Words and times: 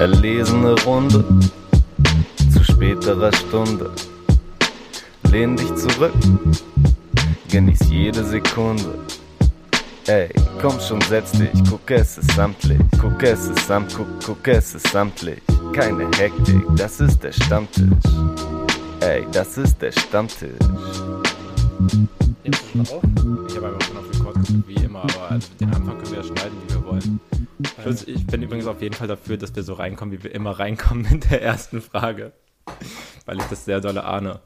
Erlesene 0.00 0.74
Runde 0.86 1.22
zu 2.50 2.64
späterer 2.64 3.30
Stunde. 3.34 3.90
Lehn 5.30 5.54
dich 5.54 5.74
zurück, 5.74 6.14
genieß 7.50 7.80
jede 7.90 8.24
Sekunde. 8.24 8.94
Ey, 10.06 10.30
komm 10.58 10.80
schon, 10.80 11.02
setz 11.02 11.32
dich, 11.32 11.50
guck 11.68 11.90
es 11.90 12.16
ist 12.16 12.30
samtlich, 12.32 12.80
guck 12.98 13.22
es 13.22 13.44
ist 13.44 13.66
samt, 13.66 13.94
guck, 13.94 14.06
guck 14.24 14.48
es 14.48 14.74
ist 14.74 14.88
samtlich. 14.88 15.42
Keine 15.74 16.08
Hektik, 16.16 16.64
das 16.76 16.98
ist 17.00 17.22
der 17.22 17.32
Stammtisch. 17.32 18.10
Ey, 19.00 19.26
das 19.32 19.58
ist 19.58 19.82
der 19.82 19.92
Stammtisch. 19.92 20.58
Jetzt 22.44 22.62
ist 22.74 22.90
drauf. 22.90 23.02
Ich 23.48 23.56
habe 23.56 23.66
einfach 23.66 23.86
schon 23.86 23.96
auf 23.98 24.14
Rekord 24.14 24.34
gedrückt, 24.46 24.66
wie 24.66 24.82
immer, 24.82 25.02
aber 25.02 25.30
also 25.30 25.48
den 25.60 25.68
Anfang 25.74 25.98
können 25.98 26.10
wir 26.10 26.18
ja 26.20 26.24
schneiden. 26.24 26.69
Ich, 27.86 28.08
ich 28.08 28.26
bin 28.26 28.42
übrigens 28.42 28.66
auf 28.66 28.80
jeden 28.82 28.94
Fall 28.94 29.08
dafür, 29.08 29.36
dass 29.36 29.54
wir 29.54 29.62
so 29.62 29.74
reinkommen, 29.74 30.12
wie 30.18 30.22
wir 30.24 30.34
immer 30.34 30.58
reinkommen 30.58 31.06
mit 31.10 31.30
der 31.30 31.42
ersten 31.42 31.80
Frage, 31.82 32.32
weil 33.26 33.38
ich 33.38 33.44
das 33.44 33.64
sehr 33.64 33.80
dolle 33.80 34.04
ahne. 34.04 34.40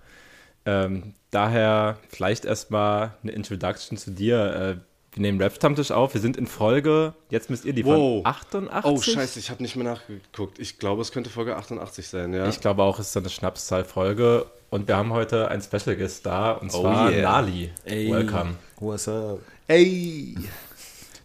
Ähm, 0.66 1.15
daher 1.30 1.98
vielleicht 2.09 2.45
erstmal 2.45 3.15
eine 3.23 3.33
Introduction 3.33 3.98
zu 3.98 4.11
dir. 4.11 4.39
Äh, 4.55 4.77
wir 5.16 5.20
nehmen 5.20 5.41
Rap-Stammtisch 5.41 5.92
auf. 5.92 6.15
Wir 6.15 6.20
sind 6.20 6.37
in 6.37 6.47
Folge, 6.48 7.15
jetzt 7.30 7.48
müsst 7.48 7.65
ihr 7.65 7.73
die 7.73 7.84
Wow. 7.84 8.23
von 8.25 8.27
88. 8.27 8.91
Oh, 8.91 9.01
scheiße, 9.01 9.39
ich 9.39 9.51
habe 9.51 9.62
nicht 9.62 9.77
mehr 9.77 9.84
nachgeguckt. 9.84 10.59
Ich 10.59 10.78
glaube, 10.78 11.03
es 11.03 11.12
könnte 11.12 11.30
Folge 11.30 11.55
88 11.56 12.09
sein, 12.09 12.33
ja. 12.34 12.48
Ich 12.48 12.61
glaube 12.61 12.83
auch, 12.83 12.98
es 12.98 13.11
ist 13.11 13.16
eine 13.16 13.28
Schnapszahl-Folge. 13.30 14.47
Und 14.70 14.89
wir 14.89 14.97
haben 14.97 15.12
heute 15.12 15.48
einen 15.48 15.62
Special 15.62 15.95
Guest 15.95 16.27
da, 16.27 16.53
und 16.53 16.75
Oh 16.75 16.80
zwar 16.80 17.12
yeah. 17.12 17.23
Nali. 17.30 17.70
Ey. 17.84 18.11
Welcome. 18.11 18.56
What's 18.80 19.06
up? 19.06 19.39
Ey! 19.69 20.34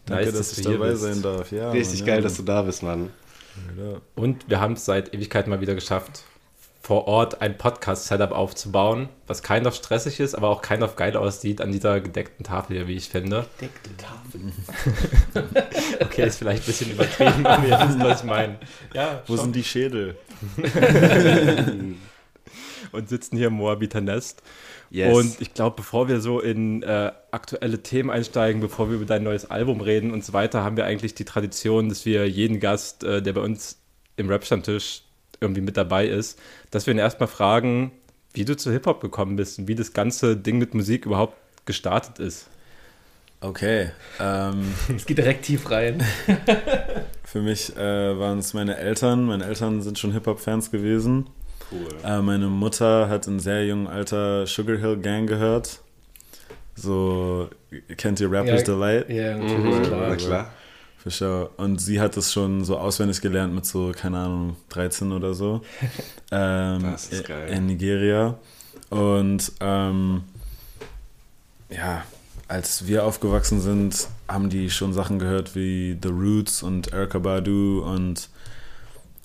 Danke, 0.06 0.24
Nice, 0.26 0.34
dass 0.34 0.48
dass 0.50 0.58
ich 0.58 0.64
du 0.64 0.70
hier 0.70 0.78
dabei 0.78 0.90
bist. 0.92 1.02
sein 1.02 1.22
darf. 1.22 1.52
Ja, 1.52 1.70
Richtig 1.70 2.00
Mann, 2.00 2.06
geil, 2.06 2.16
ja. 2.16 2.22
dass 2.22 2.36
du 2.36 2.42
da 2.42 2.62
bist, 2.62 2.82
Mann. 2.82 3.10
Und 4.14 4.48
wir 4.48 4.60
haben 4.60 4.74
es 4.74 4.84
seit 4.84 5.12
Ewigkeiten 5.14 5.50
mal 5.50 5.60
wieder 5.60 5.74
geschafft, 5.74 6.22
vor 6.82 7.06
Ort 7.06 7.42
ein 7.42 7.58
Podcast-Setup 7.58 8.32
aufzubauen, 8.32 9.08
was 9.26 9.42
kein 9.42 9.66
auf 9.66 9.74
stressig 9.74 10.18
ist, 10.18 10.34
aber 10.34 10.48
auch 10.48 10.62
kein 10.62 10.82
auf 10.82 10.96
geil 10.96 11.16
aussieht 11.16 11.60
an 11.60 11.70
dieser 11.72 12.00
gedeckten 12.00 12.44
Tafel 12.44 12.76
hier, 12.76 12.88
wie 12.88 12.96
ich 12.96 13.08
finde. 13.10 13.46
Deckte 13.60 13.90
Tafel. 13.96 14.40
Okay, 16.00 16.26
ist 16.26 16.38
vielleicht 16.38 16.62
ein 16.62 16.66
bisschen 16.66 16.90
übertrieben, 16.92 17.46
aber 17.46 17.66
ihr 17.66 17.78
wisst, 17.86 18.00
was 18.00 18.20
ich 18.20 18.26
meine. 18.26 18.58
Ja, 18.94 19.22
Wo 19.26 19.36
schon. 19.36 19.44
sind 19.46 19.56
die 19.56 19.62
Schädel? 19.64 20.16
und 22.92 23.08
sitzen 23.08 23.36
hier 23.36 23.48
im 23.48 23.54
Moabiter 23.54 24.00
Nest. 24.00 24.42
Yes. 24.90 25.16
Und 25.16 25.40
ich 25.40 25.54
glaube, 25.54 25.76
bevor 25.76 26.08
wir 26.08 26.20
so 26.20 26.40
in 26.40 26.82
äh, 26.82 27.12
aktuelle 27.30 27.80
Themen 27.80 28.10
einsteigen, 28.10 28.60
bevor 28.60 28.88
wir 28.88 28.96
über 28.96 29.04
dein 29.04 29.22
neues 29.22 29.48
Album 29.48 29.80
reden 29.80 30.10
und 30.10 30.24
so 30.24 30.32
weiter, 30.32 30.64
haben 30.64 30.76
wir 30.76 30.84
eigentlich 30.84 31.14
die 31.14 31.24
Tradition, 31.24 31.88
dass 31.88 32.04
wir 32.04 32.28
jeden 32.28 32.58
Gast, 32.58 33.04
äh, 33.04 33.22
der 33.22 33.32
bei 33.32 33.40
uns 33.40 33.78
im 34.16 34.28
Rap-Stammtisch 34.28 35.02
irgendwie 35.40 35.60
mit 35.60 35.76
dabei 35.76 36.06
ist, 36.06 36.38
dass 36.72 36.86
wir 36.86 36.94
ihn 36.94 36.98
erstmal 36.98 37.28
fragen, 37.28 37.92
wie 38.32 38.44
du 38.44 38.56
zu 38.56 38.72
Hip-Hop 38.72 39.00
gekommen 39.00 39.36
bist 39.36 39.58
und 39.60 39.68
wie 39.68 39.76
das 39.76 39.92
ganze 39.92 40.36
Ding 40.36 40.58
mit 40.58 40.74
Musik 40.74 41.06
überhaupt 41.06 41.36
gestartet 41.66 42.18
ist. 42.18 42.48
Okay. 43.40 43.90
Ähm, 44.18 44.74
Es 44.96 45.06
geht 45.06 45.18
direkt 45.18 45.44
tief 45.44 45.70
rein. 45.70 46.04
für 47.24 47.40
mich 47.40 47.74
äh, 47.76 48.18
waren 48.18 48.38
es 48.38 48.54
meine 48.54 48.76
Eltern. 48.76 49.24
Meine 49.24 49.44
Eltern 49.44 49.82
sind 49.82 49.98
schon 49.98 50.12
Hip-Hop-Fans 50.12 50.70
gewesen. 50.70 51.30
Cool. 51.72 51.88
Äh, 52.04 52.20
meine 52.20 52.46
Mutter 52.48 53.08
hat 53.08 53.26
in 53.26 53.40
sehr 53.40 53.66
jungem 53.66 53.86
Alter 53.86 54.46
Sugar 54.46 54.76
Hill 54.76 54.96
Gang 54.98 55.28
gehört. 55.28 55.80
So, 56.76 57.48
kennt 57.96 58.20
ihr 58.20 58.30
Rapper's 58.30 58.60
Ja, 58.60 58.66
Delight? 58.74 59.10
Ja, 59.10 59.36
natürlich, 59.36 59.64
Mhm, 59.64 59.82
klar. 59.82 60.08
na 60.08 60.16
klar. 60.16 60.50
Für 60.98 61.10
sure. 61.10 61.50
Und 61.56 61.80
sie 61.80 62.00
hat 62.00 62.16
es 62.16 62.32
schon 62.32 62.64
so 62.64 62.76
auswendig 62.76 63.20
gelernt 63.22 63.54
mit 63.54 63.64
so, 63.64 63.92
keine 63.96 64.18
Ahnung, 64.18 64.56
13 64.68 65.12
oder 65.12 65.32
so. 65.34 65.62
ähm, 66.30 66.82
Das 66.82 67.08
ist 67.08 67.24
geil. 67.26 67.48
In 67.50 67.66
Nigeria. 67.66 68.38
Und 68.90 69.52
ähm, 69.60 70.24
ja, 71.70 72.02
als 72.48 72.86
wir 72.86 73.04
aufgewachsen 73.04 73.60
sind, 73.60 74.08
haben 74.28 74.50
die 74.50 74.68
schon 74.70 74.92
Sachen 74.92 75.18
gehört 75.18 75.54
wie 75.54 75.96
The 76.02 76.08
Roots 76.08 76.62
und 76.62 76.92
Erykah 76.92 77.18
Badu 77.20 77.82
und 77.82 78.28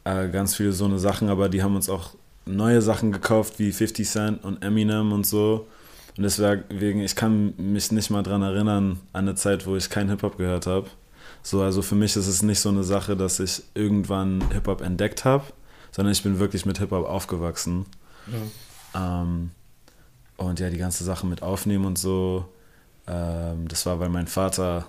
äh, 0.04 0.30
ganz 0.30 0.56
viele 0.56 0.72
so 0.72 0.86
eine 0.86 1.00
Sachen, 1.00 1.30
aber 1.30 1.50
die 1.50 1.64
haben 1.64 1.76
uns 1.76 1.90
auch 1.90 2.12
neue 2.46 2.82
Sachen 2.82 3.12
gekauft 3.12 3.60
wie 3.60 3.72
50 3.72 4.08
Cent 4.08 4.44
und 4.44 4.64
Eminem 4.64 5.12
und 5.12 5.26
so. 5.26 5.68
Und 6.18 6.24
deswegen, 6.24 7.02
ich 7.02 7.16
kann 7.16 7.54
mich 7.58 7.92
nicht 7.92 8.10
mal 8.10 8.24
dran 8.24 8.42
erinnern 8.42 9.00
an 9.14 9.26
eine 9.28 9.36
Zeit, 9.36 9.66
wo 9.68 9.76
ich 9.76 9.90
kein 9.90 10.10
Hip-Hop 10.10 10.38
gehört 10.38 10.66
habe. 10.68 10.88
So, 11.44 11.62
also 11.62 11.82
für 11.82 11.96
mich 11.96 12.16
ist 12.16 12.28
es 12.28 12.42
nicht 12.42 12.60
so 12.60 12.70
eine 12.70 12.84
Sache, 12.84 13.18
dass 13.18 13.40
ich 13.40 13.64
irgendwann 13.74 14.44
Hip-Hop 14.52 14.82
entdeckt 14.82 15.26
habe, 15.26 15.44
sondern 15.92 16.14
ich 16.14 16.24
bin 16.24 16.40
wirklich 16.40 16.66
mit 16.66 16.78
Hip-Hop 16.80 17.06
aufgewachsen. 17.06 17.86
Ähm, 18.96 19.52
und 20.38 20.60
ja, 20.60 20.70
die 20.70 20.78
ganze 20.78 21.04
Sache 21.04 21.28
mit 21.28 21.42
Aufnehmen 21.42 21.86
und 21.86 21.98
so, 21.98 22.46
ähm, 23.08 23.68
das 23.68 23.86
war, 23.86 24.00
weil 24.00 24.10
mein 24.10 24.28
Vater 24.28 24.88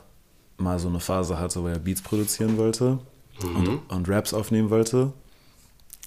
mal 0.58 0.78
so 0.78 0.88
eine 0.88 1.00
Phase 1.00 1.38
hatte, 1.38 1.62
wo 1.62 1.68
er 1.68 1.78
Beats 1.78 2.02
produzieren 2.02 2.56
wollte 2.56 2.98
und, 3.42 3.80
und 3.88 4.08
Raps 4.08 4.32
aufnehmen 4.32 4.70
wollte, 4.70 5.12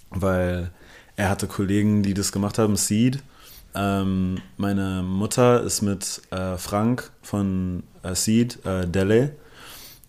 weil 0.10 0.72
er 1.19 1.30
hatte 1.30 1.47
Kollegen, 1.47 2.02
die 2.02 2.13
das 2.13 2.31
gemacht 2.31 2.57
haben, 2.57 2.78
Seed. 2.78 3.19
Ähm, 3.75 4.38
meine 4.57 5.03
Mutter 5.03 5.62
ist 5.62 5.81
mit 5.81 6.22
äh, 6.31 6.57
Frank 6.57 7.12
von 7.22 7.84
äh, 8.03 8.16
Seed, 8.16 8.66
äh, 8.66 8.88
Dele, 8.88 9.35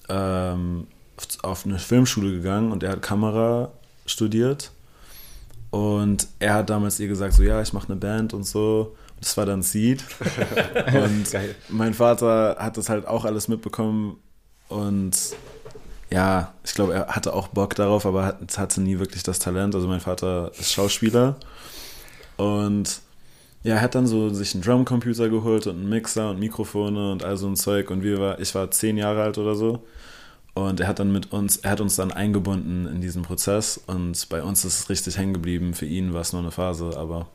ähm, 0.09 0.87
auf- 1.43 1.67
eine 1.67 1.79
Filmschule 1.81 2.31
gegangen 2.33 2.71
und 2.73 2.83
er 2.85 2.93
hat 2.93 3.03
Kamera 3.03 3.73
studiert. 4.07 4.71
Und 5.71 6.27
er 6.39 6.55
hat 6.55 6.71
damals 6.71 6.99
ihr 7.01 7.09
gesagt, 7.09 7.35
so 7.35 7.43
ja, 7.43 7.61
ich 7.61 7.73
mache 7.73 7.89
eine 7.89 7.97
Band 7.97 8.33
und 8.33 8.45
so. 8.45 8.97
Das 9.21 9.37
war 9.37 9.47
dann 9.47 9.63
Seed. 9.63 10.03
und 10.95 11.31
Geil. 11.31 11.55
mein 11.69 11.93
Vater 11.95 12.57
hat 12.59 12.77
das 12.77 12.89
halt 12.89 13.07
auch 13.07 13.25
alles 13.25 13.49
mitbekommen. 13.49 14.17
Und 14.69 15.13
ja, 16.13 16.53
ich 16.65 16.75
glaube, 16.75 16.95
er 16.95 17.07
hatte 17.09 17.33
auch 17.35 17.49
Bock 17.49 17.75
darauf, 17.75 18.05
aber 18.07 18.25
hat, 18.25 18.59
hatte 18.59 18.81
nie 18.81 18.99
wirklich 18.99 19.23
das 19.23 19.39
Talent. 19.39 19.75
Also 19.75 19.87
mein 19.89 20.01
Vater 20.01 20.51
ist 20.59 20.73
Schauspieler. 20.73 21.37
Und 22.37 23.01
ja, 23.63 23.75
er 23.75 23.81
hat 23.83 23.95
dann 23.95 24.07
so 24.07 24.31
sich 24.31 24.55
einen 24.55 24.63
Drumcomputer 24.63 25.29
geholt 25.29 25.67
und 25.67 25.77
einen 25.77 25.89
Mixer 25.89 26.31
und 26.31 26.41
Mikrofone 26.41 27.13
und 27.13 27.25
all 27.25 27.37
so 27.37 27.47
ein 27.47 27.57
Zeug. 27.57 27.91
Und 27.91 28.03
wir 28.03 28.19
war, 28.19 28.41
ich 28.41 28.55
war 28.55 28.71
zehn 28.71 28.97
Jahre 28.97 29.23
alt 29.23 29.39
oder 29.39 29.55
so. 29.55 29.85
Und 30.55 30.81
er 30.81 30.89
hat 30.89 30.99
dann 30.99 31.13
mit 31.13 31.33
uns, 31.33 31.59
er 31.59 31.71
hat 31.73 31.81
uns 31.81 31.95
dann 31.97 32.11
eingebunden 32.11 32.87
in 32.87 33.01
diesen 33.01 33.23
Prozess. 33.23 33.81
Und 33.87 34.29
bei 34.31 34.43
uns 34.43 34.65
ist 34.65 34.79
es 34.81 34.89
richtig 34.89 35.17
hängen 35.17 35.35
geblieben. 35.35 35.75
Für 35.75 35.87
ihn 35.87 36.13
war 36.13 36.23
es 36.23 36.33
nur 36.33 36.43
eine 36.43 36.51
Phase, 36.51 36.97
aber 36.97 37.29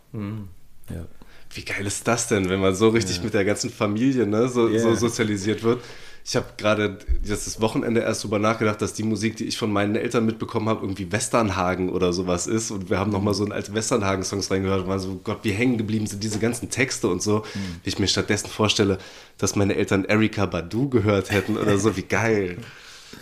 ja. 0.89 1.05
Wie 1.53 1.63
geil 1.63 1.85
ist 1.85 2.05
das 2.07 2.27
denn, 2.27 2.49
wenn 2.49 2.59
man 2.59 2.75
so 2.75 2.89
richtig 2.89 3.23
mit 3.23 3.33
der 3.33 3.45
ganzen 3.45 3.69
Familie 3.69 4.27
ne, 4.27 4.49
so, 4.49 4.67
Ja. 4.67 4.79
so 4.79 4.93
sozialisiert 4.95 5.63
wird? 5.63 5.81
Ich 6.27 6.35
habe 6.35 6.47
gerade 6.57 6.97
das 7.23 7.61
Wochenende 7.61 8.01
erst 8.01 8.23
drüber 8.23 8.39
nachgedacht, 8.39 8.81
dass 8.81 8.93
die 8.93 9.03
Musik, 9.03 9.35
die 9.35 9.45
ich 9.45 9.59
von 9.59 9.71
meinen 9.71 9.95
Eltern 9.95 10.25
mitbekommen 10.25 10.67
habe, 10.69 10.81
irgendwie 10.83 11.11
Westernhagen 11.11 11.89
oder 11.89 12.13
sowas 12.13 12.47
ist. 12.47 12.71
Und 12.71 12.89
wir 12.89 12.97
haben 12.97 13.11
nochmal 13.11 13.35
so 13.35 13.45
in 13.45 13.51
alte 13.51 13.75
Westernhagen-Songs 13.75 14.49
reingehört 14.49 14.81
und 14.81 14.87
waren 14.87 14.99
so, 14.99 15.19
Gott, 15.23 15.41
wie 15.43 15.51
hängen 15.51 15.77
geblieben 15.77 16.07
sind 16.07 16.23
diese 16.23 16.39
ganzen 16.39 16.71
Texte 16.71 17.09
und 17.09 17.21
so. 17.21 17.43
Wie 17.83 17.89
ich 17.89 17.99
mir 17.99 18.07
stattdessen 18.07 18.47
vorstelle, 18.49 18.97
dass 19.37 19.55
meine 19.55 19.75
Eltern 19.75 20.03
Erika 20.05 20.47
Badu 20.47 20.89
gehört 20.89 21.29
hätten 21.29 21.57
oder 21.57 21.77
so, 21.77 21.95
wie 21.95 22.01
geil. 22.01 22.57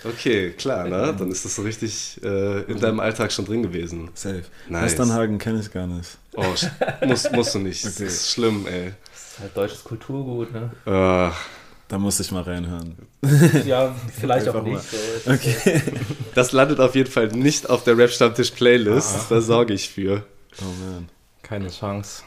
Okay, 0.05 0.51
klar, 0.51 0.87
ne? 0.87 1.13
Dann 1.17 1.29
ist 1.29 1.43
das 1.43 1.55
so 1.57 1.61
richtig 1.63 2.21
äh, 2.23 2.61
in 2.63 2.79
deinem 2.79 3.01
Alltag 3.01 3.33
schon 3.33 3.43
drin 3.43 3.63
gewesen. 3.63 4.11
Safe. 4.13 4.43
Nice. 4.69 4.83
Westernhagen 4.91 5.37
kenne 5.39 5.59
ich 5.59 5.71
gar 5.71 5.87
nicht. 5.87 6.17
Oh, 6.35 6.45
musst, 7.05 7.31
musst 7.33 7.53
du 7.53 7.59
nicht. 7.59 7.83
Das 7.85 7.97
Okay. 7.97 8.05
ist 8.07 8.31
schlimm, 8.31 8.65
ey. 8.65 8.93
Das 9.11 9.21
ist 9.33 9.39
halt 9.39 9.57
deutsches 9.57 9.83
Kulturgut, 9.83 10.53
ne? 10.53 10.71
Ach. 10.85 11.37
Da 11.93 11.99
muss 11.99 12.19
ich 12.19 12.31
mal 12.31 12.41
reinhören. 12.41 12.95
Ja, 13.67 13.93
vielleicht 14.19 14.47
auch 14.47 14.63
nicht. 14.63 14.81
So. 14.81 15.31
Okay. 15.31 15.79
Das 16.33 16.51
landet 16.51 16.79
auf 16.79 16.95
jeden 16.95 17.11
Fall 17.11 17.27
nicht 17.27 17.69
auf 17.69 17.83
der 17.83 17.95
Rap-Stammtisch-Playlist. 17.95 19.29
Da 19.29 19.41
sorge 19.41 19.75
ich 19.75 19.89
für. 19.89 20.25
Oh 20.59 20.63
man. 20.83 21.07
Keine 21.43 21.69
Chance. 21.69 22.23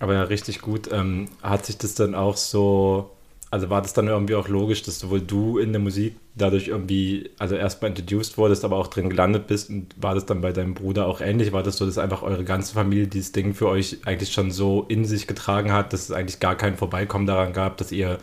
Aber 0.00 0.14
ja, 0.14 0.22
richtig 0.22 0.62
gut. 0.62 0.90
Ähm, 0.90 1.28
hat 1.42 1.66
sich 1.66 1.76
das 1.76 1.94
dann 1.94 2.14
auch 2.14 2.38
so, 2.38 3.10
also 3.52 3.68
war 3.68 3.82
das 3.82 3.92
dann 3.92 4.08
irgendwie 4.08 4.34
auch 4.34 4.48
logisch, 4.48 4.82
dass 4.82 4.98
sowohl 4.98 5.20
du 5.20 5.58
in 5.58 5.72
der 5.72 5.80
Musik 5.80 6.16
dadurch 6.34 6.68
irgendwie, 6.68 7.28
also 7.38 7.54
erstmal 7.54 7.90
introduced 7.90 8.38
wurdest, 8.38 8.64
aber 8.64 8.76
auch 8.76 8.86
drin 8.86 9.10
gelandet 9.10 9.46
bist 9.46 9.68
und 9.68 9.94
war 10.00 10.14
das 10.14 10.24
dann 10.24 10.40
bei 10.40 10.52
deinem 10.52 10.72
Bruder 10.72 11.06
auch 11.06 11.20
ähnlich? 11.20 11.52
War 11.52 11.62
das 11.62 11.76
so, 11.76 11.84
dass 11.84 11.98
einfach 11.98 12.22
eure 12.22 12.44
ganze 12.44 12.72
Familie 12.72 13.08
dieses 13.08 13.32
Ding 13.32 13.52
für 13.52 13.68
euch 13.68 13.98
eigentlich 14.06 14.32
schon 14.32 14.50
so 14.50 14.86
in 14.88 15.04
sich 15.04 15.26
getragen 15.26 15.70
hat, 15.70 15.92
dass 15.92 16.04
es 16.04 16.12
eigentlich 16.12 16.40
gar 16.40 16.56
kein 16.56 16.78
Vorbeikommen 16.78 17.26
daran 17.26 17.52
gab, 17.52 17.76
dass 17.76 17.92
ihr 17.92 18.16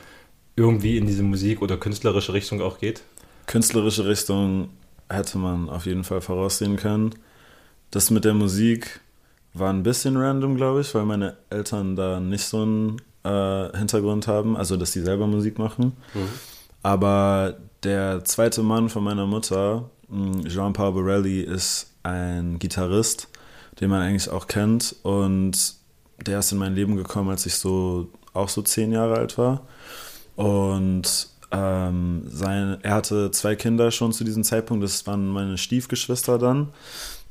irgendwie 0.56 0.98
in 0.98 1.06
diese 1.06 1.22
Musik 1.22 1.62
oder 1.62 1.78
künstlerische 1.78 2.34
Richtung 2.34 2.60
auch 2.60 2.80
geht? 2.80 3.04
Künstlerische 3.46 4.08
Richtung 4.08 4.70
hätte 5.10 5.38
man 5.38 5.70
auf 5.70 5.86
jeden 5.86 6.06
Fall 6.06 6.22
voraussehen 6.22 6.76
können. 6.76 7.14
Das 7.92 8.10
mit 8.10 8.26
der 8.26 8.34
Musik 8.34 9.00
war 9.54 9.72
ein 9.72 9.84
bisschen 9.84 10.18
random, 10.18 10.56
glaube 10.56 10.82
ich, 10.82 10.96
weil 10.96 11.06
meine 11.06 11.38
Eltern 11.52 11.96
da 11.96 12.20
nicht 12.20 12.46
so 12.46 12.64
einen 12.64 13.00
äh, 13.24 13.78
Hintergrund 13.78 14.28
haben, 14.28 14.58
also 14.58 14.78
dass 14.78 14.92
sie 14.92 15.02
selber 15.02 15.28
Musik 15.28 15.60
machen. 15.60 15.94
Aber 16.84 17.58
der 17.84 18.24
zweite 18.26 18.64
Mann 18.64 18.90
von 18.90 19.04
meiner 19.04 19.26
Mutter, 19.26 19.90
Mm, 20.10 20.44
Jean-Paul 20.46 20.94
Borelli 20.94 21.42
ist 21.42 21.92
ein 22.04 22.60
Gitarrist, 22.60 23.28
den 23.80 23.90
man 23.90 24.02
eigentlich 24.02 24.30
auch 24.30 24.48
kennt. 24.48 24.96
Und 25.04 25.76
der 26.26 26.40
ist 26.40 26.52
in 26.52 26.58
mein 26.58 26.76
Leben 26.76 26.96
gekommen, 26.96 27.30
als 27.30 27.46
ich 27.46 27.56
so 27.56 28.10
auch 28.34 28.50
so 28.50 28.62
zehn 28.62 28.92
Jahre 28.92 29.16
alt 29.16 29.38
war. 29.38 29.68
Und 30.36 31.30
ähm, 31.52 32.24
sein, 32.28 32.78
er 32.82 32.94
hatte 32.94 33.32
zwei 33.32 33.56
Kinder 33.56 33.92
schon 33.92 34.14
zu 34.14 34.24
diesem 34.24 34.44
Zeitpunkt. 34.44 34.84
Das 34.84 35.06
waren 35.08 35.28
meine 35.28 35.58
Stiefgeschwister 35.58 36.38
dann. 36.38 36.70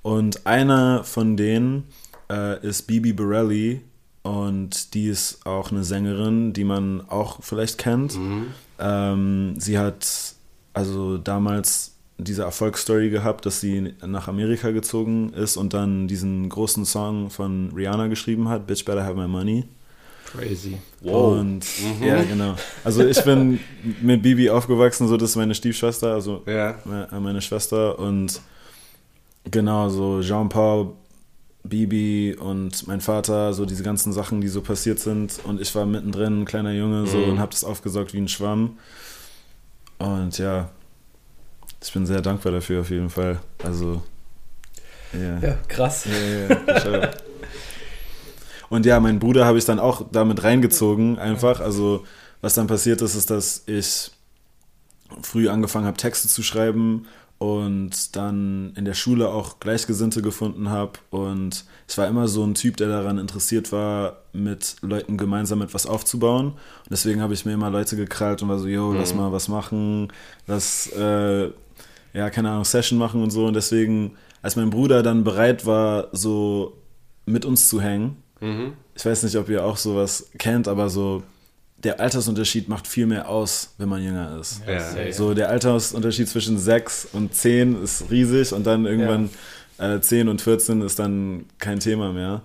Und 0.03 0.47
einer 0.47 1.05
von 1.05 1.37
denen 1.37 1.85
äh, 2.31 2.65
ist 2.67 2.83
Bibi 2.83 3.13
Borelli. 3.13 3.83
Und 4.29 4.95
die 4.95 5.07
ist 5.09 5.47
auch 5.47 5.71
eine 5.71 5.85
Sängerin, 5.85 6.53
die 6.53 6.65
man 6.65 7.03
auch 7.09 7.39
vielleicht 7.43 7.79
kennt. 7.79 8.19
Ähm, 8.79 9.55
sie 9.59 9.79
hat 9.79 10.35
also 10.75 11.19
damals 11.19 11.95
diese 12.19 12.43
Erfolgsstory 12.43 13.11
gehabt, 13.11 13.47
dass 13.47 13.61
sie 13.61 13.95
nach 14.05 14.27
Amerika 14.29 14.71
gezogen 14.73 15.33
ist 15.33 15.57
und 15.57 15.73
dann 15.73 16.09
diesen 16.09 16.49
großen 16.49 16.85
Song 16.85 17.31
von 17.31 17.71
Rihanna 17.75 18.09
geschrieben 18.09 18.49
hat, 18.49 18.67
Bitch 18.67 18.85
Better 18.85 19.05
Have 19.05 19.15
My 19.15 19.29
Money. 19.29 19.65
Crazy. 20.27 20.77
Und 21.01 21.61
ja, 22.05 22.23
genau. 22.25 22.55
Also 22.85 23.03
ich 23.07 23.23
bin 23.25 23.61
mit 24.03 24.21
Bibi 24.23 24.51
aufgewachsen, 24.51 25.09
so 25.09 25.17
das 25.17 25.31
ist 25.31 25.37
meine 25.37 25.55
Stiefschwester, 25.55 26.13
also 26.13 26.43
Ja. 26.47 26.75
me- 26.85 27.09
meine 27.21 27.41
Schwester 27.41 27.99
und 27.99 28.41
genau 29.51 29.89
so 29.89 30.21
Jean-Paul, 30.21 30.93
Bibi 31.69 32.37
und 32.39 32.87
mein 32.87 33.01
Vater, 33.01 33.53
so 33.53 33.65
diese 33.65 33.83
ganzen 33.83 34.13
Sachen, 34.13 34.41
die 34.41 34.49
so 34.49 34.61
passiert 34.63 34.99
sind 34.99 35.41
und 35.45 35.61
ich 35.61 35.75
war 35.75 35.87
mittendrin, 35.87 36.43
ein 36.43 36.45
kleiner 36.45 36.73
Junge, 36.73 37.07
so 37.07 37.19
Mhm. 37.19 37.31
und 37.33 37.39
hab 37.41 37.51
das 37.51 37.65
aufgesaugt 37.65 38.13
wie 38.15 38.19
ein 38.19 38.29
Schwamm. 38.29 38.79
Und 39.99 40.39
ja, 40.39 40.71
ich 41.83 41.93
bin 41.93 42.07
sehr 42.07 42.21
dankbar 42.21 42.53
dafür 42.53 42.81
auf 42.81 42.91
jeden 42.91 43.11
Fall. 43.11 43.41
Also 43.63 44.03
ja. 45.13 45.39
Ja, 45.39 45.59
krass. 45.69 46.03
For 46.67 46.81
sure. 46.81 47.11
Und 48.69 48.85
ja, 48.85 49.01
meinen 49.01 49.19
Bruder 49.19 49.47
habe 49.47 49.57
ich 49.57 49.65
dann 49.65 49.79
auch 49.81 50.05
damit 50.13 50.45
reingezogen, 50.45 51.19
einfach. 51.19 51.61
Also, 51.61 52.05
was 52.43 52.53
dann 52.53 52.67
passiert 52.67 53.01
ist, 53.01 53.15
ist, 53.15 53.31
dass 53.31 53.63
ich 53.65 54.11
früh 55.23 55.49
angefangen 55.49 55.87
habe, 55.87 55.97
Texte 55.97 56.29
zu 56.29 56.43
schreiben 56.43 57.07
und 57.39 58.17
dann 58.17 58.73
in 58.75 58.85
der 58.85 58.95
Schule 58.95 59.29
auch 59.29 59.61
Gleichgesinnte 59.61 60.23
gefunden 60.23 60.71
habe. 60.71 60.93
Und 61.11 61.65
ich 61.89 61.97
war 61.97 62.09
immer 62.09 62.27
so 62.27 62.45
ein 62.45 62.55
Typ, 62.55 62.77
der 62.77 62.89
daran 62.89 63.19
interessiert 63.19 63.71
war, 63.71 64.25
mit 64.33 64.77
Leuten 64.83 65.17
gemeinsam 65.17 65.63
etwas 65.63 65.87
aufzubauen. 65.87 66.49
Und 66.49 66.91
deswegen 66.91 67.21
habe 67.21 67.35
ich 67.35 67.45
mir 67.45 67.53
immer 67.53 67.71
Leute 67.71 67.97
gekrallt 67.97 68.43
und 68.43 68.49
war 68.49 68.59
so, 68.59 68.67
yo, 68.67 68.93
lass 68.93 69.15
mal 69.15 69.31
was 69.33 69.49
machen, 69.49 70.13
lass, 70.49 70.89
äh, 70.97 71.51
ja, 72.13 72.31
keine 72.31 72.51
Ahnung, 72.51 72.65
Session 72.65 72.99
machen 72.99 73.23
und 73.23 73.31
so. 73.31 73.47
Und 73.47 73.55
deswegen, 73.55 74.17
als 74.43 74.57
mein 74.57 74.71
Bruder 74.71 75.05
dann 75.05 75.23
bereit 75.23 75.65
war, 75.65 76.09
so 76.13 76.77
mit 77.25 77.45
uns 77.45 77.69
zu 77.69 77.81
hängen, 77.81 78.17
ich 78.95 79.05
weiß 79.05 79.23
nicht, 79.23 79.37
ob 79.37 79.49
ihr 79.49 79.65
auch 79.65 79.77
sowas 79.77 80.31
kennt, 80.39 80.67
aber 80.67 80.91
so 80.91 81.23
der 81.85 82.01
Altersunterschied 82.01 82.69
macht 82.69 82.87
viel 82.87 83.07
mehr 83.07 83.29
aus, 83.29 83.75
wenn 83.79 83.89
man 83.89 84.03
jünger 84.03 84.39
ist. 84.41 84.63
Ja. 84.67 85.13
So 85.13 85.35
der 85.35 85.49
Altersunterschied 85.49 86.29
zwischen 86.29 86.59
6 86.59 87.09
und 87.13 87.35
10 87.35 87.83
ist 87.83 88.11
riesig 88.11 88.53
und 88.53 88.67
dann 88.67 88.85
irgendwann 88.85 89.31
äh, 89.79 90.01
10 90.01 90.29
und 90.29 90.43
14 90.43 90.83
ist 90.83 90.99
dann 90.99 91.45
kein 91.59 91.79
Thema 91.79 92.13
mehr. 92.13 92.43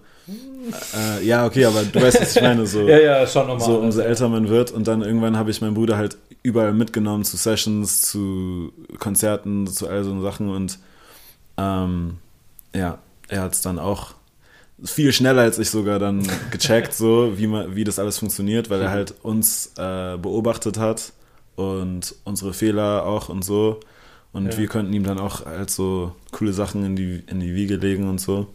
Äh, 0.96 1.26
ja, 1.26 1.46
okay, 1.46 1.66
aber 1.66 1.84
du 1.84 2.02
weißt, 2.02 2.22
was 2.22 2.36
ich 2.36 2.42
meine. 2.42 2.66
So, 2.66 2.82
Ja, 2.88 3.00
ja, 3.00 3.28
schon 3.28 3.48
nochmal. 3.48 3.66
so 3.66 3.80
umso 3.80 4.02
älter 4.02 4.30
man 4.30 4.48
wird 4.50 4.72
und 4.72 4.88
dann 4.88 5.02
irgendwann 5.02 5.36
habe 5.36 5.52
ich 5.52 5.60
meinen 5.62 5.74
Bruder 5.74 5.98
halt 5.98 6.18
überall 6.44 6.74
mitgenommen 6.74 7.26
zu 7.26 7.36
Sessions, 7.36 8.02
zu 8.04 8.72
Konzerten, 9.00 9.68
zu 9.68 9.90
all 9.90 10.04
so 10.04 10.22
Sachen 10.22 10.50
und 10.50 10.80
ähm, 11.58 12.18
ja, 12.74 13.00
er 13.28 13.42
hat 13.42 13.54
es 13.54 13.62
dann 13.62 13.80
auch 13.80 14.14
viel 14.84 15.12
schneller 15.14 15.42
als 15.44 15.60
ich 15.60 15.70
sogar 15.70 16.00
dann 16.00 16.26
gecheckt, 16.52 16.94
so 16.94 17.38
wie 17.38 17.48
man, 17.48 17.76
wie 17.76 17.84
das 17.84 18.00
alles 18.00 18.18
funktioniert, 18.18 18.70
weil 18.70 18.82
er 18.82 18.92
halt 18.92 19.14
uns 19.24 19.74
äh, 19.78 20.18
beobachtet 20.18 20.78
hat 20.78 21.14
und 21.56 22.16
unsere 22.24 22.54
Fehler 22.54 23.06
auch 23.06 23.30
und 23.30 23.44
so 23.46 23.80
und 24.32 24.52
Ja. 24.54 24.58
wir 24.58 24.68
konnten 24.68 24.94
ihm 24.94 25.04
dann 25.04 25.20
auch 25.20 25.46
halt 25.46 25.70
so 25.70 26.16
coole 26.32 26.54
Sachen 26.54 26.84
in 26.86 26.96
die 26.96 27.24
in 27.28 27.40
die 27.40 27.54
Wiege 27.54 27.76
legen 27.76 28.10
und 28.10 28.20
so. 28.20 28.48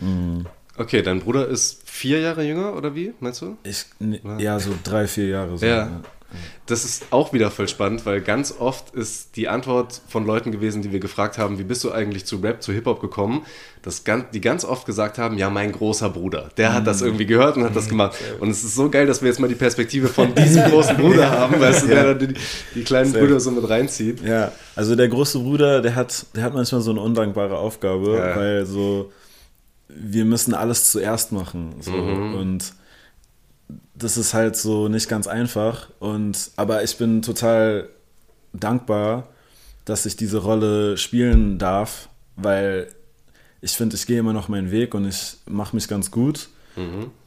Mm. 0.00 0.40
Okay, 0.76 1.02
dein 1.02 1.20
Bruder 1.20 1.46
ist 1.48 1.82
vier 1.88 2.20
Jahre 2.20 2.44
jünger 2.44 2.74
oder 2.76 2.94
wie, 2.94 3.12
meinst 3.20 3.42
du? 3.42 3.56
Ich, 3.64 3.84
ne, 3.98 4.20
ja, 4.38 4.60
so 4.60 4.70
drei, 4.84 5.08
vier 5.08 5.26
Jahre. 5.26 5.58
So, 5.58 5.66
Ja. 5.66 6.00
Das 6.66 6.84
ist 6.84 7.06
auch 7.10 7.32
wieder 7.32 7.50
voll 7.50 7.68
spannend, 7.68 8.04
weil 8.04 8.20
ganz 8.20 8.54
oft 8.58 8.94
ist 8.94 9.36
die 9.36 9.48
Antwort 9.48 10.02
von 10.08 10.26
Leuten 10.26 10.52
gewesen, 10.52 10.82
die 10.82 10.92
wir 10.92 11.00
gefragt 11.00 11.38
haben, 11.38 11.58
wie 11.58 11.62
bist 11.62 11.82
du 11.84 11.90
eigentlich 11.90 12.26
zu 12.26 12.36
Rap, 12.36 12.62
zu 12.62 12.72
Hip-Hop 12.72 13.00
gekommen, 13.00 13.46
dass 13.80 14.04
ganz, 14.04 14.26
die 14.34 14.42
ganz 14.42 14.66
oft 14.66 14.84
gesagt 14.84 15.16
haben, 15.16 15.38
ja, 15.38 15.48
mein 15.48 15.72
großer 15.72 16.10
Bruder, 16.10 16.50
der 16.58 16.74
hat 16.74 16.86
das 16.86 17.00
irgendwie 17.00 17.24
gehört 17.24 17.56
und 17.56 17.64
hat 17.64 17.74
das 17.74 17.88
gemacht. 17.88 18.18
Und 18.40 18.50
es 18.50 18.62
ist 18.62 18.74
so 18.74 18.90
geil, 18.90 19.06
dass 19.06 19.22
wir 19.22 19.28
jetzt 19.28 19.40
mal 19.40 19.48
die 19.48 19.54
Perspektive 19.54 20.08
von 20.08 20.34
diesem 20.34 20.64
großen 20.70 20.98
Bruder 20.98 21.30
haben, 21.30 21.58
weißt 21.58 21.84
du, 21.84 21.86
der 21.86 22.14
dann 22.14 22.18
die, 22.18 22.34
die 22.74 22.84
kleinen 22.84 23.10
Safe. 23.10 23.24
Brüder 23.24 23.40
so 23.40 23.50
mit 23.50 23.66
reinzieht. 23.66 24.20
Ja, 24.22 24.52
also 24.76 24.94
der 24.96 25.08
große 25.08 25.38
Bruder, 25.38 25.80
der 25.80 25.94
hat, 25.94 26.26
der 26.36 26.42
hat 26.42 26.52
manchmal 26.52 26.82
so 26.82 26.90
eine 26.90 27.00
undankbare 27.00 27.56
Aufgabe, 27.56 28.16
Ja. 28.16 28.36
weil 28.36 28.66
so, 28.66 29.10
wir 29.88 30.26
müssen 30.26 30.52
alles 30.52 30.90
zuerst 30.90 31.32
machen. 31.32 31.76
So, 31.80 31.92
Und 31.92 32.74
das 33.94 34.16
ist 34.16 34.34
halt 34.34 34.56
so 34.56 34.88
nicht 34.88 35.08
ganz 35.08 35.26
einfach. 35.26 35.88
Und, 35.98 36.50
aber 36.56 36.82
ich 36.84 36.96
bin 36.96 37.22
total 37.22 37.88
dankbar, 38.52 39.28
dass 39.84 40.06
ich 40.06 40.16
diese 40.16 40.38
Rolle 40.38 40.96
spielen 40.96 41.58
darf, 41.58 42.08
weil 42.36 42.88
ich 43.60 43.72
finde, 43.72 43.96
ich 43.96 44.06
gehe 44.06 44.20
immer 44.20 44.32
noch 44.32 44.48
meinen 44.48 44.70
Weg 44.70 44.94
und 44.94 45.06
ich 45.06 45.36
mache 45.46 45.74
mich 45.74 45.88
ganz 45.88 46.10
gut. 46.10 46.48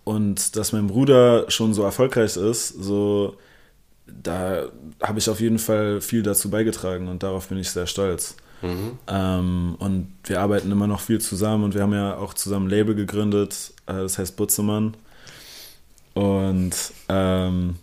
Und 0.04 0.56
dass 0.56 0.72
mein 0.72 0.88
Bruder 0.88 1.50
schon 1.50 1.74
so 1.74 1.84
erfolgreich 1.84 2.38
ist, 2.38 2.70
so 2.70 3.36
da 4.08 4.66
habe 5.02 5.20
ich 5.20 5.30
auf 5.30 5.40
jeden 5.40 5.60
Fall 5.60 6.02
viel 6.02 6.24
dazu 6.24 6.50
beigetragen 6.50 7.08
und 7.08 7.24
darauf 7.24 7.48
bin 7.48 7.58
ich 7.58 7.70
sehr 7.70 7.88
stolz. 7.88 8.36
Ähm, 9.08 9.76
und 9.80 10.14
wir 10.24 10.40
arbeiten 10.42 10.72
immer 10.72 10.88
noch 10.88 11.02
viel 11.02 11.20
zusammen 11.20 11.64
und 11.64 11.74
wir 11.74 11.82
haben 11.82 11.94
ja 11.94 12.18
auch 12.18 12.34
zusammen 12.34 12.68
ein 12.68 12.70
Label 12.70 12.96
gegründet, 12.96 13.74
äh, 13.88 13.94
das 13.94 14.18
heißt 14.18 14.36
Butzemann. 14.36 14.96
Und 16.14 16.74
ähm, 17.10 17.76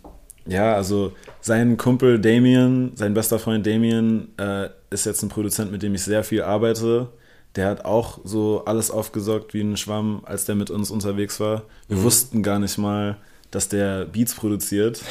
ja, 0.45 0.75
also 0.75 1.13
sein 1.41 1.77
Kumpel 1.77 2.19
Damien, 2.19 2.91
sein 2.95 3.13
bester 3.13 3.39
Freund 3.39 3.65
Damien, 3.65 4.29
äh, 4.37 4.69
ist 4.89 5.05
jetzt 5.05 5.21
ein 5.23 5.29
Produzent, 5.29 5.71
mit 5.71 5.83
dem 5.83 5.95
ich 5.95 6.03
sehr 6.03 6.23
viel 6.23 6.41
arbeite. 6.41 7.09
Der 7.55 7.67
hat 7.67 7.85
auch 7.85 8.19
so 8.23 8.63
alles 8.65 8.91
aufgesaugt 8.91 9.53
wie 9.53 9.61
ein 9.61 9.77
Schwamm, 9.77 10.21
als 10.25 10.45
der 10.45 10.55
mit 10.55 10.69
uns 10.69 10.91
unterwegs 10.91 11.39
war. 11.39 11.63
Wir 11.87 12.01
wussten 12.03 12.43
gar 12.43 12.59
nicht 12.59 12.77
mal, 12.77 13.17
dass 13.51 13.67
der 13.67 14.05
Beats 14.05 14.35
produziert. 14.35 15.01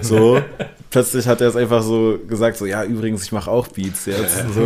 So, 0.00 0.40
plötzlich 0.90 1.28
hat 1.28 1.40
er 1.40 1.48
es 1.48 1.56
einfach 1.56 1.82
so 1.82 2.18
gesagt, 2.26 2.56
so, 2.56 2.66
ja, 2.66 2.84
übrigens, 2.84 3.22
ich 3.24 3.32
mache 3.32 3.50
auch 3.50 3.68
Beats 3.68 4.06
jetzt. 4.06 4.44
So. 4.54 4.62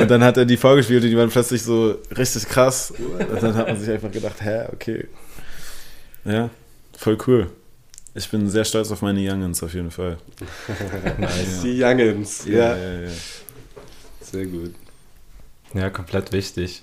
Und 0.00 0.10
dann 0.10 0.24
hat 0.24 0.36
er 0.36 0.44
die 0.44 0.56
vorgespielt 0.56 1.04
und 1.04 1.10
die 1.10 1.16
waren 1.16 1.30
plötzlich 1.30 1.62
so 1.62 1.96
richtig 2.16 2.48
krass. 2.48 2.92
Und 2.92 3.42
dann 3.42 3.54
hat 3.54 3.68
man 3.68 3.78
sich 3.78 3.90
einfach 3.90 4.10
gedacht, 4.10 4.40
hä, 4.40 4.64
okay. 4.72 5.06
Ja, 6.24 6.50
voll 7.00 7.18
cool. 7.26 7.50
Ich 8.14 8.28
bin 8.30 8.48
sehr 8.50 8.64
stolz 8.64 8.90
auf 8.90 9.02
meine 9.02 9.20
Youngins 9.20 9.62
auf 9.62 9.72
jeden 9.72 9.90
Fall. 9.90 10.18
Nice. 11.18 11.60
Die 11.62 11.80
Youngins, 11.82 12.44
ja. 12.44 12.76
ja, 12.76 13.00
ja. 13.02 13.08
Sehr 14.20 14.46
gut. 14.46 14.74
Ja, 15.74 15.90
komplett 15.90 16.32
wichtig. 16.32 16.82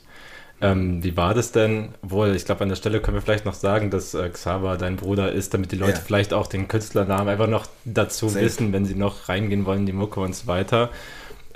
Ähm, 0.60 1.04
wie 1.04 1.16
war 1.16 1.34
das 1.36 1.52
denn? 1.52 1.90
Wohl, 2.02 2.36
ich 2.36 2.46
glaube, 2.46 2.62
an 2.64 2.70
der 2.70 2.78
Stelle 2.78 3.00
können 3.02 3.16
wir 3.18 3.22
vielleicht 3.22 3.46
noch 3.46 3.54
sagen, 3.54 3.92
dass 3.92 4.14
äh, 4.16 4.28
Xaver 4.30 4.78
dein 4.78 4.96
Bruder 4.96 5.32
ist, 5.32 5.54
damit 5.54 5.72
die 5.72 5.76
Leute 5.76 6.00
Ja. 6.00 6.04
vielleicht 6.04 6.34
auch 6.34 6.48
den 6.48 6.68
Künstlernamen 6.68 7.28
einfach 7.30 7.48
noch 7.48 7.68
dazu 7.86 8.28
Safe. 8.30 8.44
wissen, 8.46 8.74
wenn 8.74 8.86
sie 8.86 8.96
noch 8.96 9.30
reingehen 9.30 9.66
wollen, 9.66 9.86
die 9.86 9.94
Mucke 9.94 10.20
und 10.20 10.34
so 10.36 10.48
weiter. 10.48 10.90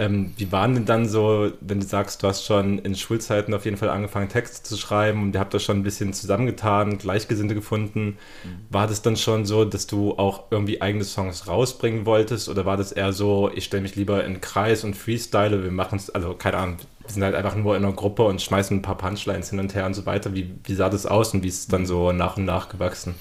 Ähm, 0.01 0.34
wie 0.36 0.51
waren 0.51 0.74
denn 0.74 0.86
dann 0.86 1.08
so, 1.08 1.51
wenn 1.62 1.79
du 1.79 1.86
sagst, 1.86 2.24
du 2.24 2.27
hast 2.27 2.43
schon 2.43 2.79
in 2.79 2.96
Schulzeiten 2.96 3.53
auf 3.53 3.65
jeden 3.65 3.77
Fall 3.77 3.91
angefangen, 3.91 4.29
Texte 4.29 4.63
zu 4.63 4.75
schreiben 4.75 5.22
und 5.22 5.36
ihr 5.36 5.39
habt 5.39 5.53
das 5.53 5.62
schon 5.62 5.77
ein 5.77 5.84
bisschen 5.84 6.12
zusammengetan, 6.12 6.98
Gleichgesinnte 6.98 7.53
gefunden. 7.53 8.17
War 8.72 8.88
das 8.88 9.03
dann 9.03 9.15
schon 9.15 9.46
so, 9.46 9.63
dass 9.63 9.86
du 9.86 10.17
auch 10.17 10.46
irgendwie 10.50 10.81
eigene 10.81 11.03
Songs 11.03 11.48
rausbringen 11.48 12.08
wolltest 12.08 12.50
oder 12.50 12.65
war 12.65 12.77
das 12.77 12.91
eher 12.91 13.13
so, 13.13 13.51
ich 13.53 13.65
stelle 13.65 13.84
mich 13.84 13.96
lieber 13.96 14.24
in 14.24 14.34
den 14.34 14.41
Kreis 14.41 14.84
und 14.84 14.96
freestyle, 14.96 15.63
wir 15.63 15.70
machen 15.70 15.98
es, 15.98 16.10
also 16.10 16.34
keine 16.34 16.58
Ahnung, 16.58 16.77
wir 17.01 17.10
sind 17.12 17.24
halt 17.24 17.36
einfach 17.36 17.55
nur 17.55 17.77
in 17.77 17.86
einer 17.86 17.93
Gruppe 17.93 18.24
und 18.24 18.41
schmeißen 18.41 18.77
ein 18.77 18.81
paar 18.81 18.98
Punchlines 18.98 19.51
hin 19.51 19.60
und 19.60 19.75
her 19.75 19.86
und 19.86 19.93
so 19.93 20.08
weiter. 20.08 20.34
Wie, 20.34 20.51
wie 20.63 20.74
sah 20.74 20.89
das 20.89 21.05
aus 21.05 21.31
und 21.36 21.43
wie 21.43 21.48
ist 21.48 21.60
es 21.60 21.67
dann 21.67 21.86
so 21.86 22.12
nach 22.12 22.38
und 22.38 22.46
nach 22.46 22.70
gewachsen? 22.70 23.13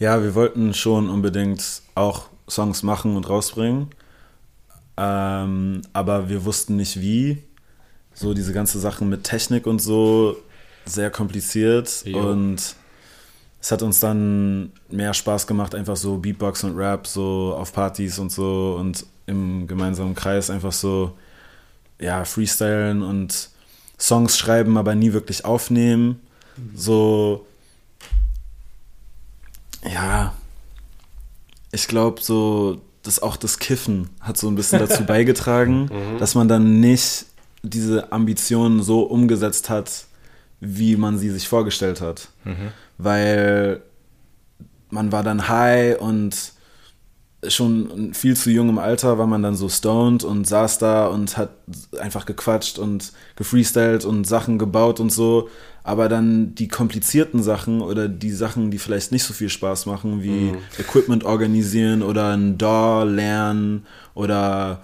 Ja, 0.00 0.24
wir 0.24 0.34
wollten 0.34 0.74
schon 0.74 1.08
unbedingt 1.08 1.82
auch 1.94 2.24
Songs 2.50 2.82
machen 2.82 3.14
und 3.14 3.28
rausbringen. 3.28 3.90
Ähm, 4.96 5.82
aber 5.92 6.28
wir 6.28 6.44
wussten 6.44 6.76
nicht 6.76 7.00
wie. 7.00 7.42
So 8.14 8.34
diese 8.34 8.52
ganze 8.52 8.78
Sachen 8.78 9.08
mit 9.08 9.24
Technik 9.24 9.66
und 9.66 9.80
so, 9.80 10.36
sehr 10.84 11.10
kompliziert. 11.10 12.04
Jo. 12.04 12.30
Und 12.30 12.76
es 13.60 13.70
hat 13.70 13.82
uns 13.82 14.00
dann 14.00 14.72
mehr 14.90 15.14
Spaß 15.14 15.46
gemacht, 15.46 15.74
einfach 15.74 15.96
so 15.96 16.18
Beatbox 16.18 16.64
und 16.64 16.76
Rap 16.76 17.06
so 17.06 17.54
auf 17.56 17.72
Partys 17.72 18.18
und 18.18 18.30
so 18.30 18.76
und 18.78 19.06
im 19.26 19.66
gemeinsamen 19.66 20.14
Kreis 20.14 20.50
einfach 20.50 20.72
so 20.72 21.16
ja, 22.00 22.24
freestylen 22.24 23.02
und 23.02 23.50
Songs 23.98 24.36
schreiben, 24.36 24.76
aber 24.76 24.94
nie 24.96 25.12
wirklich 25.12 25.44
aufnehmen. 25.44 26.20
So, 26.74 27.46
ja, 29.84 30.34
ich 31.70 31.86
glaube, 31.86 32.20
so, 32.20 32.80
dass 33.02 33.20
auch 33.20 33.36
das 33.36 33.58
Kiffen 33.58 34.10
hat 34.20 34.36
so 34.36 34.48
ein 34.48 34.54
bisschen 34.54 34.78
dazu 34.86 35.04
beigetragen, 35.04 35.90
dass 36.18 36.34
man 36.34 36.48
dann 36.48 36.80
nicht 36.80 37.26
diese 37.62 38.12
Ambitionen 38.12 38.82
so 38.82 39.02
umgesetzt 39.02 39.70
hat, 39.70 40.06
wie 40.60 40.96
man 40.96 41.18
sie 41.18 41.30
sich 41.30 41.48
vorgestellt 41.48 42.00
hat. 42.00 42.28
Weil 42.98 43.82
man 44.90 45.10
war 45.10 45.22
dann 45.22 45.48
high 45.48 45.98
und 46.00 46.52
schon 47.48 47.90
in 47.90 48.14
viel 48.14 48.36
zu 48.36 48.50
jungem 48.50 48.78
Alter 48.78 49.18
war 49.18 49.26
man 49.26 49.42
dann 49.42 49.56
so 49.56 49.68
stoned 49.68 50.22
und 50.22 50.46
saß 50.46 50.78
da 50.78 51.06
und 51.08 51.36
hat 51.36 51.50
einfach 51.98 52.24
gequatscht 52.24 52.78
und 52.78 53.12
gefreestylt 53.34 54.04
und 54.04 54.26
Sachen 54.26 54.58
gebaut 54.58 55.00
und 55.00 55.10
so. 55.10 55.48
Aber 55.84 56.08
dann 56.08 56.54
die 56.54 56.68
komplizierten 56.68 57.42
Sachen 57.42 57.80
oder 57.80 58.08
die 58.08 58.30
Sachen, 58.30 58.70
die 58.70 58.78
vielleicht 58.78 59.10
nicht 59.10 59.24
so 59.24 59.34
viel 59.34 59.48
Spaß 59.48 59.86
machen, 59.86 60.22
wie 60.22 60.52
Equipment 60.78 61.24
organisieren 61.24 62.02
oder 62.02 62.36
ein 62.36 62.56
DAW 62.56 63.04
lernen 63.10 63.84
oder 64.14 64.82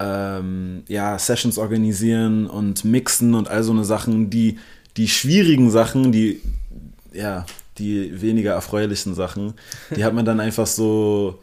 ähm, 0.00 0.82
ja, 0.88 1.18
Sessions 1.18 1.58
organisieren 1.58 2.48
und 2.48 2.84
mixen 2.84 3.34
und 3.34 3.48
all 3.48 3.62
so 3.62 3.72
eine 3.72 3.84
Sachen, 3.84 4.30
die, 4.30 4.58
die 4.96 5.08
schwierigen 5.08 5.70
Sachen, 5.70 6.10
die, 6.10 6.40
ja, 7.12 7.46
die 7.78 8.20
weniger 8.20 8.52
erfreulichen 8.52 9.14
Sachen, 9.14 9.54
die 9.94 10.04
hat 10.04 10.14
man 10.14 10.24
dann 10.24 10.40
einfach 10.40 10.66
so 10.66 11.38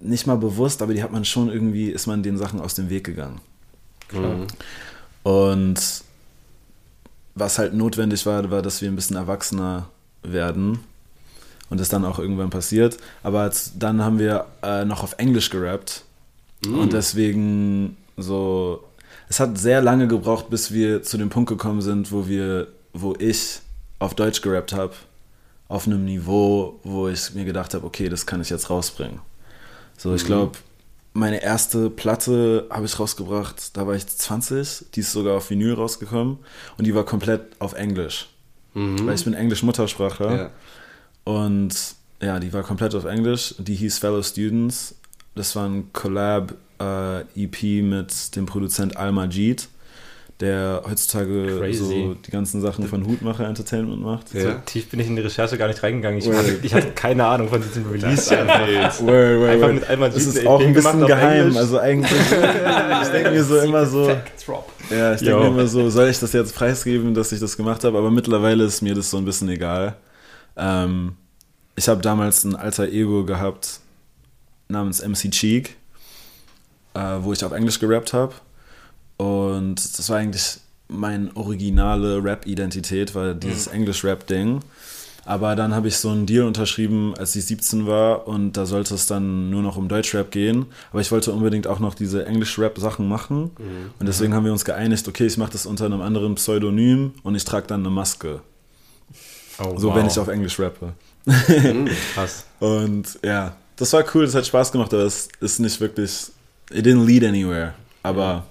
nicht 0.00 0.26
mal 0.26 0.36
bewusst, 0.36 0.82
aber 0.82 0.94
die 0.94 1.02
hat 1.02 1.12
man 1.12 1.24
schon 1.24 1.48
irgendwie, 1.48 1.90
ist 1.90 2.06
man 2.06 2.22
den 2.22 2.36
Sachen 2.36 2.60
aus 2.60 2.74
dem 2.74 2.90
Weg 2.90 3.04
gegangen. 3.04 3.40
Und 5.22 6.03
was 7.34 7.58
halt 7.58 7.74
notwendig 7.74 8.26
war, 8.26 8.50
war, 8.50 8.62
dass 8.62 8.80
wir 8.80 8.88
ein 8.88 8.96
bisschen 8.96 9.16
erwachsener 9.16 9.88
werden. 10.22 10.80
Und 11.70 11.80
das 11.80 11.88
dann 11.88 12.04
auch 12.04 12.18
irgendwann 12.18 12.50
passiert. 12.50 12.98
Aber 13.22 13.50
dann 13.78 14.02
haben 14.02 14.18
wir 14.18 14.46
äh, 14.62 14.84
noch 14.84 15.02
auf 15.02 15.14
Englisch 15.18 15.50
gerappt. 15.50 16.04
Und 16.66 16.92
deswegen 16.92 17.96
so, 18.16 18.84
es 19.28 19.40
hat 19.40 19.58
sehr 19.58 19.82
lange 19.82 20.06
gebraucht, 20.08 20.50
bis 20.50 20.72
wir 20.72 21.02
zu 21.02 21.18
dem 21.18 21.30
Punkt 21.30 21.48
gekommen 21.48 21.82
sind, 21.82 22.12
wo 22.12 22.28
wir, 22.28 22.68
wo 22.92 23.14
ich 23.18 23.60
auf 23.98 24.14
Deutsch 24.14 24.40
gerappt 24.40 24.72
habe, 24.72 24.92
auf 25.68 25.86
einem 25.86 26.04
Niveau, 26.04 26.78
wo 26.84 27.08
ich 27.08 27.34
mir 27.34 27.44
gedacht 27.44 27.74
habe, 27.74 27.86
okay, 27.86 28.08
das 28.08 28.26
kann 28.26 28.40
ich 28.40 28.50
jetzt 28.50 28.70
rausbringen. 28.70 29.20
So, 29.96 30.14
ich 30.14 30.24
glaube, 30.24 30.58
meine 31.14 31.42
erste 31.42 31.88
Platte 31.88 32.66
habe 32.70 32.84
ich 32.84 33.00
rausgebracht, 33.00 33.76
da 33.76 33.86
war 33.86 33.94
ich 33.94 34.06
20, 34.06 34.90
die 34.94 35.00
ist 35.00 35.12
sogar 35.12 35.38
auf 35.38 35.48
Vinyl 35.48 35.74
rausgekommen 35.74 36.38
und 36.76 36.86
die 36.86 36.94
war 36.94 37.04
komplett 37.04 37.42
auf 37.60 37.72
Englisch. 37.72 38.28
Weil 38.74 39.14
ich 39.14 39.24
bin 39.24 39.34
Englisch-Muttersprachler. 39.34 40.36
Ja. 40.36 40.50
Und 41.22 41.94
ja, 42.20 42.40
die 42.40 42.52
war 42.52 42.64
komplett 42.64 42.94
auf 42.96 43.04
Englisch. 43.04 43.54
Die 43.58 43.76
hieß 43.76 43.98
Fellow 43.98 44.20
Students. 44.20 44.96
Das 45.36 45.54
war 45.54 45.68
ein 45.68 45.92
Collab-EP 45.92 47.62
mit 47.82 48.34
dem 48.34 48.46
Produzent 48.46 48.96
Al 48.96 49.12
Majid, 49.12 49.68
der 50.40 50.82
heutzutage 50.88 51.58
Crazy. 51.58 51.84
so 51.84 52.14
die 52.14 52.30
ganzen 52.30 52.60
Sachen 52.60 52.88
von 52.88 53.06
Hutmacher 53.06 53.46
Entertainment 53.46 54.02
macht. 54.02 54.34
Ja. 54.34 54.42
So 54.42 54.50
tief 54.66 54.90
bin 54.90 54.98
ich 54.98 55.06
in 55.06 55.14
die 55.14 55.22
Recherche 55.22 55.56
gar 55.56 55.68
nicht 55.68 55.82
reingegangen. 55.82 56.18
Ich, 56.18 56.28
hatte, 56.28 56.58
ich 56.60 56.74
hatte 56.74 56.90
keine 56.90 57.24
Ahnung 57.24 57.48
von 57.48 57.62
diesem 57.62 57.88
Release. 57.88 58.30
Wild. 58.30 59.06
Word, 59.06 59.40
word, 59.40 59.50
Einfach 59.50 59.72
mit 59.72 59.88
Al 59.88 59.96
Majid 59.96 60.16
Das 60.16 60.26
ist 60.26 60.46
auch 60.46 60.60
ein 60.60 60.74
bisschen 60.74 61.06
geheim. 61.06 61.56
Also 61.56 61.78
eigentlich, 61.78 62.10
ich 63.02 63.08
denke 63.08 63.30
mir 63.30 63.44
so 63.44 63.58
immer 63.58 63.86
so, 63.86 64.08
ja, 64.90 65.14
ich 65.14 65.20
denke 65.20 65.40
mir 65.40 65.46
immer 65.46 65.66
so, 65.68 65.88
soll 65.88 66.08
ich 66.08 66.18
das 66.18 66.32
jetzt 66.32 66.54
preisgeben, 66.54 67.14
dass 67.14 67.30
ich 67.30 67.38
das 67.38 67.56
gemacht 67.56 67.84
habe? 67.84 67.96
Aber 67.96 68.10
mittlerweile 68.10 68.64
ist 68.64 68.82
mir 68.82 68.94
das 68.94 69.10
so 69.10 69.18
ein 69.18 69.24
bisschen 69.24 69.48
egal. 69.48 69.96
Ähm, 70.56 71.14
ich 71.76 71.88
habe 71.88 72.00
damals 72.00 72.44
ein 72.44 72.56
alter 72.56 72.88
Ego 72.88 73.24
gehabt 73.24 73.80
namens 74.68 75.00
MC 75.00 75.30
Cheek, 75.30 75.76
äh, 76.94 77.00
wo 77.20 77.32
ich 77.32 77.44
auf 77.44 77.52
Englisch 77.52 77.78
gerappt 77.78 78.12
habe. 78.12 78.34
Und 79.16 79.76
das 79.76 80.08
war 80.10 80.18
eigentlich 80.18 80.58
meine 80.88 81.34
originale 81.34 82.22
Rap-Identität, 82.22 83.14
war 83.14 83.34
dieses 83.34 83.66
Englisch-Rap-Ding. 83.68 84.60
Aber 85.26 85.56
dann 85.56 85.74
habe 85.74 85.88
ich 85.88 85.96
so 85.96 86.10
einen 86.10 86.26
Deal 86.26 86.44
unterschrieben, 86.44 87.14
als 87.16 87.34
ich 87.34 87.46
17 87.46 87.86
war 87.86 88.28
und 88.28 88.52
da 88.58 88.66
sollte 88.66 88.94
es 88.94 89.06
dann 89.06 89.48
nur 89.48 89.62
noch 89.62 89.78
um 89.78 89.88
Deutschrap 89.88 90.30
gehen. 90.30 90.66
Aber 90.90 91.00
ich 91.00 91.10
wollte 91.10 91.32
unbedingt 91.32 91.66
auch 91.66 91.78
noch 91.78 91.94
diese 91.94 92.26
Englisch-Rap-Sachen 92.26 93.08
machen. 93.08 93.50
Und 93.98 94.06
deswegen 94.06 94.34
haben 94.34 94.44
wir 94.44 94.52
uns 94.52 94.66
geeinigt, 94.66 95.08
okay, 95.08 95.24
ich 95.24 95.38
mache 95.38 95.52
das 95.52 95.64
unter 95.64 95.86
einem 95.86 96.02
anderen 96.02 96.34
Pseudonym 96.34 97.12
und 97.22 97.34
ich 97.36 97.44
trage 97.44 97.66
dann 97.66 97.80
eine 97.80 97.90
Maske. 97.90 98.42
Oh, 99.58 99.78
So, 99.78 99.88
wow. 99.88 99.96
wenn 99.96 100.06
ich 100.06 100.18
auf 100.18 100.28
Englisch 100.28 100.58
rappe. 100.60 100.92
Krass. 102.14 102.44
Und 102.60 103.18
ja, 103.24 103.56
das 103.76 103.92
war 103.92 104.04
cool, 104.14 104.26
das 104.26 104.34
hat 104.34 104.46
Spaß 104.46 104.72
gemacht, 104.72 104.92
aber 104.92 105.04
es 105.04 105.28
ist 105.40 105.58
nicht 105.60 105.80
wirklich, 105.80 106.26
it 106.70 106.84
didn't 106.84 107.04
lead 107.06 107.24
anywhere. 107.24 107.72
Aber 108.02 108.44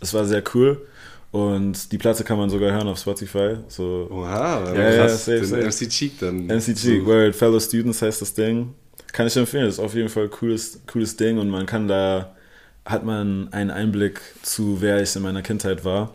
es 0.00 0.14
war 0.14 0.24
sehr 0.24 0.42
cool. 0.54 0.86
Und 1.32 1.92
die 1.92 1.98
Platte 1.98 2.24
kann 2.24 2.38
man 2.38 2.48
sogar 2.48 2.72
hören 2.72 2.88
auf 2.88 2.98
Spotify. 2.98 3.56
So 3.68 4.08
Oha, 4.10 4.72
Ja, 4.74 4.90
ja, 4.90 5.08
safe, 5.08 5.44
safe. 5.44 5.62
MC 5.64 5.88
Cheek 5.90 6.18
dann. 6.20 6.46
MCG, 6.48 7.00
So. 7.00 7.06
World 7.06 7.36
Fellow 7.36 7.60
Students 7.60 8.00
heißt 8.00 8.22
das 8.22 8.32
Ding. 8.34 8.74
Kann 9.12 9.26
ich 9.26 9.36
empfehlen, 9.36 9.64
das 9.66 9.74
ist 9.74 9.80
auf 9.80 9.94
jeden 9.94 10.08
Fall 10.08 10.24
ein 10.24 10.30
cooles, 10.30 10.80
cooles 10.86 11.16
Ding 11.16 11.38
und 11.38 11.48
man 11.48 11.66
kann 11.66 11.88
da, 11.88 12.34
hat 12.84 13.04
man 13.04 13.48
einen 13.52 13.70
Einblick 13.70 14.20
zu, 14.42 14.80
wer 14.80 15.02
ich 15.02 15.14
in 15.16 15.22
meiner 15.22 15.42
Kindheit 15.42 15.84
war. 15.84 16.14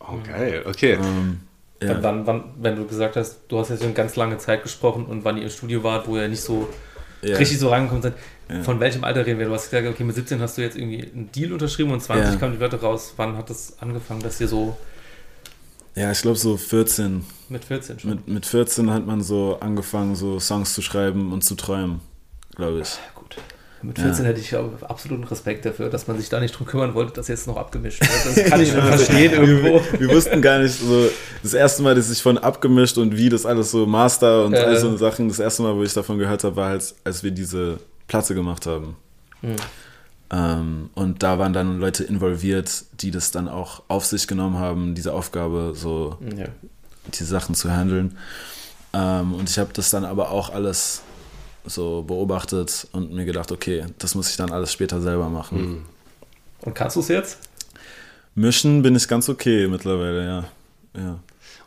Oh, 0.00 0.18
geil, 0.26 0.62
okay. 0.66 0.98
Ähm, 1.00 1.40
ja. 1.82 2.02
wann, 2.02 2.26
wann, 2.26 2.44
wenn 2.60 2.76
du 2.76 2.86
gesagt 2.86 3.16
hast, 3.16 3.40
du 3.48 3.58
hast 3.58 3.70
jetzt 3.70 3.82
eine 3.82 3.92
ganz 3.92 4.16
lange 4.16 4.38
Zeit 4.38 4.62
gesprochen 4.62 5.06
und 5.06 5.24
wann 5.24 5.36
ihr 5.36 5.44
im 5.44 5.50
Studio 5.50 5.82
wart, 5.82 6.08
wo 6.08 6.16
ihr 6.16 6.28
nicht 6.28 6.42
so 6.42 6.68
ja. 7.22 7.36
richtig 7.36 7.58
so 7.58 7.68
rangekommen 7.70 8.02
seid, 8.02 8.14
Ja. 8.48 8.62
von 8.62 8.80
welchem 8.80 9.04
Alter 9.04 9.26
reden 9.26 9.38
wir? 9.38 9.46
Du 9.46 9.52
hast 9.52 9.70
gesagt, 9.70 9.86
okay, 9.86 10.04
mit 10.04 10.14
17 10.16 10.40
hast 10.40 10.56
du 10.56 10.62
jetzt 10.62 10.76
irgendwie 10.76 11.02
einen 11.02 11.30
Deal 11.32 11.52
unterschrieben 11.52 11.90
und 11.92 12.00
20 12.02 12.32
Ja. 12.32 12.36
kamen 12.36 12.54
die 12.54 12.60
Wörter 12.60 12.80
raus. 12.80 13.12
Wann 13.16 13.36
hat 13.36 13.50
das 13.50 13.74
angefangen, 13.80 14.22
dass 14.22 14.40
ihr 14.40 14.48
so 14.48 14.76
ja, 15.94 16.12
ich 16.12 16.22
glaube 16.22 16.38
so 16.38 16.56
14. 16.56 17.24
mit 17.48 17.64
14 17.64 17.98
schon? 17.98 18.10
Mit, 18.10 18.28
mit 18.28 18.46
14 18.46 18.90
hat 18.92 19.04
man 19.04 19.20
so 19.20 19.58
angefangen, 19.60 20.14
so 20.14 20.38
Songs 20.38 20.72
zu 20.72 20.80
schreiben 20.80 21.32
und 21.32 21.42
zu 21.42 21.56
träumen, 21.56 22.00
glaube 22.54 22.80
ich. 22.82 22.98
Ja. 23.80 23.86
Mit 23.86 23.98
14 23.98 24.24
hätte 24.24 24.40
ich 24.40 24.54
auch 24.56 24.82
absoluten 24.82 25.24
Respekt 25.24 25.64
dafür, 25.64 25.88
dass 25.88 26.06
man 26.08 26.18
sich 26.18 26.28
da 26.28 26.40
nicht 26.40 26.52
drum 26.58 26.66
kümmern 26.66 26.94
wollte, 26.94 27.12
dass 27.12 27.28
jetzt 27.28 27.46
noch 27.46 27.56
abgemischt 27.56 28.00
wird. 28.00 28.36
Das 28.36 28.44
kann 28.50 28.60
ich 28.60 28.70
schon 28.72 28.82
verstehen 28.82 29.32
irgendwo. 29.32 29.80
Wir, 29.92 30.00
wir 30.00 30.08
wussten 30.16 30.42
gar 30.42 30.58
nicht 30.58 30.78
so, 30.78 31.08
das 31.42 31.54
erste 31.54 31.82
Mal, 31.82 31.94
dass 31.94 32.10
ich 32.10 32.20
von 32.22 32.38
abgemischt 32.38 32.98
und 32.98 33.16
wie 33.16 33.28
das 33.28 33.46
alles 33.46 33.70
so 33.70 33.86
Master 33.86 34.44
und 34.44 34.54
Äh. 34.54 34.58
all 34.58 34.76
so 34.78 34.96
Sachen, 34.96 35.28
das 35.28 35.38
erste 35.38 35.62
Mal, 35.62 35.74
wo 35.76 35.82
ich 35.82 35.92
davon 35.94 36.18
gehört 36.18 36.42
habe, 36.44 36.56
war 36.56 36.70
halt, 36.70 36.94
als 37.04 37.22
wir 37.22 37.30
diese 37.30 37.78
Platte 38.08 38.34
gemacht 38.34 38.66
haben. 38.66 38.96
Hm. 39.42 39.56
Ähm, 40.30 40.90
und 40.94 41.22
da 41.22 41.38
waren 41.38 41.52
dann 41.52 41.78
Leute 41.78 42.04
involviert, 42.04 42.84
die 43.00 43.10
das 43.10 43.30
dann 43.30 43.48
auch 43.48 43.82
auf 43.88 44.04
sich 44.04 44.26
genommen 44.26 44.58
haben, 44.58 44.94
diese 44.94 45.12
Aufgabe, 45.14 45.72
so 45.74 46.18
Ja. 46.36 46.46
die 47.18 47.24
Sachen 47.24 47.54
zu 47.54 47.70
handeln. 47.74 48.18
Ähm, 48.92 49.34
und 49.34 49.48
ich 49.48 49.58
habe 49.58 49.70
das 49.72 49.90
dann 49.90 50.04
aber 50.04 50.30
auch 50.30 50.50
alles 50.52 51.02
so 51.68 52.02
beobachtet 52.02 52.88
und 52.92 53.12
mir 53.12 53.24
gedacht, 53.24 53.52
okay, 53.52 53.84
das 53.98 54.14
muss 54.14 54.30
ich 54.30 54.36
dann 54.36 54.50
alles 54.50 54.72
später 54.72 55.00
selber 55.00 55.28
machen. 55.28 55.84
Und 56.62 56.74
kannst 56.74 56.96
du 56.96 57.00
es 57.00 57.08
jetzt? 57.08 57.38
Mischen 58.34 58.82
bin 58.82 58.94
ich 58.96 59.08
ganz 59.08 59.28
okay 59.28 59.66
mittlerweile, 59.68 60.24
ja. 60.24 60.44
Ja. 61.00 61.18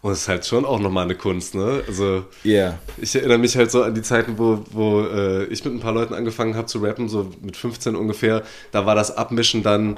Und 0.01 0.13
es 0.13 0.22
ist 0.22 0.27
halt 0.27 0.46
schon 0.46 0.65
auch 0.65 0.79
nochmal 0.79 1.03
eine 1.05 1.15
Kunst, 1.15 1.53
ne? 1.53 1.84
Also 1.88 2.25
Yeah. 2.43 2.79
ich 2.98 3.15
erinnere 3.15 3.38
mich 3.38 3.55
halt 3.55 3.70
so 3.70 3.84
an 3.84 3.93
die 3.93 4.01
Zeiten, 4.01 4.38
wo, 4.38 4.63
wo 4.72 5.01
äh, 5.01 5.46
ich 5.46 5.63
mit 5.63 5.74
ein 5.75 5.79
paar 5.79 5.93
Leuten 5.93 6.15
angefangen 6.15 6.55
habe 6.55 6.65
zu 6.65 6.79
rappen, 6.79 7.08
so 7.08 7.29
mit 7.41 7.55
15 7.55 7.96
ungefähr. 7.96 8.43
Da 8.72 8.86
war 8.86 8.96
das 8.96 9.15
Abmischen 9.15 9.62
dann, 9.62 9.98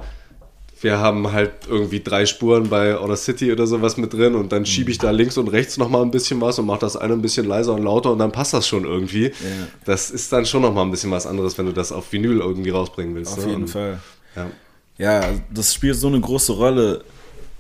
wir 0.84 1.00
haben 1.00 1.32
halt 1.32 1.52
irgendwie 1.68 2.02
drei 2.02 2.26
Spuren 2.26 2.70
bei 2.70 2.98
Outer 2.98 3.16
City 3.16 3.52
oder 3.52 3.66
sowas 3.66 3.96
mit 3.96 4.14
drin 4.14 4.36
und 4.36 4.52
dann 4.52 4.66
schiebe 4.66 4.92
ich 4.92 4.98
da 4.98 5.12
links 5.12 5.38
und 5.38 5.48
rechts 5.48 5.78
nochmal 5.78 6.02
ein 6.02 6.12
bisschen 6.12 6.42
was 6.42 6.60
und 6.60 6.66
mache 6.66 6.80
das 6.80 6.98
eine 6.98 7.14
ein 7.14 7.22
bisschen 7.22 7.46
leiser 7.46 7.74
und 7.74 7.84
lauter 7.84 8.12
und 8.12 8.20
dann 8.20 8.34
passt 8.34 8.54
das 8.54 8.68
schon 8.68 8.84
irgendwie. 8.84 9.32
Das 9.86 10.12
ist 10.12 10.32
dann 10.34 10.46
schon 10.46 10.62
nochmal 10.62 10.86
ein 10.86 10.92
bisschen 10.92 11.10
was 11.10 11.26
anderes, 11.26 11.58
wenn 11.58 11.66
du 11.66 11.72
das 11.72 11.94
auf 11.94 12.12
Vinyl 12.12 12.40
irgendwie 12.40 12.70
rausbringen 12.70 13.16
willst. 13.16 13.38
Auf 13.38 13.46
ne? 13.46 13.52
jeden 13.52 13.64
und, 13.64 13.70
Fall. 13.70 14.00
Ja. 14.36 14.48
Ja, 14.98 15.30
das 15.52 15.74
spielt 15.74 15.96
so 15.96 16.08
eine 16.08 16.20
große 16.20 16.52
Rolle. 16.52 17.04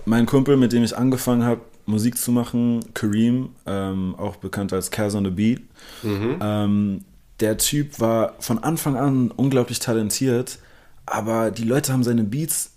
Mein 0.06 0.25
Kumpel, 0.25 0.58
mit 0.58 0.74
dem 0.74 0.84
ich 0.84 0.96
angefangen 0.96 1.44
habe, 1.44 1.62
Musik 1.86 2.18
zu 2.18 2.32
machen, 2.32 2.82
Kareem, 2.94 3.50
ähm, 3.65 4.15
auch 4.18 4.36
bekannt 4.36 4.74
als 4.74 4.92
Kaz 4.92 5.15
on 5.15 5.25
the 5.25 5.32
Beat, 5.32 5.62
ähm, 6.03 7.03
der 7.39 7.58
Typ 7.58 8.00
war 8.00 8.34
von 8.39 8.60
Anfang 8.60 8.96
an 8.96 9.32
unglaublich 9.32 9.80
talentiert, 9.80 10.60
aber 11.06 11.51
die 11.51 11.63
Leute 11.63 11.92
haben 11.92 12.03
seine 12.03 12.24
Beats 12.24 12.73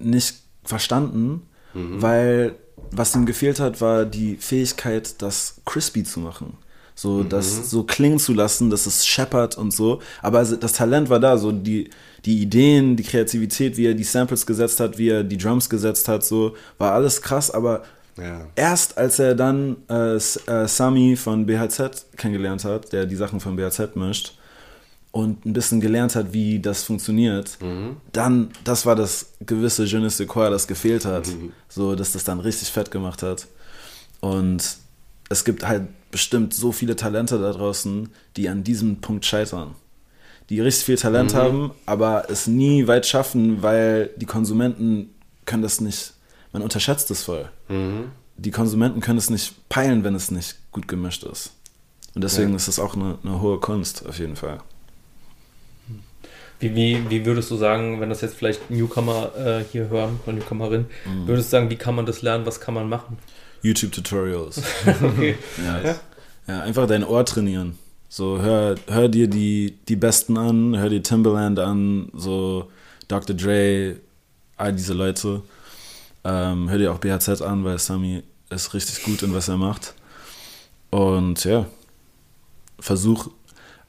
nicht 0.00 0.36
verstanden, 0.64 1.42
weil 1.72 2.56
was 2.90 3.14
ihm 3.14 3.24
gefehlt 3.26 3.60
hat, 3.60 3.80
war 3.80 4.04
die 4.04 4.36
Fähigkeit, 4.36 5.22
das 5.22 5.60
crispy 5.64 6.02
zu 6.02 6.18
machen. 6.20 6.56
So, 6.96 7.22
das 7.22 7.70
so 7.70 7.84
klingen 7.84 8.18
zu 8.18 8.34
lassen, 8.34 8.68
dass 8.68 8.84
es 8.86 9.06
scheppert 9.06 9.56
und 9.56 9.72
so. 9.72 10.00
Aber 10.20 10.38
also 10.38 10.56
das 10.56 10.72
Talent 10.74 11.08
war 11.08 11.20
da, 11.20 11.38
so 11.38 11.50
die, 11.52 11.88
die 12.24 12.42
Ideen, 12.42 12.96
die 12.96 13.04
Kreativität, 13.04 13.76
wie 13.76 13.86
er 13.86 13.94
die 13.94 14.04
Samples 14.04 14.44
gesetzt 14.44 14.80
hat, 14.80 14.98
wie 14.98 15.08
er 15.08 15.22
die 15.24 15.38
Drums 15.38 15.70
gesetzt 15.70 16.08
hat, 16.08 16.24
so, 16.24 16.54
war 16.76 16.92
alles 16.92 17.22
krass, 17.22 17.50
aber 17.50 17.84
Ja. 18.18 18.46
erst 18.56 18.98
als 18.98 19.18
er 19.18 19.34
dann 19.34 19.76
äh, 19.88 20.16
äh, 20.16 20.20
Sami 20.66 21.16
von 21.16 21.46
BHZ 21.46 22.06
kennengelernt 22.16 22.64
hat, 22.64 22.92
der 22.92 23.06
die 23.06 23.16
Sachen 23.16 23.40
von 23.40 23.56
BHZ 23.56 23.94
mischt, 23.96 24.36
und 25.12 25.44
ein 25.44 25.52
bisschen 25.52 25.80
gelernt 25.80 26.14
hat, 26.14 26.32
wie 26.32 26.60
das 26.60 26.84
funktioniert, 26.84 27.58
dann, 28.12 28.50
das 28.64 28.86
war 28.86 28.94
das 28.94 29.32
gewisse 29.40 29.84
Je 29.84 29.98
ne 29.98 30.08
sais 30.10 30.26
quoi, 30.28 30.48
das 30.50 30.66
gefehlt 30.68 31.04
hat. 31.04 31.28
So, 31.68 31.94
dass 31.96 32.12
das 32.12 32.24
dann 32.24 32.38
richtig 32.40 32.68
fett 32.70 32.90
gemacht 32.90 33.22
hat. 33.22 33.46
Und 34.20 34.76
es 35.28 35.44
gibt 35.44 35.66
halt 35.66 35.88
bestimmt 36.10 36.54
so 36.54 36.72
viele 36.72 36.96
Talente 36.96 37.38
da 37.40 37.52
draußen, 37.52 38.08
die 38.36 38.48
an 38.48 38.62
diesem 38.64 39.00
Punkt 39.00 39.24
scheitern. 39.24 39.74
Die 40.48 40.60
richtig 40.60 40.84
viel 40.84 40.96
Talent 40.96 41.34
haben, 41.34 41.70
aber 41.86 42.28
es 42.28 42.46
nie 42.48 42.86
weit 42.88 43.06
schaffen, 43.06 43.62
weil 43.62 44.10
die 44.16 44.26
Konsumenten 44.26 45.10
können 45.44 45.62
das 45.62 45.80
nicht, 45.80 46.12
man 46.52 46.62
unterschätzt 46.62 47.10
es 47.12 47.22
voll. 47.22 47.48
Die 48.36 48.50
Konsumenten 48.50 49.00
können 49.00 49.18
es 49.18 49.30
nicht 49.30 49.68
peilen, 49.68 50.02
wenn 50.04 50.14
es 50.14 50.30
nicht 50.30 50.56
gut 50.72 50.88
gemischt 50.88 51.22
ist. 51.24 51.52
Und 52.14 52.24
deswegen 52.24 52.50
Ja. 52.50 52.56
ist 52.56 52.66
es 52.68 52.78
auch 52.80 52.94
eine, 52.96 53.18
eine 53.22 53.40
hohe 53.40 53.60
Kunst, 53.60 54.04
auf 54.06 54.18
jeden 54.18 54.34
Fall. 54.34 54.60
Wie, 56.60 56.74
wie, 56.74 57.10
wie 57.10 57.24
würdest 57.24 57.50
du 57.50 57.56
sagen, 57.56 58.00
wenn 58.00 58.10
das 58.10 58.20
jetzt 58.20 58.36
vielleicht 58.36 58.70
Newcomer 58.70 59.32
äh, 59.36 59.64
hier 59.72 59.88
hören 59.88 60.20
oder 60.24 60.34
Newcomerin, 60.34 60.86
würdest 61.26 61.48
du 61.48 61.56
sagen, 61.56 61.70
wie 61.70 61.76
kann 61.76 61.94
man 61.94 62.06
das 62.06 62.22
lernen, 62.22 62.46
was 62.46 62.60
kann 62.60 62.74
man 62.74 62.88
machen? 62.88 63.18
YouTube-Tutorials. 63.62 64.62
Okay. 65.02 65.36
Ja. 65.64 65.94
ja, 66.46 66.62
einfach 66.62 66.86
dein 66.86 67.04
Ohr 67.04 67.24
trainieren. 67.24 67.78
So, 68.08 68.40
hör, 68.40 68.74
hör 68.88 69.08
dir 69.08 69.28
die, 69.28 69.78
die 69.88 69.96
Besten 69.96 70.36
an, 70.36 70.76
hör 70.76 70.88
dir 70.88 71.02
Timberland 71.02 71.58
an, 71.58 72.10
so 72.12 72.70
Dr. 73.08 73.36
Dre, 73.36 73.96
all 74.56 74.72
diese 74.72 74.94
Leute. 74.94 75.42
Ähm, 76.24 76.68
hör 76.68 76.78
dir 76.78 76.92
auch 76.92 76.98
BHZ 76.98 77.40
an, 77.40 77.64
weil 77.64 77.78
Sami 77.78 78.22
ist 78.50 78.74
richtig 78.74 79.04
gut 79.04 79.22
in 79.22 79.32
was 79.32 79.48
er 79.48 79.56
macht. 79.56 79.94
Und 80.90 81.44
ja, 81.44 81.66
versuch, 82.80 83.30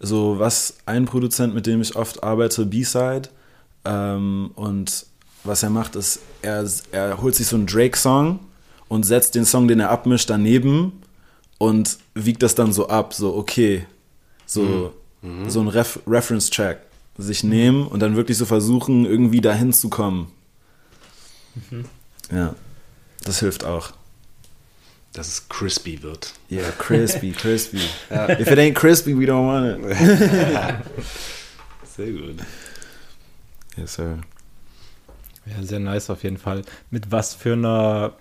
so 0.01 0.39
was 0.39 0.77
ein 0.85 1.05
Produzent, 1.05 1.53
mit 1.53 1.67
dem 1.67 1.81
ich 1.81 1.95
oft 1.95 2.23
arbeite, 2.23 2.65
B-Side, 2.65 3.29
ähm, 3.85 4.51
und 4.55 5.05
was 5.43 5.63
er 5.63 5.69
macht, 5.69 5.95
ist, 5.95 6.19
er, 6.41 6.67
er 6.91 7.21
holt 7.21 7.35
sich 7.35 7.47
so 7.47 7.55
einen 7.55 7.67
Drake-Song 7.67 8.39
und 8.87 9.03
setzt 9.03 9.35
den 9.35 9.45
Song, 9.45 9.67
den 9.67 9.79
er 9.79 9.89
abmischt, 9.89 10.29
daneben 10.29 11.01
und 11.57 11.97
wiegt 12.13 12.43
das 12.43 12.55
dann 12.55 12.73
so 12.73 12.89
ab, 12.89 13.13
so 13.13 13.35
okay, 13.35 13.85
so, 14.45 14.93
so 15.47 15.61
ein 15.61 15.67
Ref 15.67 15.99
Reference-Track 16.07 16.81
sich 17.17 17.43
nehmen 17.43 17.87
und 17.87 17.99
dann 18.01 18.15
wirklich 18.15 18.37
so 18.37 18.45
versuchen, 18.45 19.05
irgendwie 19.05 19.41
dahin 19.41 19.71
zu 19.71 19.89
kommen. 19.89 20.31
Ja, 22.31 22.55
das 23.23 23.39
hilft 23.39 23.65
auch. 23.65 23.91
Dass 25.13 25.27
es 25.27 25.49
crispy 25.49 26.01
wird. 26.01 26.33
Yeah, 26.49 26.71
crispy, 26.77 27.31
crispy. 27.37 27.81
If 28.09 28.47
it 28.47 28.57
ain't 28.57 28.75
crispy, 28.75 29.13
we 29.13 29.25
don't 29.25 29.45
want 29.45 29.85
it. 29.85 29.97
Sehr 31.95 32.11
gut. 32.11 32.37
Yes, 33.75 33.95
sir. 33.95 34.19
Ja, 35.45 35.63
sehr 35.63 35.79
nice 35.79 36.09
auf 36.09 36.23
jeden 36.23 36.37
Fall. 36.37 36.61
Mit 36.91 37.11
was 37.11 37.33
für 37.33 37.53
einer 37.53 38.13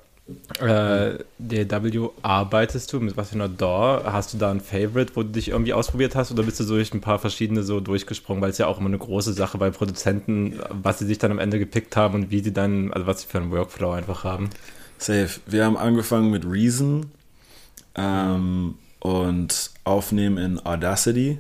äh, 0.61 1.19
DW 1.39 2.09
arbeitest 2.23 2.93
du? 2.93 3.01
Mit 3.01 3.17
was 3.17 3.31
für 3.31 3.35
einer 3.35 3.49
DAW? 3.49 4.05
Hast 4.05 4.33
du 4.33 4.39
da 4.39 4.51
ein 4.51 4.61
Favorite, 4.61 5.15
wo 5.15 5.23
du 5.23 5.31
dich 5.31 5.49
irgendwie 5.49 5.73
ausprobiert 5.73 6.15
hast? 6.15 6.31
Oder 6.33 6.45
bist 6.45 6.61
du 6.61 6.65
durch 6.65 6.95
ein 6.95 7.01
paar 7.01 7.19
verschiedene 7.19 7.63
so 7.63 7.81
durchgesprungen? 7.81 8.43
Weil 8.43 8.51
es 8.51 8.59
ja 8.59 8.67
auch 8.67 8.79
immer 8.79 8.89
eine 8.89 8.99
große 8.99 9.33
Sache 9.33 9.59
bei 9.59 9.71
Produzenten, 9.71 10.61
was 10.71 10.99
sie 10.99 11.07
sich 11.07 11.19
dann 11.19 11.31
am 11.31 11.39
Ende 11.39 11.59
gepickt 11.59 11.97
haben 11.97 12.15
und 12.15 12.31
wie 12.31 12.41
sie 12.41 12.53
dann, 12.53 12.93
also 12.93 13.07
was 13.07 13.23
sie 13.23 13.29
für 13.29 13.39
einen 13.39 13.51
Workflow 13.51 13.91
einfach 13.93 14.25
haben. 14.25 14.51
Safe. 15.01 15.41
Wir 15.47 15.65
haben 15.65 15.77
angefangen 15.79 16.31
mit 16.31 16.45
Reason 16.45 17.11
ähm, 17.95 18.75
und 19.01 19.71
aufnehmen 19.85 20.37
in 20.39 20.65
Audacity. 20.67 21.39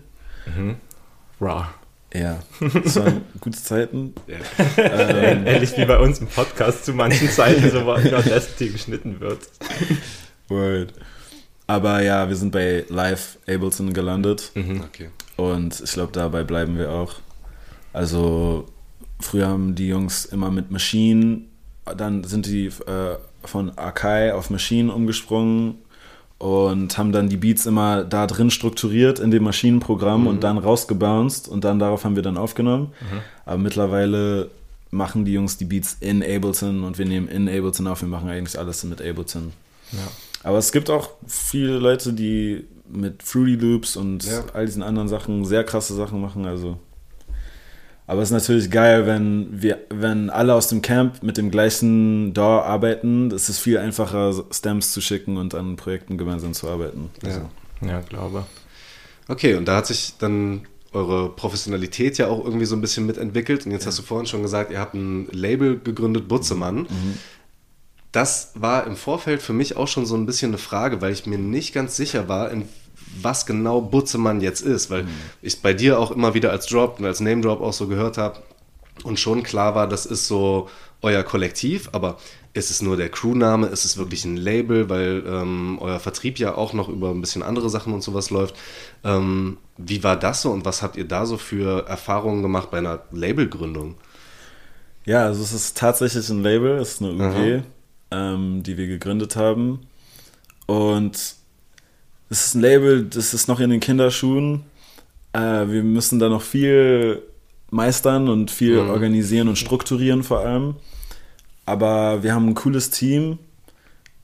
Raw. 1.40 1.66
Ja, 2.12 2.40
das 2.82 2.96
waren 2.96 3.20
gute 3.40 3.62
Zeiten. 3.62 4.14
Ja. 4.26 4.38
Ähm, 4.78 5.46
Ähnlich 5.46 5.76
wie 5.76 5.84
bei 5.84 5.98
uns 5.98 6.18
im 6.20 6.26
Podcast 6.26 6.86
zu 6.86 6.92
manchen 6.94 7.28
Zeiten, 7.28 7.70
so 7.70 7.84
wo 7.86 7.94
das 7.96 8.56
die 8.56 8.70
geschnitten 8.72 9.20
wird. 9.20 9.40
Word. 10.48 10.92
Aber 11.68 12.02
ja, 12.02 12.28
wir 12.28 12.34
sind 12.34 12.50
bei 12.50 12.84
Live 12.88 13.38
Ableton 13.46 13.92
gelandet 13.92 14.50
Okay. 14.56 15.10
und 15.36 15.80
ich 15.80 15.92
glaube, 15.92 16.10
dabei 16.12 16.42
bleiben 16.42 16.76
wir 16.78 16.90
auch. 16.90 17.14
Also, 17.92 18.66
früher 19.20 19.46
haben 19.48 19.76
die 19.76 19.86
Jungs 19.88 20.24
immer 20.24 20.50
mit 20.50 20.70
Machine, 20.72 21.42
dann 21.96 22.24
sind 22.24 22.46
die 22.46 22.66
äh, 22.66 23.16
von 23.44 23.76
Akai 23.79 24.33
auf 24.35 24.50
Machine 24.50 24.92
umgesprungen 24.92 25.76
und 26.38 26.96
haben 26.96 27.12
dann 27.12 27.29
die 27.29 27.37
Beats 27.37 27.66
immer 27.66 28.03
da 28.05 28.26
drin 28.26 28.50
strukturiert 28.50 29.18
in 29.18 29.31
dem 29.31 29.44
Maschinenprogramm 29.44 30.26
und 30.26 30.42
dann 30.42 30.59
rausgebounced 30.59 31.48
und 31.48 31.64
dann 31.64 31.79
darauf 31.79 32.05
haben 32.05 32.16
wir 32.16 32.22
dann 32.22 32.37
aufgenommen. 32.38 32.92
Aber 33.44 33.59
mittlerweile 33.59 34.50
machen 34.90 35.24
die 35.24 35.33
Jungs 35.35 35.57
die 35.59 35.64
Beats 35.66 35.96
in 36.00 36.22
Ableton 36.22 36.83
und 36.85 36.98
wir 36.98 37.07
nehmen 37.07 37.29
in 37.29 37.48
Ableton 37.48 37.87
auf. 37.87 38.00
Wir 38.00 38.09
machen 38.09 38.29
eigentlich 38.29 38.59
alles 38.59 38.83
mit 38.85 39.00
Ableton. 39.03 39.53
Ja. 39.92 39.98
Aber 40.42 40.59
es 40.59 40.72
gibt 40.72 40.88
auch 40.88 41.11
viele 41.26 41.79
Leute, 41.79 42.12
die 42.12 42.64
mit 42.88 43.22
Fruity 43.22 43.55
Loops 43.57 43.96
und 43.96 44.24
Ja. 44.24 44.42
all 44.55 44.66
diesen 44.66 44.83
anderen 44.83 45.09
Sachen 45.09 45.44
sehr 45.44 45.62
krasse 45.64 45.94
Sachen 45.94 46.20
machen. 46.20 46.46
Also. 46.46 46.79
Aber 48.10 48.22
es 48.22 48.30
ist 48.30 48.32
natürlich 48.32 48.72
geil, 48.72 49.06
wenn 49.06 49.62
wir, 49.62 49.78
wenn 49.88 50.30
alle 50.30 50.54
aus 50.54 50.66
dem 50.66 50.82
Camp 50.82 51.22
mit 51.22 51.36
dem 51.36 51.52
gleichen 51.52 52.34
DAW 52.34 52.64
arbeiten. 52.64 53.30
Es 53.30 53.48
ist 53.48 53.60
viel 53.60 53.78
einfacher, 53.78 54.34
Stamps 54.50 54.90
zu 54.90 55.00
schicken 55.00 55.36
und 55.36 55.54
an 55.54 55.76
Projekten 55.76 56.18
gemeinsam 56.18 56.52
zu 56.52 56.68
arbeiten. 56.68 57.10
Also, 57.22 57.42
Ja. 57.80 57.88
Ja, 57.88 58.00
glaube. 58.00 58.46
Okay, 59.28 59.54
und 59.54 59.66
da 59.66 59.76
hat 59.76 59.86
sich 59.86 60.14
dann 60.18 60.62
eure 60.92 61.28
Professionalität 61.28 62.18
ja 62.18 62.26
auch 62.26 62.44
irgendwie 62.44 62.66
so 62.66 62.74
ein 62.74 62.80
bisschen 62.80 63.06
mitentwickelt. 63.06 63.64
Und 63.64 63.70
jetzt 63.70 63.86
hast 63.86 64.00
du 64.00 64.02
vorhin 64.02 64.26
schon 64.26 64.42
gesagt, 64.42 64.72
ihr 64.72 64.80
habt 64.80 64.94
ein 64.94 65.28
Label 65.30 65.78
gegründet, 65.78 66.26
Butzemann. 66.26 66.88
Das 68.10 68.50
war 68.56 68.88
im 68.88 68.96
Vorfeld 68.96 69.40
für 69.40 69.52
mich 69.52 69.76
auch 69.76 69.86
schon 69.86 70.04
so 70.04 70.16
ein 70.16 70.26
bisschen 70.26 70.50
eine 70.50 70.58
Frage, 70.58 71.00
weil 71.00 71.12
ich 71.12 71.26
mir 71.26 71.38
nicht 71.38 71.72
ganz 71.72 71.96
sicher 71.96 72.26
war, 72.26 72.50
in 72.50 72.64
was 73.20 73.46
genau 73.46 73.80
Butzemann 73.80 74.40
jetzt 74.40 74.60
ist, 74.60 74.90
weil 74.90 75.06
ich 75.42 75.54
es 75.54 75.56
bei 75.56 75.72
dir 75.72 75.98
auch 75.98 76.10
immer 76.10 76.34
wieder 76.34 76.50
als 76.50 76.66
Drop 76.66 76.98
und 76.98 77.06
als 77.06 77.20
Name 77.20 77.40
Drop 77.40 77.60
auch 77.60 77.72
so 77.72 77.86
gehört 77.86 78.18
habe 78.18 78.40
und 79.04 79.18
schon 79.18 79.42
klar 79.42 79.74
war, 79.74 79.86
das 79.86 80.06
ist 80.06 80.26
so 80.26 80.68
euer 81.02 81.22
Kollektiv, 81.22 81.88
aber 81.92 82.18
ist 82.52 82.70
es 82.70 82.82
nur 82.82 82.96
der 82.96 83.08
Crewname, 83.08 83.66
ist 83.66 83.84
es 83.84 83.96
wirklich 83.96 84.24
ein 84.24 84.36
Label, 84.36 84.88
weil 84.88 85.22
ähm, 85.26 85.78
euer 85.80 86.00
Vertrieb 86.00 86.38
ja 86.38 86.54
auch 86.54 86.72
noch 86.72 86.88
über 86.88 87.10
ein 87.10 87.20
bisschen 87.20 87.42
andere 87.42 87.70
Sachen 87.70 87.94
und 87.94 88.02
sowas 88.02 88.30
läuft. 88.30 88.54
Ähm, 89.04 89.58
wie 89.76 90.02
war 90.02 90.16
das 90.16 90.42
so 90.42 90.50
und 90.50 90.64
was 90.64 90.82
habt 90.82 90.96
ihr 90.96 91.06
da 91.06 91.26
so 91.26 91.38
für 91.38 91.86
Erfahrungen 91.86 92.42
gemacht 92.42 92.70
bei 92.70 92.78
einer 92.78 93.00
Labelgründung? 93.12 93.94
Ja, 95.06 95.24
also 95.24 95.42
es 95.42 95.52
ist 95.52 95.76
tatsächlich 95.76 96.28
ein 96.28 96.42
Label, 96.42 96.78
es 96.78 96.94
ist 96.94 97.02
eine 97.02 97.12
UG, 97.12 97.62
ähm, 98.10 98.62
die 98.62 98.76
wir 98.76 98.86
gegründet 98.86 99.36
haben. 99.36 99.86
Und 100.66 101.36
es 102.30 102.46
ist 102.46 102.54
ein 102.54 102.60
Label, 102.62 103.04
das 103.04 103.34
ist 103.34 103.48
noch 103.48 103.60
in 103.60 103.70
den 103.70 103.80
Kinderschuhen. 103.80 104.62
Äh, 105.32 105.68
wir 105.68 105.82
müssen 105.82 106.18
da 106.18 106.28
noch 106.28 106.42
viel 106.42 107.22
meistern 107.70 108.28
und 108.28 108.50
viel 108.50 108.82
Mhm. 108.82 108.90
organisieren 108.90 109.48
und 109.48 109.56
strukturieren 109.56 110.22
vor 110.22 110.40
allem. 110.40 110.74
Aber 111.66 112.22
wir 112.22 112.34
haben 112.34 112.48
ein 112.48 112.54
cooles 112.54 112.90
Team 112.90 113.38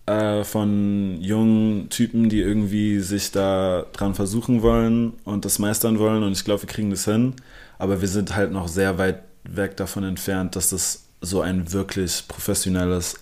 äh, 0.07 0.45
von 0.45 1.19
jungen 1.21 1.89
Typen, 1.91 2.29
die 2.29 2.41
irgendwie 2.41 3.01
sich 3.01 3.33
da 3.33 3.87
dran 3.93 4.15
versuchen 4.15 4.63
wollen 4.63 5.13
und 5.25 5.45
das 5.45 5.59
meistern 5.59 5.99
wollen. 5.99 6.23
Und 6.23 6.33
ich 6.33 6.45
glaube, 6.45 6.63
wir 6.63 6.69
kriegen 6.69 6.91
das 6.91 7.05
hin. 7.05 7.35
Aber 7.79 8.01
wir 8.01 8.09
sind 8.09 8.35
halt 8.35 8.53
noch 8.53 8.69
sehr 8.69 8.99
weit 8.99 9.23
weg 9.45 9.77
davon 9.77 10.05
entfernt, 10.05 10.57
dass 10.57 10.71
das 10.71 11.05
so 11.21 11.41
ein 11.41 11.73
wirklich 11.73 12.25
professionelles 12.29 13.17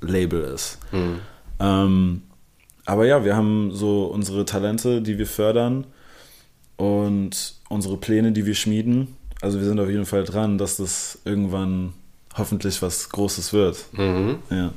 Label 0.00 0.42
ist. 0.42 0.78
Ähm, 1.60 2.22
aber 2.86 3.04
ja, 3.06 3.24
wir 3.24 3.36
haben 3.36 3.72
so 3.72 4.06
unsere 4.06 4.44
Talente, 4.44 5.02
die 5.02 5.18
wir 5.18 5.26
fördern 5.26 5.86
und 6.76 7.54
unsere 7.68 7.96
Pläne, 7.96 8.32
die 8.32 8.46
wir 8.46 8.54
schmieden. 8.54 9.16
Also 9.42 9.58
wir 9.58 9.66
sind 9.66 9.78
auf 9.80 9.90
jeden 9.90 10.06
Fall 10.06 10.24
dran, 10.24 10.56
dass 10.56 10.76
das 10.76 11.18
irgendwann 11.24 11.92
hoffentlich 12.36 12.80
was 12.82 13.08
Großes 13.10 13.52
wird. 13.52 13.84
Ja. 14.50 14.72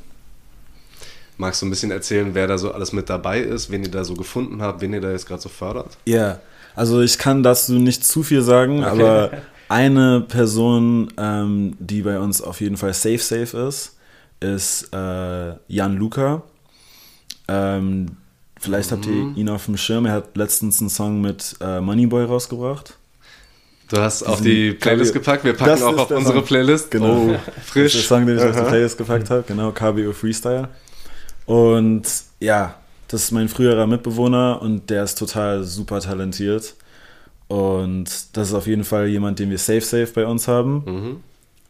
Magst 1.38 1.62
du 1.62 1.68
ein 1.68 1.70
bisschen 1.70 1.92
erzählen, 1.92 2.34
wer 2.34 2.48
da 2.48 2.58
so 2.58 2.72
alles 2.74 2.92
mit 2.92 3.10
dabei 3.10 3.40
ist, 3.40 3.70
wen 3.72 3.84
ihr 3.84 3.92
da 3.92 4.04
so 4.04 4.16
gefunden 4.16 4.62
habt, 4.62 4.82
wen 4.82 4.92
ihr 4.92 5.00
da 5.00 5.12
jetzt 5.12 5.26
gerade 5.26 5.42
so 5.42 5.48
fördert? 5.48 5.98
Ja, 6.06 6.40
also 6.76 7.02
ich 7.02 7.18
kann 7.18 7.44
dazu 7.44 7.74
nicht 7.74 8.06
zu 8.06 8.24
viel 8.24 8.42
sagen, 8.42 8.84
aber 8.84 9.32
eine 9.70 10.22
Person, 10.22 11.14
ähm, 11.18 11.78
die 11.80 12.02
bei 12.02 12.20
uns 12.20 12.42
auf 12.42 12.60
jeden 12.60 12.76
Fall 12.76 12.94
safe 12.94 13.20
safe 13.20 13.58
ist, 13.68 13.98
ist 14.42 14.94
äh, 14.94 15.54
Jan 15.68 15.96
Luca. 15.96 16.44
Ähm, 17.50 18.06
Vielleicht 18.62 18.92
habt 18.92 19.06
ihr 19.06 19.32
ihn 19.38 19.48
auf 19.48 19.66
dem 19.66 19.78
Schirm. 19.78 20.06
Er 20.06 20.12
hat 20.12 20.36
letztens 20.36 20.82
einen 20.82 20.90
Song 20.90 21.22
mit 21.22 21.56
äh, 21.62 21.80
Moneyboy 21.80 22.26
rausgebracht. 22.26 22.98
Du 23.90 23.98
hast 23.98 24.22
auf 24.24 24.42
die 24.42 24.74
Playlist 24.74 25.14
gepackt. 25.14 25.46
Wir 25.46 25.54
Das 25.54 25.60
packen 25.80 25.84
auch 25.84 25.94
ist 25.94 26.00
auf 26.00 26.12
unsere 26.12 26.38
Song. 26.40 26.46
Playlist. 26.46 26.92
Genau. 26.92 27.08
Oh, 27.30 27.32
Das 27.32 27.40
ist 27.40 27.46
der 27.48 27.64
frisch. 27.64 28.06
Song, 28.08 28.26
den 28.28 28.38
ich 28.38 28.44
auf 28.44 28.52
die 28.52 28.60
Aha. 28.62 28.68
Playlist 28.70 28.98
gepackt 28.98 29.30
habe. 29.30 29.44
Genau, 29.48 29.72
KBO 29.72 30.12
Freestyle. 30.12 30.68
Und 31.46 32.04
ja, 32.42 32.76
das 33.08 33.24
ist 33.24 33.32
mein 33.32 33.48
früherer 33.48 33.88
Mitbewohner 33.88 34.62
und 34.62 34.90
der 34.90 35.04
ist 35.06 35.18
total 35.18 35.64
super 35.64 36.02
talentiert. 36.02 36.76
Und 37.48 38.38
das 38.38 38.50
ist 38.50 38.54
auf 38.54 38.68
jeden 38.68 38.84
Fall 38.84 39.08
jemand, 39.08 39.40
den 39.40 39.50
wir 39.50 39.58
safe, 39.58 39.82
safe 39.82 40.10
bei 40.14 40.26
uns 40.26 40.48
haben. 40.50 40.84
Mhm. 40.86 41.24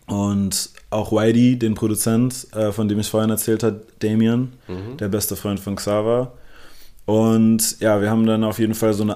Und 0.09 0.69
auch 0.89 1.11
Whitey, 1.11 1.57
den 1.59 1.75
Produzent, 1.75 2.47
äh, 2.55 2.71
von 2.71 2.87
dem 2.87 2.99
ich 2.99 3.09
vorhin 3.09 3.29
erzählt 3.29 3.63
habe, 3.63 3.81
Damien, 3.99 4.53
Mhm. 4.67 4.97
der 4.97 5.07
beste 5.09 5.35
Freund 5.35 5.59
von 5.59 5.75
Xaver. 5.75 6.31
Und 7.05 7.79
ja, 7.79 8.01
wir 8.01 8.09
haben 8.09 8.25
dann 8.25 8.43
auf 8.43 8.59
jeden 8.59 8.75
Fall 8.75 8.93
so 8.93 9.03
ein 9.03 9.13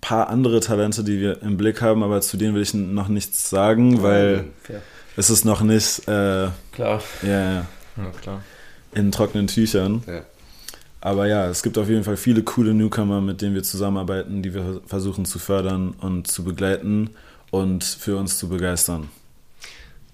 paar 0.00 0.28
andere 0.28 0.60
Talente, 0.60 1.04
die 1.04 1.20
wir 1.20 1.42
im 1.42 1.56
Blick 1.56 1.82
haben, 1.82 2.02
aber 2.02 2.20
zu 2.20 2.36
denen 2.36 2.54
will 2.54 2.62
ich 2.62 2.74
noch 2.74 3.08
nichts 3.08 3.50
sagen, 3.50 4.02
weil 4.02 4.44
Fair. 4.62 4.82
es 5.16 5.30
ist 5.30 5.44
noch 5.44 5.60
nicht 5.62 6.08
äh, 6.08 6.44
ja, 6.44 6.52
Klar. 6.72 7.02
ja, 7.22 7.52
Ja, 7.60 7.66
klar. 8.20 8.42
in 8.94 9.12
trockenen 9.12 9.46
Tüchern. 9.46 10.02
Ja. 10.06 10.22
Aber 11.02 11.26
ja, 11.26 11.48
es 11.48 11.62
gibt 11.62 11.78
auf 11.78 11.88
jeden 11.88 12.04
Fall 12.04 12.16
viele 12.16 12.42
coole 12.42 12.74
Newcomer, 12.74 13.20
mit 13.20 13.40
denen 13.42 13.54
wir 13.54 13.62
zusammenarbeiten, 13.62 14.42
die 14.42 14.52
wir 14.52 14.80
versuchen 14.86 15.24
zu 15.24 15.38
fördern 15.38 15.94
und 16.00 16.26
zu 16.26 16.44
begleiten 16.44 17.10
und 17.50 17.84
für 17.84 18.16
uns 18.16 18.38
zu 18.38 18.48
begeistern. 18.48 19.08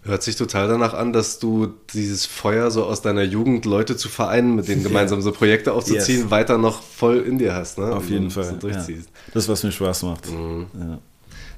Hört 0.07 0.23
sich 0.23 0.37
total 0.37 0.69
danach 0.69 0.95
an, 0.95 1.13
dass 1.13 1.39
du 1.39 1.75
dieses 1.93 2.27
Feuer 2.27 2.71
so 2.71 2.85
aus 2.85 3.03
deiner 3.03 3.23
Jugend, 3.25 3.65
Leute 3.65 3.97
zu 3.97 4.09
vereinen, 4.09 4.55
mit 4.55 4.69
denen 4.69 4.83
gemeinsam 4.85 5.21
so 5.21 5.33
Projekte 5.33 5.73
aufzuziehen, 5.73 6.23
Yes. 6.23 6.31
weiter 6.31 6.59
noch 6.59 6.83
voll 6.83 7.19
in 7.19 7.39
dir 7.39 7.55
hast. 7.55 7.79
Ne? 7.79 7.95
Auf 7.95 8.09
jeden 8.09 8.31
Fall. 8.31 8.45
So 8.45 8.51
ja. 8.53 8.57
durchziehst. 8.59 9.09
Das, 9.35 9.49
was 9.49 9.63
mir 9.65 9.73
Spaß 9.73 10.05
macht. 10.05 10.31
Mhm. 10.31 10.67
Ja. 10.79 10.99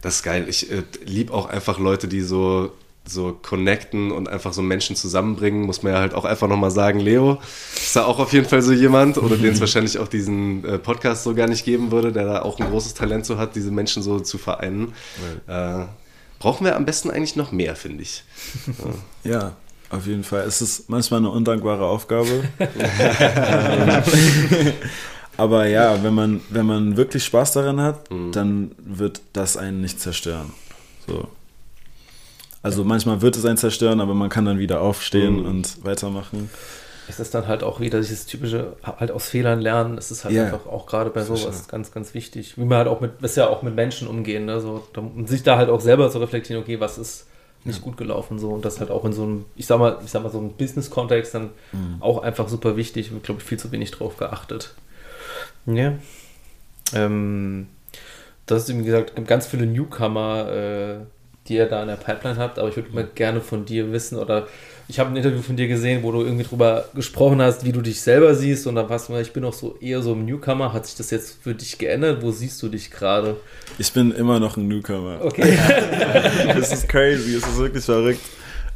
Das 0.01 0.17
ist 0.17 0.23
geil. 0.23 0.47
Ich 0.49 0.71
äh, 0.71 0.83
liebe 1.05 1.33
auch 1.35 1.47
einfach 1.47 1.79
Leute, 1.79 2.07
die 2.09 2.21
so, 2.23 2.73
so 3.07 3.37
connecten 3.43 4.13
und 4.13 4.29
einfach 4.29 4.53
so 4.53 4.63
Menschen 4.63 4.95
zusammenbringen. 4.97 5.63
Muss 5.63 5.83
man 5.83 5.93
ja 5.93 5.99
halt 5.99 6.15
auch 6.15 6.25
einfach 6.25 6.47
nochmal 6.49 6.71
sagen, 6.71 7.01
Leo 7.01 7.39
ist 7.75 7.97
da 7.97 8.05
auch 8.05 8.19
auf 8.19 8.33
jeden 8.33 8.47
Fall 8.47 8.63
so 8.63 8.73
jemand, 8.73 9.19
oder 9.19 9.37
den 9.37 9.53
es 9.53 9.61
wahrscheinlich 9.61 9.99
auch 9.99 10.09
diesen 10.09 10.65
äh, 10.65 10.79
Podcast 10.79 11.25
so 11.25 11.35
gar 11.35 11.49
nicht 11.49 11.65
geben 11.65 11.91
würde, 11.91 12.13
der 12.13 12.25
da 12.27 12.43
auch 12.43 12.59
ein 12.61 12.71
großes 12.71 12.95
Talent 12.95 13.27
so 13.27 13.39
hat, 13.39 13.57
diese 13.57 13.71
Menschen 13.73 14.03
so 14.03 14.21
zu 14.21 14.39
vereinen. 14.39 14.93
Äh, 15.49 15.85
brauchen 16.39 16.65
wir 16.65 16.77
am 16.77 16.85
besten 16.85 17.11
eigentlich 17.11 17.37
noch 17.37 17.53
mehr, 17.53 17.77
finde 17.77 18.03
ich. 18.03 18.25
Ja, 19.25 19.57
auf 19.91 20.07
jeden 20.07 20.25
Fall. 20.25 20.43
Es 20.47 20.63
ist 20.63 20.89
manchmal 20.89 21.19
eine 21.21 21.31
undankbare 21.31 21.85
Aufgabe. 21.87 22.45
Aber 25.37 25.67
ja, 25.69 26.03
wenn 26.03 26.15
man, 26.15 26.41
wenn 26.51 26.67
man 26.67 26.97
wirklich 26.97 27.25
Spaß 27.25 27.53
daran 27.53 27.81
hat, 27.81 28.09
dann 28.33 28.73
wird 28.79 29.21
das 29.33 29.57
einen 29.57 29.81
nicht 29.81 30.01
zerstören. 30.01 30.53
So. 31.07 31.29
Also 32.63 32.83
manchmal 32.85 33.23
wird 33.23 33.37
es 33.37 33.45
einen 33.45 33.57
zerstören, 33.57 34.01
aber 34.01 34.15
man 34.15 34.31
kann 34.31 34.45
dann 34.45 34.59
wieder 34.59 34.81
aufstehen 34.81 35.41
Mhm. 35.41 35.47
und 35.47 35.85
weitermachen. 35.85 36.51
Es 37.09 37.19
ist 37.21 37.35
dann 37.35 37.47
halt 37.47 37.63
auch 37.63 37.81
wieder 37.81 37.99
dieses 38.01 38.27
typische, 38.27 38.77
halt 38.83 39.11
aus 39.11 39.29
Fehlern 39.29 39.61
lernen. 39.61 39.97
Es 39.99 40.11
ist 40.11 40.25
halt 40.25 40.35
Ja. 40.35 40.45
einfach 40.45 40.67
auch 40.67 40.87
gerade 40.87 41.11
bei 41.11 41.23
sowas 41.23 41.43
Sicher. 41.43 41.69
ganz, 41.71 41.91
ganz 41.93 42.13
wichtig. 42.15 42.59
Wie 42.59 42.65
man 42.65 42.79
halt 42.79 42.89
auch 42.89 43.01
mit, 43.01 43.13
ist 43.23 43.37
ja 43.37 43.49
auch 43.49 43.63
mit 43.63 43.75
Menschen 43.75 44.09
umgehen, 44.09 44.45
ne? 44.45 44.61
So, 44.61 44.87
und 44.97 45.29
sich 45.29 45.43
da 45.43 45.57
halt 45.57 45.71
auch 45.71 45.81
selber 45.81 46.11
zu 46.11 46.19
reflektieren, 46.19 46.63
okay, 46.63 46.81
was 46.81 46.99
ist 46.99 47.27
nicht 47.65 47.83
gut 47.83 47.97
gelaufen, 47.97 48.39
so. 48.39 48.51
Und 48.51 48.65
das 48.65 48.79
halt 48.81 48.91
auch 48.91 49.05
in 49.05 49.13
so 49.13 49.23
einem, 49.25 49.45
ich 49.57 49.67
sag 49.67 49.79
mal, 49.79 49.99
ich 50.05 50.11
sag 50.11 50.23
mal, 50.23 50.31
so 50.31 50.39
einem 50.39 50.53
Business-Kontext 50.53 51.35
dann 51.35 51.51
auch 52.01 52.23
einfach 52.23 52.49
super 52.49 52.77
wichtig. 52.77 53.13
Wird, 53.13 53.25
glaube 53.25 53.41
ich, 53.41 53.47
viel 53.47 53.59
zu 53.59 53.73
wenig 53.73 53.91
drauf 53.91 54.17
geachtet. 54.17 54.75
Ja. 55.67 55.95
Ähm, 56.95 57.69
das 58.47 58.69
ist, 58.69 58.79
wie 58.79 58.85
gesagt, 58.85 59.15
gibt 59.17 59.29
ganz 59.29 59.47
viele 59.47 59.67
Newcomer, 59.67 60.51
äh, 60.51 60.97
die 61.49 61.55
ihr 61.57 61.67
da 61.67 61.83
in 61.83 61.89
der 61.89 61.97
Pipeline 61.97 62.39
habt, 62.39 62.59
aber 62.59 62.69
ich 62.69 62.77
würde 62.77 62.91
mal 62.95 63.09
gerne 63.15 63.41
von 63.41 63.65
dir 63.65 63.93
wissen 63.93 64.19
oder 64.19 64.47
ich 64.89 64.99
habe 64.99 65.11
ein 65.11 65.17
Interview 65.17 65.43
von 65.43 65.57
dir 65.57 65.69
gesehen, 65.69 66.03
wo 66.03 66.11
du 66.13 66.23
irgendwie 66.23 66.45
drüber 66.45 66.87
gesprochen 66.95 67.43
hast, 67.43 67.65
wie 67.65 67.73
du 67.73 67.83
dich 67.83 68.01
selber 68.01 68.35
siehst 68.35 68.67
und 68.67 68.75
dann 68.75 68.89
warst 68.89 69.09
du 69.09 69.13
mal, 69.13 69.21
ich 69.23 69.33
bin 69.33 69.45
auch 69.45 69.53
so 69.53 69.77
eher 69.81 70.01
so 70.03 70.13
ein 70.15 70.25
Newcomer. 70.25 70.73
Hat 70.73 70.87
sich 70.87 70.97
das 70.97 71.11
jetzt 71.11 71.37
für 71.43 71.55
dich 71.55 71.77
geändert? 71.79 72.23
Wo 72.23 72.31
siehst 72.33 72.63
du 72.63 72.69
dich 72.69 72.91
gerade? 72.91 73.37
Ich 73.79 73.93
bin 73.93 74.13
immer 74.13 74.41
noch 74.41 74.57
ein 74.57 74.67
Newcomer. 74.67 75.21
Okay. 75.23 75.59
Es 76.59 76.73
ist 76.73 76.89
crazy, 76.89 77.35
es 77.37 77.47
ist 77.47 77.59
wirklich 77.59 77.85
verrückt. 77.85 78.21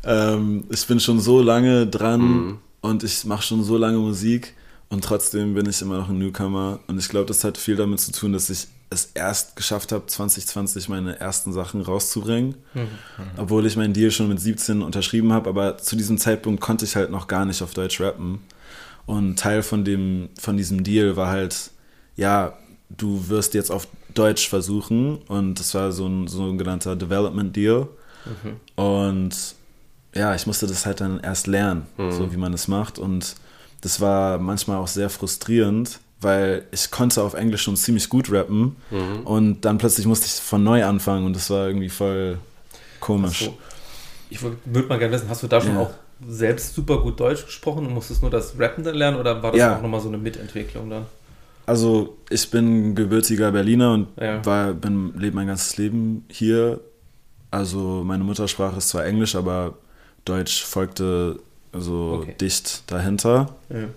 Ähm, 0.05 0.65
ich 0.71 0.87
bin 0.87 1.01
schon 1.01 1.19
so 1.21 1.41
lange 1.41 1.87
dran 1.87 2.21
Mhm. 2.21 2.59
und 2.83 3.05
ich 3.05 3.25
mache 3.25 3.43
schon 3.43 3.65
so 3.65 3.77
lange 3.79 3.99
Musik 3.99 4.55
und 4.91 5.03
trotzdem 5.05 5.55
bin 5.55 5.67
ich 5.69 5.81
immer 5.81 5.99
noch 5.99 6.09
ein 6.11 6.19
Newcomer. 6.19 6.81
Und 6.89 6.99
ich 6.99 7.09
glaube, 7.09 7.27
das 7.27 7.43
hat 7.45 7.57
viel 7.57 7.77
damit 7.77 8.01
zu 8.01 8.13
tun, 8.13 8.33
dass 8.33 8.51
ich 8.51 8.67
es 8.93 9.11
erst 9.15 9.57
geschafft 9.57 9.93
habe, 9.93 10.07
2020 10.07 10.89
meine 10.89 11.19
ersten 11.19 11.53
Sachen 11.53 11.81
rauszubringen. 11.81 12.55
Obwohl 13.37 13.67
ich 13.67 13.77
meinen 13.77 13.95
Deal 13.95 14.11
schon 14.11 14.29
mit 14.29 14.41
17 14.41 14.83
unterschrieben 14.83 15.33
habe, 15.33 15.49
aber 15.51 15.79
zu 15.79 15.97
diesem 15.97 16.19
Zeitpunkt 16.19 16.61
konnte 16.61 16.85
ich 16.85 16.97
halt 16.97 17.11
noch 17.11 17.27
gar 17.27 17.45
nicht 17.45 17.63
auf 17.63 17.75
Deutsch 17.75 18.01
rappen. 18.01 18.41
Und 19.07 19.39
Teil 19.39 19.63
von, 19.63 19.85
dem, 19.85 20.29
von 20.39 20.57
diesem 20.57 20.85
Deal 20.85 21.17
war 21.17 21.29
halt, 21.29 21.71
ja, 22.17 22.57
du 22.91 23.29
wirst 23.29 23.55
jetzt 23.55 23.71
auf 23.71 23.89
Deutsch 24.15 24.49
versuchen. 24.49 25.17
Und 25.29 25.59
das 25.59 25.75
war 25.75 25.93
so 25.93 26.07
ein 26.07 26.29
sogenannter 26.29 26.95
Development 26.97 27.55
Deal. 27.55 27.89
Und 28.77 29.35
ja, 30.15 30.35
ich 30.35 30.47
musste 30.47 30.67
das 30.67 30.85
halt 30.87 31.01
dann 31.01 31.21
erst 31.21 31.47
lernen, 31.47 31.87
so 32.13 32.33
wie 32.33 32.37
man 32.37 32.53
es 32.53 32.69
macht. 32.69 32.99
Und 32.99 33.35
das 33.81 34.01
war 34.01 34.39
manchmal 34.39 34.77
auch 34.77 34.89
sehr 34.89 35.11
frustrierend, 35.11 35.99
weil 36.23 36.65
ich 36.71 36.91
konnte 36.91 37.23
auf 37.23 37.35
Englisch 37.35 37.63
schon 37.63 37.77
ziemlich 37.77 38.09
gut 38.09 38.31
rappen. 38.33 38.77
Und 39.25 39.61
dann 39.63 39.79
plötzlich 39.79 40.07
musste 40.07 40.27
ich 40.27 40.33
von 40.35 40.63
neu 40.63 40.85
anfangen 40.85 41.27
und 41.27 41.35
das 41.37 41.51
war 41.51 41.67
irgendwie 41.67 41.89
voll 41.89 42.39
komisch. 43.01 43.41
So. 43.41 43.59
Ich 44.31 44.41
würde 44.43 44.89
mal 44.89 44.99
gerne 44.99 45.13
wissen, 45.15 45.29
hast 45.29 45.43
du 45.43 45.47
da 45.47 45.61
schon 45.61 45.75
Ja. 45.75 45.81
auch 45.81 45.91
selbst 46.27 46.75
super 46.75 46.99
gut 47.03 47.19
Deutsch 47.21 47.45
gesprochen 47.45 47.87
und 47.87 47.93
musstest 47.95 48.23
nur 48.23 48.31
das 48.31 48.59
Rappen 48.59 48.85
dann 48.85 48.95
lernen 48.95 49.19
oder 49.19 49.43
war 49.43 49.51
das 49.53 49.59
Ja. 49.59 49.77
auch 49.77 49.83
nochmal 49.83 50.01
so 50.01 50.09
eine 50.09 50.19
Mitentwicklung 50.19 50.89
dann? 50.89 51.07
Also 51.67 52.17
ich 52.31 52.51
bin 52.51 52.95
gebürtiger 52.95 53.53
Berliner 53.53 53.93
und 53.93 54.09
Ja. 54.21 54.45
war, 54.45 54.73
bin, 54.73 55.13
lebe 55.19 55.37
mein 55.37 55.47
ganzes 55.49 55.77
Leben 55.77 56.25
hier. 56.31 56.81
Also 57.51 58.03
meine 58.05 58.25
Muttersprache 58.25 58.79
ist 58.79 58.89
zwar 58.89 59.05
Englisch, 59.05 59.35
aber 59.35 59.75
Deutsch 60.25 60.65
folgte 60.65 61.39
so 61.73 62.21
Okay. 62.23 62.35
dicht 62.41 62.91
dahinter. 62.91 63.55
Ja. 63.69 63.89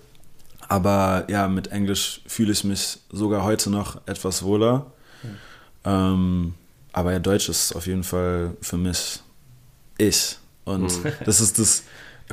Aber 0.68 1.24
ja, 1.28 1.48
mit 1.48 1.68
Englisch 1.68 2.20
fühle 2.26 2.52
ich 2.52 2.64
mich 2.64 2.98
sogar 3.10 3.44
heute 3.44 3.70
noch 3.70 4.00
etwas 4.06 4.42
wohler. 4.42 4.86
Ähm, 5.84 6.54
aber 6.92 7.12
ja, 7.12 7.18
Deutsch 7.18 7.48
ist 7.48 7.74
auf 7.74 7.86
jeden 7.86 8.04
Fall 8.04 8.56
für 8.60 8.76
mich 8.76 9.20
ich. 9.98 10.38
Und 10.64 10.92
das 11.24 11.40
ist 11.40 11.58
das 11.58 11.84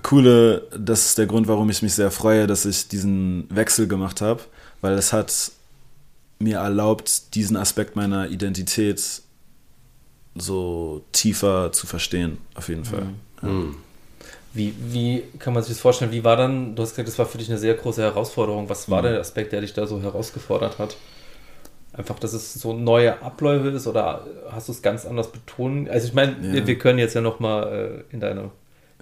Coole, 0.02 0.68
das 0.78 1.06
ist 1.06 1.18
der 1.18 1.28
Grund, 1.28 1.48
warum 1.48 1.70
ich 1.70 1.82
mich 1.82 1.94
sehr 1.94 2.12
freue, 2.12 2.48
dass 2.48 2.66
ich 2.66 2.88
diesen 2.88 3.48
Wechsel 3.50 3.88
gemacht 3.88 4.22
habe, 4.22 4.42
weil 4.82 4.94
es 4.94 5.14
hat 5.14 5.52
mir 6.40 6.58
erlaubt, 6.58 7.36
diesen 7.36 7.56
Aspekt 7.56 7.96
meiner 7.96 8.30
Identität 8.30 9.22
so 10.36 11.06
tiefer 11.12 11.72
zu 11.72 11.86
verstehen, 11.86 12.40
auf 12.56 12.70
jeden 12.70 12.86
Fall. 12.86 13.10
Ja. 13.44 13.50
Wie, 14.54 14.74
wie 14.80 15.24
kann 15.40 15.54
man 15.54 15.64
sich 15.64 15.74
das 15.74 15.82
vorstellen? 15.82 16.12
Wie 16.12 16.24
war 16.24 16.38
dann, 16.38 16.76
du 16.76 16.84
hast 16.84 16.92
gesagt, 16.92 17.08
das 17.08 17.18
war 17.18 17.26
für 17.26 17.38
dich 17.40 17.50
eine 17.50 17.58
sehr 17.58 17.74
große 17.74 18.02
Herausforderung. 18.02 18.70
Was 18.70 18.90
war 18.90 19.02
Mhm. 19.02 19.06
der 19.08 19.20
Aspekt, 19.20 19.52
der 19.52 19.62
dich 19.62 19.74
da 19.74 19.88
so 19.88 20.02
herausgefordert 20.02 20.78
hat? 20.80 20.96
Einfach, 21.94 22.18
dass 22.20 22.34
es 22.34 22.54
so 22.54 22.74
neue 22.74 23.22
Abläufe 23.22 23.70
ist 23.70 23.86
oder 23.88 24.26
hast 24.52 24.68
du 24.68 24.72
es 24.72 24.82
ganz 24.82 25.06
anders 25.06 25.32
betont? 25.32 25.90
Also 25.90 26.08
ich 26.08 26.14
meine, 26.14 26.34
Ja. 26.42 26.54
wir, 26.54 26.68
wir 26.68 26.78
können 26.78 27.00
jetzt 27.00 27.14
ja 27.16 27.22
nochmal 27.22 28.04
äh, 28.10 28.14
in 28.14 28.20
deine 28.20 28.52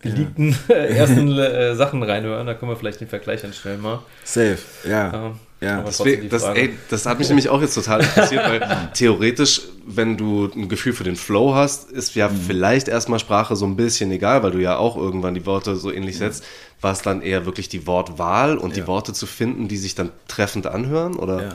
geliebten 0.02 0.56
ersten 0.68 1.38
äh, 1.38 1.76
Sachen 1.76 2.02
reinhören, 2.04 2.48
da 2.48 2.54
können 2.54 2.72
wir 2.72 2.76
vielleicht 2.76 3.02
den 3.02 3.08
Vergleich 3.08 3.44
anstellen 3.46 3.82
mal. 3.82 4.00
Safe, 4.24 4.58
ja. 4.88 5.14
Ähm, 5.28 5.40
ja. 5.62 5.82
Deswegen, 5.84 6.24
die 6.24 6.30
das, 6.30 6.44
ey, 6.44 6.74
das 6.90 7.06
hat 7.06 7.20
mich 7.20 7.28
nämlich 7.30 7.50
auch 7.50 7.62
jetzt 7.62 7.76
total 7.76 8.02
interessiert, 8.02 8.44
weil 8.44 8.90
theoretisch, 8.94 9.62
wenn 9.86 10.18
du 10.18 10.50
ein 10.56 10.68
Gefühl 10.70 10.94
für 10.94 11.04
den 11.04 11.16
Flow 11.16 11.54
hast, 11.54 11.92
ist 11.92 12.16
ja 12.16 12.30
vielleicht 12.30 12.88
erstmal 12.88 13.20
Sprache 13.20 13.56
so 13.56 13.66
ein 13.66 13.76
bisschen 13.76 14.12
egal, 14.12 14.42
weil 14.44 14.52
du 14.52 14.60
ja 14.60 14.78
auch 14.78 14.98
irgendwann 14.98 15.34
die 15.36 15.46
Worte 15.46 15.76
so 15.76 15.92
ähnlich 15.92 16.18
setzt. 16.18 16.44
War 16.82 16.94
es 16.94 17.02
dann 17.04 17.22
eher 17.22 17.46
wirklich 17.46 17.70
die 17.70 17.86
Wortwahl 17.86 18.58
und 18.58 18.76
die 18.76 18.80
Ja. 18.82 18.88
Worte 18.88 19.14
zu 19.14 19.28
finden, 19.28 19.68
die 19.68 19.78
sich 19.78 19.94
dann 19.94 20.10
treffend 20.28 20.66
anhören? 20.66 21.16
Oder? 21.16 21.42
Ja. 21.44 21.50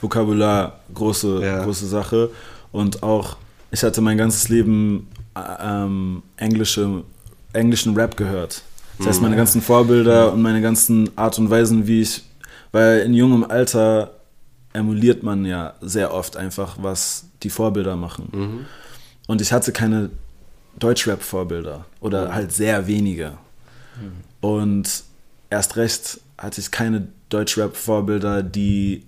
Vokabular, 0.00 0.80
große, 0.92 1.40
Ja. 1.44 1.62
große 1.64 1.86
Sache. 1.86 2.30
Und 2.72 3.02
auch, 3.04 3.36
ich 3.70 3.82
hatte 3.84 4.00
mein 4.00 4.18
ganzes 4.18 4.48
Leben 4.48 5.08
äh, 5.36 5.40
ähm, 5.62 6.22
englische, 6.36 7.04
englischen 7.52 7.94
Rap 7.94 8.16
gehört. 8.16 8.62
Das 8.98 9.06
heißt, 9.06 9.22
meine 9.22 9.36
ganzen 9.36 9.62
Vorbilder 9.62 10.32
und 10.32 10.42
meine 10.42 10.60
ganzen 10.60 11.10
Art 11.16 11.38
und 11.38 11.48
Weisen, 11.50 11.86
wie 11.86 12.02
ich, 12.02 12.22
weil 12.72 13.00
in 13.00 13.14
jungem 13.14 13.44
Alter 13.44 14.14
emuliert 14.72 15.22
man 15.22 15.44
ja 15.44 15.74
sehr 15.80 16.12
oft 16.12 16.36
einfach, 16.36 16.76
was 16.80 17.26
die 17.42 17.50
Vorbilder 17.50 17.96
machen. 17.96 18.66
Und 19.26 19.40
ich 19.40 19.52
hatte 19.52 19.72
keine 19.72 20.10
Deutschrap-Vorbilder 20.78 21.84
oder 22.00 22.34
halt 22.34 22.52
sehr 22.52 22.86
wenige. 22.86 23.34
Und 24.40 25.04
erst 25.50 25.76
recht 25.76 26.20
hatte 26.38 26.60
ich 26.60 26.70
keine 26.70 27.08
Deutschrap-Vorbilder, 27.28 28.42
die 28.42 29.04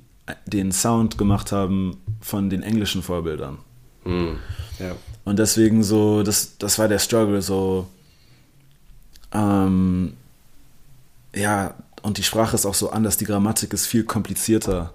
den 0.47 0.73
Sound 0.73 1.19
gemacht 1.19 1.53
haben 1.53 1.99
von 2.21 2.51
den 2.51 2.63
englischen 2.63 3.03
Vorbildern. 3.03 3.59
Mhm. 4.05 4.39
Ja. 4.79 4.95
Und 5.25 5.39
deswegen 5.39 5.83
so, 5.83 6.23
das, 6.23 6.57
das 6.59 6.79
war 6.79 6.89
der 6.89 6.99
Struggle, 6.99 7.43
so, 7.43 7.89
ähm, 9.33 10.15
ja, 11.35 11.75
und 12.05 12.19
die 12.19 12.23
Sprache 12.23 12.55
ist 12.55 12.67
auch 12.67 12.75
so 12.75 12.91
anders, 12.91 13.17
die 13.17 13.25
Grammatik 13.25 13.73
ist 13.73 13.87
viel 13.87 14.05
komplizierter. 14.05 14.93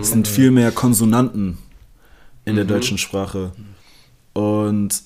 Es 0.00 0.10
sind 0.10 0.26
viel 0.26 0.50
mehr 0.50 0.72
Konsonanten 0.72 1.58
in 2.44 2.56
der 2.56 2.64
deutschen 2.64 2.98
Sprache. 2.98 3.52
Und 4.32 5.02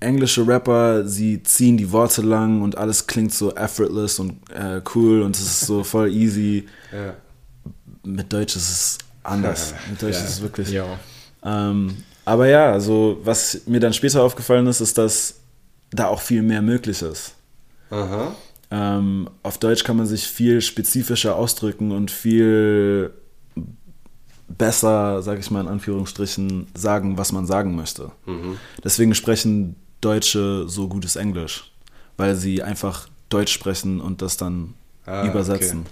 englische 0.00 0.44
Rapper, 0.46 1.06
sie 1.06 1.42
ziehen 1.44 1.76
die 1.76 1.92
Worte 1.92 2.22
lang 2.22 2.60
und 2.62 2.76
alles 2.76 3.06
klingt 3.06 3.32
so 3.32 3.54
effortless 3.54 4.18
und 4.18 4.32
äh, 4.50 4.80
cool 4.96 5.22
und 5.22 5.36
es 5.36 5.42
ist 5.42 5.60
so 5.60 5.84
voll 5.94 6.10
easy. 6.12 6.66
Ja. 6.92 7.14
Mit 8.02 8.32
Deutsch 8.32 8.56
ist 8.56 8.68
es 8.70 8.98
anders. 9.22 9.74
Mit 9.88 10.02
Deutsch 10.02 10.16
Ja. 10.16 10.24
ist 10.24 10.28
es 10.30 10.40
wirklich. 10.42 10.70
Ja. 10.70 10.98
Ähm, 11.44 11.98
aber 12.24 12.48
ja, 12.48 12.72
also 12.72 13.20
was 13.22 13.60
mir 13.66 13.78
dann 13.78 13.92
später 13.92 14.24
aufgefallen 14.24 14.66
ist, 14.66 14.80
ist, 14.80 14.98
dass 14.98 15.34
da 15.90 16.08
auch 16.08 16.20
viel 16.20 16.42
mehr 16.42 16.62
möglich 16.62 17.00
ist. 17.00 17.34
Aha. 17.90 18.34
Ähm, 18.70 19.28
auf 19.42 19.58
Deutsch 19.58 19.84
kann 19.84 19.96
man 19.96 20.06
sich 20.06 20.24
viel 20.26 20.60
spezifischer 20.60 21.36
ausdrücken 21.36 21.92
und 21.92 22.10
viel 22.10 23.12
besser, 24.48 25.22
sage 25.22 25.40
ich 25.40 25.50
mal 25.50 25.60
in 25.60 25.68
Anführungsstrichen, 25.68 26.66
sagen, 26.74 27.18
was 27.18 27.32
man 27.32 27.46
sagen 27.46 27.74
möchte. 27.76 28.10
Mhm. 28.26 28.56
Deswegen 28.82 29.14
sprechen 29.14 29.76
Deutsche 30.00 30.68
so 30.68 30.88
gutes 30.88 31.16
Englisch, 31.16 31.70
weil 32.16 32.36
sie 32.36 32.62
einfach 32.62 33.08
Deutsch 33.28 33.52
sprechen 33.52 34.00
und 34.00 34.22
das 34.22 34.36
dann 34.36 34.74
Ah, 35.04 35.24
übersetzen. 35.28 35.86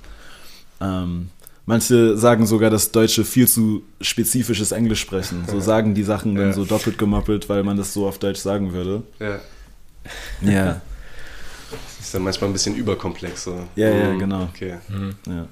Ähm, 0.81 1.31
manche 1.67 2.17
sagen 2.19 2.47
sogar, 2.47 2.69
dass 2.71 2.91
Deutsche 2.91 3.25
viel 3.25 3.47
zu 3.47 3.83
spezifisches 4.01 4.73
Englisch 4.73 5.01
sprechen. 5.01 5.45
So 5.49 5.61
sagen 5.73 5.95
die 5.95 6.03
Sachen 6.03 6.35
dann 6.35 6.49
Ja. 6.49 6.53
so 6.53 6.65
doppelt 6.65 6.99
gemoppelt, 6.99 7.49
weil 7.49 7.63
man 7.63 7.77
das 7.77 7.93
so 7.93 8.07
auf 8.09 8.19
Deutsch 8.19 8.41
sagen 8.41 8.73
würde. 8.73 9.03
Ja. 9.21 9.39
Ja, 10.43 10.81
Ist 12.01 12.15
dann 12.15 12.23
manchmal 12.23 12.51
ein 12.51 12.53
bisschen 12.53 12.75
überkomplex. 12.77 13.45
So. 13.45 13.67
Ja, 13.77 13.89
ja, 13.91 14.13
Mhm. 14.13 14.19
genau. 14.19 14.43
Okay. 14.55 14.75
ja. 15.27 15.47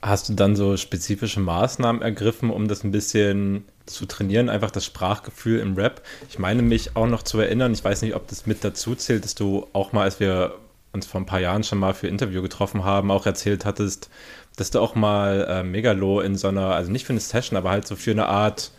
Hast 0.00 0.28
du 0.28 0.34
dann 0.34 0.56
so 0.56 0.76
spezifische 0.76 1.38
Maßnahmen 1.40 2.02
ergriffen, 2.02 2.50
um 2.50 2.66
das 2.66 2.82
ein 2.82 2.90
bisschen 2.90 3.64
zu 3.86 4.04
trainieren, 4.06 4.48
einfach 4.48 4.72
das 4.72 4.84
Sprachgefühl 4.84 5.60
im 5.60 5.74
Rap? 5.76 6.02
Ich 6.28 6.38
meine 6.40 6.62
mich 6.62 6.96
auch 6.96 7.06
noch 7.06 7.22
zu 7.22 7.38
erinnern, 7.38 7.72
ich 7.72 7.84
weiß 7.84 8.02
nicht, 8.02 8.16
ob 8.16 8.26
das 8.26 8.46
mit 8.46 8.64
dazu 8.64 8.96
zählt, 8.96 9.24
dass 9.24 9.36
du 9.36 9.68
auch 9.72 9.92
mal, 9.92 10.02
als 10.02 10.18
wir 10.18 10.54
uns 10.92 11.06
vor 11.06 11.20
ein 11.20 11.26
paar 11.26 11.40
Jahren 11.40 11.62
schon 11.62 11.78
mal 11.78 11.94
für 11.94 12.08
Interview 12.08 12.42
getroffen 12.42 12.84
haben, 12.84 13.10
auch 13.12 13.26
erzählt 13.26 13.64
hattest, 13.64 14.10
dass 14.56 14.70
du 14.72 14.80
auch 14.80 14.94
mal 14.96 15.46
äh, 15.48 15.62
Megalo 15.62 16.20
in 16.20 16.36
so 16.36 16.48
einer, 16.48 16.74
also 16.74 16.90
nicht 16.90 17.06
für 17.06 17.12
eine 17.12 17.20
Session, 17.20 17.56
aber 17.56 17.70
halt 17.70 17.86
so 17.86 17.94
für 17.96 18.10
eine 18.10 18.26
Art 18.26 18.72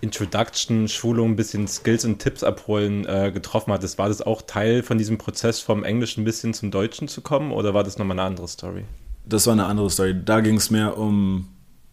Introduction, 0.00 0.88
Schulung, 0.88 1.30
ein 1.30 1.36
bisschen 1.36 1.66
Skills 1.66 2.04
und 2.04 2.18
Tipps 2.18 2.44
abholen 2.44 3.04
äh, 3.06 3.32
getroffen 3.32 3.72
hattest. 3.72 3.98
War 3.98 4.08
das 4.08 4.22
auch 4.22 4.42
Teil 4.42 4.82
von 4.82 4.98
diesem 4.98 5.18
Prozess 5.18 5.60
vom 5.60 5.82
Englischen 5.84 6.22
ein 6.22 6.24
bisschen 6.24 6.54
zum 6.54 6.70
Deutschen 6.70 7.08
zu 7.08 7.20
kommen 7.20 7.50
oder 7.52 7.74
war 7.74 7.84
das 7.84 7.98
nochmal 7.98 8.18
eine 8.18 8.26
andere 8.26 8.48
Story? 8.48 8.84
Das 9.24 9.46
war 9.46 9.54
eine 9.54 9.66
andere 9.66 9.90
Story. 9.90 10.14
Da 10.24 10.40
ging 10.40 10.56
es 10.56 10.70
mehr 10.70 10.96
um 10.96 11.48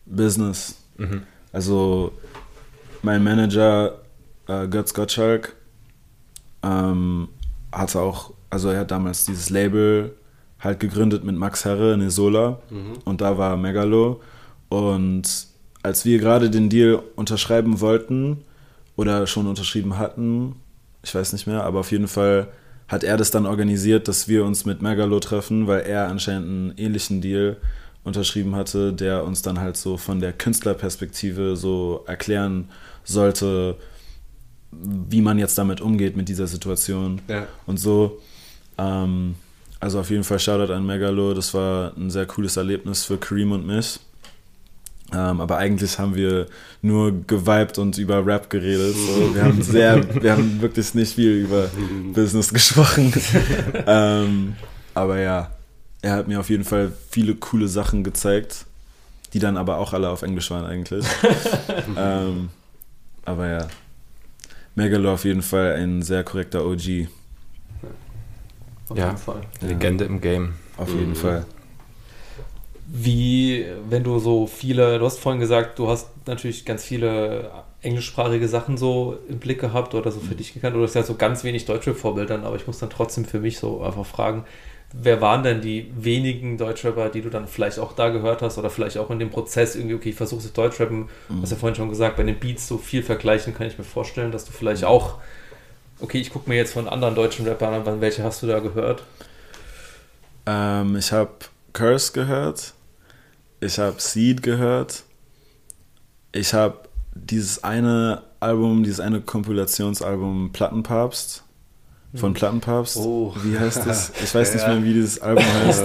Business. 0.05 0.77
Also 1.51 2.11
mein 3.01 3.23
Manager 3.23 3.99
äh, 4.47 4.67
Götz 4.67 4.93
Gottschalk 4.93 5.55
ähm, 6.63 7.29
hatte 7.71 8.01
auch, 8.01 8.33
also 8.49 8.69
er 8.69 8.81
hat 8.81 8.91
damals 8.91 9.25
dieses 9.25 9.49
Label 9.49 10.15
halt 10.59 10.79
gegründet 10.79 11.23
mit 11.23 11.35
Max 11.35 11.65
Herre, 11.65 11.97
Nesola 11.97 12.59
und 13.05 13.21
da 13.21 13.37
war 13.37 13.57
Megalo 13.57 14.21
und 14.69 15.47
als 15.85 16.03
wir 16.03 16.17
gerade 16.17 16.49
den 16.49 16.69
Deal 16.69 16.99
unterschreiben 17.15 17.79
wollten 17.79 18.37
oder 18.95 19.27
schon 19.27 19.45
unterschrieben 19.45 19.97
hatten, 19.99 20.55
ich 21.03 21.13
weiß 21.13 21.31
nicht 21.33 21.45
mehr, 21.45 21.63
aber 21.63 21.79
auf 21.81 21.91
jeden 21.91 22.07
Fall 22.07 22.47
hat 22.87 23.03
er 23.03 23.17
das 23.17 23.29
dann 23.29 23.45
organisiert, 23.45 24.07
dass 24.07 24.27
wir 24.27 24.45
uns 24.45 24.65
mit 24.65 24.81
Megalo 24.81 25.19
treffen, 25.19 25.67
weil 25.67 25.81
er 25.81 26.07
anscheinend 26.07 26.47
einen 26.47 26.73
ähnlichen 26.77 27.21
Deal 27.21 27.57
unterschrieben 28.03 28.55
hatte, 28.55 28.93
der 28.93 29.23
uns 29.25 29.43
dann 29.43 29.59
halt 29.59 29.77
so 29.77 29.97
von 29.97 30.19
der 30.19 30.33
Künstlerperspektive 30.33 31.55
so 31.55 32.03
erklären 32.07 32.69
sollte, 33.03 33.75
wie 34.71 35.21
man 35.21 35.37
jetzt 35.37 35.57
damit 35.57 35.81
umgeht 35.81 36.17
mit 36.17 36.27
dieser 36.29 36.47
Situation 36.47 37.21
Ja. 37.27 37.47
und 37.67 37.77
so. 37.79 38.19
Ähm, 38.79 39.35
also 39.79 39.99
auf 39.99 40.09
jeden 40.09 40.23
Fall 40.23 40.39
Shoutout 40.39 40.73
an 40.73 40.85
Megalo, 40.85 41.35
das 41.35 41.53
war 41.53 41.93
ein 41.95 42.09
sehr 42.09 42.25
cooles 42.25 42.57
Erlebnis 42.57 43.03
für 43.05 43.17
Kareem 43.17 43.51
und 43.51 43.67
mich. 43.67 43.99
Ähm, 45.15 45.39
aber 45.39 45.57
eigentlich 45.57 45.97
haben 45.97 46.13
wir 46.15 46.47
nur 46.81 47.13
geweibt 47.25 47.77
und 47.77 47.97
über 47.97 48.25
Rap 48.25 48.49
geredet. 48.49 48.95
So. 48.95 49.33
Wir 49.33 49.43
haben 49.43 49.61
sehr, 49.61 50.21
wir 50.21 50.33
haben 50.33 50.59
wirklich 50.61 50.93
nicht 50.93 51.15
viel 51.15 51.31
über 51.45 51.69
Business 52.13 52.53
gesprochen. 52.53 53.13
ähm, 53.87 54.55
aber 54.93 55.19
ja, 55.19 55.51
er 56.01 56.13
hat 56.13 56.27
mir 56.27 56.39
auf 56.39 56.49
jeden 56.49 56.65
Fall 56.65 56.91
viele 57.09 57.35
coole 57.35 57.67
Sachen 57.67 58.03
gezeigt, 58.03 58.65
die 59.33 59.39
dann 59.39 59.55
aber 59.57 59.77
auch 59.77 59.93
alle 59.93 60.09
auf 60.09 60.21
Englisch 60.21 60.51
waren 60.51 60.65
eigentlich. 60.65 61.05
ähm, 61.97 62.49
aber 63.23 63.47
ja, 63.47 63.67
Megalo 64.75 65.13
auf 65.13 65.23
jeden 65.23 65.41
Fall 65.41 65.75
ein 65.75 66.01
sehr 66.01 66.23
korrekter 66.23 66.65
OG. 66.65 67.07
Auf 68.89 68.97
Ja. 68.97 69.05
jeden 69.07 69.17
Fall. 69.17 69.41
Legende 69.61 70.03
im 70.05 70.19
Game. 70.21 70.53
Auf 70.77 70.89
jeden 70.89 71.11
Mhm. 71.11 71.15
Fall. 71.15 71.45
Wie, 72.87 73.65
wenn 73.89 74.03
du 74.03 74.19
so 74.19 74.45
viele, 74.45 74.99
du 74.99 75.05
hast 75.05 75.19
vorhin 75.19 75.39
gesagt, 75.39 75.79
du 75.79 75.87
hast 75.87 76.07
natürlich 76.27 76.65
ganz 76.65 76.83
viele 76.83 77.49
englischsprachige 77.81 78.47
Sachen 78.47 78.77
so 78.77 79.17
im 79.27 79.39
Blick 79.39 79.59
gehabt 79.59 79.95
oder 79.95 80.11
so 80.11 80.19
für 80.19 80.35
dich 80.35 80.53
gekannt, 80.53 80.75
oder 80.75 80.83
du 80.83 80.87
hast 80.87 80.95
ja 80.95 81.03
so 81.03 81.15
ganz 81.15 81.43
wenig 81.43 81.65
deutsche 81.65 81.95
Vorbildern, 81.95 82.43
aber 82.43 82.55
ich 82.55 82.67
muss 82.67 82.79
dann 82.79 82.89
trotzdem 82.89 83.25
für 83.25 83.39
mich 83.39 83.57
so 83.57 83.81
einfach 83.81 84.05
fragen, 84.05 84.45
wer 84.93 85.19
waren 85.19 85.41
denn 85.41 85.61
die 85.61 85.91
wenigen 85.97 86.59
Deutschrapper, 86.59 87.09
die 87.09 87.21
du 87.21 87.29
dann 87.29 87.47
vielleicht 87.47 87.79
auch 87.79 87.93
da 87.93 88.09
gehört 88.09 88.43
hast 88.43 88.59
oder 88.59 88.69
vielleicht 88.69 88.99
auch 88.99 89.09
in 89.09 89.17
dem 89.17 89.31
Prozess 89.31 89.75
irgendwie, 89.75 89.95
okay, 89.95 90.09
ich 90.09 90.15
versuche 90.15 90.41
es 90.41 90.53
Deutschrappen, 90.53 91.09
du 91.29 91.41
hast 91.41 91.51
ja 91.51 91.57
vorhin 91.57 91.75
schon 91.75 91.89
gesagt, 91.89 92.17
bei 92.17 92.23
den 92.23 92.39
Beats 92.39 92.67
so 92.67 92.77
viel 92.77 93.01
vergleichen, 93.01 93.55
kann 93.55 93.65
ich 93.65 93.79
mir 93.79 93.83
vorstellen, 93.83 94.31
dass 94.31 94.45
du 94.45 94.51
vielleicht 94.51 94.83
auch, 94.83 95.15
okay, 95.99 96.19
ich 96.19 96.31
gucke 96.31 96.47
mir 96.47 96.55
jetzt 96.55 96.73
von 96.73 96.87
anderen 96.87 97.15
deutschen 97.15 97.47
Rappern 97.47 97.87
an, 97.87 98.01
welche 98.01 98.23
hast 98.23 98.43
du 98.43 98.47
da 98.47 98.59
gehört? 98.59 99.03
Ähm, 100.45 100.95
ich 100.95 101.11
habe 101.11 101.31
Curse 101.73 102.13
gehört. 102.13 102.74
Ich 103.59 103.79
habe 103.79 103.95
Seed 103.99 104.43
gehört. 104.43 105.03
Ich 106.31 106.53
habe 106.53 106.79
dieses 107.13 107.63
eine 107.63 108.23
Album, 108.39 108.83
dieses 108.83 108.99
eine 108.99 109.21
Kompilationsalbum 109.21 110.51
Plattenpapst 110.51 111.43
von 112.15 112.33
Plattenpapst. 112.33 112.97
Oh. 112.97 113.33
Wie 113.43 113.57
heißt 113.57 113.85
das? 113.85 114.11
Ich 114.23 114.33
weiß 114.33 114.53
nicht 114.53 114.63
Ja. 114.63 114.73
mehr, 114.73 114.83
wie 114.83 114.93
dieses 114.93 115.19
Album 115.21 115.43
heißt. 115.65 115.83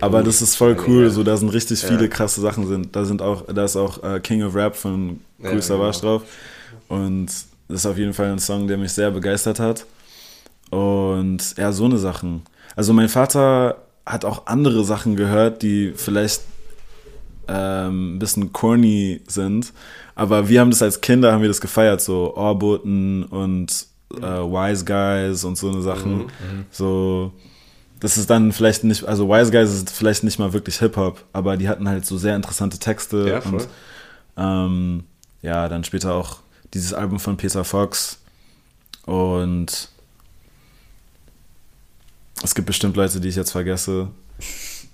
Aber 0.00 0.22
das 0.22 0.42
ist 0.42 0.56
voll 0.56 0.76
cool. 0.86 1.04
Ja. 1.04 1.10
So, 1.10 1.22
da 1.22 1.36
sind 1.36 1.48
richtig 1.50 1.82
Ja. 1.82 1.88
viele 1.88 2.08
krasse 2.08 2.40
Sachen 2.40 2.66
sind. 2.66 2.94
Da 2.94 3.04
sind 3.04 3.22
auch, 3.22 3.44
da 3.52 3.64
ist 3.64 3.76
auch 3.76 4.02
äh, 4.02 4.20
King 4.20 4.42
of 4.42 4.54
Rap 4.54 4.76
von 4.76 5.20
Ja, 5.42 5.50
Cool 5.52 5.62
Savage 5.62 6.00
genau. 6.00 6.18
drauf. 6.18 6.22
Und 6.88 7.26
das 7.68 7.80
ist 7.80 7.86
auf 7.86 7.96
jeden 7.98 8.12
Fall 8.14 8.30
ein 8.32 8.38
Song, 8.38 8.66
der 8.66 8.76
mich 8.78 8.92
sehr 8.92 9.10
begeistert 9.10 9.60
hat. 9.60 9.86
Und 10.70 11.56
ja, 11.56 11.72
so 11.72 11.84
eine 11.86 11.98
Sachen. 11.98 12.42
Also 12.76 12.92
mein 12.92 13.08
Vater 13.08 13.76
hat 14.04 14.24
auch 14.24 14.46
andere 14.46 14.84
Sachen 14.84 15.16
gehört, 15.16 15.62
die 15.62 15.92
vielleicht 15.96 16.42
ähm, 17.48 18.16
ein 18.16 18.18
bisschen 18.18 18.52
corny 18.52 19.20
sind. 19.26 19.72
Aber 20.14 20.48
wir 20.48 20.60
haben 20.60 20.70
das 20.70 20.82
als 20.82 21.00
Kinder, 21.00 21.32
haben 21.32 21.42
wir 21.42 21.48
das 21.48 21.60
gefeiert, 21.60 22.00
so 22.00 22.36
Ohrboten 22.36 23.24
und 23.24 23.86
äh, 24.16 24.20
Wise 24.22 24.84
Guys 24.84 25.44
und 25.44 25.56
so 25.56 25.70
eine 25.70 25.80
Sachen. 25.82 26.26
So, 26.70 27.32
das 28.00 28.16
ist 28.16 28.28
dann 28.30 28.52
vielleicht 28.52 28.84
nicht, 28.84 29.04
also 29.04 29.28
Wise 29.28 29.50
Guys 29.52 29.70
ist 29.72 29.90
vielleicht 29.90 30.24
nicht 30.24 30.38
mal 30.38 30.52
wirklich 30.52 30.78
Hip-Hop, 30.78 31.24
aber 31.32 31.56
die 31.56 31.68
hatten 31.68 31.88
halt 31.88 32.04
so 32.06 32.18
sehr 32.18 32.36
interessante 32.36 32.78
Texte 32.78 33.28
Ja, 33.28 33.40
voll. 33.40 33.54
und 33.60 33.68
ähm, 34.36 35.04
ja, 35.42 35.68
dann 35.68 35.84
später 35.84 36.14
auch 36.14 36.38
dieses 36.74 36.92
Album 36.94 37.18
von 37.20 37.36
Peter 37.36 37.64
Fox 37.64 38.18
und 39.06 39.88
es 42.42 42.54
gibt 42.54 42.66
bestimmt 42.66 42.96
Leute, 42.96 43.20
die 43.20 43.28
ich 43.28 43.36
jetzt 43.36 43.50
vergesse, 43.52 44.08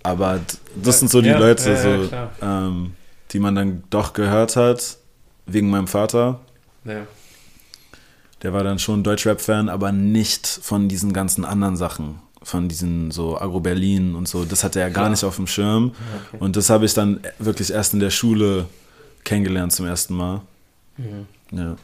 aber 0.04 0.38
das 0.80 1.00
sind 1.00 1.10
so 1.10 1.20
die 1.20 1.30
Ja, 1.30 1.38
Leute, 1.38 1.70
ja, 1.70 1.76
so, 1.82 2.08
ähm, 2.42 2.92
die 3.32 3.40
man 3.40 3.54
dann 3.56 3.82
doch 3.90 4.12
gehört 4.12 4.54
hat, 4.54 4.98
wegen 5.46 5.70
meinem 5.70 5.88
Vater. 5.88 6.40
Ja. 6.84 7.06
Der 8.42 8.52
war 8.52 8.62
dann 8.62 8.78
schon 8.78 9.02
Deutschrap-Fan, 9.02 9.68
aber 9.70 9.90
nicht 9.90 10.46
von 10.46 10.88
diesen 10.88 11.12
ganzen 11.14 11.44
anderen 11.44 11.76
Sachen. 11.76 12.20
Von 12.42 12.68
diesen 12.68 13.10
so 13.10 13.40
Agro-Berlin 13.40 14.14
und 14.14 14.28
so. 14.28 14.44
Das 14.44 14.62
hatte 14.62 14.78
er 14.78 14.90
gar 14.90 15.08
nicht 15.08 15.24
auf 15.24 15.36
dem 15.36 15.46
Schirm. 15.46 15.92
okay. 16.28 16.36
Und 16.38 16.56
das 16.56 16.68
habe 16.68 16.84
ich 16.84 16.92
dann 16.92 17.20
wirklich 17.38 17.72
erst 17.72 17.94
in 17.94 18.00
der 18.00 18.10
Schule 18.10 18.66
kennengelernt 19.24 19.72
zum 19.72 19.86
ersten 19.86 20.14
Mal. 20.14 20.42
Mhm. 20.98 21.26
Ja. 21.52 21.76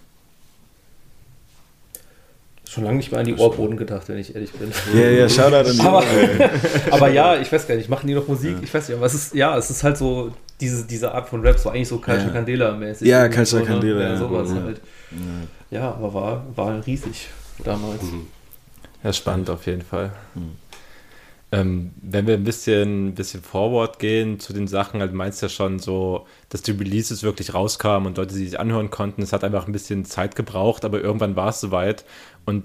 Schon 2.70 2.84
lange 2.84 2.98
nicht 2.98 3.10
mehr 3.10 3.18
an 3.18 3.26
die 3.26 3.34
Ohrboden 3.34 3.76
gedacht, 3.76 4.08
wenn 4.08 4.16
ich 4.18 4.32
ehrlich 4.32 4.52
bin. 4.52 4.70
Ja, 4.94 5.08
ja, 5.10 5.28
Shoutout 5.28 5.68
an 5.70 5.76
die. 5.76 5.80
Aber, 5.80 6.04
aber 6.92 7.10
ja, 7.10 7.36
ich 7.36 7.50
weiß 7.50 7.66
gar 7.66 7.74
nicht, 7.74 7.88
machen 7.88 8.06
die 8.06 8.14
noch 8.14 8.28
Musik? 8.28 8.58
Ich 8.62 8.72
weiß 8.72 8.88
nicht, 8.88 8.96
aber 8.96 9.06
es 9.06 9.14
ist, 9.14 9.34
ja, 9.34 9.58
es 9.58 9.70
ist 9.70 9.82
halt 9.82 9.98
so, 9.98 10.30
diese, 10.60 10.86
diese 10.86 11.12
Art 11.12 11.28
von 11.28 11.40
Rap, 11.40 11.58
so 11.58 11.70
eigentlich 11.70 11.88
so 11.88 11.98
Culture 11.98 12.28
Ja. 12.28 12.32
Candela-mäßig. 12.32 13.08
Ja, 13.08 13.24
Culture 13.26 13.44
so, 13.46 13.58
ne? 13.58 13.64
Candela, 13.64 14.00
Ja, 14.02 14.08
ja. 14.10 14.16
sowas 14.16 14.50
Ja. 14.54 14.62
halt. 14.62 14.80
Ja, 15.72 15.90
aber 15.90 16.14
war, 16.14 16.46
war 16.54 16.86
riesig 16.86 17.28
damals. 17.64 18.02
Ja, 19.02 19.12
spannend 19.12 19.50
auf 19.50 19.66
jeden 19.66 19.82
Fall. 19.82 20.12
Mhm. 20.36 20.52
Ähm, 21.52 21.90
wenn 22.00 22.28
wir 22.28 22.34
ein 22.34 22.44
bisschen, 22.44 23.14
bisschen 23.16 23.42
forward 23.42 23.98
gehen 23.98 24.38
zu 24.38 24.52
den 24.52 24.68
Sachen, 24.68 25.00
also 25.02 25.12
meinst 25.16 25.42
du 25.42 25.46
ja 25.46 25.50
schon 25.50 25.80
so, 25.80 26.26
dass 26.48 26.62
die 26.62 26.70
Releases 26.70 27.24
wirklich 27.24 27.54
rauskamen 27.54 28.06
und 28.06 28.18
Leute 28.18 28.34
sie 28.34 28.46
sich 28.46 28.60
anhören 28.60 28.90
konnten. 28.90 29.20
Es 29.22 29.32
hat 29.32 29.42
einfach 29.42 29.66
ein 29.66 29.72
bisschen 29.72 30.04
Zeit 30.04 30.36
gebraucht, 30.36 30.84
aber 30.84 31.00
irgendwann 31.00 31.34
war 31.34 31.48
es 31.48 31.58
soweit. 31.60 32.04
Und 32.44 32.64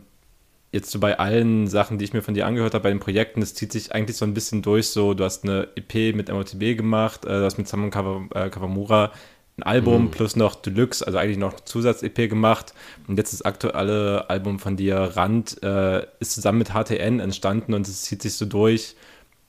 jetzt 0.71 0.91
so 0.91 0.99
bei 0.99 1.19
allen 1.19 1.67
Sachen, 1.67 1.97
die 1.97 2.05
ich 2.05 2.13
mir 2.13 2.21
von 2.21 2.33
dir 2.33 2.45
angehört 2.45 2.73
habe, 2.73 2.83
bei 2.83 2.89
den 2.89 2.99
Projekten, 2.99 3.39
das 3.39 3.53
zieht 3.53 3.71
sich 3.71 3.93
eigentlich 3.93 4.17
so 4.17 4.25
ein 4.25 4.33
bisschen 4.33 4.61
durch. 4.61 4.89
So, 4.89 5.13
du 5.13 5.23
hast 5.23 5.43
eine 5.43 5.69
EP 5.75 6.15
mit 6.15 6.29
MOTB 6.29 6.77
gemacht, 6.77 7.25
äh, 7.25 7.29
du 7.29 7.45
hast 7.45 7.57
mit 7.57 7.67
Saman 7.67 7.89
äh, 7.89 8.49
Kawamura 8.49 9.11
ein 9.57 9.63
Album 9.63 10.11
plus 10.11 10.35
noch 10.35 10.55
Deluxe, 10.55 11.05
also 11.05 11.17
eigentlich 11.17 11.38
noch 11.38 11.53
eine 11.53 11.65
Zusatz-EP 11.65 12.29
gemacht. 12.29 12.73
Und 13.07 13.17
jetzt 13.17 13.31
das 13.31 13.43
aktuelle 13.43 14.29
Album 14.29 14.59
von 14.59 14.75
dir, 14.75 14.97
Rand, 14.97 15.61
äh, 15.63 16.05
ist 16.19 16.33
zusammen 16.33 16.57
mit 16.57 16.71
HTN 16.73 17.19
entstanden 17.19 17.73
und 17.73 17.88
es 17.88 18.01
zieht 18.01 18.21
sich 18.21 18.33
so 18.33 18.45
durch, 18.45 18.95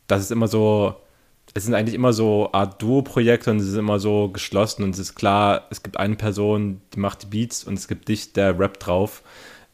dass 0.07 0.23
es 0.23 0.31
immer 0.31 0.47
so, 0.47 0.95
es 1.55 1.65
sind 1.65 1.75
eigentlich 1.75 1.95
immer 1.95 2.13
so 2.13 2.51
Art 2.53 2.81
Duo-Projekte 2.81 3.51
und 3.51 3.59
es 3.59 3.67
ist 3.67 3.75
immer 3.75 3.99
so 3.99 4.29
geschlossen 4.29 4.85
und 4.85 4.91
es 4.91 5.01
ist 5.01 5.17
klar, 5.17 5.67
es 5.71 5.83
gibt 5.83 5.97
eine 5.97 6.15
Person, 6.15 6.81
die 6.95 7.01
macht 7.01 7.25
die 7.25 7.27
Beats 7.27 7.65
und 7.65 7.75
es 7.75 7.89
gibt 7.89 8.09
dich, 8.09 8.33
der 8.33 8.57
rappt 8.59 8.87
drauf. 8.87 9.25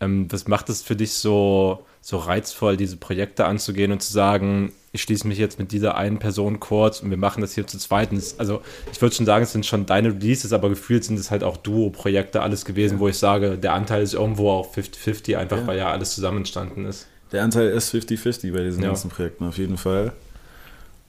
Ähm, 0.02 0.26
was 0.30 0.48
macht 0.48 0.68
es 0.68 0.82
für 0.82 0.96
dich 0.96 1.12
so, 1.12 1.84
so 2.00 2.16
reizvoll, 2.18 2.76
diese 2.76 2.96
Projekte 2.96 3.44
anzugehen 3.44 3.92
und 3.92 4.02
zu 4.02 4.12
sagen, 4.12 4.72
ich 4.90 5.02
schließe 5.02 5.26
mich 5.28 5.38
jetzt 5.38 5.58
mit 5.58 5.70
dieser 5.72 5.96
einen 5.96 6.18
Person 6.18 6.58
kurz 6.60 7.00
und 7.00 7.10
wir 7.10 7.16
machen 7.16 7.40
das 7.40 7.54
hier 7.54 7.66
zu 7.66 7.78
zweit. 7.78 8.10
Und 8.10 8.16
es- 8.18 8.38
Also 8.38 8.60
ich 8.92 9.00
würde 9.00 9.14
schon 9.14 9.24
sagen, 9.26 9.44
es 9.44 9.52
sind 9.52 9.64
schon 9.64 9.86
deine 9.86 10.08
Releases, 10.08 10.52
aber 10.52 10.68
gefühlt 10.68 11.04
sind 11.04 11.18
es 11.18 11.30
halt 11.30 11.44
auch 11.44 11.56
Duo-Projekte 11.56 12.42
alles 12.42 12.64
gewesen, 12.64 12.98
wo 12.98 13.06
ich 13.08 13.16
sage, 13.16 13.56
der 13.56 13.74
Anteil 13.74 14.02
ist 14.02 14.14
irgendwo 14.14 14.50
auch 14.50 14.74
50-50, 14.74 15.36
einfach 15.38 15.58
Ja. 15.58 15.66
weil 15.66 15.78
ja 15.78 15.90
alles 15.92 16.14
zusammen 16.14 16.38
entstanden 16.38 16.84
ist. 16.84 17.06
Der 17.30 17.44
Anteil 17.44 17.68
ist 17.68 17.90
50-50 17.94 18.52
bei 18.52 18.62
diesen 18.64 18.82
Ja. 18.82 18.88
ganzen 18.88 19.08
Projekten, 19.08 19.44
auf 19.46 19.56
jeden 19.56 19.78
Fall. 19.78 20.12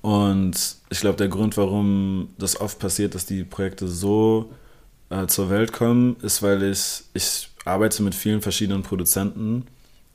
Und 0.01 0.75
ich 0.89 0.99
glaube, 0.99 1.17
der 1.17 1.29
Grund, 1.29 1.57
warum 1.57 2.29
das 2.37 2.59
oft 2.59 2.79
passiert, 2.79 3.15
dass 3.15 3.25
die 3.25 3.43
Projekte 3.43 3.87
so 3.87 4.51
äh, 5.09 5.27
zur 5.27 5.49
Welt 5.49 5.71
kommen, 5.73 6.15
ist, 6.21 6.41
weil 6.41 6.63
ich, 6.63 7.03
ich 7.13 7.49
arbeite 7.65 8.03
mit 8.03 8.15
vielen 8.15 8.41
verschiedenen 8.41 8.83
Produzenten 8.83 9.65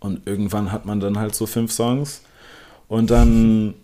und 0.00 0.26
irgendwann 0.26 0.72
hat 0.72 0.86
man 0.86 1.00
dann 1.00 1.18
halt 1.18 1.34
so 1.34 1.46
fünf 1.46 1.72
Songs 1.72 2.22
und 2.88 3.10
dann, 3.10 3.74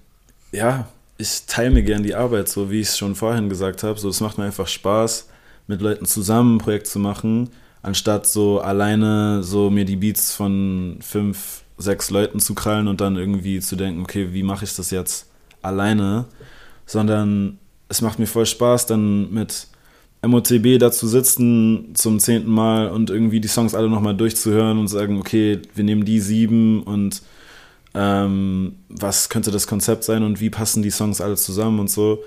ja, 0.52 0.88
ich 1.18 1.46
teile 1.46 1.70
mir 1.70 1.82
gern 1.82 2.02
die 2.02 2.14
Arbeit, 2.14 2.48
so 2.48 2.70
wie 2.70 2.80
ich 2.80 2.88
es 2.88 2.98
schon 2.98 3.14
vorhin 3.14 3.48
gesagt 3.48 3.82
habe. 3.82 3.98
So, 3.98 4.08
es 4.08 4.20
macht 4.20 4.38
mir 4.38 4.44
einfach 4.44 4.66
Spaß, 4.66 5.28
mit 5.66 5.80
Leuten 5.80 6.06
zusammen 6.06 6.56
ein 6.56 6.58
Projekt 6.58 6.86
zu 6.86 6.98
machen, 6.98 7.50
anstatt 7.82 8.26
so 8.26 8.60
alleine 8.60 9.42
so 9.42 9.70
mir 9.70 9.84
die 9.84 9.96
Beats 9.96 10.34
von 10.34 10.98
fünf, 11.00 11.62
sechs 11.78 12.10
Leuten 12.10 12.40
zu 12.40 12.54
krallen 12.54 12.88
und 12.88 13.00
dann 13.00 13.16
irgendwie 13.16 13.60
zu 13.60 13.76
denken, 13.76 14.02
okay, 14.02 14.32
wie 14.32 14.42
mache 14.42 14.64
ich 14.64 14.74
das 14.74 14.90
jetzt 14.90 15.26
alleine? 15.62 16.26
Sondern 16.86 17.58
es 17.88 18.00
macht 18.00 18.18
mir 18.18 18.26
voll 18.26 18.46
Spaß, 18.46 18.86
dann 18.86 19.32
mit 19.32 19.68
MOTB 20.26 20.78
da 20.78 20.90
zu 20.92 21.06
sitzen 21.06 21.94
zum 21.94 22.18
zehnten 22.18 22.50
Mal 22.50 22.88
und 22.88 23.10
irgendwie 23.10 23.40
die 23.40 23.48
Songs 23.48 23.74
alle 23.74 23.88
nochmal 23.88 24.16
durchzuhören 24.16 24.78
und 24.78 24.88
sagen, 24.88 25.18
okay, 25.18 25.60
wir 25.74 25.84
nehmen 25.84 26.04
die 26.04 26.20
sieben 26.20 26.82
und 26.82 27.22
ähm, 27.94 28.76
was 28.88 29.28
könnte 29.28 29.50
das 29.50 29.66
Konzept 29.66 30.04
sein 30.04 30.22
und 30.22 30.40
wie 30.40 30.50
passen 30.50 30.82
die 30.82 30.90
Songs 30.90 31.20
alle 31.20 31.36
zusammen 31.36 31.78
und 31.78 31.90
so. 31.90 32.22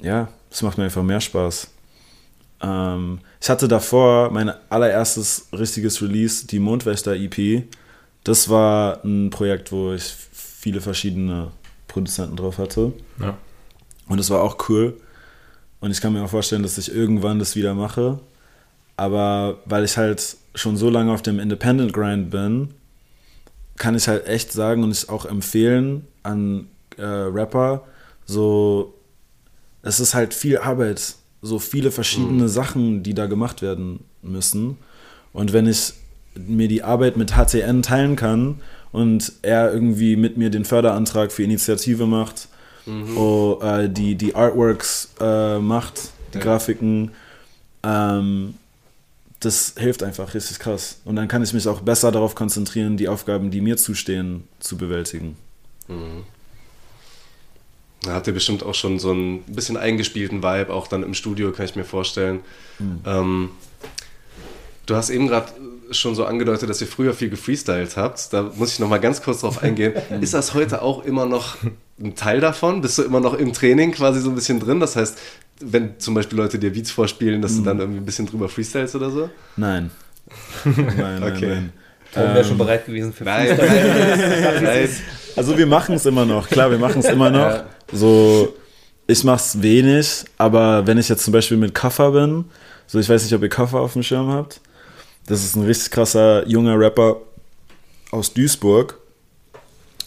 Ja, 0.00 0.28
das 0.50 0.62
macht 0.62 0.78
mir 0.78 0.84
einfach 0.84 1.02
mehr 1.02 1.20
Spaß. 1.20 1.68
Ähm, 2.62 3.20
ich 3.40 3.48
hatte 3.48 3.68
davor 3.68 4.30
mein 4.30 4.52
allererstes 4.68 5.48
richtiges 5.52 6.02
Release, 6.02 6.46
die 6.46 6.58
Mondwächter 6.58 7.14
EP. 7.14 7.64
Das 8.24 8.48
war 8.48 9.04
ein 9.04 9.30
Projekt, 9.30 9.72
wo 9.72 9.92
ich 9.92 10.14
viele 10.32 10.80
verschiedene 10.80 11.50
Produzenten 11.88 12.36
drauf 12.36 12.58
hatte. 12.58 12.92
Ja. 13.20 13.36
Und 14.08 14.18
es 14.18 14.30
war 14.30 14.42
auch 14.42 14.68
cool. 14.68 15.00
Und 15.82 15.90
ich 15.90 16.00
kann 16.00 16.12
mir 16.12 16.24
auch 16.24 16.30
vorstellen, 16.30 16.62
dass 16.62 16.78
ich 16.78 16.94
irgendwann 16.94 17.40
das 17.40 17.56
wieder 17.56 17.74
mache. 17.74 18.20
Aber 18.96 19.58
weil 19.64 19.84
ich 19.84 19.96
halt 19.96 20.36
schon 20.54 20.76
so 20.76 20.88
lange 20.88 21.12
auf 21.12 21.22
dem 21.22 21.40
Independent 21.40 21.92
Grind 21.92 22.30
bin, 22.30 22.68
kann 23.76 23.96
ich 23.96 24.06
halt 24.06 24.26
echt 24.28 24.52
sagen 24.52 24.84
und 24.84 24.92
ich 24.92 25.08
auch 25.08 25.26
empfehlen 25.26 26.06
an 26.22 26.68
äh, 26.98 27.02
Rapper, 27.04 27.82
so, 28.26 28.94
es 29.82 29.98
ist 29.98 30.14
halt 30.14 30.34
viel 30.34 30.58
Arbeit, 30.58 31.16
so 31.40 31.58
viele 31.58 31.90
verschiedene 31.90 32.48
Sachen, 32.48 33.02
die 33.02 33.14
da 33.14 33.26
gemacht 33.26 33.60
werden 33.60 34.04
müssen. 34.22 34.78
Und 35.32 35.52
wenn 35.52 35.66
ich 35.66 35.94
mir 36.36 36.68
die 36.68 36.84
Arbeit 36.84 37.16
mit 37.16 37.34
HCN 37.34 37.82
teilen 37.82 38.14
kann 38.14 38.60
und 38.92 39.32
er 39.42 39.72
irgendwie 39.72 40.14
mit 40.14 40.36
mir 40.36 40.50
den 40.50 40.64
Förderantrag 40.64 41.32
für 41.32 41.42
Initiative 41.42 42.06
macht, 42.06 42.46
oh, 42.86 43.58
äh, 43.62 43.88
die, 43.88 44.14
die 44.16 44.34
Artworks 44.34 45.10
äh, 45.20 45.58
macht, 45.58 46.10
die 46.34 46.38
Ja. 46.38 46.44
Grafiken, 46.44 47.12
ähm, 47.82 48.54
das 49.40 49.74
hilft 49.76 50.02
einfach 50.02 50.34
richtig 50.34 50.58
krass. 50.58 50.98
Und 51.04 51.16
dann 51.16 51.28
kann 51.28 51.42
ich 51.42 51.52
mich 51.52 51.66
auch 51.68 51.80
besser 51.80 52.12
darauf 52.12 52.34
konzentrieren, 52.34 52.96
die 52.96 53.08
Aufgaben, 53.08 53.50
die 53.50 53.60
mir 53.60 53.76
zustehen, 53.76 54.46
zu 54.60 54.76
bewältigen. 54.76 55.36
Da 58.02 58.14
hat 58.14 58.26
ihr 58.26 58.32
bestimmt 58.32 58.62
auch 58.64 58.74
schon 58.74 58.98
so 58.98 59.10
einen 59.10 59.42
bisschen 59.42 59.76
eingespielten 59.76 60.42
Vibe, 60.42 60.72
auch 60.72 60.86
dann 60.88 61.02
im 61.02 61.14
Studio, 61.14 61.52
kann 61.52 61.66
ich 61.66 61.76
mir 61.76 61.84
vorstellen. 61.84 62.40
Ähm, 63.04 63.50
du 64.86 64.94
hast 64.96 65.10
eben 65.10 65.26
gerade 65.28 65.52
schon 65.90 66.14
so 66.14 66.24
angedeutet, 66.24 66.70
dass 66.70 66.80
ihr 66.80 66.86
früher 66.86 67.12
viel 67.12 67.28
gefreestylt 67.30 67.96
habt. 67.96 68.32
Da 68.32 68.50
muss 68.56 68.72
ich 68.72 68.78
noch 68.78 68.88
mal 68.88 68.98
ganz 69.00 69.22
kurz 69.22 69.40
drauf 69.40 69.62
eingehen. 69.62 69.92
Ist 70.20 70.34
das 70.34 70.54
heute 70.54 70.82
auch 70.82 71.04
immer 71.04 71.26
noch 71.26 71.56
ein 72.02 72.14
Teil 72.14 72.40
davon? 72.40 72.80
Bist 72.80 72.98
du 72.98 73.02
immer 73.02 73.20
noch 73.20 73.34
im 73.34 73.52
Training 73.52 73.92
quasi 73.92 74.20
so 74.20 74.30
ein 74.30 74.34
bisschen 74.34 74.60
drin? 74.60 74.80
Das 74.80 74.96
heißt, 74.96 75.18
wenn 75.60 75.98
zum 75.98 76.14
Beispiel 76.14 76.38
Leute 76.38 76.58
dir 76.58 76.72
Beats 76.72 76.90
vorspielen, 76.90 77.40
dass 77.42 77.56
du 77.56 77.62
dann 77.62 77.78
irgendwie 77.78 78.00
ein 78.00 78.04
bisschen 78.04 78.26
drüber 78.26 78.48
freestylst 78.48 78.94
oder 78.96 79.10
so? 79.10 79.30
Nein. 79.56 79.90
nein, 80.64 80.94
nein, 80.96 81.22
Okay. 81.22 81.46
nein. 81.48 81.72
Tom 82.12 82.22
wäre 82.34 82.44
schon 82.44 82.58
bereit 82.58 82.84
gewesen 82.84 83.12
für 83.12 83.24
Nein, 83.24 83.56
nein, 83.56 84.62
nein. 84.64 84.88
Also 85.34 85.56
wir 85.56 85.66
machen 85.66 85.94
es 85.94 86.04
immer 86.04 86.26
noch, 86.26 86.46
klar, 86.48 86.70
wir 86.70 86.76
machen 86.78 87.00
es 87.00 87.06
immer 87.06 87.30
noch. 87.30 87.38
Ja. 87.38 87.64
So, 87.90 88.54
ich 89.06 89.24
mach's 89.24 89.62
wenig, 89.62 90.24
aber 90.36 90.86
wenn 90.86 90.98
ich 90.98 91.08
jetzt 91.08 91.24
zum 91.24 91.32
Beispiel 91.32 91.56
mit 91.56 91.74
Kaffer 91.74 92.10
bin, 92.12 92.44
so 92.86 92.98
ich 92.98 93.08
weiß 93.08 93.22
nicht, 93.24 93.32
ob 93.34 93.42
ihr 93.42 93.48
Kaffer 93.48 93.80
auf 93.80 93.94
dem 93.94 94.02
Schirm 94.02 94.28
habt. 94.30 94.60
Das 95.26 95.42
ist 95.42 95.56
ein 95.56 95.64
richtig 95.64 95.90
krasser 95.90 96.46
junger 96.46 96.78
Rapper 96.78 97.16
aus 98.10 98.34
Duisburg. 98.34 98.98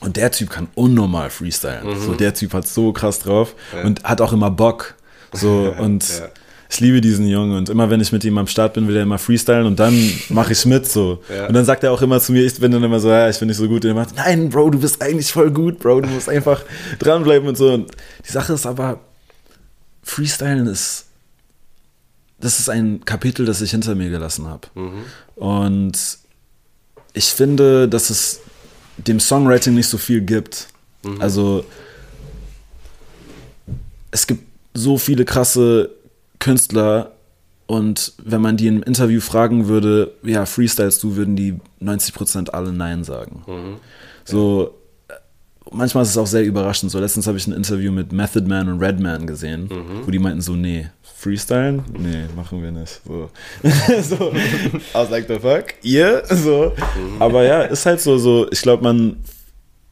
Und 0.06 0.16
der 0.18 0.32
Typ 0.32 0.50
kann 0.52 0.68
unnormal 0.76 1.30
freestylen. 1.32 2.00
So, 2.00 2.14
der 2.14 2.34
Typ 2.34 2.54
hat 2.54 2.68
so 2.68 2.94
krass 2.94 3.20
drauf 3.20 3.56
Ja. 3.76 3.84
und 3.84 4.04
hat 4.04 4.22
auch 4.22 4.34
immer 4.34 4.52
Bock. 4.52 4.94
So, 5.34 5.74
und 5.80 6.08
Ja. 6.08 6.28
ich 6.70 6.80
liebe 6.80 7.02
diesen 7.02 7.28
Jungen. 7.28 7.58
Und 7.58 7.70
immer 7.70 7.90
wenn 7.90 8.00
ich 8.02 8.12
mit 8.12 8.24
ihm 8.24 8.38
am 8.38 8.46
Start 8.48 8.76
bin, 8.76 8.88
will 8.88 8.96
er 8.96 9.04
immer 9.04 9.18
freestylen 9.18 9.66
und 9.66 9.80
dann 9.80 9.94
mache 10.30 10.52
ich 10.54 10.64
mit 10.66 10.88
so. 10.88 11.24
Ja. 11.36 11.48
Und 11.48 11.54
dann 11.56 11.66
sagt 11.66 11.84
er 11.84 11.92
auch 11.92 12.02
immer 12.04 12.20
zu 12.20 12.34
mir, 12.34 12.46
ich 12.46 12.60
bin 12.60 12.72
dann 12.72 12.84
immer 12.84 13.00
so, 13.00 13.10
ja, 13.10 13.28
ich 13.30 13.40
bin 13.40 13.48
nicht 13.48 13.58
so 13.58 13.68
gut. 13.68 13.84
Und 13.84 13.90
er 13.92 13.96
macht, 13.96 14.16
nein, 14.16 14.50
Bro, 14.50 14.70
du 14.72 14.80
bist 14.80 15.02
eigentlich 15.02 15.32
voll 15.32 15.50
gut, 15.52 15.80
Bro. 15.80 16.02
Du 16.02 16.10
musst 16.10 16.30
einfach 16.30 16.62
dranbleiben 17.00 17.48
und 17.48 17.58
so. 17.58 17.74
Und 17.74 17.92
die 18.28 18.32
Sache 18.32 18.54
ist 18.54 18.66
aber, 18.68 19.00
Freestylen 20.04 20.68
ist, 20.68 21.06
das 22.40 22.60
ist 22.60 22.70
ein 22.70 23.04
Kapitel, 23.06 23.46
das 23.46 23.62
ich 23.62 23.72
hinter 23.72 23.96
mir 23.96 24.10
gelassen 24.12 24.46
habe. 24.48 24.68
Und 25.36 25.94
ich 27.14 27.26
finde, 27.34 27.88
dass 27.88 28.10
es 28.12 28.42
dem 28.98 29.20
Songwriting 29.20 29.74
nicht 29.74 29.88
so 29.88 29.98
viel 29.98 30.22
gibt. 30.22 30.68
Also 31.20 31.66
es 34.12 34.28
gibt 34.28 34.44
so 34.74 34.98
viele 34.98 35.26
krasse 35.26 35.92
Künstler 36.40 37.12
und 37.68 38.14
wenn 38.24 38.42
man 38.42 38.58
die 38.58 38.68
im 38.68 38.84
Interview 38.84 39.20
fragen 39.20 39.68
würde, 39.68 40.14
ja, 40.24 40.46
freestylst 40.46 41.02
du, 41.04 41.16
würden 41.16 41.36
die 41.36 41.56
90% 41.82 42.50
alle 42.52 42.72
Nein 42.72 43.04
sagen. 43.04 43.44
So, 44.24 44.68
äh, 44.68 44.85
manchmal 45.72 46.04
ist 46.04 46.10
es 46.10 46.18
auch 46.18 46.28
sehr 46.28 46.44
überraschend. 46.44 46.92
So, 46.92 47.00
letztens 47.00 47.28
habe 47.28 47.38
ich 47.38 47.48
ein 47.48 47.54
Interview 47.54 47.92
mit 47.92 48.12
Method 48.12 48.48
Man 48.48 48.70
und 48.70 48.80
Redman 48.80 49.28
gesehen, 49.28 49.70
wo 50.04 50.12
die 50.12 50.20
meinten 50.20 50.42
so, 50.42 50.54
nee, 50.54 50.88
Freestylen? 51.18 51.84
Nee, 51.98 52.26
machen 52.36 52.62
wir 52.62 52.72
nicht. 52.72 53.02
So. 53.06 53.30
so. 54.02 54.32
I 54.32 54.94
was 54.94 55.10
like, 55.10 55.28
the 55.28 55.40
fuck? 55.40 55.74
Ihr? 55.82 56.24
So. 56.30 56.74
Aber 57.20 57.44
ja, 57.44 57.62
ist 57.64 57.86
halt 57.86 58.02
so, 58.02 58.18
so, 58.18 58.48
ich 58.52 58.62
glaube, 58.62 58.84
man, 58.84 59.18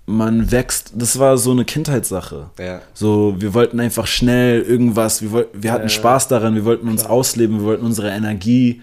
man 0.05 0.51
wächst, 0.51 0.91
das 0.95 1.17
war 1.17 1.37
so 1.37 1.51
eine 1.51 1.65
Kindheitssache. 1.65 2.51
Ja. 2.59 2.81
So, 2.93 3.35
wir 3.39 3.53
wollten 3.53 3.79
einfach 3.79 4.05
schnell 4.05 4.61
irgendwas, 4.61 5.21
wir, 5.21 5.31
woll, 5.31 5.47
wir 5.53 5.71
hatten 5.71 5.83
Ja, 5.83 5.89
Spaß 5.89 6.27
daran, 6.27 6.55
wir 6.55 6.65
wollten 6.65 6.87
uns 6.87 7.05
ausleben, 7.05 7.59
wir 7.59 7.65
wollten 7.65 7.85
unsere 7.85 8.09
Energie 8.09 8.81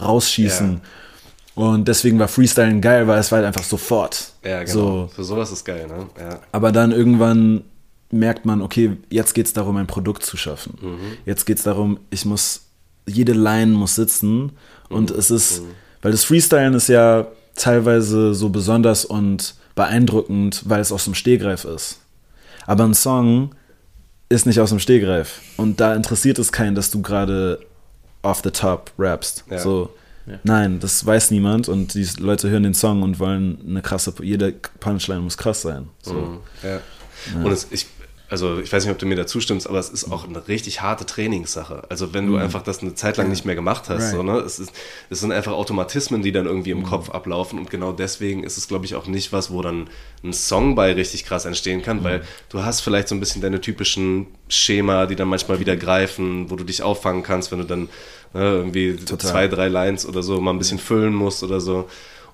rausschießen. 0.00 0.80
Und 1.54 1.86
deswegen 1.86 2.18
war 2.18 2.26
Freestylen 2.28 2.80
geil, 2.80 3.06
weil 3.06 3.18
es 3.20 3.30
war 3.30 3.36
halt 3.38 3.46
einfach 3.46 3.62
sofort. 3.64 4.32
Ja, 4.44 4.60
genau. 4.64 4.72
So, 4.72 5.10
Für 5.14 5.24
sowas 5.24 5.52
ist 5.52 5.64
geil, 5.64 5.86
ne? 5.86 6.06
Ja. 6.18 6.40
aber 6.52 6.72
dann 6.72 6.90
irgendwann, 6.92 7.62
merkt 8.10 8.44
man, 8.44 8.60
okay, 8.62 8.96
jetzt 9.10 9.34
geht 9.34 9.46
es 9.46 9.52
darum, 9.52 9.76
ein 9.76 9.86
Produkt 9.86 10.24
zu 10.24 10.36
schaffen. 10.36 10.78
Mhm. 10.80 10.98
Jetzt 11.26 11.44
geht 11.46 11.58
es 11.58 11.64
darum, 11.64 11.98
ich 12.10 12.24
muss, 12.24 12.62
jede 13.06 13.32
Line 13.32 13.72
muss 13.72 13.94
sitzen 13.94 14.52
und 14.88 15.10
Mhm. 15.10 15.18
es 15.18 15.30
ist, 15.30 15.62
weil 16.02 16.12
das 16.12 16.24
Freestylen 16.24 16.74
ist 16.74 16.88
ja 16.88 17.26
teilweise 17.56 18.34
so 18.34 18.48
besonders 18.50 19.04
und 19.04 19.54
beeindruckend, 19.74 20.62
weil 20.66 20.80
es 20.80 20.90
aus 20.92 21.04
dem 21.04 21.14
Stehgreif 21.14 21.64
ist. 21.64 21.98
Aber 22.66 22.84
ein 22.84 22.94
Song 22.94 23.54
ist 24.28 24.46
nicht 24.46 24.60
aus 24.60 24.70
dem 24.70 24.78
Stehgreif 24.80 25.40
und 25.56 25.80
da 25.80 25.94
interessiert 25.94 26.38
es 26.38 26.50
keinen, 26.52 26.74
dass 26.74 26.90
du 26.90 27.00
gerade 27.02 27.60
off 28.22 28.40
the 28.42 28.50
top 28.50 28.90
rappst. 28.98 29.44
Ja. 29.50 29.58
So, 29.58 29.90
nein, 30.44 30.80
das 30.80 31.04
weiß 31.04 31.30
niemand 31.30 31.68
und 31.68 31.94
die 31.94 32.06
Leute 32.18 32.48
hören 32.50 32.62
den 32.62 32.74
Song 32.74 33.02
und 33.02 33.18
wollen 33.18 33.58
eine 33.66 33.82
krasse, 33.82 34.14
jede 34.22 34.52
Punchline 34.80 35.20
muss 35.20 35.36
krass 35.36 35.62
sein. 35.62 35.88
So. 36.02 36.14
Mhm. 36.14 36.38
Ja. 36.62 36.80
Und 37.44 37.52
es, 37.52 37.68
ich, 37.70 37.86
also 38.28 38.58
ich 38.58 38.72
weiß 38.72 38.84
nicht, 38.84 38.92
ob 38.92 38.98
du 38.98 39.06
mir 39.06 39.16
da 39.16 39.26
zustimmst, 39.26 39.68
aber 39.68 39.78
es 39.78 39.90
ist 39.90 40.10
auch 40.10 40.26
eine 40.26 40.48
richtig 40.48 40.80
harte 40.80 41.06
Trainingssache. 41.06 41.82
Also 41.88 42.14
wenn 42.14 42.26
du 42.26 42.36
einfach 42.36 42.62
das 42.62 42.80
eine 42.80 42.94
Zeit 42.94 43.16
lang 43.16 43.28
nicht 43.28 43.44
mehr 43.44 43.54
gemacht 43.54 43.88
hast, 43.88 44.02
Right. 44.02 44.12
so, 44.12 44.22
ne? 44.22 44.38
es, 44.38 44.58
ist, 44.58 44.72
es 45.10 45.20
sind 45.20 45.30
einfach 45.30 45.52
Automatismen, 45.52 46.22
die 46.22 46.32
dann 46.32 46.46
irgendwie 46.46 46.70
im 46.70 46.82
Kopf 46.82 47.10
ablaufen 47.10 47.58
und 47.58 47.70
genau 47.70 47.92
deswegen 47.92 48.42
ist 48.42 48.56
es, 48.56 48.66
glaube 48.66 48.86
ich, 48.86 48.94
auch 48.94 49.06
nicht 49.06 49.32
was, 49.32 49.50
wo 49.50 49.62
dann 49.62 49.88
ein 50.24 50.32
Song 50.32 50.74
bei 50.74 50.92
richtig 50.94 51.24
krass 51.26 51.44
entstehen 51.44 51.82
kann, 51.82 52.02
weil 52.02 52.22
du 52.48 52.64
hast 52.64 52.80
vielleicht 52.80 53.08
so 53.08 53.14
ein 53.14 53.20
bisschen 53.20 53.42
deine 53.42 53.60
typischen 53.60 54.26
Schema, 54.48 55.06
die 55.06 55.16
dann 55.16 55.28
manchmal 55.28 55.60
wieder 55.60 55.76
greifen, 55.76 56.50
wo 56.50 56.56
du 56.56 56.64
dich 56.64 56.82
auffangen 56.82 57.22
kannst, 57.22 57.52
wenn 57.52 57.58
du 57.58 57.66
dann 57.66 57.88
ne, 58.34 58.40
irgendwie 58.40 58.96
Total. 58.96 59.30
zwei, 59.30 59.48
drei 59.48 59.68
Lines 59.68 60.06
oder 60.06 60.22
so 60.22 60.40
mal 60.40 60.50
ein 60.50 60.58
bisschen 60.58 60.78
füllen 60.78 61.14
musst 61.14 61.42
oder 61.42 61.60
so. 61.60 61.88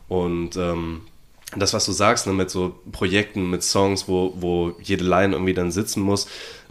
Und 0.08 0.56
ähm, 0.56 1.02
das, 1.56 1.72
was 1.72 1.84
du 1.84 1.92
sagst, 1.92 2.26
ne, 2.26 2.32
mit 2.32 2.50
so 2.50 2.80
Projekten, 2.92 3.50
mit 3.50 3.62
Songs, 3.62 4.08
wo, 4.08 4.34
wo 4.36 4.74
jede 4.82 5.04
Line 5.04 5.34
irgendwie 5.34 5.54
dann 5.54 5.70
sitzen 5.70 6.00
muss. 6.00 6.28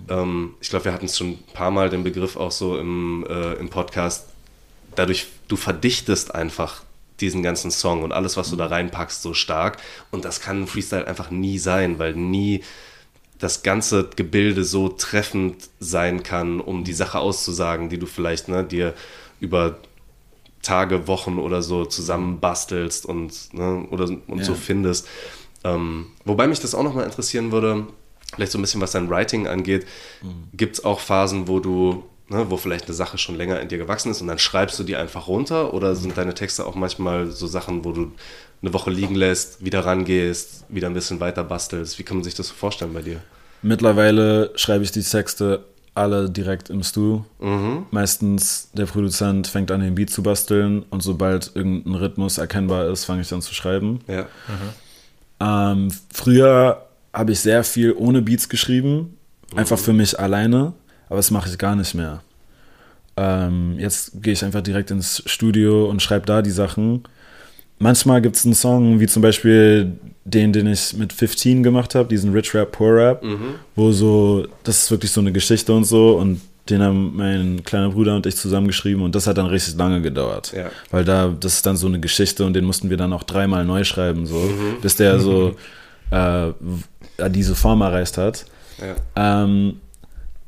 Ähm, 0.10 0.56
ich 0.62 0.70
glaube, 0.70 0.86
wir 0.86 0.94
hatten 0.94 1.06
es 1.06 1.18
schon 1.18 1.32
ein 1.32 1.44
paar 1.54 1.72
Mal 1.72 1.90
den 1.90 2.04
Begriff 2.04 2.36
auch 2.36 2.52
so 2.52 2.78
im, 2.78 3.26
äh, 3.30 3.54
im 3.54 3.70
Podcast. 3.70 4.30
Dadurch, 4.96 5.28
du 5.48 5.56
verdichtest 5.56 6.34
einfach 6.34 6.84
diesen 7.20 7.44
ganzen 7.44 7.72
Song 7.72 8.04
und 8.04 8.14
alles, 8.14 8.38
was 8.38 8.50
du 8.50 8.56
da 8.56 8.68
reinpackst, 8.68 9.22
so 9.22 9.34
stark. 9.34 9.78
Und 10.12 10.24
das 10.24 10.40
kann 10.40 10.64
ein 10.64 10.68
Freestyle 10.68 11.06
einfach 11.06 11.30
nie 11.30 11.60
sein, 11.60 12.00
weil 12.00 12.14
nie 12.14 12.64
das 13.40 13.64
ganze 13.64 14.10
Gebilde 14.16 14.64
so 14.64 14.90
treffend 14.90 15.70
sein 15.80 16.24
kann, 16.24 16.60
um 16.60 16.84
die 16.84 16.94
Sache 16.94 17.20
auszusagen, 17.20 17.90
die 17.90 17.98
du 17.98 18.06
vielleicht 18.06 18.48
ne, 18.48 18.64
dir 18.64 18.94
über 19.40 19.78
Tage, 20.62 21.08
Wochen 21.08 21.40
oder 21.40 21.62
so 21.62 21.86
zusammen 21.86 22.40
bastelst 22.40 23.06
und, 23.06 23.54
ne, 23.54 23.86
oder, 23.92 24.06
und 24.28 24.44
so 24.44 24.52
Ja. 24.54 24.58
findest. 24.58 25.08
Ähm, 25.64 26.08
wobei 26.26 26.48
mich 26.48 26.60
das 26.60 26.76
auch 26.76 26.84
nochmal 26.84 27.06
interessieren 27.06 27.52
würde, 27.52 27.88
vielleicht 28.36 28.52
so 28.52 28.58
ein 28.58 28.62
bisschen 28.62 28.82
was 28.82 28.92
dein 28.92 29.10
Writing 29.10 29.48
angeht, 29.48 29.86
gibt 30.54 30.78
es 30.78 30.86
auch 30.86 31.00
Phasen, 31.00 31.48
wo 31.48 31.60
du, 31.60 32.04
ne, 32.28 32.50
wo 32.50 32.58
vielleicht 32.58 32.86
eine 32.86 32.94
Sache 32.94 33.18
schon 33.18 33.36
länger 33.36 33.60
in 33.60 33.70
dir 33.70 33.78
gewachsen 33.78 34.12
ist 34.12 34.22
und 34.22 34.28
dann 34.28 34.40
schreibst 34.40 34.78
du 34.80 34.84
die 34.84 34.96
einfach 34.96 35.28
runter 35.28 35.74
oder 35.74 35.96
sind 35.96 36.18
deine 36.18 36.34
Texte 36.34 36.66
auch 36.66 36.76
manchmal 36.76 37.32
so 37.32 37.48
Sachen, 37.48 37.84
wo 37.86 37.92
du 37.92 38.12
eine 38.62 38.74
Woche 38.74 38.92
liegen 38.92 39.16
lässt, 39.16 39.64
wieder 39.64 39.86
rangehst, 39.86 40.66
wieder 40.70 40.88
ein 40.88 40.94
bisschen 40.94 41.20
weiter 41.22 41.44
bastelst? 41.46 41.98
Wie 42.00 42.04
kann 42.04 42.18
man 42.18 42.24
sich 42.26 42.36
das 42.36 42.50
so 42.50 42.54
vorstellen 42.54 42.94
bei 42.94 43.02
dir? 43.02 43.22
Mittlerweile 43.62 44.52
schreibe 44.56 44.84
ich 44.84 44.92
die 44.92 45.04
Texte 45.04 45.66
alle 45.96 46.30
direkt 46.30 46.70
im 46.70 46.84
Stu. 46.84 47.22
Meistens 47.92 48.70
der 48.74 48.86
Produzent 48.86 49.48
fängt 49.48 49.72
an, 49.72 49.82
den 49.82 49.96
Beat 49.96 50.10
zu 50.10 50.24
basteln 50.24 50.84
und 50.90 51.02
sobald 51.04 51.52
irgendein 51.56 51.96
Rhythmus 51.96 52.38
erkennbar 52.38 52.88
ist, 52.88 53.06
fange 53.06 53.22
ich 53.22 53.30
dann 53.30 53.42
zu 53.42 53.54
schreiben. 53.54 54.02
Ja. 54.08 54.26
Ähm, 55.40 55.90
früher 56.14 56.86
habe 57.14 57.32
ich 57.32 57.40
sehr 57.40 57.64
viel 57.64 57.94
ohne 57.94 58.22
Beats 58.22 58.50
geschrieben, 58.50 59.18
einfach 59.56 59.80
für 59.80 59.94
mich 59.94 60.20
alleine, 60.20 60.74
aber 61.08 61.18
das 61.18 61.32
mache 61.32 61.50
ich 61.50 61.58
gar 61.58 61.76
nicht 61.76 61.96
mehr. 61.96 62.22
Ähm, 63.18 63.76
jetzt 63.78 64.22
gehe 64.22 64.34
ich 64.34 64.46
einfach 64.46 64.62
direkt 64.62 64.92
ins 64.92 65.24
Studio 65.26 65.90
und 65.90 66.02
schreibe 66.02 66.26
da 66.26 66.42
die 66.42 66.52
Sachen. 66.52 67.04
Manchmal 67.80 68.22
gibt 68.22 68.36
es 68.36 68.46
einen 68.46 68.54
Song, 68.54 69.00
wie 69.00 69.08
zum 69.08 69.22
Beispiel 69.22 69.94
den, 70.26 70.52
den 70.54 70.68
ich 70.68 70.94
mit 70.96 71.12
15 71.14 71.64
gemacht 71.64 71.96
habe, 71.96 72.08
diesen 72.10 72.32
Rich 72.34 72.54
Rap, 72.54 72.72
Poor 72.74 72.96
Rap, 72.96 73.24
wo 73.76 73.92
so, 73.92 74.46
das 74.64 74.84
ist 74.84 74.92
wirklich 74.92 75.12
so 75.12 75.22
eine 75.22 75.32
Geschichte 75.32 75.74
und 75.74 75.86
so 75.86 76.18
und 76.18 76.42
den 76.70 76.84
haben 76.84 77.14
mein 77.16 77.64
kleiner 77.64 77.90
Bruder 77.90 78.16
und 78.16 78.28
ich 78.28 78.36
zusammengeschrieben 78.36 79.02
und 79.02 79.16
das 79.16 79.26
hat 79.26 79.38
dann 79.40 79.48
richtig 79.48 79.76
lange 79.76 80.02
gedauert. 80.02 80.54
Ja. 80.56 80.70
Weil 80.92 81.04
da, 81.04 81.34
das 81.40 81.56
ist 81.56 81.66
dann 81.66 81.78
so 81.78 81.88
eine 81.88 82.00
Geschichte 82.00 82.46
und 82.46 82.54
den 82.54 82.64
mussten 82.66 82.92
wir 82.92 82.98
dann 82.98 83.12
auch 83.14 83.24
dreimal 83.24 83.66
neu 83.66 83.84
schreiben, 83.84 84.28
so, 84.28 84.40
bis 84.82 84.96
der 84.96 85.20
so 85.20 85.56
äh, 86.12 86.18
w- 86.60 87.30
diese 87.30 87.56
Form 87.56 87.82
erreicht 87.82 88.18
hat. 88.20 88.46
Ja. 89.16 89.44
Ähm, 89.44 89.78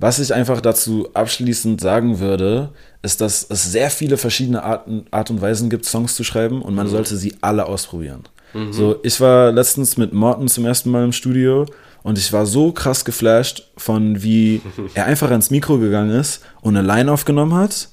was 0.01 0.19
ich 0.19 0.33
einfach 0.33 0.61
dazu 0.61 1.07
abschließend 1.13 1.79
sagen 1.79 2.19
würde, 2.19 2.69
ist, 3.01 3.21
dass 3.21 3.45
es 3.49 3.71
sehr 3.71 3.89
viele 3.89 4.17
verschiedene 4.17 4.63
Arten, 4.63 5.05
Art 5.11 5.29
und 5.29 5.41
Weisen 5.41 5.69
gibt, 5.69 5.85
Songs 5.85 6.15
zu 6.15 6.23
schreiben 6.23 6.61
und 6.61 6.75
man 6.75 6.87
sollte 6.87 7.15
sie 7.15 7.35
alle 7.41 7.65
ausprobieren. 7.67 8.23
So, 8.71 8.97
ich 9.03 9.21
war 9.21 9.51
letztens 9.51 9.95
mit 9.95 10.11
Morten 10.11 10.49
zum 10.49 10.65
ersten 10.65 10.91
Mal 10.91 11.05
im 11.05 11.13
Studio 11.13 11.65
und 12.03 12.17
ich 12.17 12.33
war 12.33 12.45
so 12.45 12.73
krass 12.73 13.05
geflasht 13.05 13.69
von, 13.77 14.23
wie 14.23 14.61
er 14.93 15.05
einfach 15.05 15.31
ans 15.31 15.51
Mikro 15.51 15.77
gegangen 15.77 16.11
ist 16.11 16.41
und 16.61 16.75
eine 16.75 16.85
Line 16.85 17.11
aufgenommen 17.11 17.53
hat 17.53 17.89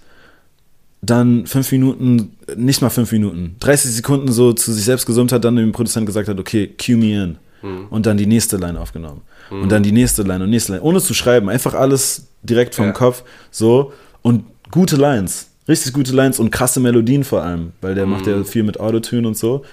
dann 1.01 1.47
fünf 1.47 1.71
Minuten, 1.73 2.37
nicht 2.57 2.83
mal 2.83 2.91
fünf 2.91 3.13
Minuten, 3.13 3.57
30 3.61 3.93
Sekunden 3.93 4.33
so 4.33 4.53
zu 4.53 4.73
sich 4.73 4.85
selbst 4.85 5.07
gesummt 5.07 5.33
hat, 5.33 5.45
dann 5.45 5.57
dem 5.57 5.73
Produzent 5.73 6.07
gesagt 6.07 6.29
hat, 6.29 6.41
okay, 6.41 6.75
cue 6.77 6.97
me 6.97 7.23
in. 7.23 7.39
Und 7.91 8.07
dann 8.07 8.17
die 8.17 8.27
nächste 8.27 8.57
Line 8.57 8.79
aufgenommen. 8.79 9.23
Und 9.51 9.71
dann 9.71 9.83
die 9.83 9.93
nächste 9.93 10.23
Line 10.23 10.45
und 10.45 10.51
nächste 10.51 10.73
Line, 10.73 10.85
ohne 10.85 11.01
zu 11.01 11.15
schreiben, 11.15 11.49
einfach 11.49 11.75
alles 11.75 12.27
direkt 12.43 12.75
vom 12.75 12.87
Ja. 12.87 12.93
Kopf, 12.93 13.23
so. 13.51 13.93
Und 14.23 14.45
gute 14.71 14.97
Lines, 14.97 15.49
richtig 15.67 15.93
gute 15.93 16.13
Lines 16.13 16.39
und 16.39 16.51
krasse 16.51 16.81
Melodien 16.81 17.25
vor 17.25 17.43
allem, 17.43 17.73
weil 17.81 17.95
der 17.95 18.07
macht 18.07 18.27
ja 18.27 18.45
viel 18.45 18.63
mit 18.63 18.79
Autotune 18.79 19.27
und 19.27 19.37
so. 19.37 19.65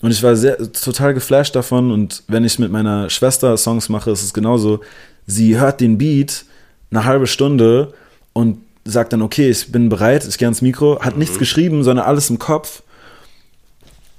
Und 0.00 0.10
ich 0.10 0.22
war 0.22 0.36
sehr, 0.36 0.56
total 0.72 1.12
geflasht 1.14 1.54
davon 1.56 1.90
und 1.90 2.22
wenn 2.28 2.44
ich 2.44 2.58
mit 2.58 2.70
meiner 2.70 3.10
Schwester 3.10 3.56
Songs 3.56 3.88
mache, 3.88 4.10
ist 4.10 4.22
es 4.22 4.32
genauso. 4.32 4.80
Sie 5.26 5.58
hört 5.58 5.80
den 5.80 5.98
Beat 5.98 6.44
eine 6.90 7.04
halbe 7.04 7.26
Stunde 7.26 7.92
und 8.32 8.58
sagt 8.84 9.12
dann, 9.12 9.22
okay, 9.22 9.50
ich 9.50 9.70
bin 9.70 9.88
bereit, 9.88 10.26
ich 10.26 10.38
gehe 10.38 10.46
ans 10.46 10.62
Mikro, 10.62 11.00
hat 11.00 11.18
nichts 11.18 11.38
geschrieben, 11.38 11.82
sondern 11.82 12.06
alles 12.06 12.30
im 12.30 12.38
Kopf 12.38 12.82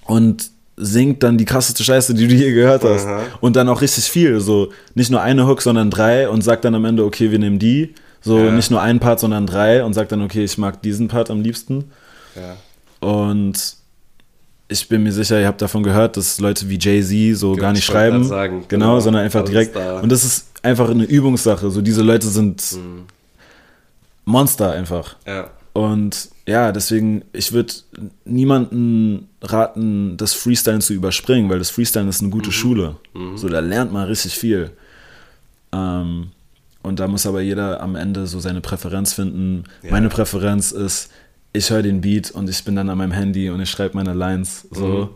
und 0.05 0.51
singt 0.82 1.24
dann 1.24 1.38
die 1.38 1.44
krasseste 1.46 1.84
Scheiße, 1.84 2.14
die 2.14 2.28
du 2.28 2.34
je 2.34 2.52
gehört 2.54 2.84
hast. 2.86 3.06
Aha. 3.06 3.22
Und 3.42 3.56
dann 3.58 3.68
auch 3.68 3.82
richtig 3.82 4.06
viel, 4.06 4.40
so 4.40 4.70
nicht 4.96 5.12
nur 5.12 5.22
eine 5.22 5.46
Hook, 5.46 5.62
sondern 5.62 5.92
drei 5.92 6.30
und 6.30 6.42
sagt 6.42 6.64
dann 6.64 6.74
am 6.74 6.86
Ende, 6.86 7.04
okay, 7.04 7.32
wir 7.32 7.40
nehmen 7.40 7.60
die. 7.60 7.94
So 8.22 8.40
Ja. 8.40 8.52
nicht 8.52 8.72
nur 8.72 8.82
einen 8.82 9.00
Part, 9.00 9.20
sondern 9.20 9.46
drei 9.46 9.84
und 9.84 9.94
sagt 9.94 10.12
dann, 10.14 10.22
okay, 10.22 10.44
ich 10.44 10.58
mag 10.58 10.82
diesen 10.82 11.08
Part 11.10 11.30
am 11.30 11.42
liebsten. 11.42 11.86
Ja. 12.36 12.56
Und 13.08 13.76
ich 14.70 14.88
bin 14.88 15.04
mir 15.04 15.12
sicher, 15.12 15.40
ihr 15.40 15.48
habt 15.48 15.62
davon 15.62 15.84
gehört, 15.84 16.16
dass 16.16 16.40
Leute 16.40 16.70
wie 16.70 16.78
Jay-Z 16.80 17.38
so 17.38 17.52
Genau, 17.52 17.62
gar 17.62 17.72
nicht 17.74 17.84
schreiben. 17.86 18.24
sagen, 18.24 18.66
genau, 18.68 18.86
genau. 18.92 19.00
sondern 19.00 19.24
einfach 19.24 19.42
Also 19.42 19.52
direkt. 19.52 19.76
da- 19.76 20.00
Und 20.00 20.10
das 20.12 20.24
ist 20.24 20.48
einfach 20.64 20.90
eine 20.90 21.04
Übungssache. 21.06 21.70
So 21.72 21.82
diese 21.82 22.04
Leute 22.04 22.28
sind 22.28 22.62
Mhm. 22.74 23.04
Monster 24.26 24.72
einfach. 24.72 25.16
Ja. 25.26 25.50
Und 25.74 26.30
ja, 26.50 26.72
deswegen, 26.72 27.24
ich 27.34 27.52
würde 27.52 27.74
niemanden 28.26 29.28
raten, 29.41 30.18
das 30.18 30.34
Freestylen 30.34 30.82
zu 30.82 30.93
überspringen, 30.93 31.50
weil 31.50 31.60
das 31.60 31.70
Freestylen 31.70 32.10
ist 32.10 32.20
eine 32.22 32.28
Mhm. 32.28 32.32
gute 32.34 32.52
Schule. 32.52 32.95
So, 33.36 33.47
da 33.50 33.60
lernt 33.60 33.91
man 33.93 34.06
richtig 34.08 34.34
viel. 34.34 34.72
Ähm, 35.72 36.32
und 36.82 37.00
da 37.00 37.08
muss 37.08 37.26
aber 37.26 37.41
jeder 37.41 37.82
am 37.82 37.95
Ende 37.95 38.26
so 38.28 38.39
seine 38.39 38.62
Präferenz 38.62 39.14
finden. 39.14 39.66
Ja. 39.84 39.91
Meine 39.91 40.10
Präferenz 40.10 40.72
ist, 40.72 41.12
ich 41.54 41.70
höre 41.70 41.82
den 41.84 42.02
Beat 42.02 42.32
und 42.32 42.50
ich 42.50 42.64
bin 42.64 42.76
dann 42.76 42.89
an 42.89 42.97
meinem 42.97 43.12
Handy 43.12 43.50
und 43.50 43.60
ich 43.62 43.70
schreibe 43.70 43.95
meine 43.97 44.14
Lines. 44.14 44.68
So. 44.72 44.86
Mhm. 44.88 45.10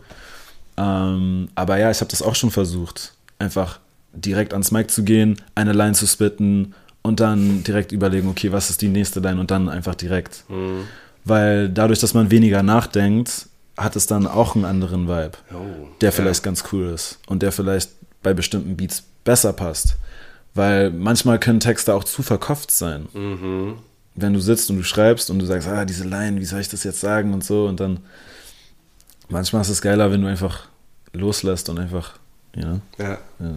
Ähm, 0.76 1.48
aber 1.54 1.78
ja, 1.78 1.90
ich 1.90 2.00
habe 2.00 2.10
das 2.10 2.22
auch 2.22 2.34
schon 2.34 2.50
versucht. 2.50 3.14
Einfach 3.38 3.80
direkt 4.12 4.52
ans 4.52 4.70
Mic 4.70 4.88
zu 4.90 5.02
gehen, 5.04 5.36
eine 5.54 5.72
Line 5.72 5.92
zu 5.94 6.06
spitten 6.06 6.74
und 7.02 7.20
dann 7.20 7.64
direkt 7.64 7.92
überlegen, 7.92 8.28
okay, 8.28 8.52
was 8.52 8.70
ist 8.70 8.80
die 8.82 8.88
nächste 8.88 9.20
Line 9.20 9.40
und 9.40 9.50
dann 9.50 9.68
einfach 9.68 9.94
direkt. 9.94 10.44
Mhm. 10.48 10.84
Weil 11.24 11.68
dadurch, 11.68 12.00
dass 12.00 12.14
man 12.14 12.30
weniger 12.30 12.62
nachdenkt, 12.62 13.48
hat 13.76 13.96
es 13.96 14.06
dann 14.06 14.26
auch 14.26 14.54
einen 14.54 14.64
anderen 14.64 15.08
Vibe, 15.08 15.32
Oh, 15.52 15.88
der 16.00 16.08
ja. 16.08 16.10
vielleicht 16.12 16.42
ganz 16.42 16.64
cool 16.72 16.90
ist 16.90 17.18
und 17.26 17.42
der 17.42 17.50
vielleicht 17.50 17.90
bei 18.22 18.34
bestimmten 18.34 18.76
Beats 18.76 19.02
besser 19.24 19.52
passt. 19.52 19.96
Weil 20.54 20.90
manchmal 20.90 21.38
können 21.40 21.60
Texte 21.60 21.94
auch 21.94 22.04
zu 22.04 22.22
verkopft 22.22 22.70
sein. 22.70 23.08
Mhm. 23.12 23.74
Wenn 24.14 24.32
du 24.32 24.38
sitzt 24.40 24.70
und 24.70 24.76
du 24.76 24.84
schreibst 24.84 25.28
und 25.30 25.40
du 25.40 25.46
sagst, 25.46 25.66
ah, 25.66 25.84
diese 25.84 26.04
Line, 26.04 26.40
wie 26.40 26.44
soll 26.44 26.60
ich 26.60 26.68
das 26.68 26.84
jetzt 26.84 27.00
sagen 27.00 27.34
und 27.34 27.42
so 27.42 27.66
und 27.66 27.80
dann 27.80 27.98
manchmal 29.28 29.62
ist 29.62 29.70
es 29.70 29.82
geiler, 29.82 30.12
wenn 30.12 30.20
du 30.22 30.28
einfach 30.28 30.68
loslässt 31.12 31.68
und 31.68 31.78
einfach, 31.80 32.12
you 32.54 32.62
know, 32.62 32.80
Ja. 32.98 33.18
ja. 33.40 33.54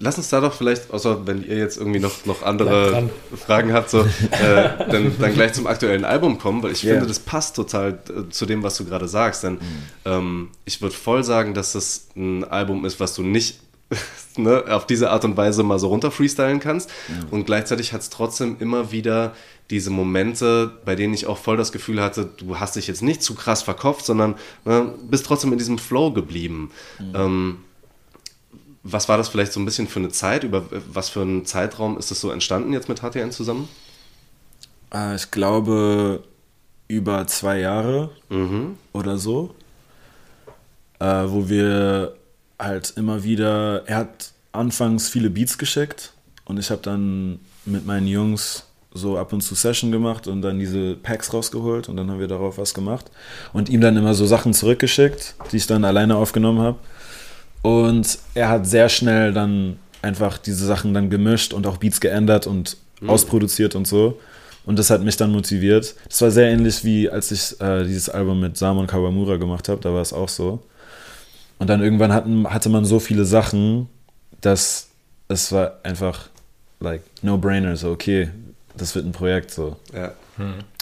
Lass 0.00 0.16
uns 0.18 0.28
da 0.28 0.40
doch 0.40 0.52
vielleicht, 0.52 0.90
außer 0.92 1.26
wenn 1.26 1.44
ihr 1.46 1.56
jetzt 1.58 1.76
irgendwie 1.76 2.00
noch, 2.00 2.24
noch 2.26 2.42
andere. 2.42 3.08
Fragen 3.36 3.72
habt, 3.72 3.90
so, 3.90 4.00
äh, 4.00 4.06
dann, 4.90 5.14
dann 5.18 5.34
gleich 5.34 5.52
zum 5.52 5.66
aktuellen 5.66 6.04
Album 6.04 6.38
kommen, 6.38 6.62
weil 6.62 6.72
ich 6.72 6.82
Ja. 6.82 6.92
finde, 6.92 7.06
das 7.06 7.18
passt 7.20 7.56
total 7.56 7.98
äh, 8.08 8.28
zu 8.30 8.46
dem, 8.46 8.62
was 8.62 8.76
du 8.76 8.84
gerade 8.84 9.08
sagst. 9.08 9.44
Denn 9.44 9.58
ähm, 10.04 10.48
ich 10.64 10.80
würde 10.82 10.94
voll 10.94 11.24
sagen, 11.24 11.54
dass 11.54 11.72
das 11.72 12.08
ein 12.16 12.44
Album 12.44 12.84
ist, 12.84 13.00
was 13.00 13.14
du 13.14 13.22
nicht 13.22 13.60
ne, 14.36 14.64
auf 14.68 14.86
diese 14.86 15.10
Art 15.10 15.24
und 15.24 15.36
Weise 15.36 15.62
mal 15.62 15.78
so 15.78 15.88
runter 15.88 16.10
freestylen 16.10 16.60
kannst. 16.60 16.90
Und 17.30 17.44
gleichzeitig 17.44 17.92
hat 17.92 18.00
es 18.00 18.10
trotzdem 18.10 18.56
immer 18.58 18.90
wieder 18.92 19.34
diese 19.70 19.90
Momente, 19.90 20.70
bei 20.84 20.94
denen 20.96 21.14
ich 21.14 21.26
auch 21.26 21.38
voll 21.38 21.56
das 21.56 21.72
Gefühl 21.72 22.02
hatte, 22.02 22.28
du 22.38 22.58
hast 22.58 22.76
dich 22.76 22.86
jetzt 22.86 23.02
nicht 23.02 23.22
zu 23.22 23.34
krass 23.34 23.62
verkopft, 23.62 24.04
sondern 24.04 24.34
ne, 24.64 24.92
bist 25.08 25.26
trotzdem 25.26 25.52
in 25.52 25.58
diesem 25.58 25.78
Flow 25.78 26.10
geblieben. 26.12 26.70
Ähm, 27.14 27.58
was 28.84 29.08
war 29.08 29.16
das 29.16 29.28
vielleicht 29.28 29.52
so 29.52 29.60
ein 29.60 29.64
bisschen 29.64 29.86
für 29.88 30.00
eine 30.00 30.08
Zeit? 30.08 30.44
Über 30.44 30.64
was 30.92 31.08
für 31.08 31.22
einen 31.22 31.44
Zeitraum 31.46 31.98
ist 31.98 32.10
das 32.10 32.20
so 32.20 32.30
entstanden 32.30 32.72
jetzt 32.72 32.88
mit 32.88 33.00
HTN 33.00 33.30
zusammen? 33.32 33.68
Äh, 34.92 35.16
ich 35.16 35.30
glaube 35.30 36.24
über 36.88 37.26
zwei 37.26 37.58
Jahre 37.60 38.10
Mhm. 38.28 38.76
oder 38.92 39.16
so, 39.18 39.54
äh, 40.98 41.04
wo 41.26 41.48
wir 41.48 42.14
halt 42.58 42.92
immer 42.96 43.24
wieder, 43.24 43.84
er 43.86 43.96
hat 43.98 44.32
anfangs 44.52 45.08
viele 45.08 45.30
Beats 45.30 45.58
geschickt 45.58 46.12
und 46.44 46.58
ich 46.58 46.70
habe 46.70 46.82
dann 46.82 47.40
mit 47.64 47.86
meinen 47.86 48.06
Jungs 48.06 48.64
so 48.94 49.16
ab 49.16 49.32
und 49.32 49.40
zu 49.40 49.54
Session 49.54 49.90
gemacht 49.90 50.26
und 50.26 50.42
dann 50.42 50.58
diese 50.58 50.94
Packs 50.96 51.32
rausgeholt 51.32 51.88
und 51.88 51.96
dann 51.96 52.10
haben 52.10 52.20
wir 52.20 52.28
darauf 52.28 52.58
was 52.58 52.74
gemacht 52.74 53.10
und 53.54 53.70
ihm 53.70 53.80
dann 53.80 53.96
immer 53.96 54.12
so 54.12 54.26
Sachen 54.26 54.52
zurückgeschickt, 54.52 55.34
die 55.50 55.56
ich 55.56 55.66
dann 55.66 55.84
alleine 55.86 56.16
aufgenommen 56.16 56.60
habe. 56.60 56.78
Und 57.62 58.18
er 58.34 58.48
hat 58.48 58.66
sehr 58.66 58.88
schnell 58.88 59.32
dann 59.32 59.78
einfach 60.02 60.38
diese 60.38 60.66
Sachen 60.66 60.94
dann 60.94 61.10
gemischt 61.10 61.52
und 61.52 61.66
auch 61.66 61.76
Beats 61.76 62.00
geändert 62.00 62.46
und 62.46 62.76
ausproduziert 63.06 63.74
und 63.74 63.86
so. 63.86 64.18
Und 64.64 64.78
das 64.78 64.90
hat 64.90 65.02
mich 65.02 65.16
dann 65.16 65.32
motiviert. 65.32 65.94
Das 66.08 66.20
war 66.22 66.30
sehr 66.30 66.48
ähnlich 66.50 66.84
wie 66.84 67.08
als 67.10 67.30
ich 67.30 67.60
äh, 67.60 67.84
dieses 67.84 68.08
Album 68.08 68.40
mit 68.40 68.56
Samon 68.56 68.86
Kawamura 68.86 69.36
gemacht 69.36 69.68
habe, 69.68 69.80
da 69.80 69.92
war 69.92 70.02
es 70.02 70.12
auch 70.12 70.28
so. 70.28 70.62
Und 71.58 71.68
dann 71.68 71.82
irgendwann 71.82 72.12
hatten, 72.12 72.46
hatte 72.48 72.68
man 72.68 72.84
so 72.84 73.00
viele 73.00 73.24
Sachen, 73.24 73.88
dass 74.40 74.88
es 75.28 75.52
war 75.52 75.78
einfach 75.82 76.28
like 76.80 77.02
no-brainer, 77.22 77.76
so 77.76 77.90
okay, 77.90 78.30
das 78.76 78.94
wird 78.94 79.06
ein 79.06 79.12
Projekt 79.12 79.50
so. 79.50 79.76
Ja. 79.94 80.12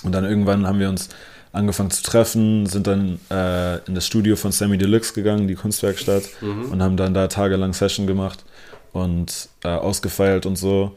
Und 0.03 0.13
dann 0.13 0.25
irgendwann 0.25 0.67
haben 0.67 0.79
wir 0.79 0.89
uns 0.89 1.09
angefangen 1.53 1.91
zu 1.91 2.03
treffen, 2.03 2.67
sind 2.67 2.87
dann 2.87 3.19
äh, 3.31 3.79
in 3.87 3.95
das 3.95 4.07
Studio 4.07 4.37
von 4.37 4.53
Sammy 4.53 4.79
Deluxe 4.79 5.13
gegangen, 5.15 5.49
die 5.49 5.55
Kunstwerkstatt, 5.55 6.23
und 6.43 6.83
haben 6.83 6.97
dann 6.97 7.13
da 7.15 7.27
tagelang 7.27 7.73
Session 7.73 8.07
gemacht 8.07 8.45
und 8.93 9.49
äh, 9.65 9.69
ausgefeilt 9.69 10.47
und 10.47 10.57
so. 10.57 10.97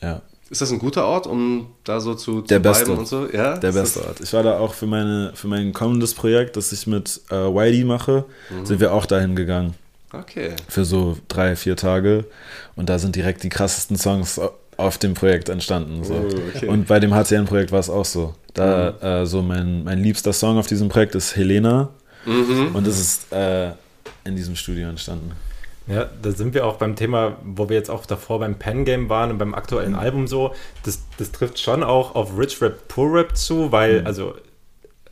Ja, 0.00 0.22
Ist 0.50 0.60
das 0.60 0.70
ein 0.72 0.78
guter 0.78 1.06
Ort, 1.06 1.26
um 1.26 1.68
da 1.84 2.00
so 2.00 2.14
zu, 2.14 2.42
zu 2.42 2.46
Der 2.48 2.58
beste. 2.60 2.92
und 2.92 3.06
so? 3.08 3.26
Ja? 3.30 3.56
der 3.58 3.72
beste 3.72 4.06
Ort. 4.06 4.20
Ich 4.20 4.32
war 4.32 4.42
da 4.42 4.58
auch 4.58 4.74
für, 4.74 4.86
meine, 4.86 5.32
für 5.34 5.48
mein 5.48 5.72
kommendes 5.72 6.14
Projekt, 6.14 6.56
das 6.56 6.72
ich 6.72 6.86
mit 6.86 7.20
äh, 7.30 7.34
Whitey 7.34 7.84
mache, 7.84 8.24
sind 8.64 8.80
wir 8.80 8.92
auch 8.92 9.06
dahin 9.06 9.36
gegangen. 9.36 9.74
Okay. 10.12 10.54
Für 10.68 10.84
so 10.84 11.16
drei, 11.28 11.56
vier 11.56 11.76
Tage. 11.76 12.24
Und 12.74 12.88
da 12.88 12.98
sind 12.98 13.16
direkt 13.16 13.42
die 13.42 13.48
krassesten 13.48 13.96
Songs 13.98 14.40
auf 14.76 14.98
dem 14.98 15.14
Projekt 15.14 15.48
entstanden. 15.48 16.04
So. 16.04 16.14
Oh, 16.14 16.54
okay. 16.54 16.68
Und 16.68 16.86
bei 16.86 17.00
dem 17.00 17.14
HCN-Projekt 17.14 17.72
war 17.72 17.80
es 17.80 17.90
auch 17.90 18.04
so. 18.04 18.34
Da 18.54 19.22
äh, 19.22 19.26
so 19.26 19.42
mein, 19.42 19.84
mein 19.84 19.98
liebster 19.98 20.32
Song 20.32 20.58
auf 20.58 20.66
diesem 20.66 20.88
Projekt 20.88 21.14
ist 21.14 21.36
Helena. 21.36 21.90
Mhm. 22.24 22.74
Und 22.74 22.86
es 22.86 23.00
ist 23.00 23.32
äh, 23.32 23.70
in 24.24 24.36
diesem 24.36 24.56
Studio 24.56 24.88
entstanden. 24.88 25.32
Ja, 25.86 26.10
da 26.20 26.32
sind 26.32 26.52
wir 26.52 26.66
auch 26.66 26.76
beim 26.76 26.96
Thema, 26.96 27.36
wo 27.44 27.68
wir 27.68 27.76
jetzt 27.76 27.90
auch 27.90 28.06
davor 28.06 28.40
beim 28.40 28.56
Pen 28.56 28.84
Game 28.84 29.08
waren 29.08 29.30
und 29.30 29.38
beim 29.38 29.54
aktuellen 29.54 29.94
Album 29.94 30.26
so. 30.26 30.52
Das, 30.84 31.00
das 31.16 31.30
trifft 31.30 31.60
schon 31.60 31.84
auch 31.84 32.14
auf 32.16 32.36
Rich 32.36 32.60
Rap, 32.60 32.88
Poor 32.88 33.12
Rap 33.12 33.36
zu, 33.36 33.70
weil, 33.70 34.04
also, 34.04 34.34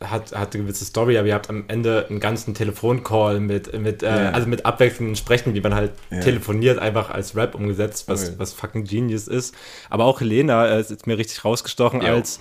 hat, 0.01 0.35
hat 0.37 0.53
eine 0.53 0.63
gewisse 0.63 0.83
Story, 0.85 1.17
aber 1.17 1.27
ihr 1.27 1.33
habt 1.33 1.49
am 1.49 1.63
Ende 1.67 2.05
einen 2.09 2.19
ganzen 2.19 2.53
Telefoncall 2.53 3.39
mit, 3.39 3.77
mit, 3.79 4.03
äh, 4.03 4.07
Ja. 4.25 4.31
also 4.31 4.47
mit 4.47 4.65
abwechselnden 4.65 5.15
Sprechen, 5.15 5.53
wie 5.53 5.61
man 5.61 5.73
halt 5.73 5.91
Ja. 6.11 6.19
telefoniert, 6.19 6.79
einfach 6.79 7.09
als 7.09 7.35
Rap 7.35 7.55
umgesetzt, 7.55 8.07
was, 8.07 8.25
Okay. 8.29 8.35
was 8.37 8.53
fucking 8.53 8.83
Genius 8.83 9.27
ist. 9.27 9.55
Aber 9.89 10.05
auch 10.05 10.19
Helena 10.19 10.67
äh, 10.67 10.81
ist 10.81 10.91
jetzt 10.91 11.07
mir 11.07 11.17
richtig 11.17 11.45
rausgestochen 11.45 12.01
Jo. 12.01 12.07
als 12.07 12.39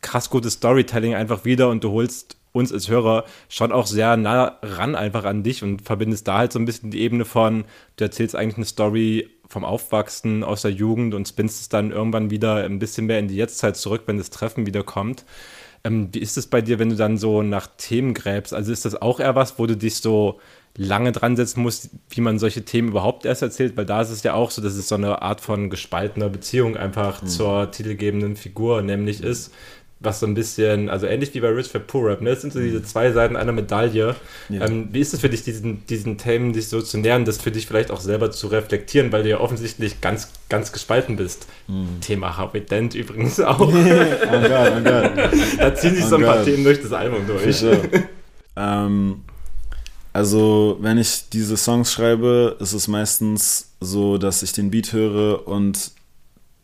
krass 0.00 0.30
gutes 0.30 0.54
Storytelling 0.54 1.14
einfach 1.14 1.44
wieder 1.44 1.68
und 1.68 1.84
du 1.84 1.90
holst 1.90 2.36
uns 2.52 2.72
als 2.72 2.88
Hörer 2.88 3.24
schon 3.48 3.70
auch 3.72 3.86
sehr 3.86 4.16
nah 4.16 4.58
ran 4.62 4.94
einfach 4.96 5.24
an 5.24 5.42
dich 5.42 5.62
und 5.62 5.82
verbindest 5.82 6.26
da 6.26 6.38
halt 6.38 6.52
so 6.52 6.58
ein 6.58 6.64
bisschen 6.64 6.90
die 6.90 7.00
Ebene 7.00 7.24
von, 7.24 7.64
du 7.96 8.04
erzählst 8.04 8.34
eigentlich 8.34 8.56
eine 8.56 8.64
Story 8.66 9.28
vom 9.48 9.64
Aufwachsen 9.64 10.42
aus 10.44 10.62
der 10.62 10.70
Jugend 10.72 11.14
und 11.14 11.28
spinnst 11.28 11.60
es 11.60 11.68
dann 11.68 11.90
irgendwann 11.92 12.30
wieder 12.30 12.56
ein 12.64 12.78
bisschen 12.78 13.06
mehr 13.06 13.18
in 13.18 13.28
die 13.28 13.36
Jetztzeit 13.36 13.76
zurück, 13.76 14.02
wenn 14.06 14.16
das 14.18 14.30
Treffen 14.30 14.64
wieder 14.66 14.82
kommt. 14.82 15.24
Ähm, 15.84 16.08
wie 16.12 16.18
ist 16.18 16.36
es 16.36 16.46
bei 16.46 16.60
dir, 16.60 16.78
wenn 16.78 16.90
du 16.90 16.96
dann 16.96 17.16
so 17.16 17.42
nach 17.42 17.66
Themen 17.66 18.14
gräbst? 18.14 18.52
Also 18.52 18.72
ist 18.72 18.84
das 18.84 19.00
auch 19.00 19.20
eher 19.20 19.34
was, 19.34 19.58
wo 19.58 19.66
du 19.66 19.76
dich 19.76 19.96
so 19.96 20.40
lange 20.76 21.12
dran 21.12 21.36
setzen 21.36 21.62
musst, 21.62 21.90
wie 22.10 22.20
man 22.20 22.38
solche 22.38 22.64
Themen 22.64 22.88
überhaupt 22.88 23.24
erst 23.24 23.42
erzählt? 23.42 23.76
Weil 23.76 23.86
da 23.86 24.02
ist 24.02 24.10
es 24.10 24.22
ja 24.22 24.34
auch 24.34 24.50
so, 24.50 24.62
dass 24.62 24.74
es 24.74 24.88
so 24.88 24.94
eine 24.94 25.22
Art 25.22 25.40
von 25.40 25.70
gespaltener 25.70 26.28
Beziehung 26.28 26.76
einfach 26.76 27.24
zur 27.24 27.70
titelgebenden 27.70 28.36
Figur 28.36 28.82
nämlich 28.82 29.22
ist. 29.22 29.52
Was 30.02 30.20
so 30.20 30.26
ein 30.26 30.32
bisschen, 30.34 30.88
also 30.88 31.06
ähnlich 31.06 31.34
wie 31.34 31.40
bei 31.40 31.48
Rich 31.48 31.68
for 31.68 31.80
Poor 31.80 32.08
Rap, 32.08 32.22
ne? 32.22 32.30
Das 32.30 32.40
sind 32.40 32.52
so 32.54 32.58
diese 32.58 32.82
zwei 32.82 33.12
Seiten 33.12 33.36
einer 33.36 33.52
Medaille. 33.52 34.16
Ja. 34.48 34.66
Ähm, 34.66 34.88
wie 34.92 35.00
ist 35.00 35.12
es 35.12 35.20
für 35.20 35.28
dich, 35.28 35.42
diesen, 35.42 35.86
diesen 35.86 36.16
Themen 36.16 36.54
dich 36.54 36.68
so 36.68 36.80
zu 36.80 36.96
nähern, 36.98 37.26
das 37.26 37.38
für 37.38 37.50
dich 37.50 37.66
vielleicht 37.66 37.90
auch 37.90 38.00
selber 38.00 38.30
zu 38.30 38.46
reflektieren, 38.46 39.12
weil 39.12 39.24
du 39.24 39.28
ja 39.28 39.40
offensichtlich 39.40 40.00
ganz, 40.00 40.32
ganz 40.48 40.72
gespalten 40.72 41.16
bist? 41.16 41.46
Thema 42.00 42.36
Harvey 42.36 42.62
Dent 42.62 42.94
übrigens 42.94 43.40
auch. 43.40 43.60
oh 43.60 43.70
Gott, 43.70 44.72
oh 44.76 44.82
Gott. 44.82 45.12
da 45.58 45.74
ziehen 45.74 45.94
sich 45.94 46.04
so 46.06 46.16
ein 46.16 46.24
Oh 46.24 46.26
paar. 46.26 46.44
Themen 46.44 46.64
durch 46.64 46.80
das 46.80 46.92
Album 46.92 47.26
durch. 47.26 47.64
Ähm, 48.56 49.22
also, 50.12 50.76
wenn 50.80 50.98
ich 50.98 51.28
diese 51.32 51.56
Songs 51.56 51.92
schreibe, 51.92 52.56
ist 52.58 52.72
es 52.72 52.88
meistens 52.88 53.70
so, 53.80 54.18
dass 54.18 54.42
ich 54.42 54.52
den 54.52 54.70
Beat 54.70 54.92
höre 54.92 55.46
und 55.46 55.92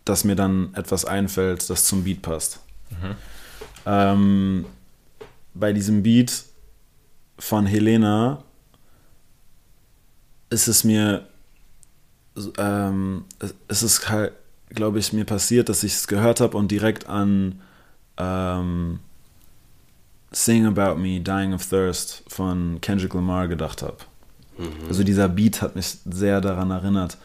dass 0.05 0.24
mir 0.24 0.37
dann 0.37 0.72
etwas 0.74 1.05
einfällt, 1.05 1.68
das 1.70 1.84
zum 1.84 2.05
Beat 2.05 2.22
passt. 2.22 2.61
Ähm, 3.84 4.66
bei 5.55 5.72
diesem 5.72 6.03
Beat 6.03 6.45
von 7.39 7.66
Helena 7.66 8.43
ist 10.51 10.68
es 10.68 10.84
mir, 10.84 11.26
ähm, 12.59 13.24
es 13.68 13.82
ist 13.82 14.09
halt, 14.09 14.32
glaube 14.70 14.99
ich, 14.99 15.12
mir 15.12 15.24
passiert, 15.24 15.68
dass 15.68 15.82
ich 15.82 15.95
es 15.95 16.09
gehört 16.09 16.41
habe 16.41 16.57
und 16.57 16.70
direkt 16.70 17.09
an 17.09 17.61
ähm, 18.16 19.01
Sing 20.32 20.66
About 20.66 20.97
Me, 20.97 21.20
Dying 21.20 21.55
of 21.55 21.66
Thirst 21.66 22.22
von 22.28 22.80
Kendrick 22.80 23.14
Lamar 23.14 23.49
gedacht 23.49 23.82
habe. 23.82 23.99
Also 24.89 25.05
dieser 25.05 25.28
Beat 25.28 25.62
hat 25.62 25.76
mich 25.76 25.99
sehr 26.05 26.41
daran 26.41 26.70
erinnert. 26.70 27.18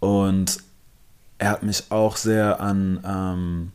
Und 0.00 0.58
er 1.38 1.50
hat 1.50 1.62
mich 1.62 1.84
auch 1.90 2.16
sehr 2.16 2.60
an 2.60 3.00
ähm, 3.06 3.72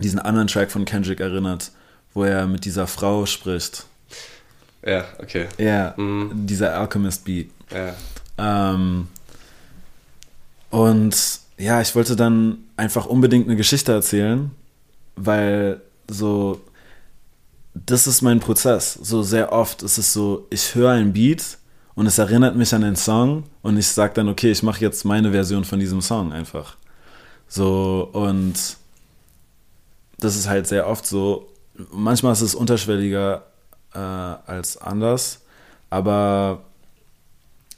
diesen 0.00 0.18
anderen 0.18 0.48
Track 0.48 0.70
von 0.70 0.84
Kendrick 0.84 1.20
erinnert, 1.20 1.70
wo 2.14 2.24
er 2.24 2.46
mit 2.46 2.64
dieser 2.64 2.86
Frau 2.86 3.26
spricht. 3.26 3.84
Ja, 4.84 5.04
okay. 5.18 5.46
Ja, 5.58 5.94
Mhm. 5.96 6.46
dieser 6.46 6.78
Alchemist 6.78 7.24
Beat. 7.24 7.50
Ja. 7.70 7.94
Ähm, 8.38 9.08
und 10.70 11.16
ja, 11.58 11.80
ich 11.80 11.94
wollte 11.94 12.14
dann 12.16 12.58
einfach 12.76 13.06
unbedingt 13.06 13.46
eine 13.46 13.56
Geschichte 13.56 13.92
erzählen, 13.92 14.50
weil 15.16 15.80
so, 16.08 16.60
das 17.74 18.06
ist 18.06 18.22
mein 18.22 18.40
Prozess. 18.40 18.94
So 19.02 19.22
sehr 19.22 19.52
oft 19.52 19.82
ist 19.82 19.98
es 19.98 20.12
so, 20.12 20.46
ich 20.50 20.74
höre 20.74 20.92
ein 20.92 21.12
Beat 21.12 21.58
und 21.94 22.06
es 22.06 22.18
erinnert 22.18 22.54
mich 22.56 22.72
an 22.74 22.82
den 22.82 22.96
Song 22.96 23.44
und 23.62 23.76
ich 23.76 23.88
sage 23.88 24.14
dann, 24.14 24.28
okay, 24.28 24.50
ich 24.52 24.62
mache 24.62 24.80
jetzt 24.80 25.04
meine 25.04 25.32
Version 25.32 25.64
von 25.64 25.80
diesem 25.80 26.00
Song 26.00 26.32
einfach. 26.32 26.76
So, 27.48 28.08
und 28.12 28.54
das 30.20 30.36
ist 30.36 30.48
halt 30.48 30.66
sehr 30.66 30.86
oft 30.86 31.06
so. 31.06 31.48
Manchmal 31.92 32.32
ist 32.32 32.40
es 32.40 32.54
unterschwelliger 32.54 33.44
äh, 33.94 33.98
als 33.98 34.76
anders, 34.76 35.42
aber 35.90 36.62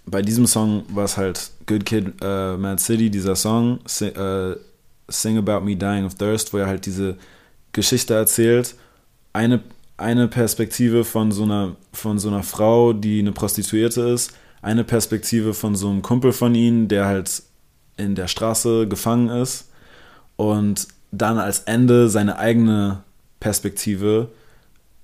bei 0.07 0.23
diesem 0.23 0.47
Song 0.47 0.85
war 0.89 1.05
es 1.05 1.17
halt 1.17 1.51
Good 1.67 1.85
Kid, 1.85 2.15
äh, 2.23 2.57
Mad 2.57 2.81
City, 2.81 3.11
dieser 3.11 3.37
Song, 3.37 3.81
si 3.87 4.07
äh, 4.07 4.57
Sing 5.09 5.39
About 5.39 5.61
Me 5.61 5.77
Dying 5.77 6.05
of 6.05 6.15
Thirst, 6.15 6.53
wo 6.53 6.59
er 6.59 6.67
halt 6.67 6.87
diese 6.87 7.17
Geschichte 7.73 8.15
erzählt. 8.15 8.75
Eine, 9.33 9.61
eine 9.97 10.29
Perspektive 10.29 11.05
von 11.05 11.33
so, 11.33 11.45
einer, 11.45 11.77
von 11.93 12.19
so 12.19 12.29
einer 12.29 12.43
Frau, 12.43 12.93
die 12.93 13.19
eine 13.19 13.33
Prostituierte 13.33 14.03
ist, 14.03 14.33
eine 14.63 14.85
Perspektive 14.85 15.55
von 15.55 15.75
so 15.75 15.89
einem 15.89 16.03
Kumpel 16.03 16.33
von 16.33 16.55
ihnen, 16.55 16.89
der 16.89 17.07
halt 17.07 17.43
in 17.97 18.15
der 18.15 18.29
Straße 18.29 18.89
gefangen 18.89 19.29
ist 19.29 19.69
und 20.37 20.89
dann 21.13 21.39
als 21.39 21.61
Ende 21.61 22.09
seine 22.09 22.39
eigene 22.39 23.03
Perspektive, 23.41 24.29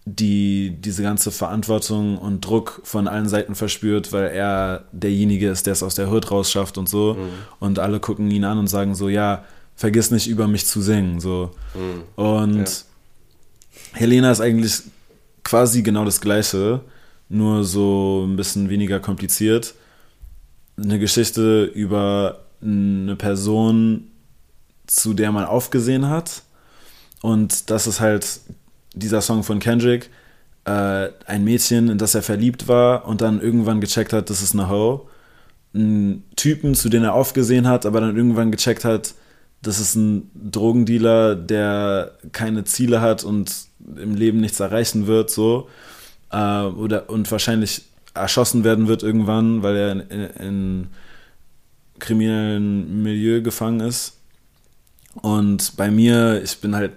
die 0.05 0.77
diese 0.79 1.03
ganze 1.03 1.33
Verantwortung 1.33 2.17
und 2.19 2.43
Druck 2.43 2.81
von 2.85 3.09
allen 3.09 3.29
Seiten 3.29 3.55
verspürt, 3.57 4.13
weil 4.13 4.29
er 4.29 4.85
derjenige 4.93 5.49
ist, 5.51 5.67
der 5.67 5.73
es 5.73 5.83
aus 5.83 5.97
der 5.97 6.13
Hood 6.13 6.31
rausschafft 6.31 6.79
und 6.79 6.89
so. 6.89 7.17
Und 7.59 7.79
alle 7.81 7.99
gucken 7.99 8.31
ihn 8.31 8.45
an 8.45 8.59
und 8.59 8.69
sagen 8.69 8.95
so, 8.95 9.09
ja, 9.09 9.45
vergiss 9.75 10.11
nicht 10.13 10.29
über 10.29 10.47
mich 10.47 10.65
zu 10.67 10.81
singen. 10.81 11.19
So. 11.21 11.51
Und 12.15 12.69
Ja. 12.69 13.99
Helena 13.99 14.31
ist 14.31 14.41
eigentlich 14.41 14.83
quasi 15.43 15.83
genau 15.83 16.05
das 16.05 16.21
Gleiche, 16.21 16.81
nur 17.29 17.65
so 17.65 18.25
ein 18.27 18.37
bisschen 18.37 18.69
weniger 18.69 19.01
kompliziert. 19.01 19.75
eine 20.79 20.99
Geschichte 20.99 21.65
über 21.65 22.41
eine 22.63 23.17
Person, 23.17 24.09
zu 24.87 25.15
der 25.15 25.33
man 25.33 25.45
aufgesehen 25.45 26.09
hat. 26.09 26.43
Und 27.23 27.71
das 27.71 27.87
ist 27.87 28.01
halt 28.01 28.41
dieser 28.95 29.21
Song 29.21 29.43
von 29.43 29.59
Kendrick, 29.59 30.11
äh, 30.65 31.11
ein 31.27 31.45
Mädchen, 31.45 31.89
in 31.89 31.99
das 31.99 32.15
er 32.15 32.23
verliebt 32.23 32.69
war 32.69 33.07
und 33.07 33.21
dann 33.21 33.41
irgendwann 33.41 33.81
gecheckt 33.81 34.13
hat, 34.13 34.31
das 34.31 34.43
ist 34.43 34.55
eine 34.55 34.69
Ho. 34.69 35.09
Ein 35.75 36.25
Typen, 36.37 36.75
zu 36.75 36.89
dem 36.89 37.05
er 37.05 37.15
aufgesehen 37.15 37.69
hat, 37.69 37.87
aber 37.87 38.01
dann 38.01 38.17
irgendwann 38.17 38.51
gecheckt 38.51 38.85
hat, 38.85 39.15
das 39.63 39.79
ist 39.81 39.95
ein 39.95 40.31
Drogendealer, 40.35 41.35
der 41.35 42.13
keine 42.33 42.65
Ziele 42.65 43.01
hat 43.01 43.25
und 43.25 43.53
im 43.97 44.15
Leben 44.15 44.41
nichts 44.41 44.61
erreichen 44.61 45.07
wird, 45.07 45.31
so. 45.31 45.69
Äh, 46.31 46.63
oder, 46.63 47.11
und 47.11 47.31
wahrscheinlich 47.31 47.83
erschossen 48.15 48.65
werden 48.65 48.89
wird 48.89 49.03
irgendwann, 49.03 49.63
weil 49.63 49.77
er 49.77 49.93
in, 49.93 50.01
in, 50.01 50.31
in 50.41 50.87
kriminellen 51.99 53.03
Milieu 53.03 53.43
gefangen 53.43 53.81
ist. 53.81 54.16
Und 55.23 55.77
bei 55.77 55.91
mir, 55.91 56.43
ich 56.43 56.59
bin 56.59 56.75
halt 56.75 56.93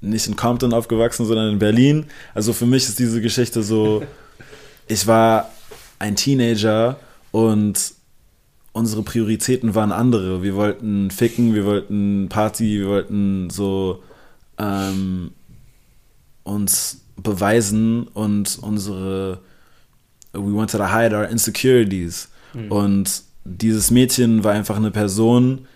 nicht 0.00 0.26
in 0.26 0.36
Compton 0.36 0.72
aufgewachsen, 0.72 1.26
sondern 1.26 1.52
in 1.52 1.58
Berlin. 1.58 2.06
Also 2.34 2.52
für 2.52 2.66
mich 2.66 2.84
ist 2.84 2.98
diese 2.98 3.20
Geschichte 3.20 3.62
so, 3.62 4.04
ich 4.88 5.06
war 5.06 5.50
ein 5.98 6.16
Teenager 6.16 6.98
und 7.32 7.94
unsere 8.72 9.02
Prioritäten 9.02 9.74
waren 9.74 9.92
andere. 9.92 10.42
Wir 10.42 10.54
wollten 10.54 11.10
ficken, 11.10 11.54
wir 11.54 11.64
wollten 11.64 12.28
Party, 12.28 12.80
wir 12.80 12.88
wollten 12.88 13.50
so 13.50 14.02
ähm, 14.58 15.32
uns 16.44 17.00
beweisen 17.16 18.06
und 18.08 18.58
unsere 18.62 19.40
we 20.32 20.52
wanted 20.54 20.78
to 20.78 20.86
hide 20.86 21.14
our 21.14 21.28
insecurities. 21.28 22.28
Mhm. 22.54 22.72
Und 22.72 23.22
dieses 23.44 23.90
Mädchen 23.90 24.44
war 24.44 24.52
einfach 24.52 24.76
eine 24.76 24.90
Person, 24.90 25.66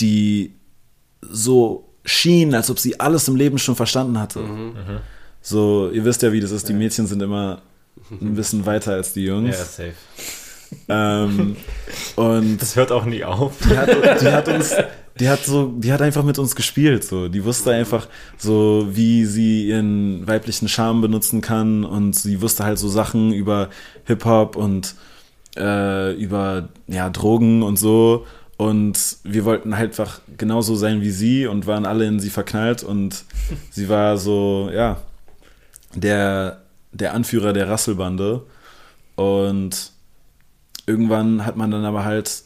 die 0.00 0.52
so 1.30 1.88
schien, 2.04 2.54
als 2.54 2.70
ob 2.70 2.78
sie 2.78 2.98
alles 3.00 3.28
im 3.28 3.36
Leben 3.36 3.58
schon 3.58 3.76
verstanden 3.76 4.18
hatte. 4.18 4.40
Mhm. 4.40 4.74
So, 5.42 5.90
ihr 5.92 6.04
wisst 6.04 6.22
ja, 6.22 6.32
wie 6.32 6.40
das 6.40 6.50
ist. 6.50 6.68
Die 6.68 6.72
Mädchen 6.72 7.06
sind 7.06 7.22
immer 7.22 7.62
ein 8.10 8.34
bisschen 8.34 8.66
weiter 8.66 8.92
als 8.92 9.12
die 9.12 9.24
Jungs. 9.24 9.56
Ja, 9.56 9.64
safe. 9.64 9.94
Ähm, 10.88 11.56
und 12.16 12.58
das 12.58 12.76
hört 12.76 12.92
auch 12.92 13.04
nie 13.04 13.24
auf. 13.24 13.52
Die 13.68 13.76
hat, 13.76 13.88
die 14.20 14.26
hat, 14.28 14.48
uns, 14.48 14.74
die 15.18 15.28
hat 15.28 15.44
so, 15.44 15.72
die 15.76 15.92
hat 15.92 16.02
einfach 16.02 16.24
mit 16.24 16.38
uns 16.38 16.56
gespielt. 16.56 17.04
So, 17.04 17.28
die 17.28 17.44
wusste 17.44 17.72
einfach 17.72 18.08
so, 18.36 18.88
wie 18.90 19.24
sie 19.24 19.68
ihren 19.68 20.26
weiblichen 20.26 20.68
Charme 20.68 21.00
benutzen 21.00 21.40
kann 21.40 21.84
und 21.84 22.14
sie 22.14 22.40
wusste 22.42 22.64
halt 22.64 22.78
so 22.78 22.88
Sachen 22.88 23.32
über 23.32 23.70
Hip 24.04 24.24
Hop 24.24 24.56
und 24.56 24.94
äh, 25.56 26.12
über 26.14 26.68
ja 26.86 27.08
Drogen 27.10 27.62
und 27.62 27.78
so 27.78 28.26
und 28.56 29.18
wir 29.22 29.44
wollten 29.44 29.76
halt 29.76 29.90
einfach 29.90 30.20
genauso 30.38 30.76
sein 30.76 31.02
wie 31.02 31.10
sie 31.10 31.46
und 31.46 31.66
waren 31.66 31.84
alle 31.84 32.06
in 32.06 32.20
sie 32.20 32.30
verknallt. 32.30 32.82
Und 32.82 33.24
sie 33.70 33.88
war 33.88 34.16
so, 34.16 34.70
ja, 34.72 35.02
der, 35.94 36.62
der 36.92 37.14
Anführer 37.14 37.52
der 37.52 37.68
Rasselbande. 37.68 38.42
Und 39.14 39.92
irgendwann 40.86 41.44
hat 41.44 41.56
man 41.56 41.70
dann 41.70 41.84
aber 41.84 42.04
halt, 42.04 42.42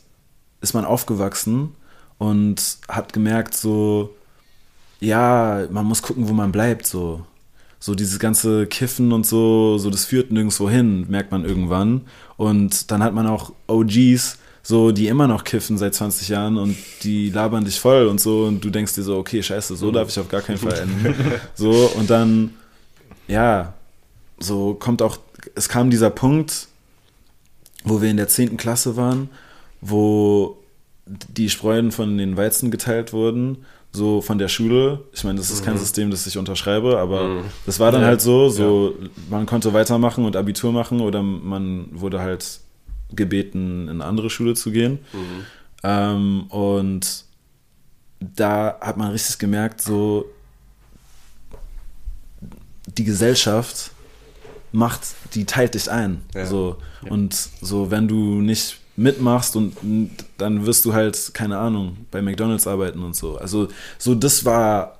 ist 0.61 0.75
man 0.75 0.85
aufgewachsen 0.85 1.75
und 2.19 2.79
hat 2.89 3.13
gemerkt, 3.13 3.55
so, 3.55 4.15
ja, 4.99 5.67
man 5.71 5.87
muss 5.87 6.03
gucken, 6.03 6.29
wo 6.29 6.33
man 6.33 6.53
bleibt, 6.53 6.87
so. 6.87 7.25
So 7.83 7.95
dieses 7.95 8.19
ganze 8.19 8.67
Kiffen 8.67 9.13
und 9.13 9.25
so, 9.25 9.79
so 9.79 9.89
das 9.89 10.05
führt 10.05 10.31
nirgendwo 10.31 10.69
hin, 10.69 11.07
merkt 11.09 11.31
man 11.31 11.47
irgendwann. 11.47 12.03
Und 12.37 12.91
dann 12.91 13.03
hat 13.03 13.15
man 13.15 13.27
auch 13.27 13.53
OGs, 13.69 14.39
so, 14.63 14.93
die 14.93 15.09
immer 15.09 15.27
noch 15.27 15.45
kiffen 15.45 15.79
seit 15.79 15.95
20 15.95 16.29
Jahren 16.29 16.59
und 16.59 16.77
die 17.03 17.31
labern 17.31 17.65
dich 17.65 17.81
voll 17.81 18.07
und 18.07 18.21
so 18.21 18.45
und 18.45 18.65
du 18.65 18.71
denkst 18.71 18.95
dir 18.95 19.03
so, 19.03 19.17
okay, 19.17 19.43
scheiße, 19.43 19.77
so 19.77 19.91
darf 19.91 20.09
ich 20.09 20.19
auf 20.19 20.29
gar 20.29 20.43
keinen 20.43 20.59
Fall 20.59 20.79
enden. 20.79 21.15
so, 21.55 21.71
und 21.97 22.11
dann, 22.11 22.55
ja, 23.27 23.75
so 24.39 24.75
kommt 24.75 25.03
auch, 25.03 25.19
es 25.55 25.69
kam 25.69 25.91
dieser 25.91 26.11
Punkt, 26.11 26.69
wo 27.85 28.03
wir 28.03 28.11
in 28.11 28.19
der 28.19 28.29
10. 28.29 28.57
Klasse 28.57 28.97
waren, 28.97 29.31
wo 29.81 30.59
die 31.07 31.49
Spreuen 31.49 31.91
von 31.91 32.19
den 32.19 32.37
Weizen 32.37 32.71
geteilt 32.71 33.13
wurden, 33.13 33.65
so 33.93 34.21
von 34.21 34.39
der 34.39 34.49
Schule. 34.49 35.01
Ich 35.13 35.25
meine, 35.25 35.39
das 35.39 35.51
ist 35.51 35.65
kein 35.65 35.75
mhm. 35.75 35.79
System, 35.79 36.11
das 36.11 36.27
ich 36.27 36.39
unterschreibe, 36.39 36.99
aber 36.99 37.25
mhm. 37.25 37.45
das 37.67 37.81
war 37.81 37.91
dann 37.91 38.03
ja. 38.03 38.09
halt 38.09 38.21
so, 38.21 38.49
so 38.49 38.95
ja. 39.01 39.09
man 39.31 39.47
konnte 39.47 39.73
weitermachen 39.73 40.25
und 40.25 40.37
Abitur 40.37 40.71
machen 40.73 41.01
oder 41.01 41.23
man 41.23 41.89
wurde 41.93 42.21
halt 42.21 42.61
gebeten, 43.15 43.83
in 43.85 44.01
eine 44.01 44.05
andere 44.05 44.31
Schule 44.31 44.55
zu 44.55 44.71
gehen. 44.71 44.99
Mhm. 45.13 45.45
Ähm, 45.83 46.47
und 46.49 47.25
da 48.21 48.79
hat 48.81 48.97
man 48.97 49.11
richtig 49.13 49.39
gemerkt, 49.39 49.81
so 49.81 50.27
die 52.87 53.05
Gesellschaft 53.05 53.93
macht, 54.73 55.01
die 55.35 55.45
teilt 55.45 55.75
dich 55.75 55.91
ein. 55.91 56.23
Ja. 56.35 56.47
So. 56.47 56.77
Ja. 57.05 57.11
Und 57.11 57.35
so, 57.61 57.91
wenn 57.91 58.09
du 58.09 58.41
nicht 58.41 58.79
mitmachst 58.97 59.57
und 59.57 59.75
dann 60.37 60.67
wirst 60.67 60.85
du 60.85 60.93
halt, 60.93 61.33
keine 61.33 61.59
Ahnung, 61.59 61.97
bei 62.11 62.21
McDonalds 62.21 62.67
arbeiten 62.67 63.03
und 63.03 63.17
so. 63.17 63.39
Also, 63.39 63.69
so 63.99 64.15
das 64.15 64.45
war, 64.45 64.99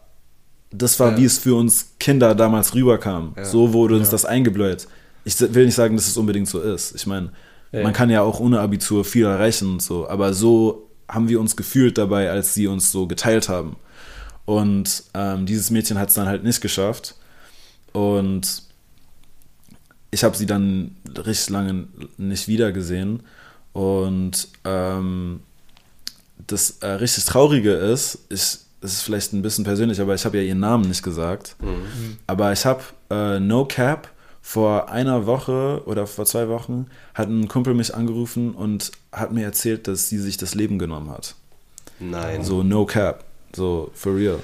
das 0.71 0.99
war, 0.99 1.13
ja. 1.13 1.19
wie 1.19 1.25
es 1.25 1.39
für 1.39 1.55
uns 1.55 1.91
Kinder 1.99 2.35
damals 2.35 2.75
rüberkam. 2.75 3.35
So 3.43 3.73
wurde 3.73 3.97
uns 3.97 4.09
das 4.09 4.25
eingebläut. 4.25 4.87
Ich 5.25 5.39
will 5.41 5.67
nicht 5.67 5.75
sagen, 5.75 5.97
dass 5.97 6.09
es 6.09 6.17
unbedingt 6.17 6.49
so 6.49 6.61
ist. 6.61 6.95
Ich 6.95 7.07
meine, 7.07 7.31
ja. 7.73 7.83
Man 7.83 7.93
kann 7.93 8.11
ja 8.11 8.23
auch 8.23 8.41
ohne 8.41 8.61
Abitur 8.61 9.05
viel 9.05 9.27
erreichen 9.27 9.71
und 9.71 9.83
so, 9.83 10.09
aber 10.09 10.35
so 10.35 10.89
haben 11.09 11.29
wir 11.29 11.41
uns 11.41 11.57
gefühlt 11.57 11.99
dabei, 11.99 12.31
als 12.31 12.55
sie 12.55 12.67
uns 12.67 12.91
so 12.93 13.07
geteilt 13.07 13.49
haben. 13.49 13.77
Und 14.45 15.05
ähm, 15.15 15.47
dieses 15.47 15.71
Mädchen 15.71 15.99
hat 15.99 16.09
es 16.09 16.15
dann 16.15 16.27
halt 16.27 16.43
nicht 16.43 16.61
geschafft. 16.61 17.15
Und 17.93 18.63
ich 20.11 20.25
habe 20.25 20.37
sie 20.37 20.47
dann 20.47 20.97
richtig 21.17 21.51
lange 21.51 21.89
nicht 22.17 22.49
wiedergesehen. 22.49 23.23
Und 23.73 24.49
ähm, 24.65 25.41
das 26.47 26.79
äh, 26.81 26.89
richtig 26.89 27.25
Traurige 27.25 27.73
ist, 27.73 28.19
ich, 28.29 28.41
es 28.41 28.95
ist 28.95 29.03
vielleicht 29.03 29.33
ein 29.33 29.43
bisschen 29.43 29.65
persönlich, 29.65 30.01
aber 30.01 30.15
ich 30.15 30.25
habe 30.25 30.39
ja 30.39 30.43
ihren 30.43 30.61
Namen 30.61 30.89
nicht 30.89 31.03
gesagt. 31.03 31.55
Mhm. 31.61 32.19
Aber 32.27 32.53
ich 32.53 32.65
habe 32.65 32.83
äh, 33.11 33.39
No 33.39 33.65
Cap 33.65 34.09
vor 34.43 34.91
einer 34.91 35.27
Woche 35.27 35.83
oder 35.87 36.07
vor 36.07 36.25
zwei 36.27 36.49
Wochen 36.49 36.87
hat 37.15 37.29
ein 37.29 37.49
Kumpel 37.49 37.75
mich 37.75 37.95
angerufen 37.95 38.53
und 38.53 38.91
hat 39.13 39.33
mir 39.33 39.45
erzählt, 39.45 39.87
dass 39.87 40.09
sie 40.09 40.19
sich 40.19 40.37
das 40.37 40.55
Leben 40.55 40.79
genommen 40.79 41.11
hat. 41.11 41.35
Nein. 41.99 42.43
So 42.43 42.63
no 42.63 42.87
cap, 42.87 43.25
so 43.55 43.91
for 43.95 44.17
real. 44.17 44.39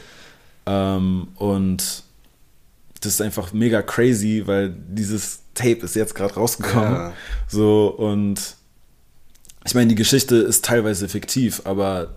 Ähm, 0.66 1.28
und 1.36 2.03
das 3.01 3.14
ist 3.14 3.22
einfach 3.22 3.53
mega 3.53 3.82
crazy, 3.82 4.42
weil 4.47 4.74
dieses 4.88 5.40
Tape 5.55 5.78
ist 5.78 5.97
jetzt 5.97 6.14
gerade 6.14 6.34
rausgekommen. 6.34 6.92
Ja. 6.92 7.12
So 7.49 7.88
und 7.88 8.57
ich 9.64 9.74
meine, 9.74 9.88
die 9.88 9.94
Geschichte 9.94 10.36
ist 10.36 10.64
teilweise 10.64 11.09
fiktiv, 11.09 11.62
aber 11.64 12.14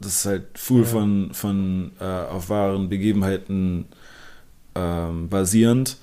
das 0.00 0.16
ist 0.16 0.26
halt 0.26 0.44
full 0.54 0.82
ja. 0.82 0.86
von, 0.86 1.30
von 1.34 1.92
äh, 2.00 2.04
auf 2.04 2.48
wahren 2.48 2.88
Begebenheiten 2.88 3.86
ähm, 4.74 5.28
basierend. 5.28 5.96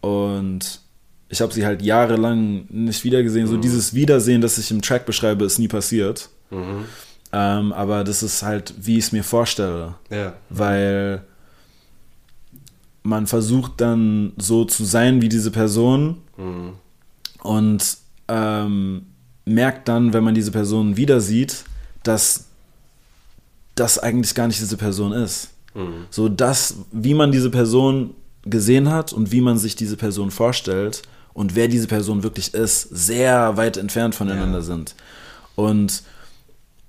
Und 0.00 0.80
ich 1.28 1.40
habe 1.40 1.52
sie 1.52 1.66
halt 1.66 1.82
jahrelang 1.82 2.66
nicht 2.68 3.04
wiedergesehen. 3.04 3.46
Mhm. 3.46 3.50
So 3.50 3.56
dieses 3.56 3.94
Wiedersehen, 3.94 4.40
das 4.40 4.58
ich 4.58 4.70
im 4.70 4.82
Track 4.82 5.06
beschreibe, 5.06 5.44
ist 5.44 5.58
nie 5.58 5.68
passiert. 5.68 6.28
Mhm. 6.50 6.84
Ähm, 7.32 7.72
aber 7.72 8.04
das 8.04 8.22
ist 8.22 8.42
halt, 8.42 8.74
wie 8.78 8.98
ich 8.98 9.06
es 9.06 9.12
mir 9.12 9.24
vorstelle. 9.24 9.94
Ja. 10.10 10.34
Weil 10.48 11.24
man 13.02 13.26
versucht 13.26 13.80
dann 13.80 14.32
so 14.36 14.64
zu 14.64 14.84
sein 14.84 15.22
wie 15.22 15.28
diese 15.28 15.50
Person 15.50 16.18
mhm. 16.36 16.72
und 17.42 17.96
ähm, 18.28 19.06
merkt 19.44 19.88
dann, 19.88 20.12
wenn 20.12 20.24
man 20.24 20.34
diese 20.34 20.50
Person 20.50 20.96
wieder 20.96 21.20
sieht, 21.20 21.64
dass 22.02 22.46
das 23.76 23.98
eigentlich 23.98 24.34
gar 24.34 24.48
nicht 24.48 24.60
diese 24.60 24.76
Person 24.76 25.12
ist. 25.12 25.50
Mhm. 25.74 26.06
So 26.10 26.28
das, 26.28 26.76
wie 26.90 27.14
man 27.14 27.30
diese 27.30 27.50
Person 27.50 28.14
gesehen 28.46 28.90
hat 28.90 29.12
und 29.12 29.32
wie 29.32 29.40
man 29.40 29.58
sich 29.58 29.76
diese 29.76 29.96
Person 29.96 30.30
vorstellt 30.30 31.02
und 31.34 31.54
wer 31.54 31.68
diese 31.68 31.86
Person 31.86 32.22
wirklich 32.22 32.54
ist, 32.54 32.82
sehr 32.82 33.56
weit 33.56 33.76
entfernt 33.76 34.14
voneinander 34.14 34.58
ja. 34.58 34.64
sind. 34.64 34.94
Und 35.54 36.02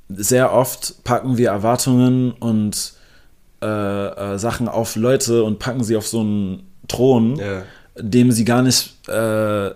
sehr 0.10 0.54
oft 0.54 1.04
packen 1.04 1.38
wir 1.38 1.50
Erwartungen 1.50 2.32
und 2.32 2.94
äh, 3.62 3.66
äh, 3.66 4.38
Sachen 4.38 4.68
auf 4.68 4.96
Leute 4.96 5.44
und 5.44 5.60
packen 5.60 5.84
sie 5.84 5.98
auf 5.98 6.08
so 6.08 6.22
einen 6.22 6.68
Thron, 6.88 7.38
ja. 7.38 7.64
dem 7.98 8.32
sie 8.32 8.46
gar 8.46 8.62
nicht, 8.62 8.96
äh, 9.08 9.72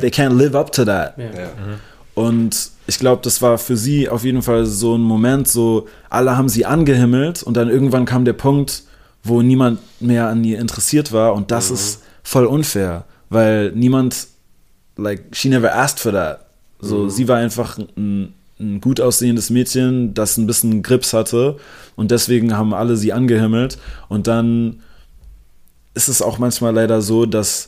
they 0.00 0.10
can't 0.10 0.34
live 0.34 0.54
up 0.54 0.72
to 0.72 0.84
that. 0.84 1.16
Ja. 1.18 1.26
Mhm. 1.26 1.80
Und 2.14 2.70
ich 2.86 2.98
glaube, 2.98 3.22
das 3.22 3.40
war 3.40 3.56
für 3.56 3.76
sie 3.76 4.08
auf 4.08 4.24
jeden 4.24 4.42
Fall 4.42 4.66
so 4.66 4.96
ein 4.96 5.00
Moment, 5.00 5.46
so 5.46 5.86
alle 6.08 6.36
haben 6.36 6.48
sie 6.48 6.66
angehimmelt 6.66 7.42
und 7.42 7.56
dann 7.56 7.68
irgendwann 7.68 8.04
kam 8.04 8.24
der 8.24 8.32
Punkt, 8.32 8.82
wo 9.22 9.42
niemand 9.42 9.80
mehr 10.00 10.28
an 10.28 10.44
ihr 10.44 10.58
interessiert 10.58 11.12
war 11.12 11.34
und 11.34 11.50
das 11.50 11.68
mhm. 11.68 11.74
ist 11.74 12.02
voll 12.22 12.46
unfair, 12.46 13.04
weil 13.28 13.72
niemand, 13.72 14.28
like, 14.96 15.24
she 15.32 15.48
never 15.48 15.74
asked 15.74 16.00
for 16.00 16.12
that. 16.12 16.46
So, 16.82 17.08
sie 17.10 17.28
war 17.28 17.36
einfach 17.36 17.76
ein, 17.78 18.32
ein 18.58 18.80
gut 18.80 19.00
aussehendes 19.00 19.50
Mädchen, 19.50 20.14
das 20.14 20.38
ein 20.38 20.46
bisschen 20.46 20.82
Grips 20.82 21.12
hatte 21.12 21.58
und 21.96 22.10
deswegen 22.10 22.56
haben 22.56 22.72
alle 22.72 22.96
sie 22.96 23.12
angehimmelt 23.12 23.78
und 24.08 24.26
dann 24.26 24.80
ist 25.94 26.08
es 26.08 26.22
auch 26.22 26.38
manchmal 26.38 26.74
leider 26.74 27.02
so, 27.02 27.26
dass 27.26 27.66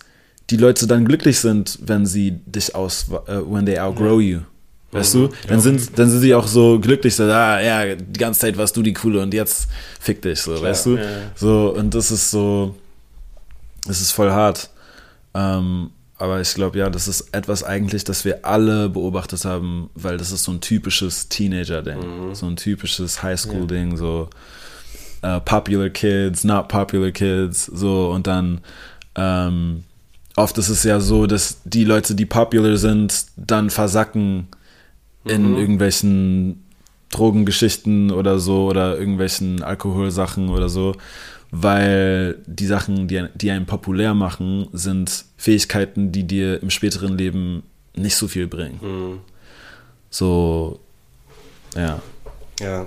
die 0.51 0.57
Leute 0.57 0.87
dann 0.87 1.05
glücklich 1.05 1.41
sind, 1.41 1.79
wenn 1.83 2.07
sie 2.07 2.33
dich 2.47 2.75
aus, 2.75 3.07
äh, 3.27 3.39
when 3.39 3.67
they 3.67 3.79
outgrow 3.79 4.21
you. 4.21 4.41
Weißt 4.93 5.15
du? 5.15 5.31
Dann 5.49 5.61
sind, 5.61 5.99
dann 5.99 6.11
sind 6.11 6.21
sie 6.21 6.35
auch 6.35 6.47
so 6.47 6.79
glücklich, 6.79 7.17
so, 7.17 7.25
ah, 7.25 7.61
ja, 7.61 7.95
die 7.95 8.19
ganze 8.19 8.41
Zeit 8.41 8.59
warst 8.59 8.77
du 8.77 8.83
die 8.83 8.93
Coole 8.93 9.21
und 9.21 9.33
jetzt 9.33 9.69
fick 9.99 10.21
dich, 10.21 10.41
so, 10.41 10.61
weißt 10.61 10.87
du? 10.87 10.97
Ja, 10.97 11.03
ja. 11.03 11.09
So, 11.35 11.75
und 11.75 11.95
das 11.95 12.11
ist 12.11 12.31
so, 12.31 12.77
das 13.87 14.03
ist 14.03 14.13
voll 14.13 14.31
hart. 14.31 14.69
Ähm, 15.33 15.91
aber 16.19 16.43
ich 16.43 16.55
glaube, 16.55 16.79
ja, 16.79 16.91
das 16.91 17.09
ist 17.09 17.29
etwas 17.33 17.65
eigentlich, 17.65 18.05
das 18.05 18.27
wir 18.27 18.45
alle 18.45 18.91
beobachtet 18.91 19.47
haben, 19.47 19.89
weil 19.95 20.19
das 20.19 20.31
ist 20.31 20.45
so 20.45 20.53
ein 20.53 20.61
typisches 20.61 21.29
Teenager-Ding. 21.31 22.35
So 22.35 22.47
ein 22.47 22.57
typisches 22.57 23.23
Highschool-Ding, 23.23 23.97
so 23.97 24.29
äh, 25.23 25.41
popular 25.41 25.89
kids, 25.89 26.45
not 26.45 26.69
popular 26.69 27.11
kids, 27.11 27.65
so 27.65 28.11
und 28.11 28.27
dann 28.27 28.61
ähm, 29.15 29.85
oft 30.37 30.59
ist 30.59 30.69
es 30.69 30.85
ja 30.85 31.01
so, 31.01 31.27
dass 31.27 31.59
die 31.65 31.85
Leute, 31.85 32.15
die 32.15 32.27
popular 32.27 32.77
sind, 32.77 33.27
dann 33.37 33.71
versacken 33.71 34.49
in 35.25 35.57
irgendwelchen 35.57 36.65
Drogengeschichten 37.11 38.11
oder 38.11 38.39
so 38.39 38.67
oder 38.67 38.99
irgendwelchen 38.99 39.63
Alkoholsachen 39.63 40.49
oder 40.49 40.69
so, 40.69 40.95
weil 41.51 42.43
die 42.47 42.67
Sachen, 42.67 43.09
die, 43.09 43.27
die 43.35 43.51
einen 43.51 43.67
populär 43.67 44.15
machen, 44.15 44.69
sind 44.73 45.25
Fähigkeiten, 45.37 46.11
die 46.11 46.25
dir 46.25 46.63
im 46.63 46.71
späteren 46.71 47.17
Leben 47.17 47.63
nicht 47.95 48.17
so 48.17 48.27
viel 48.27 48.47
bringen. 48.47 49.21
So, 50.11 50.81
ja. 51.77 52.01
Ja. 52.61 52.87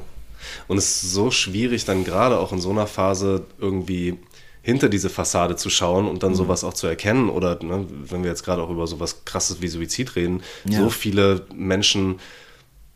Und 0.68 0.78
es 0.78 1.04
ist 1.04 1.14
so 1.14 1.32
schwierig, 1.32 1.86
dann 1.86 2.04
gerade 2.04 2.40
auch 2.40 2.52
in 2.52 2.60
so 2.60 2.70
einer 2.72 2.88
Phase 2.88 3.46
irgendwie 3.60 4.18
hinter 4.66 4.90
diese 4.90 5.12
Fassade 5.12 5.56
zu 5.56 5.70
schauen 5.70 6.08
und 6.08 6.24
dann 6.24 6.32
Mhm. 6.32 6.36
sowas 6.36 6.64
auch 6.64 6.74
zu 6.74 6.88
erkennen. 6.88 7.30
Oder 7.30 7.64
ne, 7.64 7.86
wenn 8.10 8.24
wir 8.24 8.32
jetzt 8.32 8.44
gerade 8.44 8.64
auch 8.64 8.72
über 8.72 8.88
sowas 8.88 9.24
krasses 9.24 9.62
wie 9.62 9.68
Suizid 9.68 10.16
reden, 10.16 10.42
Ja. 10.68 10.80
so 10.80 10.90
viele 10.90 11.44
Menschen 11.54 12.20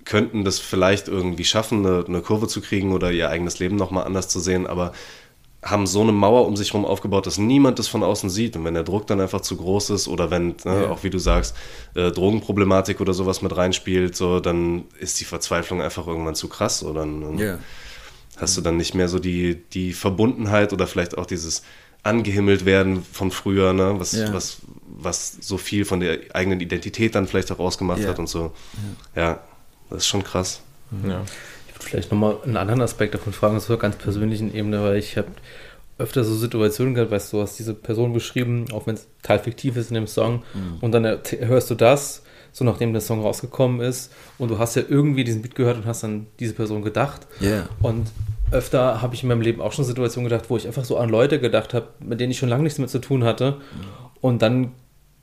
könnten 0.03 0.43
das 0.43 0.57
vielleicht 0.57 1.07
irgendwie 1.07 1.45
schaffen, 1.45 1.85
eine, 1.85 2.03
eine 2.07 2.21
Kurve 2.21 2.47
zu 2.47 2.61
kriegen 2.61 2.91
oder 2.91 3.11
ihr 3.11 3.29
eigenes 3.29 3.59
Leben 3.59 3.75
nochmal 3.75 4.05
anders 4.05 4.27
zu 4.29 4.39
sehen, 4.39 4.65
aber 4.65 4.93
haben 5.61 5.85
so 5.85 6.01
eine 6.01 6.11
Mauer 6.13 6.47
um 6.47 6.55
sich 6.55 6.69
herum 6.73 6.85
aufgebaut, 6.85 7.27
dass 7.27 7.37
niemand 7.37 7.77
das 7.77 7.87
von 7.89 8.01
außen 8.01 8.29
sieht. 8.31 8.55
Und 8.55 8.63
wenn 8.65 8.73
der 8.73 8.83
Druck 8.83 9.05
dann 9.07 9.19
einfach 9.21 9.41
zu 9.41 9.57
groß 9.57 9.91
ist 9.91 10.07
oder 10.07 10.31
wenn, 10.31 10.55
ne, 10.65 10.83
Ja. 10.85 10.89
auch 10.89 11.03
wie 11.03 11.09
du 11.11 11.19
sagst, 11.19 11.55
äh, 11.95 12.11
Drogenproblematik 12.11 12.99
oder 13.01 13.13
sowas 13.13 13.41
mit 13.43 13.55
reinspielt, 13.55 14.15
so, 14.15 14.39
dann 14.39 14.85
ist 14.99 15.19
die 15.19 15.25
Verzweiflung 15.25 15.81
einfach 15.83 16.07
irgendwann 16.07 16.33
zu 16.35 16.47
krass. 16.47 16.81
Oder 16.81 17.01
dann 17.01 17.37
Ja. 17.37 17.59
Hast 18.39 18.57
du 18.57 18.61
dann 18.61 18.77
nicht 18.77 18.95
mehr 18.95 19.07
so 19.07 19.19
die, 19.19 19.55
die 19.73 19.93
Verbundenheit 19.93 20.73
oder 20.73 20.87
vielleicht 20.87 21.17
auch 21.17 21.25
dieses 21.25 21.63
angehimmelt 22.03 22.65
werden 22.65 23.03
von 23.11 23.29
früher, 23.29 23.73
ne? 23.73 23.95
was, 23.97 24.13
Ja. 24.13 24.33
was, 24.33 24.59
was 24.87 25.37
so 25.41 25.57
viel 25.57 25.83
von 25.83 25.99
der 25.99 26.19
eigenen 26.33 26.61
Identität 26.61 27.13
dann 27.15 27.27
vielleicht 27.27 27.51
auch 27.51 27.59
ausgemacht 27.59 27.99
Ja. 27.99 28.09
hat 28.09 28.19
und 28.19 28.27
so. 28.27 28.53
Ja, 29.15 29.39
das 29.89 29.99
ist 29.99 30.07
schon 30.07 30.23
krass. 30.23 30.61
Ja. 31.05 31.21
Ich 31.67 31.75
würde 31.75 31.85
vielleicht 31.89 32.11
nochmal 32.11 32.37
einen 32.45 32.55
anderen 32.57 32.81
Aspekt 32.81 33.13
davon 33.15 33.33
fragen, 33.33 33.57
auf 33.57 33.63
so 33.63 33.73
einer 33.73 33.81
ganz 33.81 33.97
persönlichen 33.97 34.53
Ebene, 34.55 34.81
weil 34.81 34.95
ich 34.97 35.17
habe 35.17 35.27
öfter 35.97 36.23
so 36.23 36.33
Situationen 36.35 36.93
gehabt, 36.95 37.11
weißt 37.11 37.33
du, 37.33 37.37
du 37.37 37.43
hast 37.43 37.59
diese 37.59 37.73
Person 37.73 38.13
beschrieben, 38.13 38.65
auch 38.71 38.87
wenn 38.87 38.95
es 38.95 39.05
total 39.21 39.39
fiktiv 39.39 39.75
ist 39.75 39.89
in 39.89 39.95
dem 39.95 40.07
Song, 40.07 40.43
und 40.79 40.93
dann 40.93 41.03
hörst 41.41 41.69
du 41.69 41.75
das, 41.75 42.23
so 42.53 42.63
nachdem 42.63 42.93
der 42.93 43.01
Song 43.01 43.21
rausgekommen 43.21 43.81
ist, 43.81 44.13
und 44.37 44.49
du 44.49 44.57
hast 44.57 44.75
ja 44.77 44.83
irgendwie 44.87 45.25
diesen 45.25 45.41
Beat 45.41 45.55
gehört 45.55 45.75
und 45.75 45.85
hast 45.85 46.05
an 46.05 46.27
diese 46.39 46.53
Person 46.53 46.81
gedacht. 46.81 47.27
Ja. 47.41 47.67
Und 47.81 48.07
öfter 48.51 49.01
habe 49.01 49.15
ich 49.15 49.23
in 49.23 49.29
meinem 49.29 49.41
Leben 49.41 49.61
auch 49.61 49.71
schon 49.71 49.85
Situationen 49.85 50.29
gedacht, 50.29 50.49
wo 50.49 50.57
ich 50.57 50.67
einfach 50.67 50.85
so 50.85 50.97
an 50.97 51.09
Leute 51.09 51.39
gedacht 51.39 51.73
habe, 51.73 51.89
mit 51.99 52.19
denen 52.19 52.31
ich 52.31 52.39
schon 52.39 52.49
lange 52.49 52.63
nichts 52.63 52.79
mehr 52.79 52.87
zu 52.87 52.99
tun 52.99 53.23
hatte. 53.23 53.57
Und 54.21 54.41
dann 54.41 54.71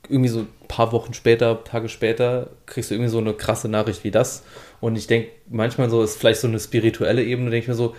irgendwie 0.09 0.29
so 0.29 0.39
ein 0.39 0.47
paar 0.67 0.91
Wochen 0.91 1.13
später, 1.13 1.63
Tage 1.63 1.89
später, 1.89 2.49
kriegst 2.65 2.89
du 2.89 2.95
irgendwie 2.95 3.11
so 3.11 3.17
eine 3.17 3.33
krasse 3.33 3.67
Nachricht 3.67 4.03
wie 4.03 4.11
das. 4.11 4.43
Und 4.79 4.95
ich 4.95 5.07
denke, 5.07 5.29
manchmal 5.49 5.89
so 5.89 6.01
ist 6.01 6.17
vielleicht 6.17 6.39
so 6.39 6.47
eine 6.47 6.59
spirituelle 6.59 7.23
Ebene, 7.23 7.49
denke 7.49 7.63
ich 7.63 7.67
mir 7.67 7.75
so, 7.75 7.95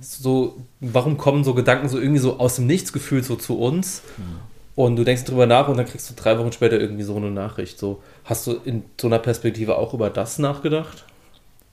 so, 0.00 0.56
warum 0.80 1.16
kommen 1.16 1.44
so 1.44 1.54
Gedanken 1.54 1.88
so 1.88 1.98
irgendwie 1.98 2.20
so 2.20 2.38
aus 2.38 2.56
dem 2.56 2.66
Nichts 2.66 2.92
gefühlt 2.92 3.24
so 3.24 3.36
zu 3.36 3.58
uns? 3.58 4.02
Und 4.76 4.96
du 4.96 5.04
denkst 5.04 5.24
drüber 5.24 5.46
nach 5.46 5.68
und 5.68 5.76
dann 5.76 5.86
kriegst 5.86 6.08
du 6.10 6.14
drei 6.14 6.38
Wochen 6.38 6.52
später 6.52 6.78
irgendwie 6.78 7.02
so 7.02 7.16
eine 7.16 7.30
Nachricht. 7.30 7.78
So, 7.78 8.02
hast 8.24 8.46
du 8.46 8.52
in 8.64 8.84
so 9.00 9.08
einer 9.08 9.18
Perspektive 9.18 9.76
auch 9.76 9.94
über 9.94 10.10
das 10.10 10.38
nachgedacht? 10.38 11.04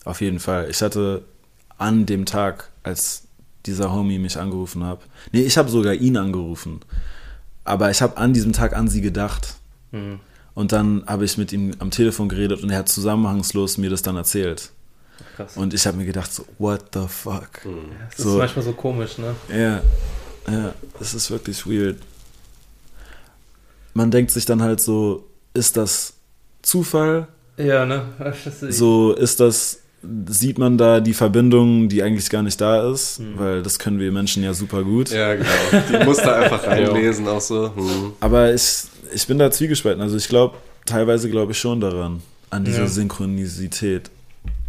Auf 0.05 0.21
jeden 0.21 0.39
Fall. 0.39 0.69
Ich 0.69 0.81
hatte 0.81 1.23
an 1.77 2.05
dem 2.05 2.25
Tag, 2.25 2.69
als 2.83 3.23
dieser 3.65 3.91
Homie 3.91 4.19
mich 4.19 4.37
angerufen 4.39 4.83
hat, 4.85 4.99
nee, 5.31 5.41
ich 5.41 5.57
habe 5.57 5.69
sogar 5.69 5.93
ihn 5.93 6.17
angerufen, 6.17 6.79
aber 7.63 7.91
ich 7.91 8.01
habe 8.01 8.17
an 8.17 8.33
diesem 8.33 8.53
Tag 8.53 8.75
an 8.75 8.87
sie 8.87 9.01
gedacht. 9.01 9.55
Und 10.53 10.71
dann 10.71 11.03
habe 11.07 11.25
ich 11.25 11.37
mit 11.37 11.51
ihm 11.53 11.73
am 11.79 11.91
Telefon 11.91 12.29
geredet 12.29 12.61
und 12.63 12.69
er 12.69 12.79
hat 12.79 12.89
zusammenhangslos 12.89 13.77
mir 13.77 13.89
das 13.89 14.01
dann 14.01 14.15
erzählt. 14.15 14.71
Krass. 15.35 15.55
Und 15.57 15.73
ich 15.73 15.85
habe 15.87 15.97
mir 15.97 16.05
gedacht, 16.05 16.31
so, 16.33 16.45
what 16.59 16.85
the 16.93 17.07
fuck? 17.07 17.61
das 18.15 18.23
so- 18.23 18.33
ist 18.33 18.37
manchmal 18.37 18.65
so 18.65 18.73
komisch, 18.73 19.17
ne? 19.17 19.35
Ja, 19.49 19.81
ja, 20.51 20.73
das 20.99 21.13
ist 21.13 21.29
wirklich 21.31 21.65
weird. 21.67 21.97
Man 23.93 24.11
denkt 24.11 24.31
sich 24.31 24.45
dann 24.45 24.61
halt 24.61 24.79
so, 24.79 25.25
ist 25.53 25.75
das 25.77 26.13
Zufall? 26.61 27.27
Ja, 27.57 27.85
ne? 27.85 28.05
Ist- 28.45 28.77
So 28.77 29.13
ist 29.13 29.39
das, 29.39 29.79
sieht 30.27 30.57
man 30.59 30.77
da 30.77 30.99
die 30.99 31.13
Verbindung, 31.13 31.89
die 31.89 32.03
eigentlich 32.03 32.29
gar 32.29 32.43
nicht 32.43 32.61
da 32.61 32.91
ist, 32.91 33.19
weil 33.35 33.63
das 33.63 33.79
können 33.79 33.99
wir 33.99 34.11
Menschen 34.11 34.43
ja 34.43 34.53
super 34.53 34.83
gut. 34.83 35.09
Ja, 35.09 35.35
genau. 35.35 35.49
Die 35.89 36.05
musst 36.05 36.23
du 36.23 36.33
einfach 36.33 36.63
reinlesen, 36.67 37.27
auch 37.27 37.41
so. 37.41 37.75
Hm. 37.75 38.13
Aber 38.19 38.53
ich, 38.53 38.83
ich 39.13 39.25
bin 39.27 39.39
da 39.39 39.49
zwiegespalten. 39.51 40.01
Also 40.01 40.15
ich 40.17 40.27
glaube, 40.27 40.55
teilweise 40.85 41.29
glaube 41.29 41.51
ich 41.53 41.59
schon 41.59 41.81
daran, 41.81 42.21
an 42.51 42.63
diese 42.63 42.81
Ja. 42.81 42.87
Synchronisität. 42.87 44.09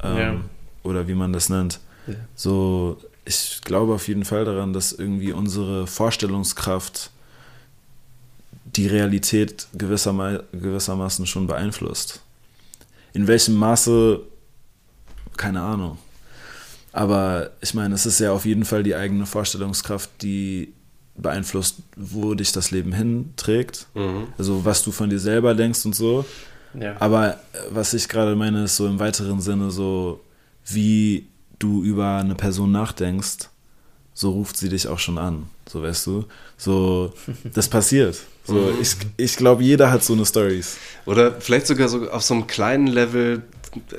Ähm, 0.02 0.16
Ja. 0.18 0.36
Oder 0.82 1.06
wie 1.08 1.14
man 1.14 1.32
das 1.32 1.50
nennt. 1.50 1.80
Ja. 2.06 2.14
So, 2.34 2.96
ich 3.26 3.60
glaube 3.64 3.92
auf 3.94 4.08
jeden 4.08 4.24
Fall 4.24 4.44
daran, 4.46 4.72
dass 4.72 4.92
irgendwie 4.92 5.32
unsere 5.32 5.86
Vorstellungskraft 5.86 7.10
die 8.64 8.86
Realität 8.86 9.66
gewisserma 9.74 10.40
gewissermaßen 10.52 11.26
schon 11.26 11.46
beeinflusst. 11.46 12.20
In 13.12 13.26
welchem 13.26 13.56
Maße, 13.56 14.20
keine 15.38 15.62
Ahnung. 15.62 15.98
Aber 16.92 17.50
ich 17.60 17.74
meine, 17.74 17.94
es 17.94 18.06
ist 18.06 18.18
ja 18.18 18.32
auf 18.32 18.44
jeden 18.44 18.64
Fall 18.64 18.82
die 18.82 18.94
eigene 18.94 19.26
Vorstellungskraft, 19.26 20.10
die 20.22 20.72
beeinflusst, 21.16 21.76
wo 21.96 22.34
dich 22.34 22.52
das 22.52 22.70
Leben 22.70 22.92
hinträgt. 22.92 23.86
Mhm. 23.94 24.28
Also 24.36 24.64
was 24.64 24.82
du 24.82 24.92
von 24.92 25.10
dir 25.10 25.18
selber 25.18 25.54
denkst 25.54 25.84
und 25.84 25.94
so. 25.94 26.24
ja. 26.78 26.96
Aber 27.00 27.34
äh, 27.34 27.36
was 27.70 27.94
ich 27.94 28.08
gerade 28.08 28.36
meine, 28.36 28.64
ist 28.64 28.76
so 28.76 28.86
im 28.86 28.98
weiteren 28.98 29.40
Sinne 29.40 29.70
so, 29.70 30.20
wie 30.64 31.26
du 31.58 31.82
über 31.82 32.18
eine 32.18 32.34
Person 32.34 32.72
nachdenkst, 32.72 33.48
so 34.14 34.30
ruft 34.30 34.56
sie 34.56 34.68
dich 34.68 34.88
auch 34.88 34.98
schon 34.98 35.18
an. 35.18 35.48
So 35.68 35.82
weißt 35.82 36.06
du? 36.06 36.24
So, 36.56 37.12
das 37.54 37.68
passiert. 37.68 38.16
So, 38.44 38.72
ich 38.80 38.96
ich 39.16 39.36
glaube, 39.36 39.62
jeder 39.62 39.90
hat 39.90 40.02
so 40.02 40.14
eine 40.14 40.24
Stories. 40.24 40.78
Oder 41.04 41.40
vielleicht 41.40 41.66
sogar 41.66 41.88
so 41.88 42.10
auf 42.10 42.22
so 42.22 42.34
einem 42.34 42.46
kleinen 42.46 42.86
Level, 42.86 43.42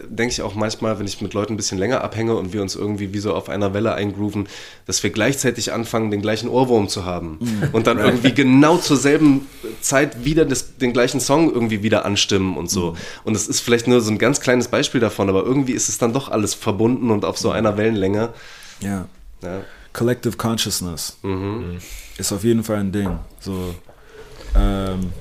denke 0.07 0.31
ich 0.31 0.41
auch 0.41 0.55
manchmal, 0.55 0.99
wenn 0.99 1.05
ich 1.05 1.21
mit 1.21 1.33
Leuten 1.33 1.53
ein 1.53 1.57
bisschen 1.57 1.77
länger 1.77 2.03
abhänge 2.03 2.35
und 2.35 2.53
wir 2.53 2.61
uns 2.61 2.75
irgendwie 2.75 3.13
wie 3.13 3.19
so 3.19 3.33
auf 3.33 3.49
einer 3.49 3.73
Welle 3.73 3.93
eingrooven, 3.93 4.47
dass 4.85 5.01
wir 5.03 5.09
gleichzeitig 5.09 5.71
anfangen, 5.73 6.11
den 6.11 6.21
gleichen 6.21 6.49
Ohrwurm 6.49 6.87
zu 6.89 7.05
haben. 7.05 7.39
Und 7.73 7.87
dann 7.87 7.99
irgendwie 7.99 8.33
genau 8.33 8.77
zur 8.77 8.97
selben 8.97 9.47
Zeit 9.81 10.25
wieder 10.25 10.45
das, 10.45 10.77
den 10.77 10.93
gleichen 10.93 11.19
Song 11.19 11.51
irgendwie 11.53 11.83
wieder 11.83 12.05
anstimmen 12.05 12.57
und 12.57 12.69
so. 12.69 12.95
Und 13.23 13.35
es 13.35 13.47
ist 13.47 13.59
vielleicht 13.61 13.87
nur 13.87 14.01
so 14.01 14.11
ein 14.11 14.17
ganz 14.17 14.39
kleines 14.41 14.67
Beispiel 14.67 15.01
davon, 15.01 15.29
aber 15.29 15.43
irgendwie 15.43 15.73
ist 15.73 15.89
es 15.89 15.97
dann 15.97 16.13
doch 16.13 16.29
alles 16.29 16.53
verbunden 16.53 17.11
und 17.11 17.25
auf 17.25 17.37
so 17.37 17.51
einer 17.51 17.77
Wellenlänge. 17.77 18.29
Ja. 18.81 19.07
Ja. 19.41 19.61
Collective 19.93 20.37
Consciousness 20.37 21.17
Mhm. 21.23 21.77
ist 22.17 22.31
auf 22.31 22.43
jeden 22.43 22.63
Fall 22.63 22.77
ein 22.77 22.91
Ding. 22.91 23.17
So, 23.39 23.73
ähm, 24.55 25.11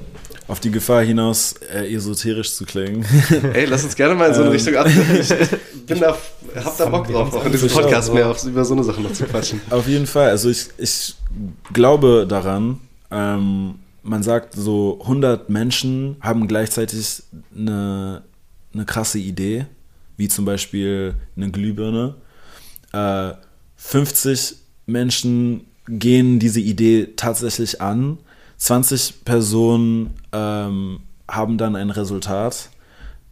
auf 0.48 0.60
die 0.60 0.70
Gefahr 0.70 1.02
hinaus, 1.02 1.54
äh, 1.72 1.94
esoterisch 1.94 2.54
zu 2.54 2.64
klingen. 2.64 3.04
Ey, 3.52 3.66
lass 3.66 3.84
uns 3.84 3.94
gerne 3.94 4.14
mal 4.14 4.28
in 4.28 4.34
so 4.34 4.40
eine 4.40 4.48
Ähm. 4.48 4.56
Richtung 4.56 4.76
ab. 4.76 4.88
Ich 5.88 5.94
bin 5.94 6.00
da, 6.00 6.18
hab 6.62 6.76
da 6.76 6.84
Bock 6.84 7.06
drauf, 7.06 7.32
auch 7.32 7.46
in 7.46 7.52
diesem 7.52 7.70
Podcast 7.70 8.12
mehr 8.12 8.28
auf, 8.28 8.44
über 8.44 8.62
so 8.62 8.74
eine 8.74 8.84
Sache 8.84 9.00
noch 9.00 9.12
zu 9.12 9.24
quatschen. 9.24 9.62
Auf 9.70 9.88
jeden 9.88 10.06
Fall. 10.06 10.28
Also 10.28 10.50
ich, 10.50 10.68
ich 10.76 11.14
glaube 11.72 12.26
daran, 12.28 12.80
ähm, 13.10 13.76
man 14.02 14.22
sagt 14.22 14.52
so 14.54 14.98
100 15.00 15.48
Menschen 15.48 16.16
haben 16.20 16.46
gleichzeitig 16.46 17.22
eine, 17.56 18.22
eine 18.74 18.84
krasse 18.84 19.18
Idee, 19.18 19.64
wie 20.18 20.28
zum 20.28 20.44
Beispiel 20.44 21.14
eine 21.38 21.50
Glühbirne. 21.50 22.16
Äh, 22.92 23.32
50 23.76 24.56
Menschen 24.84 25.62
gehen 25.88 26.38
diese 26.38 26.60
Idee 26.60 27.14
tatsächlich 27.16 27.80
an. 27.80 28.18
20 28.58 29.24
Personen 29.24 30.14
ähm, 30.32 31.00
haben 31.28 31.58
dann 31.58 31.76
ein 31.76 31.90
Resultat. 31.90 32.70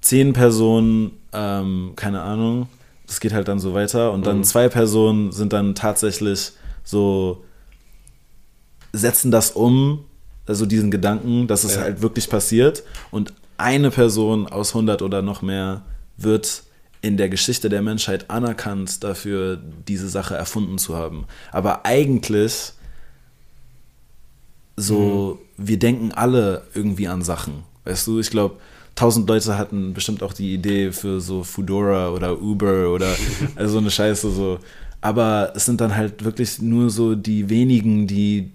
zehn 0.00 0.32
Personen, 0.32 1.10
ähm, 1.32 1.92
keine 1.96 2.22
Ahnung, 2.22 2.68
das 3.08 3.18
geht 3.18 3.32
halt 3.32 3.48
dann 3.48 3.58
so 3.58 3.74
weiter 3.74 4.12
und 4.12 4.24
dann 4.24 4.44
zwei 4.44 4.68
Personen 4.68 5.32
sind 5.32 5.52
dann 5.52 5.74
tatsächlich 5.74 6.52
so, 6.84 7.42
setzen 8.92 9.30
das 9.32 9.50
um, 9.50 10.04
also 10.46 10.64
diesen 10.64 10.90
Gedanken, 10.92 11.48
dass 11.48 11.64
es 11.64 11.74
Ja. 11.74 11.82
halt 11.82 12.02
wirklich 12.02 12.28
passiert 12.30 12.84
und 13.10 13.32
eine 13.58 13.90
Person 13.90 14.46
aus 14.46 14.74
100 14.74 15.02
oder 15.02 15.22
noch 15.22 15.42
mehr 15.42 15.82
wird 16.16 16.62
in 17.02 17.16
der 17.16 17.28
Geschichte 17.28 17.68
der 17.68 17.82
Menschheit 17.82 18.30
anerkannt 18.30 19.02
dafür, 19.02 19.58
diese 19.88 20.08
Sache 20.08 20.36
erfunden 20.36 20.78
zu 20.78 20.96
haben. 20.96 21.26
Aber 21.52 21.84
eigentlich 21.84 22.72
so, 24.76 25.38
wir 25.56 25.78
denken 25.78 26.12
alle 26.12 26.62
irgendwie 26.74 27.08
an 27.08 27.22
Sachen. 27.22 27.64
Weißt 27.84 28.06
du, 28.06 28.18
ich 28.18 28.30
glaube, 28.30 28.56
tausend 28.94 29.28
Leute 29.28 29.56
hatten 29.56 29.94
bestimmt 29.94 30.22
auch 30.22 30.32
die 30.32 30.54
Idee 30.54 30.92
für 30.92 31.20
so 31.20 31.44
Foodora 31.44 32.10
oder 32.10 32.40
Uber 32.40 32.90
oder 32.90 33.08
also 33.56 33.74
so 33.74 33.78
eine 33.78 33.90
Scheiße 33.90 34.30
so. 34.30 34.58
Aber 35.00 35.52
es 35.54 35.66
sind 35.66 35.80
dann 35.80 35.94
halt 35.94 36.24
wirklich 36.24 36.60
nur 36.60 36.90
so 36.90 37.14
die 37.14 37.48
wenigen, 37.48 38.06
die 38.06 38.50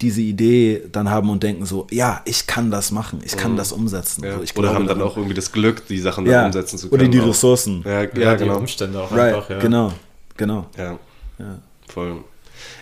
diese 0.00 0.20
Idee 0.20 0.82
dann 0.92 1.10
haben 1.10 1.28
und 1.28 1.42
denken 1.42 1.66
so, 1.66 1.88
ja, 1.90 2.20
ich 2.24 2.46
kann 2.46 2.70
das 2.70 2.92
machen, 2.92 3.18
ich 3.24 3.36
kann 3.36 3.56
das 3.56 3.72
umsetzen. 3.72 4.22
Ja. 4.22 4.36
So, 4.36 4.42
ich 4.44 4.56
Oder 4.56 4.72
haben 4.72 4.86
dann 4.86 5.02
auch 5.02 5.16
irgendwie 5.16 5.34
das 5.34 5.50
Glück, 5.50 5.86
die 5.88 5.98
Sachen 5.98 6.24
ja, 6.24 6.32
dann 6.34 6.46
umsetzen 6.46 6.78
zu 6.78 6.88
können. 6.88 7.02
Oder 7.02 7.10
die 7.10 7.20
auch. 7.20 7.26
Ressourcen. 7.28 7.82
Ja, 7.84 8.02
ja, 8.04 8.08
Ja, 8.16 8.36
die 8.36 8.44
genau. 8.44 8.58
Umstände 8.58 9.00
auch 9.00 9.10
Right, 9.10 9.34
einfach, 9.34 9.50
ja. 9.50 9.58
genau, 9.58 9.92
genau. 10.36 10.66
Ja, 10.76 10.98
Ja. 11.40 11.58
voll. 11.88 12.18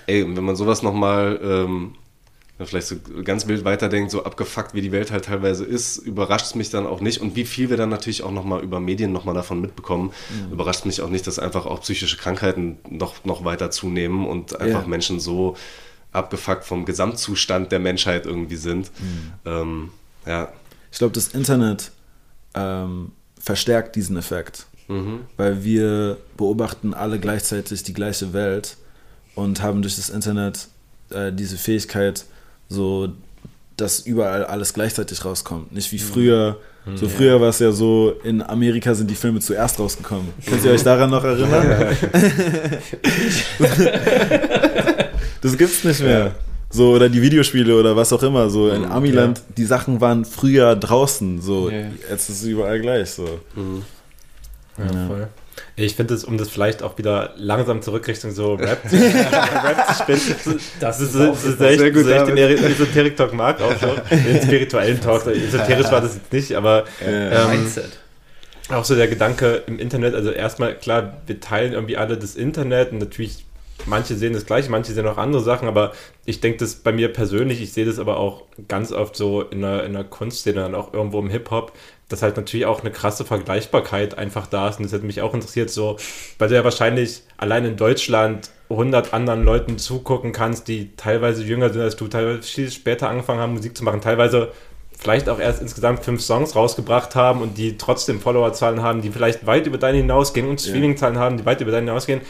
Ey, 0.06 0.26
wenn 0.36 0.44
man 0.44 0.56
sowas 0.56 0.82
nochmal 0.82 1.40
ähm, 1.42 1.94
ja, 2.58 2.64
vielleicht 2.64 2.86
so 2.86 2.96
ganz 3.22 3.46
wild 3.46 3.64
weiterdenkt, 3.64 4.10
so 4.10 4.24
abgefuckt, 4.24 4.72
wie 4.72 4.80
die 4.80 4.92
Welt 4.92 5.10
halt 5.10 5.26
teilweise 5.26 5.64
ist, 5.64 5.98
überrascht 5.98 6.46
es 6.46 6.54
mich 6.54 6.70
dann 6.70 6.86
auch 6.86 7.00
nicht. 7.00 7.20
Und 7.20 7.36
wie 7.36 7.44
viel 7.44 7.68
wir 7.68 7.76
dann 7.76 7.90
natürlich 7.90 8.22
auch 8.22 8.30
nochmal 8.30 8.62
über 8.62 8.80
Medien 8.80 9.12
nochmal 9.12 9.34
davon 9.34 9.60
mitbekommen, 9.60 10.12
überrascht 10.50 10.86
mich 10.86 11.02
auch 11.02 11.10
nicht, 11.10 11.26
dass 11.26 11.38
einfach 11.38 11.66
auch 11.66 11.82
psychische 11.82 12.16
Krankheiten 12.16 12.78
noch, 12.88 13.24
noch 13.24 13.44
weiter 13.44 13.70
zunehmen 13.70 14.26
und 14.26 14.58
einfach 14.58 14.82
Ja. 14.82 14.88
Menschen 14.88 15.20
so 15.20 15.56
abgefuckt 16.12 16.64
vom 16.64 16.86
Gesamtzustand 16.86 17.72
der 17.72 17.78
Menschheit 17.78 18.24
irgendwie 18.24 18.56
sind. 18.56 18.90
Ähm, 19.44 19.90
ja. 20.24 20.50
Ich 20.90 20.96
glaube, 20.98 21.12
das 21.12 21.28
Internet 21.28 21.90
ähm, 22.54 23.12
verstärkt 23.38 23.96
diesen 23.96 24.16
Effekt, 24.16 24.66
Mhm. 24.88 25.20
weil 25.36 25.62
wir 25.64 26.16
beobachten 26.38 26.94
alle 26.94 27.18
gleichzeitig 27.18 27.82
die 27.82 27.92
gleiche 27.92 28.32
Welt 28.32 28.76
und 29.34 29.60
haben 29.60 29.82
durch 29.82 29.96
das 29.96 30.08
Internet 30.08 30.68
äh, 31.10 31.32
diese 31.32 31.58
Fähigkeit, 31.58 32.24
so 32.68 33.12
dass 33.76 34.00
überall 34.00 34.44
alles 34.44 34.72
gleichzeitig 34.72 35.24
rauskommt. 35.24 35.72
Nicht 35.72 35.92
wie 35.92 35.98
früher. 35.98 36.58
So 36.94 37.08
früher 37.08 37.40
war 37.40 37.48
es 37.48 37.58
ja 37.58 37.72
so, 37.72 38.14
in 38.22 38.40
Amerika 38.40 38.94
sind 38.94 39.10
die 39.10 39.16
Filme 39.16 39.40
zuerst 39.40 39.80
rausgekommen. 39.80 40.28
Könnt 40.46 40.64
ihr 40.64 40.70
euch 40.70 40.84
daran 40.84 41.10
noch 41.10 41.24
erinnern? 41.24 41.96
das 45.40 45.58
gibt's 45.58 45.82
nicht 45.82 46.00
mehr. 46.00 46.36
So, 46.70 46.92
oder 46.92 47.08
die 47.08 47.20
Videospiele 47.20 47.76
oder 47.76 47.96
was 47.96 48.12
auch 48.12 48.22
immer. 48.22 48.48
So 48.50 48.70
in 48.70 48.84
Amiland, 48.84 49.42
die 49.56 49.64
Sachen 49.64 50.00
waren 50.00 50.24
früher 50.24 50.76
draußen. 50.76 51.40
So, 51.42 51.70
jetzt 51.70 52.30
ist 52.30 52.42
es 52.42 52.44
überall 52.44 52.80
gleich. 52.80 53.10
So. 53.10 53.40
Ja, 54.78 55.06
voll. 55.08 55.28
Ich 55.76 55.94
finde 55.94 56.14
es, 56.14 56.24
um 56.24 56.38
das 56.38 56.48
vielleicht 56.48 56.82
auch 56.82 56.96
wieder 56.98 57.34
langsam 57.36 57.82
zurück 57.82 58.06
Richtung 58.08 58.30
so 58.30 58.54
Rap, 58.56 58.82
Rap 58.84 59.86
zu 59.88 60.02
spinnen, 60.02 60.60
das 60.80 61.00
ist, 61.00 61.14
das 61.14 61.44
ist 61.44 61.60
echt, 61.60 61.78
Sehr 61.78 61.90
gut, 61.90 62.04
so 62.04 62.10
echt 62.10 62.28
den. 62.28 62.36
Esoterik-Talk 62.38 63.32
mag, 63.34 63.60
auch 63.60 63.76
so 63.78 63.94
den 64.10 64.42
spirituellen 64.42 65.00
Talk. 65.00 65.26
Esoterisch 65.26 65.90
war 65.90 66.00
das 66.00 66.14
jetzt 66.14 66.32
nicht, 66.32 66.54
aber 66.54 66.84
ähm, 67.04 67.50
Mindset. 67.50 67.98
auch 68.70 68.84
so 68.84 68.94
der 68.94 69.08
Gedanke 69.08 69.62
im 69.66 69.78
Internet, 69.78 70.14
also 70.14 70.30
erstmal, 70.30 70.74
klar, 70.74 71.18
wir 71.26 71.40
teilen 71.40 71.72
irgendwie 71.72 71.96
alle 71.96 72.16
das 72.16 72.36
Internet 72.36 72.92
und 72.92 72.98
natürlich, 72.98 73.44
manche 73.84 74.14
sehen 74.14 74.32
das 74.32 74.46
gleiche, 74.46 74.70
manche 74.70 74.92
sehen 74.92 75.06
auch 75.06 75.18
andere 75.18 75.42
Sachen, 75.42 75.68
aber 75.68 75.92
ich 76.24 76.40
denke 76.40 76.58
das 76.58 76.76
bei 76.76 76.92
mir 76.92 77.12
persönlich, 77.12 77.60
ich 77.60 77.72
sehe 77.72 77.84
das 77.84 77.98
aber 77.98 78.16
auch 78.16 78.44
ganz 78.68 78.92
oft 78.92 79.14
so 79.14 79.42
in 79.42 79.60
der, 79.60 79.84
in 79.84 79.92
der 79.92 80.04
Kunstszene, 80.04 80.60
dann 80.60 80.74
auch 80.74 80.94
irgendwo 80.94 81.18
im 81.20 81.28
Hip-Hop, 81.28 81.72
dass 82.08 82.22
halt 82.22 82.36
natürlich 82.36 82.66
auch 82.66 82.80
eine 82.80 82.90
krasse 82.92 83.24
Vergleichbarkeit 83.24 84.16
einfach 84.16 84.46
da 84.46 84.68
ist 84.68 84.78
und 84.78 84.84
das 84.84 84.92
hat 84.92 85.02
mich 85.02 85.20
auch 85.22 85.34
interessiert, 85.34 85.70
so, 85.70 85.96
weil 86.38 86.48
du 86.48 86.54
ja 86.54 86.62
wahrscheinlich 86.64 87.22
allein 87.36 87.64
in 87.64 87.76
Deutschland 87.76 88.50
100 88.70 89.12
anderen 89.12 89.44
Leuten 89.44 89.78
zugucken 89.78 90.32
kannst, 90.32 90.68
die 90.68 90.90
teilweise 90.96 91.42
jünger 91.44 91.70
sind 91.70 91.82
als 91.82 91.96
du, 91.96 92.06
teilweise 92.08 92.42
viel 92.42 92.70
später 92.70 93.08
angefangen 93.08 93.40
haben, 93.40 93.54
Musik 93.54 93.76
zu 93.76 93.84
machen, 93.84 94.00
teilweise 94.00 94.52
vielleicht 94.98 95.28
auch 95.28 95.38
erst 95.38 95.60
insgesamt 95.60 96.04
fünf 96.04 96.22
Songs 96.22 96.56
rausgebracht 96.56 97.14
haben 97.14 97.42
und 97.42 97.58
die 97.58 97.76
trotzdem 97.76 98.20
Followerzahlen 98.20 98.82
haben, 98.82 99.02
die 99.02 99.10
vielleicht 99.10 99.46
weit 99.46 99.66
über 99.66 99.78
deine 99.78 99.98
hinausgehen 99.98 100.48
und 100.48 100.60
Streamingzahlen 100.60 101.18
haben, 101.18 101.36
die 101.36 101.44
weit 101.44 101.60
über 101.60 101.70
deine 101.70 101.86
hinausgehen. 101.86 102.22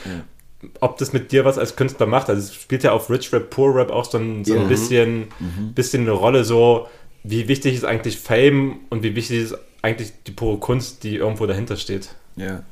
Ob 0.81 0.99
das 0.99 1.12
mit 1.12 1.33
dir 1.33 1.45
was 1.45 1.59
als 1.59 1.77
Künstler 1.77 2.07
macht, 2.07 2.29
also 2.29 2.41
es 2.41 2.55
spielt 2.55 2.83
ja 2.83 2.93
auf 2.93 3.09
Rich 3.09 3.33
Rap, 3.33 3.51
Poor 3.51 3.74
Rap 3.77 3.91
auch 3.91 4.05
so 4.11 4.18
ein, 4.18 4.45
so 4.45 4.55
Ja. 4.55 4.62
ein 4.62 4.68
bisschen, 4.68 5.29
bisschen 5.74 6.03
eine 6.03 6.12
Rolle, 6.12 6.45
so 6.45 6.89
wie 7.22 7.47
wichtig 7.49 7.74
ist 7.74 7.85
eigentlich 7.85 8.18
Fame 8.18 8.81
und 8.91 9.03
wie 9.03 9.14
wichtig 9.14 9.43
ist 9.43 9.59
eigentlich 9.83 10.12
die 10.27 10.33
pure 10.33 10.59
Kunst, 10.59 11.03
die 11.03 11.16
irgendwo 11.16 11.47
dahinter 11.47 11.77
steht. 11.77 12.11
Ja, 12.37 12.62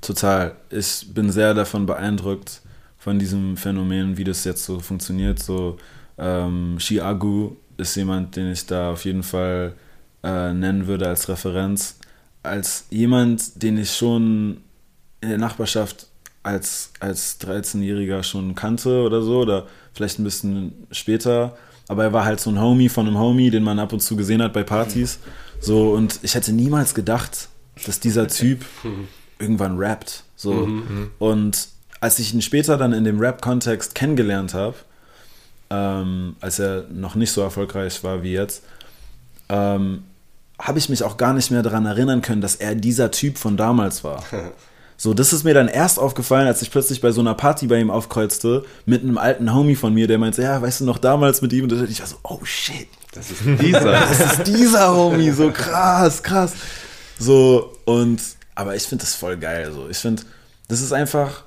total. 0.00 0.56
Ich 0.70 1.06
bin 1.12 1.30
sehr 1.30 1.54
davon 1.54 1.86
beeindruckt 1.86 2.60
von 2.98 3.18
diesem 3.18 3.56
Phänomen, 3.56 4.16
wie 4.16 4.24
das 4.24 4.44
jetzt 4.44 4.64
so 4.64 4.80
funktioniert. 4.80 5.42
So, 5.42 5.78
ähm, 6.18 6.78
Shiagu 6.78 7.56
ist 7.76 7.96
jemand, 7.96 8.36
den 8.36 8.52
ich 8.52 8.66
da 8.66 8.92
auf 8.92 9.04
jeden 9.04 9.22
Fall 9.22 9.74
äh, 10.22 10.52
nennen 10.52 10.86
würde 10.86 11.08
als 11.08 11.28
Referenz. 11.28 11.98
Als 12.42 12.86
jemand, 12.90 13.62
den 13.62 13.78
ich 13.78 13.94
schon 13.94 14.58
in 15.20 15.28
der 15.28 15.38
Nachbarschaft 15.38 16.06
als, 16.42 16.92
als 17.00 17.40
13-Jähriger 17.40 18.22
schon 18.22 18.54
kannte 18.54 19.02
oder 19.02 19.22
so, 19.22 19.40
oder 19.40 19.66
vielleicht 19.92 20.18
ein 20.18 20.24
bisschen 20.24 20.86
später. 20.90 21.56
Aber 21.88 22.04
er 22.04 22.12
war 22.12 22.24
halt 22.24 22.40
so 22.40 22.50
ein 22.50 22.60
Homie 22.60 22.88
von 22.88 23.06
einem 23.06 23.18
Homie, 23.18 23.50
den 23.50 23.62
man 23.62 23.78
ab 23.78 23.92
und 23.92 24.00
zu 24.00 24.16
gesehen 24.16 24.42
hat 24.42 24.52
bei 24.52 24.62
Partys. 24.62 25.18
So, 25.60 25.92
und 25.92 26.20
ich 26.22 26.34
hätte 26.34 26.52
niemals 26.52 26.94
gedacht, 26.94 27.48
dass 27.86 28.00
dieser 28.00 28.28
Typ 28.28 28.64
irgendwann 29.38 29.78
rappt. 29.78 30.24
So. 30.36 30.68
Und 31.18 31.68
als 32.00 32.18
ich 32.18 32.32
ihn 32.34 32.42
später 32.42 32.76
dann 32.76 32.92
in 32.92 33.04
dem 33.04 33.20
Rap-Kontext 33.20 33.94
kennengelernt 33.94 34.54
habe, 34.54 34.74
ähm, 35.70 36.36
als 36.40 36.58
er 36.58 36.84
noch 36.90 37.14
nicht 37.14 37.30
so 37.30 37.40
erfolgreich 37.42 38.02
war 38.02 38.22
wie 38.22 38.32
jetzt, 38.32 38.62
ähm, 39.48 40.04
habe 40.58 40.78
ich 40.78 40.88
mich 40.88 41.02
auch 41.02 41.16
gar 41.16 41.32
nicht 41.32 41.50
mehr 41.50 41.62
daran 41.62 41.86
erinnern 41.86 42.22
können, 42.22 42.40
dass 42.40 42.56
er 42.56 42.74
dieser 42.74 43.10
Typ 43.10 43.38
von 43.38 43.56
damals 43.56 44.04
war. 44.04 44.22
So, 45.02 45.14
das 45.14 45.32
ist 45.32 45.44
mir 45.44 45.54
dann 45.54 45.68
erst 45.68 45.98
aufgefallen, 45.98 46.46
als 46.46 46.60
ich 46.60 46.70
plötzlich 46.70 47.00
bei 47.00 47.10
so 47.10 47.22
einer 47.22 47.32
Party 47.32 47.68
bei 47.68 47.80
ihm 47.80 47.90
aufkreuzte, 47.90 48.66
mit 48.84 49.02
einem 49.02 49.16
alten 49.16 49.54
Homie 49.54 49.74
von 49.74 49.94
mir, 49.94 50.06
der 50.06 50.18
meinte, 50.18 50.42
ja, 50.42 50.60
weißt 50.60 50.82
du 50.82 50.84
noch, 50.84 50.98
damals 50.98 51.40
mit 51.40 51.54
ihm, 51.54 51.64
und 51.64 51.72
ich 51.88 52.00
war 52.00 52.06
so, 52.06 52.16
oh 52.22 52.40
shit, 52.44 52.86
Das 53.12 53.30
ist 53.30 53.40
dieser. 53.60 53.92
das 53.92 54.20
ist 54.20 54.46
dieser 54.46 54.94
Homie, 54.94 55.30
so 55.30 55.50
krass, 55.50 56.22
krass. 56.22 56.54
So, 57.18 57.76
und, 57.84 58.20
aber 58.54 58.76
ich 58.76 58.84
finde 58.84 59.04
das 59.04 59.14
voll 59.14 59.36
geil, 59.36 59.72
so. 59.72 59.88
Ich 59.88 59.98
finde, 59.98 60.22
das 60.68 60.80
ist 60.80 60.92
einfach, 60.92 61.44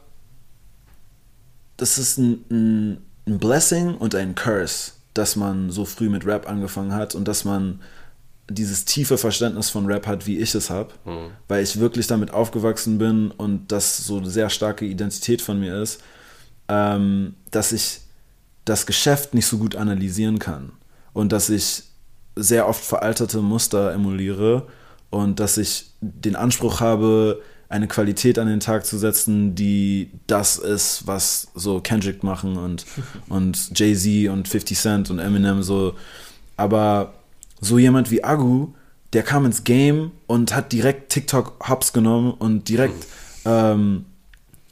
das 1.77 1.97
ist 1.97 2.17
ein, 2.17 2.45
ein, 2.51 2.97
ein 3.25 3.39
Blessing 3.39 3.95
und 3.95 4.13
ein 4.13 4.35
Curse, 4.35 4.91
dass 5.13 5.35
man 5.35 5.71
so 5.71 5.85
früh 5.85 6.09
mit 6.09 6.25
Rap 6.25 6.47
angefangen 6.47 6.93
hat 6.93 7.15
und 7.15 7.27
dass 7.27 7.45
man 7.45 7.81
dieses 8.49 8.83
tiefe 8.83 9.17
Verständnis 9.17 9.69
von 9.69 9.85
Rap 9.85 10.05
hat, 10.05 10.27
wie 10.27 10.37
ich 10.37 10.53
es 10.53 10.69
habe, 10.69 10.93
weil 11.47 11.63
ich 11.63 11.79
wirklich 11.79 12.07
damit 12.07 12.31
aufgewachsen 12.31 12.97
bin 12.97 13.31
und 13.31 13.71
das 13.71 13.97
so 14.05 14.17
eine 14.17 14.29
sehr 14.29 14.49
starke 14.49 14.85
Identität 14.85 15.41
von 15.41 15.59
mir 15.59 15.81
ist, 15.81 16.01
ähm, 16.67 17.35
dass 17.51 17.71
ich 17.71 18.01
das 18.65 18.85
Geschäft 18.85 19.33
nicht 19.33 19.47
so 19.47 19.57
gut 19.57 19.77
analysieren 19.77 20.39
kann 20.39 20.73
und 21.13 21.31
dass 21.31 21.49
ich 21.49 21.83
sehr 22.35 22.67
oft 22.67 22.83
veraltete 22.83 23.39
Muster 23.41 23.93
emuliere 23.93 24.67
und 25.09 25.39
dass 25.39 25.57
ich 25.57 25.91
den 26.01 26.35
Anspruch 26.35 26.79
habe, 26.79 27.41
eine 27.69 27.87
Qualität 27.87 28.37
an 28.37 28.47
den 28.47 28.59
Tag 28.59 28.85
zu 28.85 28.99
setzen, 28.99 29.55
die 29.55 30.11
das 30.27 30.57
ist, 30.57 31.07
was 31.07 31.47
so 31.55 31.79
Kendrick 31.79 32.23
machen 32.23 32.57
und, 32.57 32.85
und 33.29 33.77
Jay-Z 33.77 34.31
und 34.31 34.47
50 34.47 34.77
Cent 34.77 35.09
und 35.09 35.19
Eminem 35.19 35.63
so. 35.63 35.95
Aber 36.55 37.13
so 37.61 37.79
jemand 37.79 38.11
wie 38.11 38.23
Agu, 38.23 38.73
der 39.13 39.23
kam 39.23 39.45
ins 39.45 39.63
Game 39.63 40.11
und 40.27 40.55
hat 40.55 40.71
direkt 40.71 41.11
TikTok 41.11 41.67
hops 41.67 41.93
genommen 41.93 42.31
und 42.31 42.69
direkt 42.69 43.07
ähm, 43.45 44.05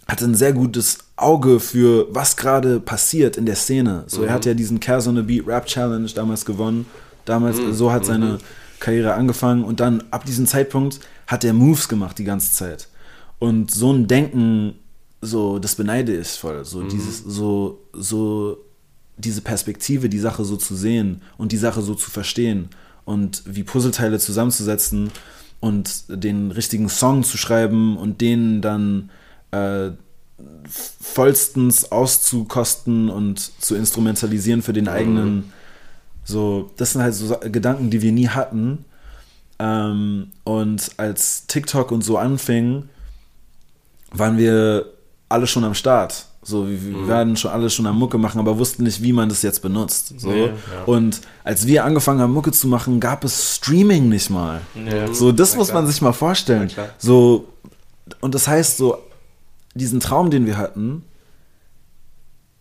hatte 0.07 0.25
ein 0.25 0.35
sehr 0.35 0.53
gutes 0.53 0.99
Auge 1.21 1.59
für 1.59 2.07
was 2.11 2.37
gerade 2.37 2.79
passiert 2.79 3.37
in 3.37 3.45
der 3.45 3.55
Szene. 3.55 4.03
So, 4.07 4.23
er 4.23 4.33
hat 4.33 4.45
ja 4.45 4.53
diesen 4.53 4.79
Care 4.79 5.07
on 5.07 5.15
the 5.15 5.21
Beat 5.21 5.47
Rap 5.47 5.65
Challenge 5.65 6.09
damals 6.13 6.45
gewonnen. 6.45 6.85
Damals, 7.25 7.57
so 7.71 7.91
hat 7.91 8.05
seine 8.05 8.39
Karriere 8.79 9.13
angefangen 9.13 9.63
und 9.63 9.79
dann 9.79 10.03
ab 10.11 10.25
diesem 10.25 10.47
Zeitpunkt 10.47 10.99
hat 11.27 11.43
er 11.43 11.53
Moves 11.53 11.87
gemacht 11.87 12.17
die 12.17 12.23
ganze 12.23 12.51
Zeit. 12.51 12.87
Und 13.39 13.71
so 13.71 13.93
ein 13.93 14.07
Denken, 14.07 14.75
so, 15.21 15.59
das 15.59 15.75
beneide 15.75 16.15
ich 16.17 16.29
voll. 16.29 16.65
So, 16.65 16.83
dieses, 16.83 17.19
so, 17.19 17.79
so, 17.93 18.57
diese 19.17 19.41
Perspektive, 19.41 20.09
die 20.09 20.19
Sache 20.19 20.43
so 20.43 20.57
zu 20.57 20.75
sehen 20.75 21.21
und 21.37 21.51
die 21.51 21.57
Sache 21.57 21.81
so 21.81 21.93
zu 21.95 22.09
verstehen 22.09 22.69
und 23.05 23.43
wie 23.45 23.63
Puzzleteile 23.63 24.19
zusammenzusetzen. 24.19 25.11
und 25.61 26.05
den 26.09 26.51
richtigen 26.51 26.89
Song 26.89 27.23
zu 27.23 27.37
schreiben 27.37 27.95
und 27.95 28.19
den 28.19 28.61
dann 28.61 29.09
äh, 29.51 29.91
vollstens 31.01 31.91
auszukosten 31.91 33.09
und 33.09 33.39
zu 33.61 33.75
instrumentalisieren 33.75 34.61
für 34.61 34.73
den 34.73 34.87
eigenen. 34.87 35.51
So, 36.23 36.71
das 36.77 36.93
sind 36.93 37.01
halt 37.01 37.13
so 37.13 37.35
Gedanken, 37.51 37.89
die 37.89 38.01
wir 38.01 38.11
nie 38.11 38.27
hatten. 38.27 38.85
Ähm, 39.59 40.31
und 40.43 40.91
als 40.97 41.47
TikTok 41.47 41.91
und 41.91 42.03
so 42.03 42.17
anfing, 42.17 42.89
waren 44.11 44.37
wir 44.37 44.85
alle 45.29 45.47
schon 45.47 45.63
am 45.63 45.73
Start. 45.73 46.25
So, 46.43 46.67
wir, 46.67 46.83
wir 46.83 47.07
werden 47.07 47.37
schon 47.37 47.51
alle 47.51 47.69
schon 47.69 47.85
am 47.85 47.99
Mucke 47.99 48.17
machen, 48.17 48.39
aber 48.39 48.57
wussten 48.57 48.83
nicht, 48.83 49.03
wie 49.03 49.13
man 49.13 49.29
das 49.29 49.43
jetzt 49.43 49.61
benutzt. 49.61 50.19
So. 50.19 50.29
Nee, 50.29 50.47
ja. 50.47 50.53
Und 50.87 51.21
als 51.43 51.67
wir 51.67 51.85
angefangen 51.85 52.19
haben, 52.19 52.33
Mucke 52.33 52.51
zu 52.51 52.67
machen, 52.67 52.99
gab 52.99 53.23
es 53.23 53.55
Streaming 53.57 54.09
nicht 54.09 54.31
mal. 54.31 54.61
Ja. 54.73 55.13
So, 55.13 55.31
das 55.31 55.55
muss 55.55 55.67
klar. 55.69 55.81
man 55.81 55.91
sich 55.91 56.01
mal 56.01 56.13
vorstellen. 56.13 56.71
So, 56.97 57.47
und 58.21 58.33
das 58.33 58.47
heißt 58.47 58.77
so, 58.77 58.97
diesen 59.75 59.99
Traum, 59.99 60.29
den 60.31 60.45
wir 60.45 60.57
hatten, 60.57 61.03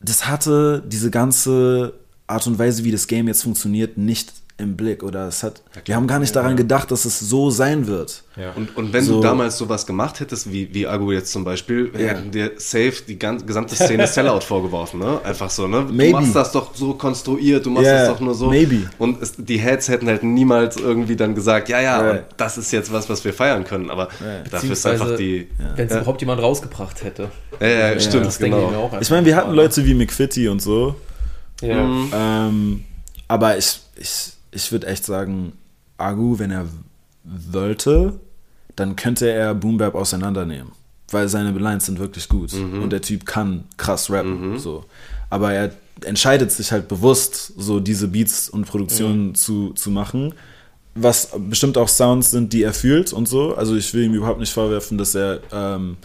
das 0.00 0.26
hatte 0.26 0.82
diese 0.86 1.11
ganze 1.11 1.94
Art 2.26 2.46
und 2.46 2.58
Weise, 2.58 2.84
wie 2.84 2.92
das 2.92 3.06
Game 3.06 3.28
jetzt 3.28 3.42
funktioniert, 3.42 3.98
nicht 3.98 4.32
im 4.61 4.76
Blick. 4.76 5.02
Oder 5.02 5.26
es 5.28 5.42
hat, 5.42 5.62
wir 5.84 5.96
haben 5.96 6.06
gar 6.06 6.18
nicht 6.20 6.36
daran 6.36 6.54
gedacht, 6.56 6.90
dass 6.90 7.04
es 7.04 7.18
so 7.18 7.50
sein 7.50 7.86
wird. 7.86 8.22
Ja. 8.36 8.52
Und, 8.54 8.76
und 8.76 8.92
wenn 8.92 9.04
So. 9.04 9.16
du 9.16 9.20
damals 9.22 9.58
sowas 9.58 9.84
gemacht 9.86 10.20
hättest, 10.20 10.52
wie, 10.52 10.72
wie 10.72 10.86
Agu 10.86 11.11
jetzt 11.12 11.32
zum 11.32 11.42
Beispiel, 11.44 11.90
Ja. 11.94 12.08
hätten 12.08 12.30
dir 12.30 12.52
safe 12.56 12.94
die 13.06 13.18
gan- 13.18 13.44
gesamte 13.44 13.74
Szene 13.74 14.06
Sellout 14.06 14.40
vorgeworfen, 14.42 15.00
ne? 15.00 15.20
Einfach 15.24 15.50
so, 15.50 15.66
ne? 15.66 15.84
Du 15.86 15.92
Maybe. 15.92 16.12
machst 16.12 16.34
das 16.36 16.52
doch 16.52 16.74
so 16.74 16.94
konstruiert, 16.94 17.66
du 17.66 17.70
machst 17.70 17.86
Yeah, 17.86 18.00
das 18.06 18.08
doch 18.11 18.20
nur 18.20 18.34
so. 18.34 18.48
maybe. 18.48 18.88
Und 18.98 19.20
es, 19.20 19.32
die 19.36 19.58
Heads 19.58 19.88
hätten 19.88 20.06
halt 20.06 20.22
niemals 20.22 20.76
irgendwie 20.76 21.16
dann 21.16 21.34
gesagt, 21.34 21.68
ja, 21.68 21.80
ja, 21.80 22.04
Ja. 22.04 22.11
und 22.12 22.20
das 22.36 22.56
ist 22.58 22.70
jetzt 22.70 22.92
was, 22.92 23.08
was 23.11 23.24
wir 23.24 23.34
feiern 23.34 23.64
können. 23.64 23.90
Aber 23.90 24.08
dafür 24.50 24.72
ist 24.72 24.86
einfach 24.86 25.16
die. 25.16 25.48
Wenn 25.76 25.86
es 25.86 25.92
Ja. 25.92 25.98
überhaupt 25.98 26.20
jemand 26.20 26.40
rausgebracht 26.40 27.02
hätte. 27.02 27.30
Ja, 27.61 27.66
ja, 27.66 28.00
stimmt, 28.00 28.26
Das 28.26 28.38
denke 28.38 28.58
ich 28.58 28.66
genau. 28.68 28.84
auch. 28.84 29.00
Ich 29.00 29.11
meine, 29.11 29.26
wir 29.26 29.36
hatten 29.36 29.52
Leute 29.52 29.84
wie 29.84 29.94
McFitty 29.94 30.48
und 30.48 30.61
so. 30.62 30.94
Ja. 31.61 31.84
Mhm. 31.84 32.12
Ähm, 32.14 32.84
aber 33.28 33.58
ich, 33.58 33.80
ich, 33.96 34.32
ich 34.53 34.70
würde 34.72 34.86
echt 34.86 35.05
sagen, 35.05 35.53
Agu, 35.98 36.38
wenn 36.38 36.51
er 36.51 36.66
wollte, 37.24 38.18
dann 38.76 38.96
könnte 38.96 39.30
er 39.30 39.55
Boom 39.55 39.76
Bap 39.78 39.94
auseinandernehmen. 39.94 40.72
Weil 41.11 41.28
seine 41.28 41.51
Lines 41.59 41.86
sind 41.86 41.98
wirklich 41.98 42.28
gut. 42.28 42.53
Mhm. 42.53 42.82
Und 42.82 42.90
der 42.90 43.03
Typ 43.03 43.26
kann 43.26 43.64
krass 43.76 44.11
rappen. 44.11 44.59
So. 44.59 44.84
Aber 45.28 45.53
er 45.53 45.72
entscheidet 46.05 46.51
sich 46.53 46.70
halt 46.72 46.88
bewusst, 46.88 47.53
so 47.57 47.80
diese 47.80 48.09
Beats 48.09 48.48
und 48.48 48.66
Produktionen 48.66 49.28
Mhm. 49.28 49.34
zu, 49.34 49.72
zu 49.74 49.90
machen. 49.90 50.34
Was 50.94 51.30
bestimmt 51.48 51.76
auch 51.78 51.88
Sounds 51.88 52.30
sind, 52.30 52.53
die 52.53 52.62
er 52.62 52.72
fühlt 52.72 53.12
und 53.12 53.26
so. 53.28 53.55
Also 53.55 53.76
ich 53.76 53.92
will 53.92 54.05
ihm 54.05 54.14
überhaupt 54.14 54.40
nicht 54.40 54.53
vorwerfen, 54.53 54.98
dass 54.98 55.14
er 55.14 55.40
ähm, 55.53 55.96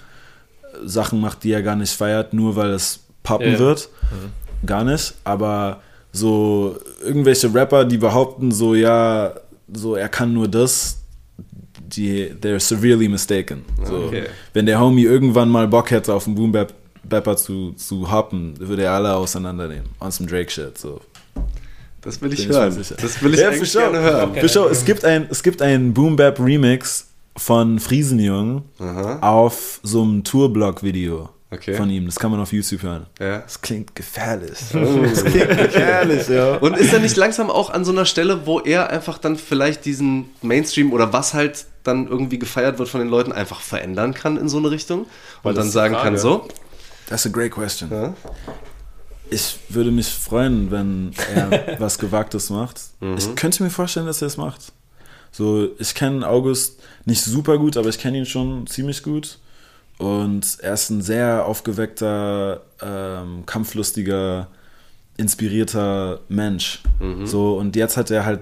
Sachen 0.84 1.22
macht, 1.22 1.44
die 1.44 1.52
er 1.52 1.62
gar 1.64 1.76
nicht 1.76 1.94
feiert, 1.94 2.34
nur 2.34 2.56
weil 2.56 2.72
es 2.72 3.00
poppen 3.24 3.54
Ja. 3.54 3.60
wird. 3.60 3.90
Gar 4.66 4.84
nicht. 4.84 5.14
Aber 5.24 5.82
so 6.16 6.78
irgendwelche 7.04 7.54
Rapper, 7.54 7.86
die 7.86 7.98
behaupten, 7.98 8.52
so 8.52 8.74
ja, 8.76 9.34
so 9.74 9.96
er 9.96 10.10
kann 10.10 10.34
nur 10.34 10.48
das, 10.48 10.98
die, 11.80 12.30
they're 12.42 12.60
severely 12.60 13.08
mistaken. 13.08 13.64
So, 13.84 13.96
Okay. 14.08 14.24
Wenn 14.54 14.66
der 14.66 14.80
Homie 14.80 15.04
irgendwann 15.04 15.50
mal 15.50 15.68
Bock 15.68 15.92
hätte, 15.92 16.14
auf 16.14 16.26
einen 16.26 16.36
Boom 16.36 16.52
Bap 16.52 16.74
Bapper 17.08 17.38
zu, 17.38 17.74
zu 17.74 18.12
hoppen, 18.12 18.56
würde 18.60 18.84
er 18.84 18.94
alle 18.94 19.14
auseinandernehmen. 19.16 19.86
On 20.02 20.10
some 20.10 20.28
Drake-Shit. 20.28 20.76
So. 20.76 21.02
Das 22.02 22.20
will 22.20 22.34
ich 22.34 22.40
Bin 22.40 22.50
ich 22.50 22.56
hören. 22.56 22.72
sicher. 22.72 22.96
Das 23.00 23.22
will 23.22 23.34
ich 23.36 23.40
Ja, 23.42 23.50
eigentlich 23.50 23.72
gerne 23.74 24.00
hören. 24.00 24.30
Okay. 24.32 24.40
Für 24.42 24.50
sure, 24.50 24.70
es 24.72 24.86
gibt 24.86 25.06
ein, 25.06 25.28
es 25.30 25.44
gibt 25.44 25.62
ein 25.62 25.94
Boom 25.94 26.16
Bap 26.16 26.40
Remix 26.40 27.08
von 27.38 27.80
Friesenjung 27.80 28.64
Aha. 28.80 29.20
auf 29.22 29.80
so 29.84 30.02
einem 30.02 30.24
Tourblock-Video 30.24 31.30
Okay. 31.56 31.74
von 31.76 31.90
ihm. 31.90 32.06
Das 32.06 32.16
kann 32.16 32.32
man 32.32 32.40
auf 32.40 32.54
YouTube 32.54 32.84
hören. 32.84 33.06
Ja. 33.20 33.40
Das 33.40 33.62
klingt 33.62 33.96
gefährlich. 33.96 34.58
Das 34.74 35.24
klingt 35.24 35.50
gefährlich, 35.58 36.28
ja. 36.28 36.56
Und 36.58 36.78
ist 36.78 36.94
er 36.94 37.00
nicht 37.00 37.18
langsam 37.18 37.50
auch 37.50 37.70
an 37.70 37.84
so 37.86 37.92
einer 37.92 38.06
Stelle, 38.06 38.46
wo 38.46 38.60
er 38.60 38.90
einfach 38.90 39.18
dann 39.18 39.38
vielleicht 39.38 39.86
diesen 39.86 40.30
Mainstream 40.42 40.94
oder 40.94 41.14
was 41.14 41.34
halt 41.34 41.66
dann 41.84 42.08
irgendwie 42.08 42.40
gefeiert 42.40 42.80
wird 42.80 42.90
von 42.90 43.00
den 43.00 43.10
Leuten, 43.10 43.32
einfach 43.32 43.62
verändern 43.62 44.14
kann 44.14 44.38
in 44.38 44.50
so 44.50 44.58
eine 44.58 44.72
Richtung? 44.72 45.06
Weil 45.44 45.52
Und 45.52 45.58
das 45.58 45.66
dann 45.66 45.72
sagen 45.72 45.94
Frage. 45.96 46.10
kann, 46.10 46.18
so, 46.18 46.48
That's 47.08 47.26
a 47.26 47.30
great 47.30 47.52
question. 47.52 47.90
Ja. 47.92 48.14
Ich 49.30 49.58
würde 49.70 49.92
mich 49.92 50.08
freuen, 50.08 50.72
wenn 50.72 51.12
er 51.34 51.76
was 51.80 51.98
Gewagtes 52.00 52.50
macht. 52.50 52.82
Ich 53.18 53.36
könnte 53.36 53.64
mir 53.64 53.70
vorstellen, 53.70 54.06
dass 54.06 54.22
er 54.22 54.28
es 54.28 54.38
macht. 54.38 54.74
So, 55.32 55.70
ich 55.80 55.94
kenne 55.94 56.28
August 56.28 56.80
nicht 57.06 57.24
super 57.24 57.58
gut, 57.58 57.78
aber 57.78 57.90
ich 57.90 58.00
kenne 58.00 58.18
ihn 58.18 58.26
schon 58.26 58.66
ziemlich 58.68 59.04
gut. 59.04 59.38
Und 59.98 60.58
er 60.62 60.74
ist 60.74 60.90
ein 60.90 61.02
sehr 61.02 61.46
aufgeweckter, 61.46 62.62
ähm, 62.82 63.46
kampflustiger, 63.46 64.48
inspirierter 65.18 66.20
Mensch. 66.28 66.82
So, 67.26 67.58
und 67.58 67.76
jetzt 67.76 67.96
hat 67.96 68.12
er 68.12 68.26
halt 68.26 68.42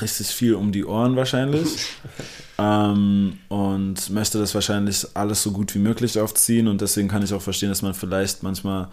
richtig 0.00 0.28
viel 0.28 0.54
um 0.54 0.72
die 0.72 0.84
Ohren 0.84 1.16
wahrscheinlich. 1.16 1.88
ähm, 2.58 3.38
und 3.48 4.10
möchte 4.10 4.38
das 4.38 4.54
wahrscheinlich 4.54 5.06
alles 5.14 5.42
so 5.42 5.52
gut 5.52 5.74
wie 5.74 5.78
möglich 5.78 6.18
aufziehen. 6.18 6.68
Und 6.68 6.80
deswegen 6.80 7.08
kann 7.08 7.22
ich 7.22 7.32
auch 7.32 7.42
verstehen, 7.42 7.68
dass 7.68 7.82
man 7.82 7.94
vielleicht 7.94 8.42
manchmal 8.42 8.88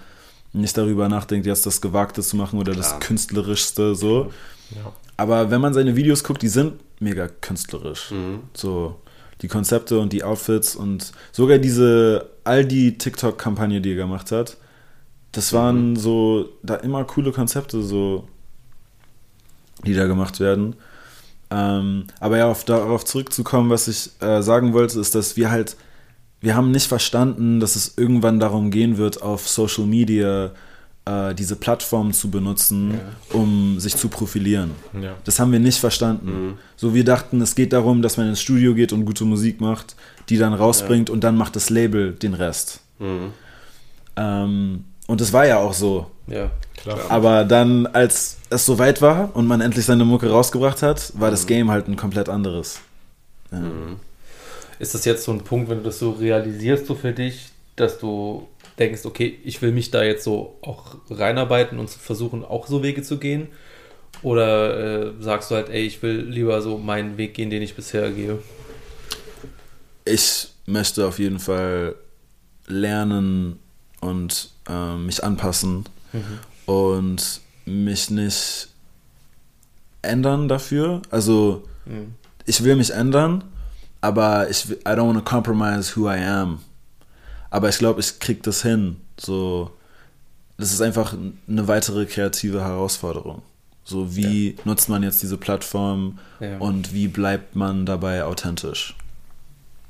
nicht 0.53 0.77
darüber 0.77 1.07
nachdenkt, 1.07 1.47
jetzt 1.47 1.65
das 1.65 1.79
Gewagte 1.79 2.21
zu 2.21 2.36
machen 2.36 2.59
oder 2.59 2.73
das 2.75 2.89
Klar. 2.89 2.99
Künstlerischste 2.99 3.95
so. 3.95 4.32
Ja. 4.71 4.93
Aber 5.17 5.49
wenn 5.49 5.61
man 5.61 5.73
seine 5.73 5.95
Videos 5.95 6.23
guckt, 6.23 6.41
die 6.41 6.49
sind 6.49 6.73
mega 6.99 7.27
künstlerisch. 7.27 8.11
So 8.53 8.99
die 9.41 9.47
Konzepte 9.47 9.99
und 9.99 10.13
die 10.13 10.23
Outfits 10.23 10.75
und 10.75 11.11
sogar 11.31 11.57
diese 11.57 12.29
Aldi 12.43 12.97
TikTok-Kampagne, 12.97 13.81
die 13.81 13.91
er 13.91 13.95
gemacht 13.95 14.31
hat, 14.31 14.57
das 15.31 15.53
waren 15.53 15.95
so 15.95 16.49
da 16.61 16.75
immer 16.75 17.03
coole 17.05 17.31
Konzepte, 17.31 17.81
so 17.81 18.27
die 19.85 19.93
da 19.93 20.05
gemacht 20.05 20.39
werden. 20.39 20.75
Ähm, 21.49 22.05
aber 22.19 22.37
ja, 22.37 22.49
auf, 22.49 22.63
darauf 22.63 23.03
zurückzukommen, 23.05 23.69
was 23.69 23.87
ich 23.87 24.11
äh, 24.21 24.41
sagen 24.41 24.73
wollte, 24.73 24.99
ist, 24.99 25.15
dass 25.15 25.37
wir 25.37 25.51
halt, 25.51 25.75
wir 26.39 26.55
haben 26.55 26.71
nicht 26.71 26.87
verstanden, 26.87 27.59
dass 27.59 27.75
es 27.75 27.97
irgendwann 27.97 28.39
darum 28.39 28.71
gehen 28.71 28.97
wird, 28.97 29.21
auf 29.21 29.47
Social 29.47 29.85
Media 29.85 30.51
äh, 31.05 31.33
diese 31.33 31.55
Plattform 31.55 32.13
zu 32.13 32.29
benutzen, 32.29 32.99
um 33.33 33.79
sich 33.79 33.95
zu 33.95 34.07
profilieren. 34.07 34.71
Ja. 34.99 35.15
Das 35.23 35.39
haben 35.39 35.51
wir 35.51 35.59
nicht 35.59 35.79
verstanden. 35.79 36.57
So, 36.75 36.93
wir 36.93 37.03
dachten, 37.03 37.41
es 37.41 37.55
geht 37.55 37.73
darum, 37.73 38.01
dass 38.01 38.17
man 38.17 38.29
ins 38.29 38.41
Studio 38.41 38.73
geht 38.73 38.93
und 38.93 39.05
gute 39.05 39.25
Musik 39.25 39.61
macht, 39.61 39.95
die 40.29 40.37
dann 40.37 40.53
rausbringt 40.53 41.09
und 41.09 41.23
dann 41.23 41.35
macht 41.35 41.55
das 41.55 41.69
Label 41.69 42.13
den 42.13 42.33
Rest. 42.33 42.81
Ähm, 44.15 44.85
und 45.07 45.21
das 45.21 45.33
war 45.33 45.45
ja 45.45 45.57
auch 45.57 45.73
so. 45.73 46.11
Ja. 46.27 46.51
Klar. 46.77 46.99
Aber 47.09 47.43
dann, 47.43 47.85
als 47.87 48.37
es 48.49 48.65
soweit 48.65 49.01
war 49.01 49.35
und 49.35 49.45
man 49.47 49.61
endlich 49.61 49.85
seine 49.85 50.05
Mucke 50.05 50.29
rausgebracht 50.29 50.81
hat, 50.81 51.11
war 51.15 51.29
das 51.29 51.45
Game 51.45 51.69
halt 51.69 51.87
ein 51.87 51.95
komplett 51.95 52.29
anderes. 52.29 52.79
Ja. 53.51 53.61
Ist 54.79 54.95
das 54.95 55.05
jetzt 55.05 55.23
so 55.23 55.31
ein 55.31 55.43
Punkt, 55.43 55.69
wenn 55.69 55.79
du 55.79 55.83
das 55.83 55.99
so 55.99 56.11
realisierst, 56.11 56.87
so 56.87 56.95
für 56.95 57.11
dich, 57.11 57.49
dass 57.75 57.99
du 57.99 58.47
denkst, 58.80 59.05
okay, 59.05 59.39
ich 59.43 59.61
will 59.61 59.72
mich 59.72 59.91
da 59.91 60.03
jetzt 60.03 60.24
so 60.24 60.57
auch 60.61 60.95
reinarbeiten 61.09 61.80
und 61.80 61.89
versuchen, 61.89 62.43
auch 62.43 62.67
so 62.67 62.84
Wege 62.84 63.03
zu 63.03 63.17
gehen? 63.17 63.47
Oder 64.24 65.07
äh, 65.07 65.11
sagst 65.19 65.49
du 65.51 65.55
halt, 65.55 65.69
ey, 65.69 65.82
ich 65.86 66.01
will 66.03 66.22
lieber 66.22 66.61
so 66.61 66.78
meinen 66.78 67.17
Weg 67.17 67.34
gehen, 67.34 67.49
den 67.49 67.61
ich 67.61 67.76
bisher 67.76 68.11
gehe? 68.11 68.39
Ich 70.05 70.49
möchte 70.65 71.05
auf 71.07 71.19
jeden 71.19 71.39
Fall 71.39 71.95
lernen 72.67 73.59
und 73.99 74.49
ähm, 74.69 75.05
mich 75.05 75.24
anpassen 75.24 75.86
und 76.65 77.41
mich 77.65 78.09
nicht 78.09 78.67
ändern 80.01 80.47
dafür. 80.47 81.01
Also 81.11 81.67
ich 82.45 82.63
will 82.63 82.76
mich 82.76 82.91
ändern, 82.91 83.43
aber 84.01 84.49
ich 84.49 84.67
will- 84.69 84.80
I 84.86 84.89
don't 84.89 85.07
want 85.07 85.17
to 85.17 85.24
compromise 85.24 85.95
who 85.95 86.09
I 86.09 86.17
am. 86.19 86.59
Aber 87.51 87.69
ich 87.69 87.77
glaube, 87.77 87.99
ich 87.99 88.19
krieg 88.19 88.41
das 88.43 88.63
hin. 88.63 88.97
So, 89.19 89.69
das 90.57 90.71
ist 90.73 90.81
einfach 90.81 91.13
eine 91.47 91.67
weitere 91.67 92.05
kreative 92.07 92.61
Herausforderung. 92.63 93.43
So, 93.83 94.15
wie 94.15 94.55
nutzt 94.65 94.89
man 94.89 95.03
jetzt 95.03 95.21
diese 95.21 95.37
Plattform 95.37 96.17
Ja. 96.39 96.57
und 96.57 96.93
wie 96.93 97.07
bleibt 97.07 97.55
man 97.55 97.85
dabei 97.85 98.23
authentisch? 98.23 98.95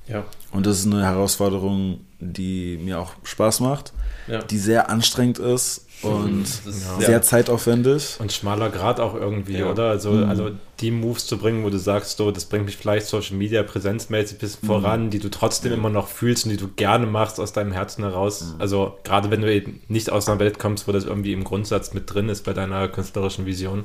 Ja. 0.08 0.26
Und 0.52 0.66
das 0.66 0.80
ist 0.80 0.88
eine 0.88 1.04
Herausforderung, 1.04 2.00
die 2.20 2.78
mir 2.82 3.00
auch 3.00 3.14
Spaß 3.24 3.60
macht, 3.60 3.94
Ja. 4.28 4.42
die 4.42 4.58
sehr 4.58 4.90
anstrengend 4.90 5.40
ist 5.40 5.86
und 6.04 6.44
ist 6.44 7.00
sehr 7.00 7.22
zeitaufwendig. 7.22 8.18
Und 8.20 8.32
schmaler 8.32 8.70
Grad 8.70 9.00
auch 9.00 9.14
irgendwie, 9.16 9.58
Ja. 9.58 9.70
oder? 9.72 9.90
Also, 9.90 10.12
also 10.12 10.52
die 10.80 10.92
Moves 10.92 11.28
zu 11.28 11.38
bringen, 11.38 11.64
wo 11.64 11.70
du 11.70 11.78
sagst, 11.78 12.18
so, 12.18 12.32
das 12.32 12.46
bringt 12.46 12.66
mich 12.66 12.78
vielleicht 12.78 13.06
Social 13.08 13.36
Media 13.38 13.64
präsenzmäßig 13.64 14.38
ein 14.38 14.40
bisschen 14.40 14.68
voran, 14.68 15.10
die 15.10 15.20
du 15.20 15.30
trotzdem 15.30 15.74
immer 15.74 15.90
noch 15.90 16.08
fühlst 16.08 16.46
und 16.46 16.52
die 16.52 16.58
du 16.58 16.68
gerne 16.70 17.06
machst 17.06 17.40
aus 17.40 17.54
deinem 17.54 17.72
Herzen 17.72 18.04
heraus. 18.04 18.56
Also 18.60 18.98
gerade 19.04 19.30
wenn 19.32 19.42
du 19.42 19.54
eben 19.54 19.82
nicht 19.88 20.10
aus 20.10 20.28
einer 20.28 20.40
Welt 20.40 20.60
kommst, 20.60 20.88
wo 20.88 20.92
das 20.92 21.04
irgendwie 21.06 21.34
im 21.34 21.44
Grundsatz 21.44 21.94
mit 21.94 22.12
drin 22.14 22.30
ist 22.30 22.44
bei 22.44 22.54
deiner 22.54 22.88
künstlerischen 22.88 23.46
Vision. 23.46 23.84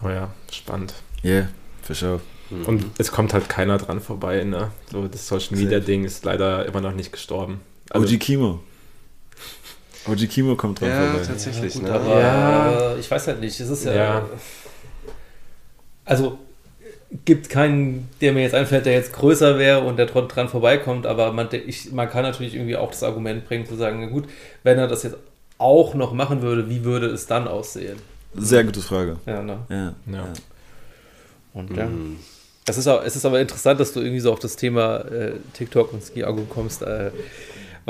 Aber 0.00 0.14
ja, 0.14 0.30
spannend. 0.52 0.94
Yeah. 1.24 1.48
Für 1.82 1.94
sure. 1.94 2.20
Und 2.66 2.84
es 2.98 3.12
kommt 3.12 3.32
halt 3.32 3.48
keiner 3.48 3.78
dran 3.78 4.00
vorbei, 4.00 4.42
ne? 4.44 4.70
So, 4.90 5.06
das 5.06 5.26
Social 5.28 5.56
Media 5.56 5.78
Ding 5.78 6.04
ist 6.04 6.24
leider 6.24 6.66
immer 6.66 6.80
noch 6.80 6.92
nicht 6.94 7.12
gestorben. 7.12 7.60
Also, 7.90 8.06
OG 8.12 8.18
Kimo. 8.18 8.60
OG 10.06 10.28
Kimo 10.28 10.56
kommt 10.56 10.80
dran 10.80 10.88
Ja, 10.90 11.10
vorbei. 11.10 11.26
tatsächlich. 11.26 11.74
Gut, 11.74 11.82
ne? 11.82 11.92
aber 11.92 12.20
Ja. 12.20 12.92
äh, 12.94 12.98
ich 12.98 13.10
weiß 13.10 13.26
halt 13.26 13.40
nicht. 13.40 13.58
Es 13.60 13.68
ist 13.68 13.84
ja. 13.84 13.92
Ja. 13.94 14.26
Also 16.04 16.38
gibt 17.24 17.48
keinen, 17.48 18.08
der 18.20 18.32
mir 18.32 18.42
jetzt 18.42 18.54
einfällt, 18.54 18.86
der 18.86 18.92
jetzt 18.94 19.12
größer 19.12 19.58
wäre 19.58 19.80
und 19.80 19.96
der 19.98 20.06
dran 20.06 20.28
dran 20.28 20.48
vorbeikommt, 20.48 21.06
aber 21.06 21.32
man, 21.32 21.48
ich, 21.66 21.90
man 21.92 22.08
kann 22.08 22.22
natürlich 22.22 22.54
irgendwie 22.54 22.76
auch 22.76 22.90
das 22.90 23.02
Argument 23.02 23.46
bringen, 23.46 23.66
zu 23.66 23.74
sagen, 23.74 23.98
na 24.00 24.06
gut, 24.06 24.28
wenn 24.62 24.78
er 24.78 24.86
das 24.86 25.02
jetzt 25.02 25.16
auch 25.58 25.94
noch 25.94 26.12
machen 26.12 26.40
würde, 26.40 26.70
wie 26.70 26.84
würde 26.84 27.06
es 27.06 27.26
dann 27.26 27.48
aussehen? 27.48 27.98
Sehr 28.34 28.62
gute 28.64 28.80
Frage. 28.80 29.16
Ja, 29.26 29.42
ne? 29.42 29.58
Ja. 29.68 29.76
Ja. 29.76 29.92
ja. 30.18 30.24
Und 31.52 31.76
ja. 31.76 31.88
Es 32.66 32.78
ist, 32.78 32.86
auch, 32.86 33.02
es 33.04 33.16
ist 33.16 33.24
aber 33.24 33.40
interessant, 33.40 33.80
dass 33.80 33.92
du 33.92 34.00
irgendwie 34.00 34.20
so 34.20 34.32
auf 34.32 34.38
das 34.38 34.54
Thema 34.54 34.98
äh, 34.98 35.32
TikTok 35.54 35.92
und 35.92 36.04
Ski-Argo 36.04 36.42
kommst, 36.48 36.82
äh, 36.82 37.10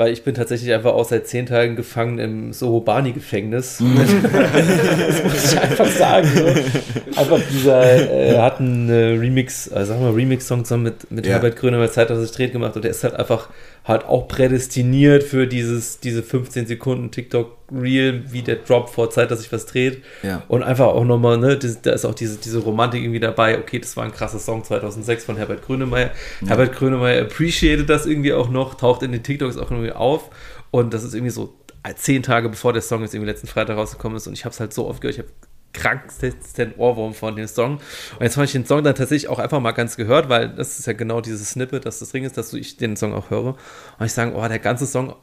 weil 0.01 0.13
ich 0.13 0.23
bin 0.23 0.33
tatsächlich 0.33 0.73
einfach 0.73 0.93
auch 0.93 1.07
seit 1.07 1.27
zehn 1.27 1.45
Tagen 1.45 1.75
gefangen 1.75 2.17
im 2.17 2.53
Sohobani-Gefängnis. 2.53 3.77
das 3.95 5.23
muss 5.23 5.53
ich 5.53 5.59
einfach 5.59 5.85
sagen. 5.85 6.27
So. 6.33 7.19
Einfach 7.21 7.39
dieser, 7.51 7.83
äh, 7.83 8.33
er 8.33 8.41
hat 8.41 8.59
einen 8.59 8.89
äh, 8.89 9.19
Remix, 9.19 9.67
äh, 9.67 9.85
sagen 9.85 10.01
wir 10.01 10.15
Remix-Song 10.15 10.65
zusammen 10.65 10.85
mit, 10.85 11.11
mit 11.11 11.27
Ja. 11.27 11.33
Herbert 11.33 11.55
Grönemeyer 11.55 11.91
Zeit, 11.91 12.09
dass 12.09 12.19
sich 12.19 12.31
dreht 12.31 12.51
gemacht 12.51 12.75
und 12.75 12.83
der 12.83 12.89
ist 12.89 13.03
halt 13.03 13.13
einfach 13.13 13.49
halt 13.83 14.05
auch 14.05 14.27
prädestiniert 14.27 15.23
für 15.23 15.47
dieses, 15.47 15.99
diese 15.99 16.21
15 16.21 16.67
Sekunden 16.67 17.09
TikTok-Reel, 17.09 18.31
wie 18.31 18.43
der 18.43 18.57
Drop 18.57 18.89
vor 18.89 19.09
Zeit, 19.09 19.31
dass 19.31 19.41
sich 19.41 19.51
was 19.51 19.65
dreht. 19.65 20.03
Ja. 20.21 20.43
Und 20.47 20.61
einfach 20.61 20.87
auch 20.87 21.03
nochmal, 21.03 21.37
ne, 21.37 21.57
da 21.57 21.91
ist 21.91 22.05
auch 22.05 22.13
diese, 22.13 22.37
diese 22.37 22.59
Romantik 22.59 23.01
irgendwie 23.01 23.19
dabei. 23.19 23.57
Okay, 23.57 23.79
das 23.79 23.97
war 23.97 24.03
ein 24.03 24.11
krasser 24.11 24.39
Song 24.39 24.63
2006 24.63 25.25
von 25.25 25.35
Herbert 25.35 25.63
Grönemeyer. 25.63 26.11
Herbert 26.45 26.73
Grönemeyer 26.73 27.23
appreciated 27.23 27.89
das 27.89 28.05
irgendwie 28.05 28.33
auch 28.33 28.49
noch, 28.49 28.75
taucht 28.75 29.01
in 29.01 29.11
den 29.11 29.23
TikToks 29.23 29.57
auch 29.57 29.71
irgendwie 29.71 29.91
auf. 29.91 30.29
Und 30.69 30.93
das 30.93 31.03
ist 31.03 31.15
irgendwie 31.15 31.31
so 31.31 31.55
zehn 31.95 32.21
Tage 32.21 32.49
bevor 32.49 32.73
der 32.73 32.83
Song 32.83 33.01
jetzt 33.01 33.15
irgendwie 33.15 33.31
letzten 33.31 33.47
Freitag 33.47 33.77
rausgekommen 33.77 34.15
ist. 34.17 34.27
Und 34.27 34.33
ich 34.33 34.45
habe 34.45 34.53
es 34.53 34.59
halt 34.59 34.73
so 34.73 34.87
oft 34.87 35.01
gehört, 35.01 35.15
ich 35.17 35.19
habe 35.19 35.31
kranksten 35.73 36.73
Ohrwurm 36.77 37.13
von 37.13 37.35
dem 37.35 37.47
Song. 37.47 37.75
Und 37.75 38.21
jetzt 38.21 38.37
habe 38.37 38.45
ich 38.45 38.51
den 38.51 38.65
Song 38.65 38.83
dann 38.83 38.95
tatsächlich 38.95 39.29
auch 39.29 39.39
einfach 39.39 39.59
mal 39.59 39.71
ganz 39.71 39.95
gehört, 39.97 40.29
weil 40.29 40.49
das 40.49 40.79
ist 40.79 40.87
ja 40.87 40.93
genau 40.93 41.21
dieses 41.21 41.51
Snippet, 41.51 41.85
dass 41.85 41.99
das 41.99 42.11
Ding 42.11 42.23
ist, 42.23 42.37
dass 42.37 42.53
ich 42.53 42.77
den 42.77 42.95
Song 42.95 43.13
auch 43.13 43.29
höre. 43.29 43.55
Und 43.99 44.05
ich 44.05 44.13
sage, 44.13 44.33
oh, 44.35 44.47
der 44.47 44.59
ganze 44.59 44.85
Song, 44.85 45.15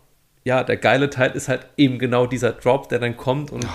ja, 0.44 0.64
der 0.64 0.76
geile 0.76 1.10
Teil 1.10 1.32
ist 1.32 1.48
halt 1.48 1.66
eben 1.76 1.98
genau 1.98 2.26
dieser 2.26 2.52
Drop, 2.52 2.88
der 2.88 2.98
dann 2.98 3.16
kommt 3.16 3.52
und 3.52 3.66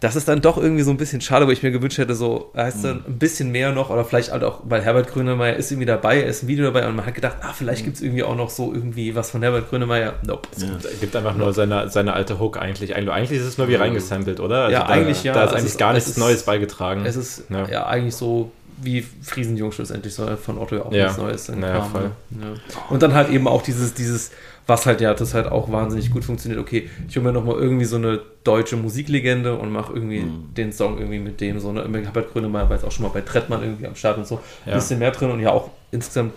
das 0.00 0.16
ist 0.16 0.28
dann 0.28 0.40
doch 0.42 0.58
irgendwie 0.58 0.82
so 0.82 0.90
ein 0.90 0.96
bisschen 0.98 1.20
schade, 1.20 1.46
weil 1.46 1.54
ich 1.54 1.62
mir 1.62 1.70
gewünscht 1.70 1.96
hätte, 1.98 2.14
so, 2.14 2.50
weißt 2.54 2.84
du, 2.84 2.88
ein 2.88 3.18
bisschen 3.18 3.50
mehr 3.52 3.72
noch 3.72 3.90
oder 3.90 4.04
vielleicht 4.04 4.32
halt 4.32 4.44
auch, 4.44 4.60
weil 4.64 4.82
Herbert 4.82 5.08
Grönemeyer 5.12 5.56
ist 5.56 5.70
irgendwie 5.70 5.86
dabei, 5.86 6.20
er 6.22 6.26
ist 6.28 6.42
im 6.42 6.48
Video 6.48 6.64
dabei 6.66 6.86
und 6.86 6.94
man 6.96 7.06
hat 7.06 7.14
gedacht, 7.14 7.36
ah, 7.40 7.52
vielleicht 7.56 7.84
gibt 7.84 7.96
es 7.96 8.02
irgendwie 8.02 8.22
auch 8.22 8.36
noch 8.36 8.50
so 8.50 8.72
irgendwie 8.74 9.14
was 9.14 9.30
von 9.30 9.42
Herbert 9.42 9.70
Grönemeyer. 9.70 10.14
Nope. 10.26 10.48
Es 10.56 11.00
gibt 11.00 11.16
einfach 11.16 11.34
nur 11.36 11.52
seine, 11.54 11.88
seine 11.88 12.12
alte 12.12 12.38
Hook 12.38 12.58
eigentlich. 12.58 12.94
Eigentlich 12.94 13.30
ist 13.40 13.46
es 13.46 13.56
nur 13.58 13.68
wie 13.68 13.76
reingesampelt, 13.76 14.40
oder? 14.40 14.68
Ja, 14.70 14.80
da, 14.80 14.86
eigentlich 14.86 15.24
ja. 15.24 15.32
Da 15.32 15.44
ist 15.44 15.52
eigentlich 15.52 15.64
ist- 15.66 15.78
gar 15.78 15.92
nichts 15.94 16.10
ist- 16.10 16.18
Neues 16.18 16.42
beigetragen. 16.42 17.06
Es 17.06 17.16
ist 17.16 17.44
ja, 17.48 17.66
Ja. 17.68 17.86
eigentlich 17.86 18.14
so 18.16 18.50
wie 18.82 19.06
Friesenjung 19.22 19.70
schlussendlich 19.72 20.12
so 20.14 20.26
von 20.36 20.58
Otto 20.58 20.74
ja 20.76 20.82
auch 20.82 20.92
Ja. 20.92 21.04
nichts 21.04 21.18
Neues. 21.18 21.46
dann 21.46 21.60
Naja, 21.60 21.88
ne? 21.94 22.10
Ja. 22.42 22.46
Und 22.90 23.02
dann 23.02 23.14
halt 23.14 23.30
eben 23.30 23.46
auch 23.48 23.62
dieses, 23.62 23.94
dieses, 23.94 24.32
was 24.66 24.86
halt 24.86 25.00
ja, 25.00 25.12
das 25.12 25.34
halt 25.34 25.46
auch 25.46 25.70
wahnsinnig 25.70 26.10
gut 26.10 26.24
funktioniert. 26.24 26.60
Okay, 26.60 26.88
ich 27.08 27.16
hole 27.16 27.26
mir 27.26 27.32
nochmal 27.32 27.56
irgendwie 27.56 27.84
so 27.84 27.96
eine 27.96 28.20
deutsche 28.44 28.76
Musiklegende 28.76 29.56
und 29.56 29.70
mache 29.70 29.92
irgendwie 29.92 30.20
Mhm. 30.20 30.54
den 30.56 30.72
Song 30.72 30.98
irgendwie 30.98 31.18
mit 31.18 31.40
dem 31.40 31.60
so. 31.60 31.70
Ne? 31.72 31.82
Herbert 32.02 32.32
Grönemeyer 32.32 32.68
war 32.68 32.76
jetzt 32.76 32.84
auch 32.84 32.92
schon 32.92 33.04
mal 33.04 33.10
bei 33.10 33.20
Trettmann 33.20 33.62
irgendwie 33.62 33.86
am 33.86 33.94
Start 33.94 34.16
und 34.18 34.26
so. 34.26 34.36
Ein 34.64 34.70
Ja. 34.70 34.74
bisschen 34.76 34.98
mehr 34.98 35.10
drin 35.10 35.30
und 35.30 35.40
ja 35.40 35.50
auch 35.50 35.70
insgesamt 35.90 36.32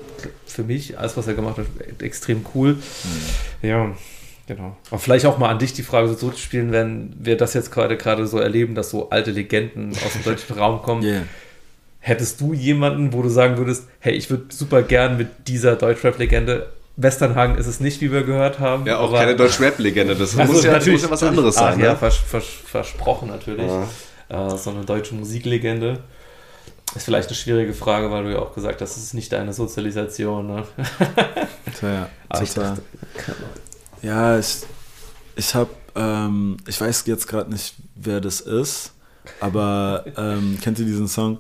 für 0.46 0.64
mich, 0.64 1.00
alles 1.00 1.16
was 1.16 1.28
er 1.28 1.34
gemacht 1.36 1.58
hat, 1.58 1.66
extrem 2.02 2.46
cool. 2.54 2.74
Mhm. 2.74 3.68
Ja. 3.70 3.92
Genau. 4.48 4.78
Aber 4.92 5.00
vielleicht 5.00 5.26
auch 5.26 5.38
mal 5.38 5.50
an 5.50 5.60
dich 5.60 5.74
die 5.74 5.84
Frage 5.84 6.08
so 6.08 6.16
zurückzuspielen, 6.16 6.72
wenn 6.72 7.14
wir 7.20 7.36
das 7.36 7.54
jetzt 7.54 7.70
gerade 7.70 7.98
gerade 7.98 8.28
so 8.28 8.40
erleben, 8.40 8.76
dass 8.76 8.90
so 8.92 9.10
alte 9.10 9.32
Legenden 9.32 9.92
aus 10.06 10.14
dem 10.14 10.24
deutschen 10.24 10.56
Raum 10.58 10.82
kommen. 10.82 11.04
Yeah. 11.04 11.24
Hättest 12.00 12.40
du 12.40 12.54
jemanden, 12.54 13.12
wo 13.12 13.22
du 13.22 13.28
sagen 13.28 13.58
würdest, 13.58 13.90
hey, 14.00 14.14
ich 14.14 14.30
würde 14.30 14.46
super 14.50 14.84
gern 14.84 15.18
mit 15.18 15.28
dieser 15.48 15.76
Deutschrap-Legende, 15.76 16.68
Westernhagen 16.98 17.56
ist 17.58 17.68
es 17.68 17.80
nicht, 17.80 18.02
wie 18.02 18.12
wir 18.12 18.24
gehört 18.24 18.60
haben. 18.60 18.86
Ja, 18.86 18.98
auch 18.98 19.10
aber- 19.10 19.20
keine 19.20 19.36
Deutsch-Rap-Legende. 19.36 20.16
Das 20.16 20.36
Also 20.38 20.52
muss, 20.54 20.64
ja, 20.64 20.72
natürlich, 20.74 21.02
muss 21.02 21.04
ja 21.04 21.12
was 21.12 21.24
anderes 21.24 21.56
Ach, 21.58 21.72
sein. 21.72 21.80
Ja, 21.80 21.92
Ne? 21.92 21.98
vers 21.98 22.18
vers 22.18 22.46
versprochen 22.66 23.30
natürlich. 23.30 23.72
Äh, 24.30 24.58
so 24.58 24.72
eine 24.72 24.84
deutsche 24.84 25.14
Musiklegende. 25.16 26.00
Ist 26.96 27.04
vielleicht 27.06 27.28
eine 27.30 27.36
schwierige 27.36 27.74
Frage, 27.74 28.10
weil 28.12 28.24
du 28.24 28.32
ja 28.32 28.40
auch 28.40 28.54
gesagt 28.56 28.82
hast, 28.82 28.98
es 28.98 29.04
ist 29.04 29.14
nicht 29.14 29.32
deine 29.32 29.54
Sozialisation. 29.54 30.48
Ne? 30.48 30.64
Ja, 31.82 32.10
Aber 32.30 32.42
ich 32.44 32.54
total. 32.54 32.70
dachte, 32.72 32.82
Ja, 34.02 34.40
ich, 34.40 34.58
ich 35.36 35.54
habe, 35.54 35.70
ähm, 35.96 36.58
ich 36.66 36.80
weiß 36.82 37.04
jetzt 37.06 37.28
gerade 37.28 37.52
nicht, 37.52 37.76
wer 37.96 38.20
das 38.22 38.40
ist, 38.42 38.94
aber 39.40 40.06
ähm, 40.18 40.58
kennt 40.62 40.80
ihr 40.80 40.86
diesen 40.86 41.08
Song? 41.08 41.40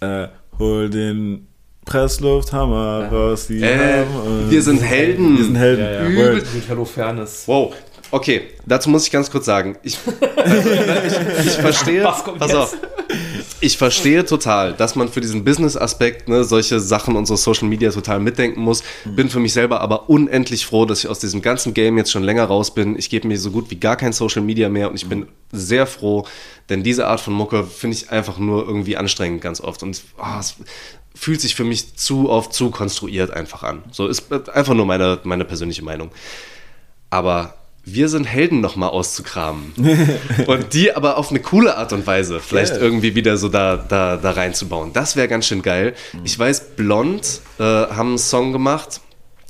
Äh, 0.00 0.28
hol 0.58 0.90
den 0.90 1.46
Presslufthammer 1.84 3.00
Ja. 3.02 3.08
raus, 3.08 3.46
die 3.48 3.60
Äh, 3.60 4.04
haben 4.04 4.16
uns- 4.44 4.50
wir 4.50 4.62
sind 4.62 4.80
Helden. 4.82 5.36
Wir 5.38 5.44
sind 5.44 5.56
Helden. 5.56 5.84
Ja, 5.84 5.92
ja. 5.92 6.06
Übel. 6.06 6.34
Word. 6.36 6.52
Gut, 6.52 6.62
Hello 6.68 6.84
Fairness. 6.84 7.42
Wow. 7.46 7.74
Okay, 8.14 8.42
dazu 8.66 8.90
muss 8.90 9.06
ich 9.06 9.10
ganz 9.10 9.30
kurz 9.30 9.46
sagen. 9.46 9.76
Ich, 9.82 9.96
also, 10.36 10.68
ich, 10.70 11.46
ich 11.46 11.52
verstehe. 11.52 12.04
Was 12.04 12.22
kommt 12.22 12.38
pass 12.38 12.50
jetzt? 12.52 12.58
auf. 12.60 12.76
Ich 13.60 13.78
verstehe 13.78 14.24
total, 14.24 14.74
dass 14.74 14.96
man 14.96 15.08
für 15.08 15.20
diesen 15.20 15.44
Business-Aspekt 15.44 16.28
ne, 16.28 16.44
solche 16.44 16.78
Sachen 16.80 17.16
und 17.16 17.26
so 17.26 17.36
Social 17.36 17.68
Media 17.68 17.90
total 17.90 18.20
mitdenken 18.20 18.60
muss. 18.60 18.82
Bin 19.06 19.28
für 19.30 19.38
mich 19.40 19.52
selber 19.54 19.80
aber 19.80 20.10
unendlich 20.10 20.66
froh, 20.66 20.84
dass 20.84 21.04
ich 21.04 21.08
aus 21.08 21.20
diesem 21.20 21.40
ganzen 21.42 21.72
Game 21.72 21.96
jetzt 21.96 22.10
schon 22.10 22.22
länger 22.22 22.44
raus 22.44 22.74
bin. 22.74 22.98
Ich 22.98 23.08
gebe 23.08 23.28
mir 23.28 23.38
so 23.38 23.50
gut 23.50 23.70
wie 23.70 23.76
gar 23.76 23.96
kein 23.96 24.12
Social 24.12 24.42
Media 24.42 24.68
mehr 24.68 24.90
und 24.90 24.96
ich 24.96 25.08
bin 25.08 25.26
sehr 25.52 25.86
froh, 25.86 26.26
denn 26.68 26.82
diese 26.82 27.06
Art 27.06 27.20
von 27.20 27.32
Mucke 27.34 27.64
finde 27.64 27.96
ich 27.96 28.10
einfach 28.10 28.38
nur 28.38 28.66
irgendwie 28.66 28.96
anstrengend 28.96 29.40
ganz 29.40 29.60
oft. 29.60 29.82
Und 29.82 30.02
ah, 30.18 30.38
es 30.40 30.56
fühlt 31.14 31.40
sich 31.40 31.54
für 31.54 31.64
mich 31.64 31.96
zu 31.96 32.28
oft 32.30 32.52
zu 32.52 32.70
konstruiert 32.70 33.30
einfach 33.30 33.62
an. 33.62 33.82
So 33.90 34.06
ist 34.08 34.32
einfach 34.32 34.74
nur 34.74 34.86
meine, 34.86 35.20
meine 35.24 35.44
persönliche 35.44 35.84
Meinung. 35.84 36.10
Aber 37.10 37.54
wir 37.84 38.08
sind 38.08 38.24
Helden 38.24 38.60
nochmal 38.60 38.90
auszukramen. 38.90 39.72
und 40.46 40.72
die 40.72 40.94
aber 40.94 41.18
auf 41.18 41.30
eine 41.30 41.40
coole 41.40 41.76
Art 41.76 41.92
und 41.92 42.06
Weise 42.06 42.40
vielleicht 42.40 42.72
Ja. 42.72 42.78
irgendwie 42.78 43.14
wieder 43.14 43.36
so 43.36 43.48
da, 43.48 43.76
da, 43.76 44.16
da 44.16 44.30
reinzubauen. 44.30 44.92
Das 44.92 45.16
wäre 45.16 45.28
ganz 45.28 45.46
schön 45.46 45.62
geil. 45.62 45.94
Ich 46.24 46.38
weiß, 46.38 46.76
Blond 46.76 47.40
äh, 47.58 47.62
haben 47.62 48.10
einen 48.10 48.18
Song 48.18 48.52
gemacht, 48.52 49.00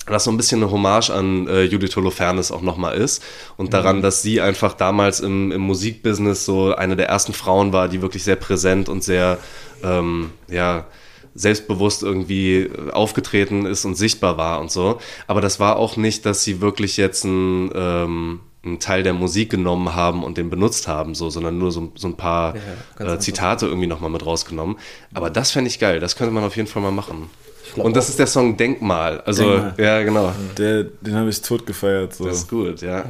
was 0.06 0.24
so 0.24 0.30
ein 0.30 0.36
bisschen 0.36 0.62
eine 0.62 0.72
Hommage 0.72 1.10
an 1.10 1.46
äh, 1.46 1.62
Judith 1.64 1.94
Holofernes 1.94 2.50
auch 2.50 2.62
nochmal 2.62 2.96
ist. 2.96 3.22
Und 3.56 3.72
daran, 3.72 4.02
dass 4.02 4.22
sie 4.22 4.40
einfach 4.40 4.72
damals 4.74 5.20
im, 5.20 5.52
im 5.52 5.60
Musikbusiness 5.60 6.44
so 6.44 6.74
eine 6.74 6.96
der 6.96 7.08
ersten 7.08 7.34
Frauen 7.34 7.72
war, 7.72 7.88
die 7.88 8.02
wirklich 8.02 8.24
sehr 8.24 8.36
präsent 8.36 8.88
und 8.88 9.04
sehr, 9.04 9.38
ähm, 9.84 10.30
ja, 10.48 10.86
selbstbewusst 11.34 12.02
irgendwie 12.02 12.70
aufgetreten 12.92 13.66
ist 13.66 13.84
und 13.84 13.94
sichtbar 13.94 14.36
war 14.36 14.60
und 14.60 14.70
so. 14.70 14.98
Aber 15.26 15.40
das 15.40 15.60
war 15.60 15.76
auch 15.76 15.96
nicht, 15.96 16.26
dass 16.26 16.44
sie 16.44 16.60
wirklich 16.60 16.96
jetzt 16.96 17.24
ein, 17.24 17.70
ähm, 17.74 18.40
einen 18.64 18.78
Teil 18.78 19.02
der 19.02 19.12
Musik 19.14 19.50
genommen 19.50 19.94
haben 19.94 20.22
und 20.22 20.38
den 20.38 20.48
benutzt 20.50 20.86
haben, 20.88 21.14
so, 21.14 21.30
sondern 21.30 21.58
nur 21.58 21.72
so, 21.72 21.90
so 21.96 22.06
ein 22.08 22.16
paar 22.16 22.54
Ja, 22.98 23.14
äh. 23.14 23.18
Zitate 23.18 23.66
irgendwie 23.66 23.88
nochmal 23.88 24.10
mit 24.10 24.24
rausgenommen. 24.24 24.76
Aber 25.14 25.30
das 25.30 25.50
fände 25.50 25.68
ich 25.68 25.78
geil, 25.78 25.98
das 26.00 26.14
könnte 26.16 26.32
man 26.32 26.44
auf 26.44 26.56
jeden 26.56 26.68
Fall 26.68 26.82
mal 26.82 26.92
machen. 26.92 27.28
Und 27.76 27.96
das 27.96 28.08
ist 28.10 28.18
der 28.18 28.26
Song 28.26 28.56
Denkmal. 28.56 29.20
Also, 29.22 29.44
Denkmal. 29.50 29.74
ja, 29.78 30.02
genau. 30.02 30.32
Der, 30.58 30.84
den 30.84 31.14
habe 31.14 31.30
ich 31.30 31.40
tot 31.40 31.64
gefeiert. 31.66 32.14
So. 32.14 32.26
Das 32.26 32.38
ist 32.38 32.50
gut, 32.50 32.82
ja. 32.82 33.04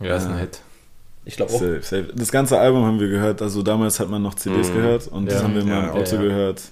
Ja, 0.00 0.16
ist 0.16 0.26
ein 0.26 0.38
Hit. 0.38 0.60
Ich 1.24 1.36
glaube 1.36 1.52
auch. 1.54 1.58
Safe, 1.58 1.80
safe. 1.80 2.08
Das 2.14 2.30
ganze 2.30 2.58
Album 2.58 2.84
haben 2.84 3.00
wir 3.00 3.08
gehört. 3.08 3.40
Also 3.40 3.62
damals 3.62 3.98
hat 3.98 4.10
man 4.10 4.20
noch 4.22 4.34
CDs 4.34 4.70
gehört 4.70 5.08
und 5.08 5.24
das 5.26 5.36
Ja. 5.36 5.42
haben 5.44 5.54
wir 5.54 5.62
Ja, 5.64 5.84
im 5.84 5.90
Auto 5.90 6.16
ja, 6.16 6.22
ja. 6.22 6.28
gehört. 6.28 6.62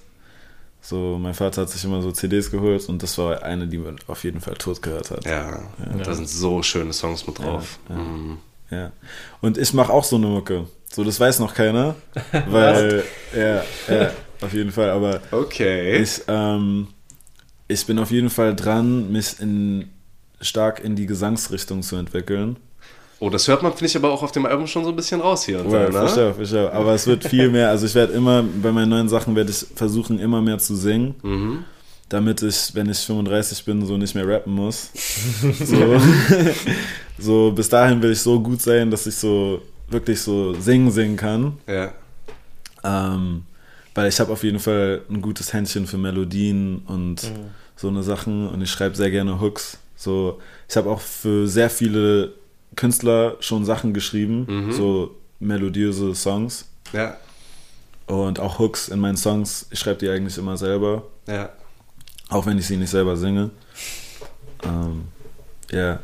So, 0.85 1.17
mein 1.17 1.33
Vater 1.33 1.61
hat 1.61 1.69
sich 1.69 1.83
immer 1.85 2.01
so 2.01 2.11
CDs 2.11 2.51
geholt 2.51 2.89
und 2.89 3.01
das 3.01 3.17
war 3.17 3.41
eine, 3.41 3.67
die 3.67 3.77
man 3.77 3.95
auf 4.07 4.25
jeden 4.25 4.41
Fall 4.41 4.55
tot 4.55 4.81
gehört 4.81 5.11
hat. 5.11 5.25
Ja, 5.25 5.63
da 6.03 6.13
sind 6.13 6.27
so 6.27 6.61
schöne 6.61 6.91
Songs 6.91 7.25
mit 7.25 7.39
drauf. 7.39 7.79
Ja, 7.87 7.95
ja. 7.95 8.01
Mhm. 8.01 8.37
Ja. 8.69 8.91
Und 9.39 9.57
ich 9.57 9.73
mache 9.73 9.93
auch 9.93 10.03
so 10.03 10.17
eine 10.17 10.27
Mucke. 10.27 10.67
So, 10.91 11.03
das 11.05 11.19
weiß 11.19 11.39
noch 11.39 11.53
keiner. 11.53 11.95
Weil, 12.47 13.03
ja, 13.33 13.63
ja, 13.87 14.11
auf 14.41 14.51
jeden 14.53 14.71
Fall. 14.71 14.89
Aber 14.89 15.21
Okay. 15.31 16.01
ich, 16.01 16.21
ähm, 16.27 16.87
ich 17.69 17.85
bin 17.85 17.97
auf 17.97 18.11
jeden 18.11 18.29
Fall 18.29 18.53
dran, 18.53 19.09
mich 19.11 19.39
in, 19.39 19.89
stark 20.41 20.83
in 20.83 20.95
die 20.97 21.05
Gesangsrichtung 21.05 21.81
zu 21.81 21.95
entwickeln. 21.95 22.57
Oh, 23.25 23.29
das 23.29 23.47
hört 23.47 23.63
man, 23.63 23.71
finde 23.71 23.85
ich, 23.85 23.95
aber 23.95 24.11
auch 24.11 24.21
auf 24.21 24.33
dem 24.33 24.45
Album 24.45 24.67
schon 24.67 24.83
so 24.83 24.89
ein 24.89 24.95
bisschen 24.97 25.21
raus 25.21 25.45
hier 25.45 25.61
und 25.63 25.71
Ja, 25.71 25.85
da, 25.85 25.85
ne? 25.85 25.91
verstehe, 25.93 26.33
verstehe. 26.33 26.71
Aber 26.73 26.93
es 26.93 27.07
wird 27.07 27.23
viel 27.23 27.49
mehr. 27.49 27.69
Also 27.69 27.85
ich 27.85 27.95
werde 27.95 28.11
immer, 28.11 28.43
bei 28.61 28.71
meinen 28.73 28.89
neuen 28.89 29.07
Sachen 29.07 29.33
werde 29.33 29.49
ich 29.49 29.65
versuchen, 29.75 30.19
immer 30.19 30.41
mehr 30.41 30.57
zu 30.57 30.75
singen. 30.75 31.15
Mhm. 31.21 31.63
damit 32.09 32.41
ich, 32.43 32.75
wenn 32.75 32.89
ich 32.89 32.97
35 32.99 33.63
bin, 33.63 33.85
so 33.85 33.95
nicht 33.97 34.13
mehr 34.13 34.27
rappen 34.27 34.53
muss. 34.53 34.89
So, 35.63 36.01
so 37.17 37.51
bis 37.53 37.69
dahin 37.69 38.01
will 38.01 38.11
ich 38.11 38.19
so 38.19 38.39
gut 38.41 38.61
sein, 38.61 38.91
dass 38.91 39.07
ich 39.07 39.15
so 39.15 39.61
wirklich 39.89 40.19
so 40.21 40.53
singen, 40.59 40.91
singen 40.91 41.15
kann. 41.15 41.57
Ja. 41.65 41.93
Ähm, 42.83 43.43
weil 43.95 44.09
ich 44.09 44.19
habe 44.19 44.33
auf 44.33 44.43
jeden 44.43 44.59
Fall 44.59 45.01
ein 45.09 45.21
gutes 45.21 45.53
Händchen 45.53 45.87
für 45.87 45.97
Melodien 45.97 46.81
und 46.87 47.31
so 47.77 47.87
eine 47.87 48.03
Sachen 48.03 48.49
und 48.49 48.61
ich 48.61 48.69
schreibe 48.69 48.95
sehr 48.95 49.11
gerne 49.11 49.39
Hooks. 49.39 49.77
So, 49.95 50.39
ich 50.67 50.75
habe 50.75 50.89
auch 50.89 50.99
für 50.99 51.47
sehr 51.47 51.69
viele 51.69 52.33
Künstler 52.75 53.37
schon 53.39 53.65
Sachen 53.65 53.93
geschrieben, 53.93 54.71
so 54.71 55.15
melodiöse 55.39 56.15
Songs 56.15 56.69
Ja, 56.91 57.17
und 58.07 58.39
auch 58.39 58.59
Hooks 58.59 58.87
in 58.89 58.99
meinen 58.99 59.17
Songs. 59.17 59.67
Ich 59.71 59.79
schreibe 59.79 59.99
die 59.99 60.09
eigentlich 60.09 60.37
immer 60.37 60.57
selber, 60.57 61.03
ja. 61.27 61.49
auch 62.29 62.45
wenn 62.45 62.57
ich 62.57 62.67
sie 62.67 62.77
nicht 62.77 62.89
selber 62.89 63.15
singe. 63.17 63.51
Ähm, 64.63 65.03
ja, 65.71 65.99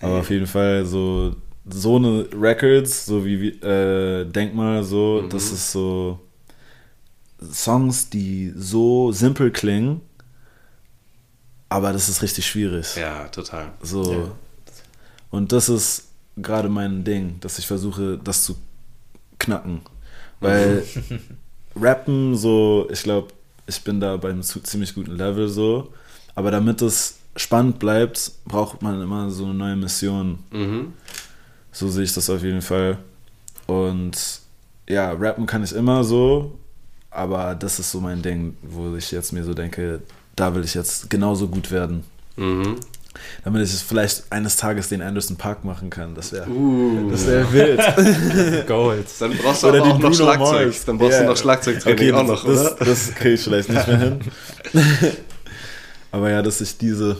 aber 0.00 0.20
auf 0.20 0.30
jeden 0.30 0.46
Fall 0.46 0.84
so 0.84 1.34
so 1.68 1.96
eine 1.96 2.26
Records, 2.32 3.06
so 3.06 3.24
wie 3.24 3.48
äh, 3.48 4.24
Denkmal, 4.26 4.84
so, 4.84 5.22
das 5.22 5.50
ist 5.50 5.72
so 5.72 6.20
Songs, 7.42 8.10
die 8.10 8.52
so 8.54 9.12
simpel 9.12 9.50
klingen, 9.50 10.00
aber 11.68 11.92
das 11.92 12.08
ist 12.08 12.22
richtig 12.22 12.46
schwierig. 12.46 12.96
Ja, 12.96 13.28
total. 13.28 13.72
So. 13.80 14.32
Und 15.34 15.50
das 15.50 15.68
ist 15.68 16.04
gerade 16.36 16.68
mein 16.68 17.02
Ding, 17.02 17.40
dass 17.40 17.58
ich 17.58 17.66
versuche, 17.66 18.20
das 18.22 18.44
zu 18.44 18.54
knacken. 19.40 19.80
Weil 20.38 20.84
Rappen, 21.74 22.36
so, 22.36 22.86
ich 22.88 23.02
glaube, 23.02 23.32
ich 23.66 23.82
bin 23.82 23.98
da 23.98 24.16
beim 24.16 24.44
zu, 24.44 24.60
ziemlich 24.60 24.94
guten 24.94 25.16
Level 25.16 25.48
so. 25.48 25.92
Aber 26.36 26.52
damit 26.52 26.82
es 26.82 27.18
spannend 27.34 27.80
bleibt, 27.80 28.30
braucht 28.44 28.80
man 28.80 29.02
immer 29.02 29.28
so 29.28 29.46
eine 29.46 29.54
neue 29.54 29.74
Mission. 29.74 30.38
Mhm. 30.52 30.92
So 31.72 31.88
sehe 31.88 32.04
ich 32.04 32.14
das 32.14 32.30
auf 32.30 32.44
jeden 32.44 32.62
Fall. 32.62 32.98
Und 33.66 34.40
ja, 34.88 35.10
rappen 35.14 35.46
kann 35.46 35.64
ich 35.64 35.72
immer 35.72 36.04
so, 36.04 36.56
aber 37.10 37.56
das 37.56 37.80
ist 37.80 37.90
so 37.90 38.00
mein 38.00 38.22
Ding, 38.22 38.56
wo 38.62 38.94
ich 38.94 39.10
jetzt 39.10 39.32
mir 39.32 39.42
so 39.42 39.52
denke, 39.52 40.00
da 40.36 40.54
will 40.54 40.62
ich 40.62 40.74
jetzt 40.74 41.10
genauso 41.10 41.48
gut 41.48 41.72
werden. 41.72 42.04
Mhm. 42.36 42.76
Damit 43.44 43.62
ich 43.62 43.72
es 43.72 43.82
vielleicht 43.82 44.24
eines 44.30 44.56
Tages 44.56 44.88
den 44.88 45.00
Anderson 45.02 45.36
Park 45.36 45.64
machen 45.64 45.88
kann. 45.90 46.14
Das 46.14 46.32
wäre 46.32 46.48
Uh. 46.50 47.10
das 47.10 47.26
wär 47.26 47.52
wild. 47.52 47.80
Gold. 48.66 49.06
Dann 49.18 49.36
brauchst 49.38 49.62
du 49.62 49.68
Oder 49.68 49.82
aber 49.82 49.94
auch 49.94 49.98
noch 49.98 50.14
Schlagzeug. 50.14 50.66
Mars. 50.66 50.84
Dann 50.84 50.98
brauchst 50.98 51.12
Ja. 51.12 51.20
du 51.22 51.26
noch 51.28 51.36
Schlagzeugtraining 51.36 51.98
Okay, 51.98 52.12
auch 52.12 52.26
das, 52.26 52.28
noch, 52.28 52.44
oder? 52.44 52.76
das, 52.76 52.76
das 53.06 53.14
kriege 53.14 53.34
ich 53.34 53.40
vielleicht 53.42 53.68
nicht 53.68 53.86
mehr 53.86 53.98
hin. 53.98 54.20
Aber 56.12 56.30
ja, 56.30 56.42
dass 56.42 56.60
ich 56.60 56.76
diese, 56.78 57.16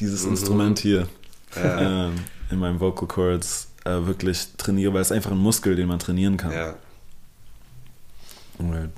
dieses 0.00 0.24
Instrument 0.24 0.78
hier 0.78 1.06
Mhm. 1.54 1.62
Ja. 1.62 2.06
ähm, 2.06 2.12
in 2.50 2.58
meinen 2.58 2.80
Vocal 2.80 3.06
Cords 3.06 3.68
äh, 3.84 3.90
wirklich 4.06 4.46
trainiere, 4.56 4.94
weil 4.94 5.02
es 5.02 5.12
einfach 5.12 5.30
ein 5.32 5.36
Muskel, 5.38 5.76
den 5.76 5.86
man 5.88 5.98
trainieren 5.98 6.36
kann. 6.38 6.52
ja. 6.52 6.74
Right. 8.60 8.90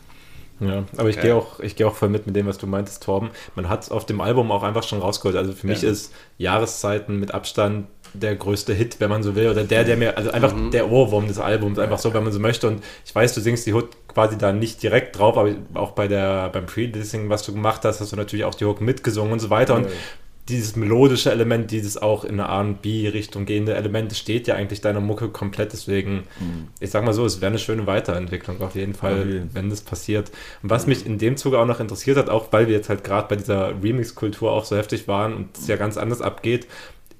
Ja, 0.60 0.84
aber 0.96 1.08
ich 1.08 1.16
Ja. 1.16 1.22
gehe 1.22 1.34
auch, 1.34 1.60
ich 1.60 1.74
gehe 1.76 1.86
auch 1.86 1.94
voll 1.94 2.08
mit 2.08 2.26
mit 2.26 2.36
dem, 2.36 2.46
was 2.46 2.58
du 2.58 2.66
meintest, 2.66 3.02
Torben. 3.02 3.30
Man 3.56 3.68
hat 3.68 3.82
es 3.82 3.90
auf 3.90 4.06
dem 4.06 4.20
Album 4.20 4.52
auch 4.52 4.62
einfach 4.62 4.82
schon 4.84 5.00
rausgeholt. 5.00 5.36
Also 5.36 5.52
für 5.52 5.66
mich 5.66 5.82
Ja. 5.82 5.90
ist 5.90 6.12
Jahreszeiten 6.38 7.18
mit 7.18 7.34
Abstand 7.34 7.86
der 8.12 8.36
größte 8.36 8.72
Hit, 8.72 9.00
wenn 9.00 9.10
man 9.10 9.24
so 9.24 9.34
will, 9.34 9.48
oder 9.48 9.64
der, 9.64 9.82
der 9.82 9.96
mir, 9.96 10.16
also 10.16 10.30
einfach 10.30 10.54
der 10.70 10.88
Ohrwurm 10.88 11.26
des 11.26 11.40
Albums, 11.40 11.80
einfach 11.80 11.98
so, 11.98 12.14
wenn 12.14 12.22
man 12.22 12.32
so 12.32 12.38
möchte. 12.38 12.68
Und 12.68 12.84
ich 13.04 13.12
weiß, 13.12 13.34
du 13.34 13.40
singst 13.40 13.66
die 13.66 13.74
Hook 13.74 13.88
quasi 14.06 14.38
da 14.38 14.52
nicht 14.52 14.80
direkt 14.84 15.18
drauf, 15.18 15.36
aber 15.36 15.50
auch 15.74 15.90
bei 15.90 16.06
der, 16.06 16.48
beim 16.50 16.66
Pre-Listening, 16.66 17.28
was 17.28 17.42
du 17.42 17.52
gemacht 17.52 17.84
hast, 17.84 18.00
hast 18.00 18.12
du 18.12 18.16
natürlich 18.16 18.44
auch 18.44 18.54
die 18.54 18.64
Hook 18.66 18.80
mitgesungen 18.80 19.32
und 19.32 19.40
so 19.40 19.50
weiter. 19.50 19.74
Und 19.74 19.88
dieses 20.48 20.76
melodische 20.76 21.30
Element, 21.30 21.70
dieses 21.70 21.96
auch 21.96 22.24
in 22.24 22.38
eine 22.38 22.50
R&B-Richtung 22.50 23.46
gehende 23.46 23.74
Element, 23.74 24.14
steht 24.14 24.46
ja 24.46 24.54
eigentlich 24.54 24.82
deiner 24.82 25.00
Mucke 25.00 25.28
komplett. 25.28 25.72
Deswegen, 25.72 26.24
ich 26.80 26.90
sag 26.90 27.04
mal 27.04 27.14
so, 27.14 27.24
es 27.24 27.40
wäre 27.40 27.50
eine 27.50 27.58
schöne 27.58 27.86
Weiterentwicklung 27.86 28.60
auf 28.60 28.74
jeden 28.74 28.94
Fall, 28.94 29.26
jeden. 29.26 29.54
wenn 29.54 29.70
das 29.70 29.80
passiert. 29.80 30.30
Und 30.62 30.68
was 30.68 30.86
mich 30.86 31.06
in 31.06 31.16
dem 31.18 31.38
Zuge 31.38 31.58
auch 31.58 31.66
noch 31.66 31.80
interessiert 31.80 32.18
hat, 32.18 32.28
auch 32.28 32.52
weil 32.52 32.66
wir 32.66 32.74
jetzt 32.74 32.90
halt 32.90 33.04
gerade 33.04 33.28
bei 33.28 33.36
dieser 33.36 33.82
Remix-Kultur 33.82 34.52
auch 34.52 34.66
so 34.66 34.76
heftig 34.76 35.08
waren 35.08 35.34
und 35.34 35.56
es 35.56 35.66
ja 35.66 35.76
ganz 35.76 35.96
anders 35.96 36.20
abgeht, 36.20 36.66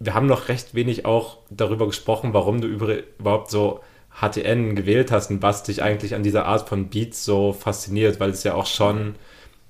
wir 0.00 0.12
haben 0.12 0.26
noch 0.26 0.48
recht 0.48 0.74
wenig 0.74 1.06
auch 1.06 1.38
darüber 1.50 1.86
gesprochen, 1.86 2.34
warum 2.34 2.60
du 2.60 2.68
über, 2.68 2.96
überhaupt 3.18 3.50
so 3.50 3.80
HTN 4.20 4.76
gewählt 4.76 5.10
hast 5.10 5.30
und 5.30 5.42
was 5.42 5.62
dich 5.62 5.82
eigentlich 5.82 6.14
an 6.14 6.22
dieser 6.22 6.44
Art 6.44 6.68
von 6.68 6.88
Beats 6.88 7.24
so 7.24 7.52
fasziniert, 7.52 8.20
weil 8.20 8.30
es 8.30 8.44
ja 8.44 8.54
auch 8.54 8.66
schon 8.66 9.14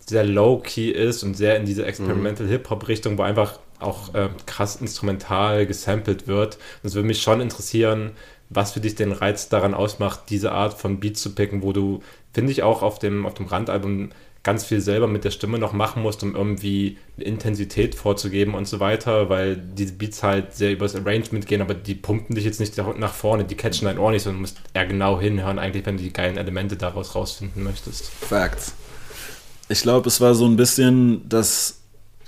sehr 0.06 0.24
low-key 0.24 0.90
ist 0.90 1.22
und 1.22 1.35
sehr 1.35 1.56
in 1.56 1.64
diese 1.64 1.85
Experimental 1.86 2.47
Hip-Hop-Richtung, 2.47 3.18
wo 3.18 3.22
einfach 3.22 3.59
auch 3.81 4.14
äh, 4.14 4.28
krass 4.47 4.76
instrumental 4.76 5.66
gesampelt 5.66 6.26
wird. 6.26 6.56
Und 6.82 6.89
es 6.89 6.94
würde 6.94 7.09
mich 7.09 7.22
schon 7.22 7.40
interessieren, 7.40 8.12
was 8.51 8.72
für 8.72 8.81
dich 8.81 8.94
den 8.94 9.12
Reiz 9.12 9.48
daran 9.48 9.74
ausmacht, 9.74 10.24
diese 10.28 10.52
Art 10.52 10.74
von 10.74 11.01
Beat 11.01 11.16
zu 11.16 11.35
picken, 11.35 11.62
wo 11.62 11.72
du, 11.72 12.02
finde 12.32 12.52
ich, 12.52 12.62
auch 12.62 12.82
auf 12.82 12.98
dem, 12.98 13.26
auf 13.26 13.35
dem 13.35 13.47
Randalbum 13.47 14.10
ganz 14.43 14.62
viel 14.66 14.82
selber 14.82 15.06
mit 15.06 15.24
der 15.24 15.31
Stimme 15.31 15.59
noch 15.59 15.72
machen 15.72 16.02
musst, 16.02 16.22
um 16.22 16.36
irgendwie 16.36 16.98
eine 17.16 17.24
Intensität 17.24 17.94
vorzugeben 17.94 18.55
und 18.55 18.68
so 18.68 18.78
weiter, 18.78 19.31
weil 19.31 19.56
diese 19.56 19.94
Beats 19.94 20.22
halt 20.22 20.52
sehr 20.52 20.70
übers 20.70 20.94
Arrangement 20.94 21.47
gehen, 21.47 21.62
aber 21.62 21.72
die 21.72 21.94
pumpen 21.94 22.36
dich 22.36 22.44
jetzt 22.44 22.60
nicht 22.60 22.76
nach 22.76 23.14
vorne, 23.14 23.44
die 23.44 23.55
catchen 23.55 23.86
dein 23.86 23.98
Ohr 23.98 24.10
nicht, 24.10 24.22
sondern 24.22 24.39
du 24.39 24.40
musst 24.43 24.60
eher 24.74 24.86
genau 24.86 25.18
hinhören, 25.18 25.59
eigentlich, 25.59 25.86
wenn 25.86 25.97
du 25.97 26.02
die 26.02 26.12
geilen 26.12 26.36
Elemente 26.36 26.76
daraus 26.76 27.14
rausfinden 27.14 27.64
möchtest. 27.64 28.10
Facts. 28.10 28.74
Ich 29.68 29.82
glaube, 29.82 30.08
es 30.08 30.20
war 30.20 30.34
so 30.34 30.44
ein 30.44 30.56
bisschen, 30.56 31.28
dass 31.28 31.80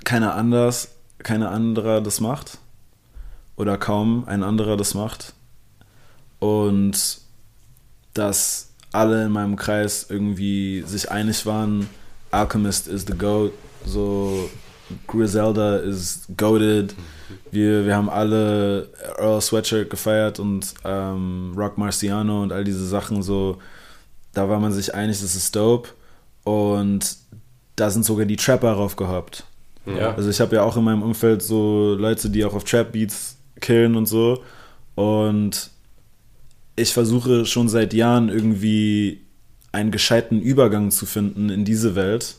keiner 0.03 0.35
anders, 0.35 0.89
keiner 1.19 1.51
anderer 1.51 2.01
das 2.01 2.19
macht. 2.19 2.57
Oder 3.55 3.77
kaum 3.77 4.23
ein 4.27 4.43
anderer 4.43 4.77
das 4.77 4.93
macht. 4.93 5.33
Und 6.39 7.19
dass 8.13 8.69
alle 8.91 9.25
in 9.25 9.31
meinem 9.31 9.55
Kreis 9.55 10.07
irgendwie 10.09 10.83
sich 10.85 11.11
einig 11.11 11.45
waren, 11.45 11.89
Alchemist 12.31 12.87
is 12.87 13.05
the 13.07 13.13
GOAT, 13.13 13.51
so 13.85 14.49
Griselda 15.07 15.77
is 15.77 16.25
goated. 16.37 16.95
Wir, 17.51 17.85
wir 17.85 17.95
haben 17.95 18.09
alle 18.09 18.89
Earl 19.17 19.41
Sweatshirt 19.41 19.89
gefeiert 19.89 20.39
und 20.39 20.73
ähm, 20.83 21.53
Rock 21.55 21.77
Marciano 21.77 22.43
und 22.43 22.51
all 22.51 22.63
diese 22.63 22.87
Sachen 22.87 23.21
so. 23.21 23.57
Da 24.33 24.49
war 24.49 24.59
man 24.59 24.71
sich 24.71 24.93
einig, 24.93 25.19
das 25.21 25.35
ist 25.35 25.55
dope. 25.55 25.89
Und 26.43 27.17
da 27.77 27.89
sind 27.89 28.03
sogar 28.03 28.25
die 28.25 28.35
Trapper 28.35 28.73
raufgehoppt. 28.73 29.45
Ja. 29.85 30.13
Also 30.15 30.29
ich 30.29 30.41
habe 30.41 30.57
ja 30.57 30.63
auch 30.63 30.75
in 30.75 30.83
meinem 30.83 31.03
Umfeld 31.03 31.41
so 31.41 31.95
Leute, 31.97 32.29
die 32.29 32.43
auch 32.43 32.53
auf 32.53 32.65
Trap-Beats 32.65 33.37
killen 33.61 33.95
und 33.95 34.07
so. 34.07 34.43
Und 34.95 35.69
ich 36.75 36.91
versuche 36.91 37.45
schon 37.45 37.69
seit 37.69 37.93
Jahren 37.93 38.27
irgendwie 38.27 39.21
einen 39.71 39.91
gescheiten 39.91 40.41
Übergang 40.41 40.91
zu 40.91 41.05
finden 41.05 41.49
in 41.49 41.63
diese 41.63 41.95
Welt. 41.95 42.35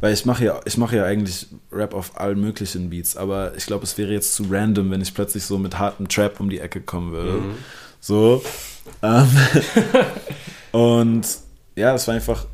Weil 0.00 0.14
ich 0.14 0.24
mache 0.24 0.44
ja, 0.46 0.60
ich 0.64 0.78
mache 0.78 0.96
ja 0.96 1.04
eigentlich 1.04 1.48
Rap 1.70 1.92
auf 1.92 2.18
allen 2.18 2.40
möglichen 2.40 2.88
Beats, 2.88 3.18
aber 3.18 3.52
ich 3.56 3.66
glaube, 3.66 3.84
es 3.84 3.98
wäre 3.98 4.10
jetzt 4.12 4.34
zu 4.34 4.46
random, 4.50 4.90
wenn 4.90 5.02
ich 5.02 5.12
plötzlich 5.12 5.44
so 5.44 5.58
mit 5.58 5.78
hartem 5.78 6.08
Trap 6.08 6.40
um 6.40 6.48
die 6.48 6.58
Ecke 6.58 6.80
kommen 6.80 7.12
würde. 7.12 7.42
So. 8.00 8.42
Ähm, 9.02 9.28
und 10.72 11.26
ja, 11.76 11.94
es 11.94 12.08
war 12.08 12.14
einfach, 12.14 12.46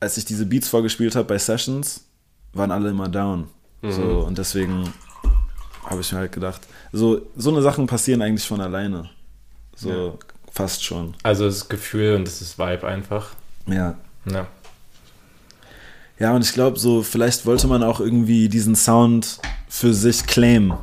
als 0.00 0.16
ich 0.16 0.24
diese 0.24 0.46
Beats 0.46 0.68
vorgespielt 0.68 1.14
habe 1.14 1.28
bei 1.28 1.38
Sessions, 1.38 2.04
waren 2.52 2.70
alle 2.70 2.90
immer 2.90 3.08
down. 3.08 3.48
So, 3.82 4.26
und 4.26 4.36
deswegen 4.36 4.92
habe 5.84 6.00
ich 6.02 6.12
mir 6.12 6.18
halt 6.18 6.32
gedacht, 6.32 6.60
so, 6.92 7.22
so 7.36 7.50
eine 7.50 7.62
Sachen 7.62 7.86
passieren 7.86 8.20
eigentlich 8.20 8.46
von 8.46 8.60
alleine. 8.60 9.08
So, 9.74 10.18
fast 10.52 10.84
schon. 10.84 11.14
Also 11.22 11.46
das 11.46 11.68
Gefühl 11.68 12.16
und 12.16 12.26
das 12.26 12.42
ist 12.42 12.58
Vibe 12.58 12.86
einfach. 12.86 13.30
Ja. 13.66 13.96
Ja. 14.26 14.46
Ja, 16.18 16.34
und 16.34 16.44
ich 16.44 16.52
glaube, 16.52 16.78
so, 16.78 17.02
vielleicht 17.02 17.46
wollte 17.46 17.66
man 17.66 17.82
auch 17.82 18.00
irgendwie 18.00 18.50
diesen 18.50 18.76
Sound 18.76 19.40
für 19.68 19.94
sich 19.94 20.26
claimen. 20.26 20.74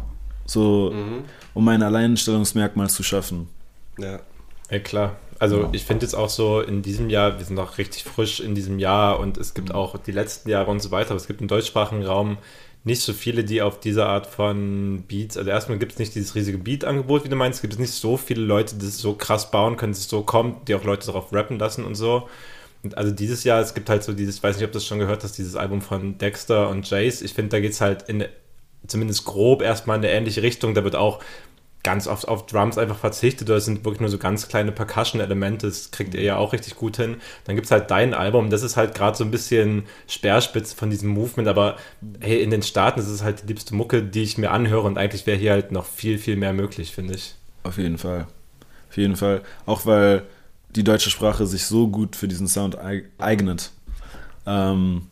So, 0.47 0.91
um 1.53 1.67
ein 1.67 1.83
Alleinstellungsmerkmal 1.83 2.89
zu 2.89 3.03
schaffen. 3.03 3.47
Ja. 3.99 4.19
Ja, 4.71 4.79
klar. 4.79 5.15
Also 5.39 5.69
ich 5.71 5.85
finde 5.85 6.05
jetzt 6.05 6.15
auch 6.15 6.29
so 6.29 6.61
in 6.61 6.81
diesem 6.81 7.09
Jahr, 7.09 7.37
wir 7.37 7.45
sind 7.45 7.55
noch 7.55 7.77
richtig 7.77 8.03
frisch 8.03 8.39
in 8.39 8.55
diesem 8.55 8.79
Jahr 8.79 9.19
und 9.19 9.37
es 9.37 9.53
gibt 9.53 9.73
auch 9.73 9.97
die 9.97 10.11
letzten 10.11 10.49
Jahre 10.49 10.71
und 10.71 10.79
so 10.79 10.91
weiter, 10.91 11.11
aber 11.11 11.17
es 11.17 11.27
gibt 11.27 11.41
im 11.41 11.47
deutschsprachigen 11.47 12.03
Raum 12.03 12.37
nicht 12.83 13.01
so 13.01 13.13
viele, 13.13 13.43
die 13.43 13.61
auf 13.61 13.79
diese 13.79 14.05
Art 14.05 14.25
von 14.25 15.03
Beats, 15.07 15.37
also 15.37 15.49
erstmal 15.49 15.77
gibt 15.77 15.91
es 15.93 15.99
nicht 15.99 16.15
dieses 16.15 16.35
riesige 16.35 16.57
Beat-Angebot, 16.57 17.25
wie 17.25 17.29
du 17.29 17.35
meinst, 17.35 17.57
es 17.57 17.61
gibt 17.61 17.77
nicht 17.79 17.91
so 17.91 18.17
viele 18.17 18.41
Leute, 18.41 18.75
die 18.75 18.85
es 18.85 18.97
so 18.97 19.13
krass 19.13 19.51
bauen 19.51 19.77
können, 19.77 19.91
dass 19.91 19.99
es 19.99 20.09
so 20.09 20.23
kommt, 20.23 20.67
die 20.67 20.75
auch 20.75 20.83
Leute 20.83 21.05
darauf 21.05 21.31
rappen 21.33 21.59
lassen 21.59 21.83
und 21.83 21.95
so. 21.95 22.29
Und 22.83 22.97
also 22.97 23.11
dieses 23.11 23.43
Jahr, 23.43 23.59
es 23.59 23.73
gibt 23.73 23.89
halt 23.89 24.03
so 24.03 24.13
dieses, 24.13 24.37
ich 24.37 24.43
weiß 24.43 24.55
nicht, 24.55 24.65
ob 24.65 24.71
du 24.71 24.77
das 24.77 24.85
schon 24.85 24.99
gehört 24.99 25.23
hast, 25.23 25.37
dieses 25.37 25.55
Album 25.55 25.81
von 25.81 26.17
Dexter 26.17 26.69
und 26.69 26.89
Jace. 26.89 27.21
Ich 27.21 27.33
finde, 27.33 27.49
da 27.49 27.59
geht 27.59 27.73
es 27.73 27.81
halt 27.81 28.03
in 28.07 28.25
zumindest 28.85 29.25
grob 29.25 29.61
erstmal 29.61 29.97
in 29.97 30.05
eine 30.05 30.13
ähnliche 30.13 30.41
Richtung. 30.41 30.73
Da 30.73 30.83
wird 30.83 30.95
auch 30.95 31.19
ganz 31.87 32.05
oft 32.05 32.27
auf 32.27 32.45
Drums 32.47 32.77
einfach 32.77 32.97
verzichtet 32.97 33.47
oder 33.47 33.59
es 33.59 33.63
sind 33.65 33.85
wirklich 33.85 34.01
nur 34.01 34.09
so 34.09 34.17
ganz 34.17 34.49
kleine 34.49 34.73
Percussion-Elemente. 34.73 35.67
Das 35.67 35.89
kriegt 35.91 36.13
ihr 36.15 36.21
ja 36.21 36.35
auch 36.35 36.51
richtig 36.51 36.75
gut 36.75 36.97
hin. 36.97 37.15
Dann 37.45 37.55
gibt 37.55 37.63
es 37.63 37.71
halt 37.71 37.89
dein 37.89 38.13
Album. 38.13 38.49
Das 38.49 38.61
ist 38.61 38.75
halt 38.75 38.93
gerade 38.93 39.15
so 39.15 39.23
ein 39.23 39.31
bisschen 39.31 39.83
Speerspitze 40.05 40.75
von 40.75 40.89
diesem 40.89 41.07
Movement. 41.07 41.47
Aber 41.47 41.77
hey, 42.19 42.43
in 42.43 42.51
den 42.51 42.61
Staaten 42.61 42.99
ist 42.99 43.07
es 43.07 43.23
halt 43.23 43.43
die 43.43 43.47
liebste 43.47 43.73
Mucke, 43.73 44.03
die 44.03 44.21
ich 44.21 44.37
mir 44.37 44.51
anhöre. 44.51 44.85
Und 44.85 44.97
eigentlich 44.97 45.25
wäre 45.25 45.37
hier 45.37 45.51
halt 45.51 45.71
noch 45.71 45.85
viel, 45.85 46.17
viel 46.17 46.35
mehr 46.35 46.51
möglich, 46.51 46.91
finde 46.91 47.13
ich. 47.13 47.35
Auf 47.63 47.77
jeden 47.77 47.97
Fall. 47.97 48.27
Auf 48.89 48.97
jeden 48.97 49.15
Fall. 49.15 49.41
Auch 49.65 49.85
weil 49.85 50.23
die 50.75 50.83
deutsche 50.83 51.09
Sprache 51.09 51.47
sich 51.47 51.67
so 51.67 51.87
gut 51.87 52.17
für 52.17 52.27
diesen 52.27 52.49
Sound 52.49 52.77
eig 52.77 53.05
eignet. 53.17 53.71
Ähm, 54.45 55.03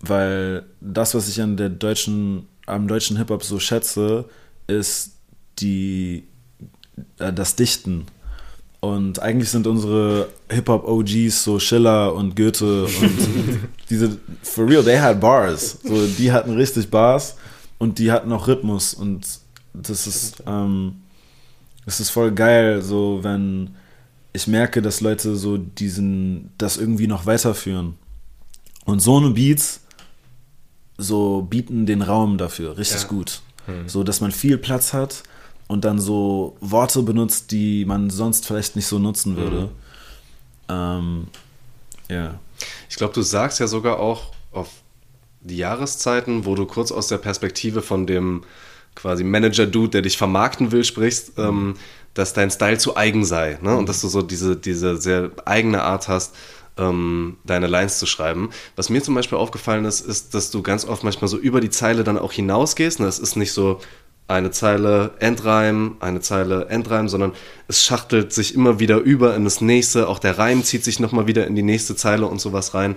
weil 0.00 0.64
das, 0.80 1.14
was 1.14 1.28
ich 1.28 1.42
an 1.42 1.58
der 1.58 1.68
deutschen, 1.68 2.48
am 2.64 2.88
deutschen 2.88 3.18
Hip-Hop 3.18 3.44
so 3.44 3.58
schätze, 3.58 4.24
ist 4.68 5.17
die, 5.60 6.24
äh, 7.18 7.32
das 7.32 7.56
Dichten. 7.56 8.06
Und 8.80 9.20
eigentlich 9.20 9.50
sind 9.50 9.66
unsere 9.66 10.28
Hip-Hop-OGs 10.50 11.42
so 11.42 11.58
Schiller 11.58 12.14
und 12.14 12.36
Goethe 12.36 12.84
und 12.84 13.18
diese, 13.90 14.18
for 14.42 14.68
real, 14.68 14.84
they 14.84 14.98
had 14.98 15.20
bars. 15.20 15.78
So, 15.82 16.06
die 16.06 16.30
hatten 16.30 16.54
richtig 16.54 16.88
Bars 16.88 17.34
und 17.78 17.98
die 17.98 18.12
hatten 18.12 18.30
auch 18.32 18.46
Rhythmus 18.46 18.94
und 18.94 19.26
das 19.74 20.06
ist, 20.06 20.42
ähm, 20.46 20.96
das 21.86 21.98
ist 22.00 22.10
voll 22.10 22.30
geil, 22.32 22.82
so 22.82 23.20
wenn 23.22 23.70
ich 24.32 24.46
merke, 24.46 24.80
dass 24.82 25.00
Leute 25.00 25.34
so 25.36 25.56
diesen, 25.56 26.50
das 26.58 26.76
irgendwie 26.76 27.08
noch 27.08 27.26
weiterführen. 27.26 27.94
Und 28.84 29.00
so 29.00 29.16
eine 29.16 29.30
Beats 29.30 29.80
so 30.96 31.42
bieten 31.42 31.86
den 31.86 32.02
Raum 32.02 32.38
dafür 32.38 32.76
richtig 32.78 33.02
Ja. 33.02 33.08
gut. 33.08 33.40
So, 33.86 34.02
dass 34.02 34.20
man 34.20 34.32
viel 34.32 34.56
Platz 34.58 34.92
hat 34.94 35.22
und 35.68 35.84
dann 35.84 36.00
so 36.00 36.56
Worte 36.60 37.02
benutzt, 37.02 37.52
die 37.52 37.84
man 37.84 38.10
sonst 38.10 38.46
vielleicht 38.46 38.74
nicht 38.74 38.86
so 38.86 38.98
nutzen 38.98 39.36
würde. 39.36 39.68
Ähm, 40.68 41.28
ja. 42.08 42.40
Ich 42.88 42.96
glaube, 42.96 43.14
du 43.14 43.22
sagst 43.22 43.60
ja 43.60 43.68
sogar 43.68 44.00
auch 44.00 44.32
auf 44.50 44.68
die 45.40 45.58
Jahreszeiten, 45.58 46.44
wo 46.44 46.54
du 46.54 46.66
kurz 46.66 46.90
aus 46.90 47.06
der 47.06 47.18
Perspektive 47.18 47.82
von 47.82 48.06
dem 48.06 48.42
quasi 48.94 49.22
Manager-Dude, 49.22 49.90
der 49.90 50.02
dich 50.02 50.18
vermarkten 50.18 50.72
will, 50.72 50.82
sprichst, 50.82 51.32
ähm, 51.38 51.74
dass 52.14 52.32
dein 52.32 52.50
Style 52.50 52.78
zu 52.78 52.96
eigen 52.96 53.24
sei. 53.24 53.58
Ne? 53.62 53.76
Und 53.76 53.88
dass 53.88 54.00
du 54.00 54.08
so 54.08 54.22
diese, 54.22 54.56
diese 54.56 54.96
sehr 54.96 55.30
eigene 55.44 55.82
Art 55.82 56.08
hast, 56.08 56.34
ähm, 56.78 57.36
deine 57.44 57.66
Lines 57.66 57.98
zu 57.98 58.06
schreiben. 58.06 58.50
Was 58.74 58.88
mir 58.88 59.02
zum 59.02 59.14
Beispiel 59.14 59.38
aufgefallen 59.38 59.84
ist, 59.84 60.00
ist, 60.00 60.34
dass 60.34 60.50
du 60.50 60.62
ganz 60.62 60.84
oft 60.84 61.04
manchmal 61.04 61.28
so 61.28 61.36
über 61.36 61.60
die 61.60 61.70
Zeile 61.70 62.04
dann 62.04 62.18
auch 62.18 62.32
hinausgehst. 62.32 63.00
Ne? 63.00 63.06
Es 63.06 63.18
ist 63.18 63.36
nicht 63.36 63.52
so 63.52 63.80
eine 64.28 64.50
Zeile 64.50 65.12
Endreim, 65.20 65.96
eine 66.00 66.20
Zeile 66.20 66.66
Endreim, 66.66 67.08
sondern 67.08 67.32
es 67.66 67.82
schachtelt 67.82 68.32
sich 68.32 68.54
immer 68.54 68.78
wieder 68.78 68.98
über 68.98 69.34
in 69.34 69.44
das 69.44 69.62
nächste. 69.62 70.06
Auch 70.06 70.18
der 70.18 70.38
Reim 70.38 70.62
zieht 70.62 70.84
sich 70.84 71.00
nochmal 71.00 71.26
wieder 71.26 71.46
in 71.46 71.56
die 71.56 71.62
nächste 71.62 71.96
Zeile 71.96 72.26
und 72.26 72.38
sowas 72.38 72.74
rein. 72.74 72.96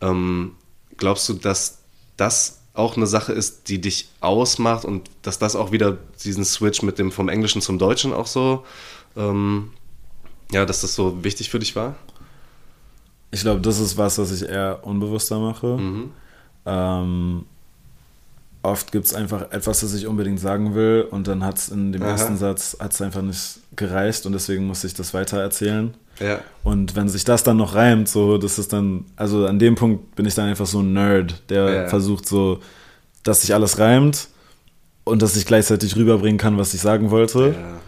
Ähm, 0.00 0.56
glaubst 0.96 1.28
du, 1.28 1.34
dass 1.34 1.78
das 2.16 2.58
auch 2.74 2.96
eine 2.96 3.06
Sache 3.06 3.32
ist, 3.32 3.68
die 3.68 3.80
dich 3.80 4.08
ausmacht 4.20 4.84
und 4.84 5.08
dass 5.22 5.38
das 5.38 5.54
auch 5.54 5.70
wieder 5.70 5.98
diesen 6.24 6.44
Switch 6.44 6.82
mit 6.82 6.98
dem 6.98 7.12
vom 7.12 7.28
Englischen 7.28 7.62
zum 7.62 7.78
Deutschen 7.78 8.12
auch 8.12 8.26
so, 8.26 8.64
ähm, 9.16 9.70
ja, 10.50 10.66
dass 10.66 10.80
das 10.80 10.94
so 10.94 11.22
wichtig 11.22 11.50
für 11.50 11.60
dich 11.60 11.76
war? 11.76 11.94
Ich 13.30 13.42
glaube, 13.42 13.60
das 13.60 13.78
ist 13.78 13.96
was, 13.96 14.18
was 14.18 14.32
ich 14.32 14.48
eher 14.48 14.80
unbewusster 14.82 15.38
mache. 15.38 15.78
Ähm, 16.66 17.44
oft 18.62 18.92
gibt 18.92 19.06
es 19.06 19.14
einfach 19.14 19.50
etwas, 19.50 19.80
das 19.80 19.94
ich 19.94 20.06
unbedingt 20.06 20.38
sagen 20.40 20.74
will 20.74 21.06
und 21.10 21.26
dann 21.28 21.44
hat 21.44 21.58
es 21.58 21.68
in 21.68 21.92
dem 21.92 22.02
Aha. 22.02 22.10
ersten 22.12 22.36
Satz 22.36 22.76
hat's 22.78 23.00
einfach 23.02 23.22
nicht 23.22 23.58
gereicht 23.76 24.24
und 24.26 24.32
deswegen 24.32 24.66
muss 24.66 24.84
ich 24.84 24.94
das 24.94 25.12
weiter 25.14 25.40
erzählen. 25.40 25.94
Ja. 26.20 26.40
Und 26.62 26.94
wenn 26.94 27.08
sich 27.08 27.24
das 27.24 27.42
dann 27.42 27.56
noch 27.56 27.74
reimt, 27.74 28.08
so, 28.08 28.38
das 28.38 28.58
ist 28.58 28.72
dann, 28.72 29.06
also 29.16 29.46
an 29.46 29.58
dem 29.58 29.74
Punkt 29.74 30.14
bin 30.14 30.26
ich 30.26 30.34
dann 30.34 30.48
einfach 30.48 30.66
so 30.66 30.80
ein 30.80 30.92
Nerd, 30.92 31.42
der 31.48 31.70
Ja. 31.72 31.88
versucht 31.88 32.26
so, 32.28 32.60
dass 33.24 33.40
sich 33.40 33.54
alles 33.54 33.78
reimt 33.78 34.28
und 35.04 35.22
dass 35.22 35.34
ich 35.36 35.46
gleichzeitig 35.46 35.96
rüberbringen 35.96 36.38
kann, 36.38 36.58
was 36.58 36.74
ich 36.74 36.80
sagen 36.80 37.10
wollte. 37.10 37.54
ja. 37.58 37.80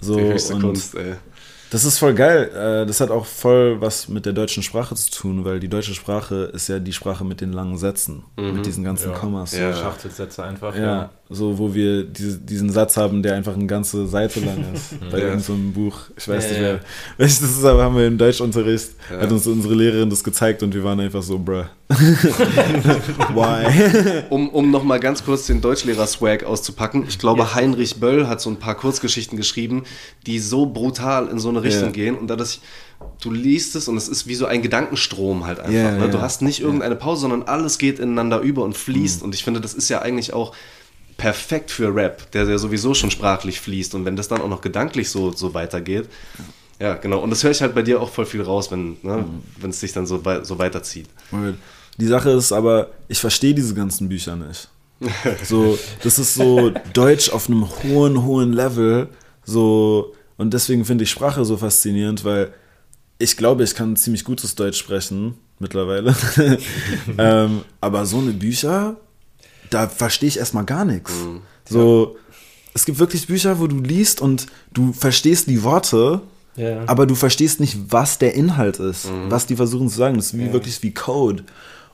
So, 0.00 0.16
die 0.16 0.22
höchste 0.24 0.54
und 0.54 0.62
Kunst, 0.62 0.94
ey. 0.96 1.14
Das 1.72 1.84
ist 1.84 1.98
voll 1.98 2.14
geil. 2.14 2.50
Äh, 2.54 2.86
Das 2.86 3.00
hat 3.00 3.10
auch 3.10 3.24
voll 3.26 3.80
was 3.80 4.08
mit 4.08 4.26
der 4.26 4.32
deutschen 4.32 4.62
Sprache 4.62 4.94
zu 4.94 5.10
tun, 5.10 5.44
weil 5.44 5.58
die 5.58 5.68
deutsche 5.68 5.94
Sprache 5.94 6.44
ist 6.52 6.68
ja 6.68 6.78
die 6.78 6.92
Sprache 6.92 7.24
mit 7.24 7.40
den 7.40 7.52
langen 7.52 7.78
Sätzen, 7.78 8.24
mit 8.36 8.64
diesen 8.66 8.84
ganzen 8.84 9.10
Ja. 9.10 9.16
Kommas. 9.18 9.56
Ja. 9.56 9.72
Schachtelsätze 9.74 10.44
einfach. 10.44 10.76
Ja, 10.76 11.10
so 11.32 11.58
wo 11.58 11.74
wir 11.74 12.04
diese, 12.04 12.38
diesen 12.38 12.70
Satz 12.70 12.96
haben, 12.96 13.22
der 13.22 13.34
einfach 13.34 13.54
eine 13.54 13.66
ganze 13.66 14.06
Seite 14.06 14.40
lang 14.40 14.64
ist. 14.74 14.98
bei 15.10 15.18
Ja. 15.18 15.24
irgendeinem 15.24 15.40
so 15.40 15.52
einem 15.54 15.72
Buch. 15.72 15.98
Ich 16.16 16.28
weiß 16.28 16.44
Ja, 16.44 16.50
nicht 16.50 16.60
ja. 16.60 16.66
mehr. 16.72 16.80
Welches 17.18 17.40
das 17.40 17.50
ist, 17.50 17.64
aber 17.64 17.82
haben 17.84 17.96
wir 17.96 18.06
im 18.06 18.18
Deutschunterricht, 18.18 18.90
Ja. 19.10 19.20
hat 19.20 19.32
uns 19.32 19.46
unsere 19.46 19.74
Lehrerin 19.74 20.10
das 20.10 20.22
gezeigt 20.24 20.62
und 20.62 20.74
wir 20.74 20.84
waren 20.84 21.00
einfach 21.00 21.22
so, 21.22 21.38
bruh. 21.38 21.64
Why? 23.34 24.22
Um, 24.30 24.48
um 24.50 24.70
nochmal 24.70 25.00
ganz 25.00 25.24
kurz 25.24 25.46
den 25.46 25.60
Deutschlehrer-Swag 25.60 26.44
auszupacken. 26.44 27.04
Ich 27.08 27.18
glaube, 27.18 27.54
Heinrich 27.54 28.00
Böll 28.00 28.26
hat 28.28 28.40
so 28.40 28.50
ein 28.50 28.56
paar 28.56 28.74
Kurzgeschichten 28.76 29.36
geschrieben, 29.36 29.84
die 30.26 30.38
so 30.38 30.66
brutal 30.66 31.28
in 31.28 31.38
so 31.38 31.48
eine 31.48 31.62
Richtung 31.62 31.86
Ja. 31.88 31.92
gehen. 31.92 32.16
Und 32.16 32.28
dadurch, 32.28 32.60
du 33.20 33.30
liest 33.30 33.76
es 33.76 33.88
und 33.88 33.96
es 33.96 34.08
ist 34.08 34.26
wie 34.26 34.34
so 34.34 34.46
ein 34.46 34.62
Gedankenstrom 34.62 35.44
halt 35.46 35.58
einfach. 35.60 35.72
Ja, 35.72 35.92
ne? 35.96 36.08
Du 36.08 36.16
ja. 36.18 36.22
hast 36.22 36.42
nicht 36.42 36.60
irgendeine 36.60 36.96
Pause, 36.96 37.22
sondern 37.22 37.42
alles 37.44 37.78
geht 37.78 37.98
ineinander 37.98 38.40
über 38.40 38.62
und 38.64 38.76
fließt. 38.76 39.20
Mhm. 39.20 39.26
Und 39.26 39.34
ich 39.34 39.44
finde, 39.44 39.60
das 39.60 39.74
ist 39.74 39.88
ja 39.88 40.00
eigentlich 40.02 40.32
auch 40.32 40.54
perfekt 41.22 41.70
für 41.70 41.94
Rap, 41.94 42.32
der 42.32 42.48
ja 42.48 42.58
sowieso 42.58 42.94
schon 42.94 43.12
sprachlich 43.12 43.60
fließt. 43.60 43.94
Und 43.94 44.04
wenn 44.04 44.16
das 44.16 44.26
dann 44.26 44.40
auch 44.40 44.48
noch 44.48 44.60
gedanklich 44.60 45.08
so, 45.08 45.30
so 45.30 45.54
weitergeht. 45.54 46.08
Ja, 46.80 46.94
genau. 46.94 47.20
Und 47.20 47.30
das 47.30 47.44
höre 47.44 47.52
ich 47.52 47.62
halt 47.62 47.76
bei 47.76 47.82
dir 47.82 48.00
auch 48.00 48.10
voll 48.10 48.26
viel 48.26 48.42
raus, 48.42 48.72
wenn 48.72 48.96
ne, 49.02 49.24
Mhm. 49.62 49.70
es 49.70 49.78
sich 49.78 49.92
dann 49.92 50.04
so, 50.04 50.20
so 50.42 50.58
weiterzieht. 50.58 51.06
Die 51.96 52.06
Sache 52.06 52.30
ist 52.30 52.50
aber, 52.50 52.88
ich 53.06 53.20
verstehe 53.20 53.54
diese 53.54 53.72
ganzen 53.72 54.08
Bücher 54.08 54.34
nicht. 54.34 54.68
So, 55.44 55.78
das 56.02 56.18
ist 56.18 56.34
so 56.34 56.72
Deutsch 56.92 57.30
auf 57.30 57.48
einem 57.48 57.68
hohen, 57.84 58.24
hohen 58.24 58.52
Level. 58.52 59.08
So, 59.44 60.14
und 60.38 60.52
deswegen 60.52 60.84
finde 60.84 61.04
ich 61.04 61.10
Sprache 61.10 61.44
so 61.44 61.56
faszinierend, 61.56 62.24
weil 62.24 62.52
ich 63.18 63.36
glaube, 63.36 63.62
ich 63.62 63.76
kann 63.76 63.94
ziemlich 63.94 64.24
gutes 64.24 64.56
Deutsch 64.56 64.78
sprechen 64.78 65.34
mittlerweile. 65.60 66.16
ähm, 67.18 67.60
aber 67.80 68.06
so 68.06 68.18
eine 68.18 68.32
Bücher, 68.32 68.96
da 69.72 69.88
verstehe 69.88 70.28
ich 70.28 70.38
erstmal 70.38 70.64
gar 70.64 70.84
nichts. 70.84 71.12
So, 71.68 72.16
es 72.74 72.84
gibt 72.84 72.98
wirklich 72.98 73.26
Bücher, 73.26 73.58
wo 73.60 73.66
du 73.66 73.78
liest 73.80 74.20
und 74.20 74.46
du 74.72 74.92
verstehst 74.92 75.48
die 75.48 75.62
Worte, 75.62 76.20
Ja. 76.56 76.82
aber 76.86 77.06
du 77.06 77.14
verstehst 77.14 77.60
nicht, 77.60 77.76
was 77.88 78.18
der 78.18 78.34
Inhalt 78.34 78.78
ist, 78.78 79.08
was 79.28 79.46
die 79.46 79.56
versuchen 79.56 79.88
zu 79.88 79.96
sagen. 79.96 80.16
Das 80.16 80.26
ist 80.26 80.38
wie, 80.38 80.52
wirklich 80.52 80.82
wie 80.82 80.92
Code. 80.92 81.44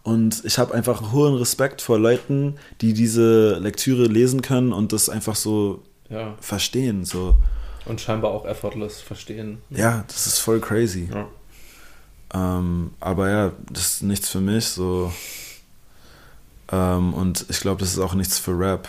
Und 0.03 0.45
ich 0.45 0.59
habe 0.59 0.73
einfach 0.75 1.03
einen 1.03 1.13
hohen 1.13 1.35
Respekt 1.35 1.83
vor 1.83 1.99
Leuten, 1.99 2.55
die 2.81 2.95
diese 2.95 3.59
Lektüre 3.59 4.07
lesen 4.07 4.41
können 4.43 4.73
und 4.73 4.93
das 4.93 5.11
einfach 5.11 5.37
so 5.37 5.83
ja. 6.09 6.35
verstehen. 6.41 7.05
So. 7.05 7.35
Und 7.85 8.01
scheinbar 8.01 8.31
auch 8.31 8.47
effortless 8.47 9.01
verstehen. 9.01 9.59
Ja, 9.71 10.05
das 10.07 10.27
ist 10.27 10.39
voll 10.39 10.61
crazy. 10.61 11.09
Ja. 11.13 11.27
Ähm, 12.35 12.93
aber 13.01 13.31
ja, 13.31 13.53
das 13.71 13.95
ist 13.95 14.03
nichts 14.03 14.29
für 14.31 14.41
mich. 14.41 14.67
So. 14.67 15.13
Ähm, 16.71 17.15
und 17.15 17.47
ich 17.49 17.61
glaube, 17.61 17.81
das 17.81 17.91
ist 17.93 17.99
auch 17.99 18.15
nichts 18.15 18.39
für 18.39 18.59
Rap. 18.59 18.89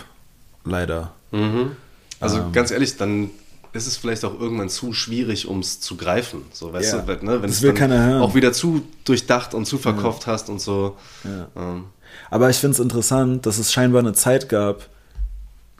Leider. 0.65 1.11
Mhm. 1.31 1.71
Also 2.19 2.37
Ähm. 2.39 2.51
ganz 2.51 2.71
ehrlich, 2.71 2.97
dann 2.97 3.29
ist 3.71 3.85
es 3.87 3.97
vielleicht 3.97 4.25
auch 4.25 4.39
irgendwann 4.39 4.69
zu 4.69 4.93
schwierig, 4.93 5.47
um 5.47 5.59
es 5.59 5.79
zu 5.79 5.95
greifen. 5.95 6.41
So, 6.51 6.73
weißt 6.73 6.93
Ja. 6.93 6.99
du, 7.01 7.25
ne? 7.25 7.41
wenn 7.41 7.49
es 7.49 7.61
dann 7.61 8.21
auch 8.21 8.33
wieder 8.35 8.51
zu 8.51 8.81
durchdacht 9.05 9.53
und 9.53 9.65
zu 9.65 9.77
verkauft 9.77 10.25
hast 10.27 10.49
und 10.49 10.59
so. 10.59 10.97
Ja. 11.23 11.47
Ähm, 11.55 11.85
Aber 12.31 12.49
ich 12.49 12.57
finde 12.57 12.73
es 12.73 12.79
interessant, 12.79 13.45
dass 13.45 13.59
es 13.59 13.71
scheinbar 13.71 13.99
eine 14.01 14.13
Zeit 14.13 14.49
gab 14.49 14.87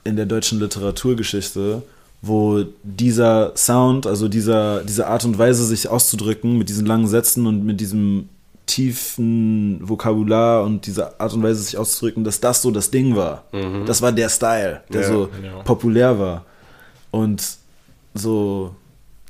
in 0.04 0.16
der 0.16 0.26
deutschen 0.26 0.60
Literaturgeschichte, 0.60 1.82
wo 2.22 2.64
dieser 2.84 3.52
Sound, 3.56 4.06
also 4.06 4.28
dieser, 4.28 4.84
diese 4.84 5.06
Art 5.08 5.24
und 5.24 5.36
Weise, 5.38 5.64
sich 5.64 5.88
auszudrücken, 5.88 6.58
mit 6.58 6.68
diesen 6.68 6.86
langen 6.86 7.08
Sätzen 7.08 7.46
und 7.46 7.64
mit 7.64 7.80
diesem 7.80 8.28
tiefen 8.70 9.80
Vokabular 9.88 10.62
und 10.64 10.86
dieser 10.86 11.20
Art 11.20 11.32
und 11.34 11.42
Weise, 11.42 11.62
sich 11.62 11.76
auszudrücken, 11.76 12.24
dass 12.24 12.40
das 12.40 12.62
so 12.62 12.70
das 12.70 12.90
Ding 12.90 13.16
war. 13.16 13.44
Das 13.86 14.00
war 14.00 14.12
der 14.12 14.28
Style, 14.28 14.82
der 14.92 15.02
Ja, 15.02 15.08
so 15.08 15.28
genau. 15.28 15.62
populär 15.62 16.18
war. 16.18 16.44
Und 17.10 17.42
so, 18.14 18.74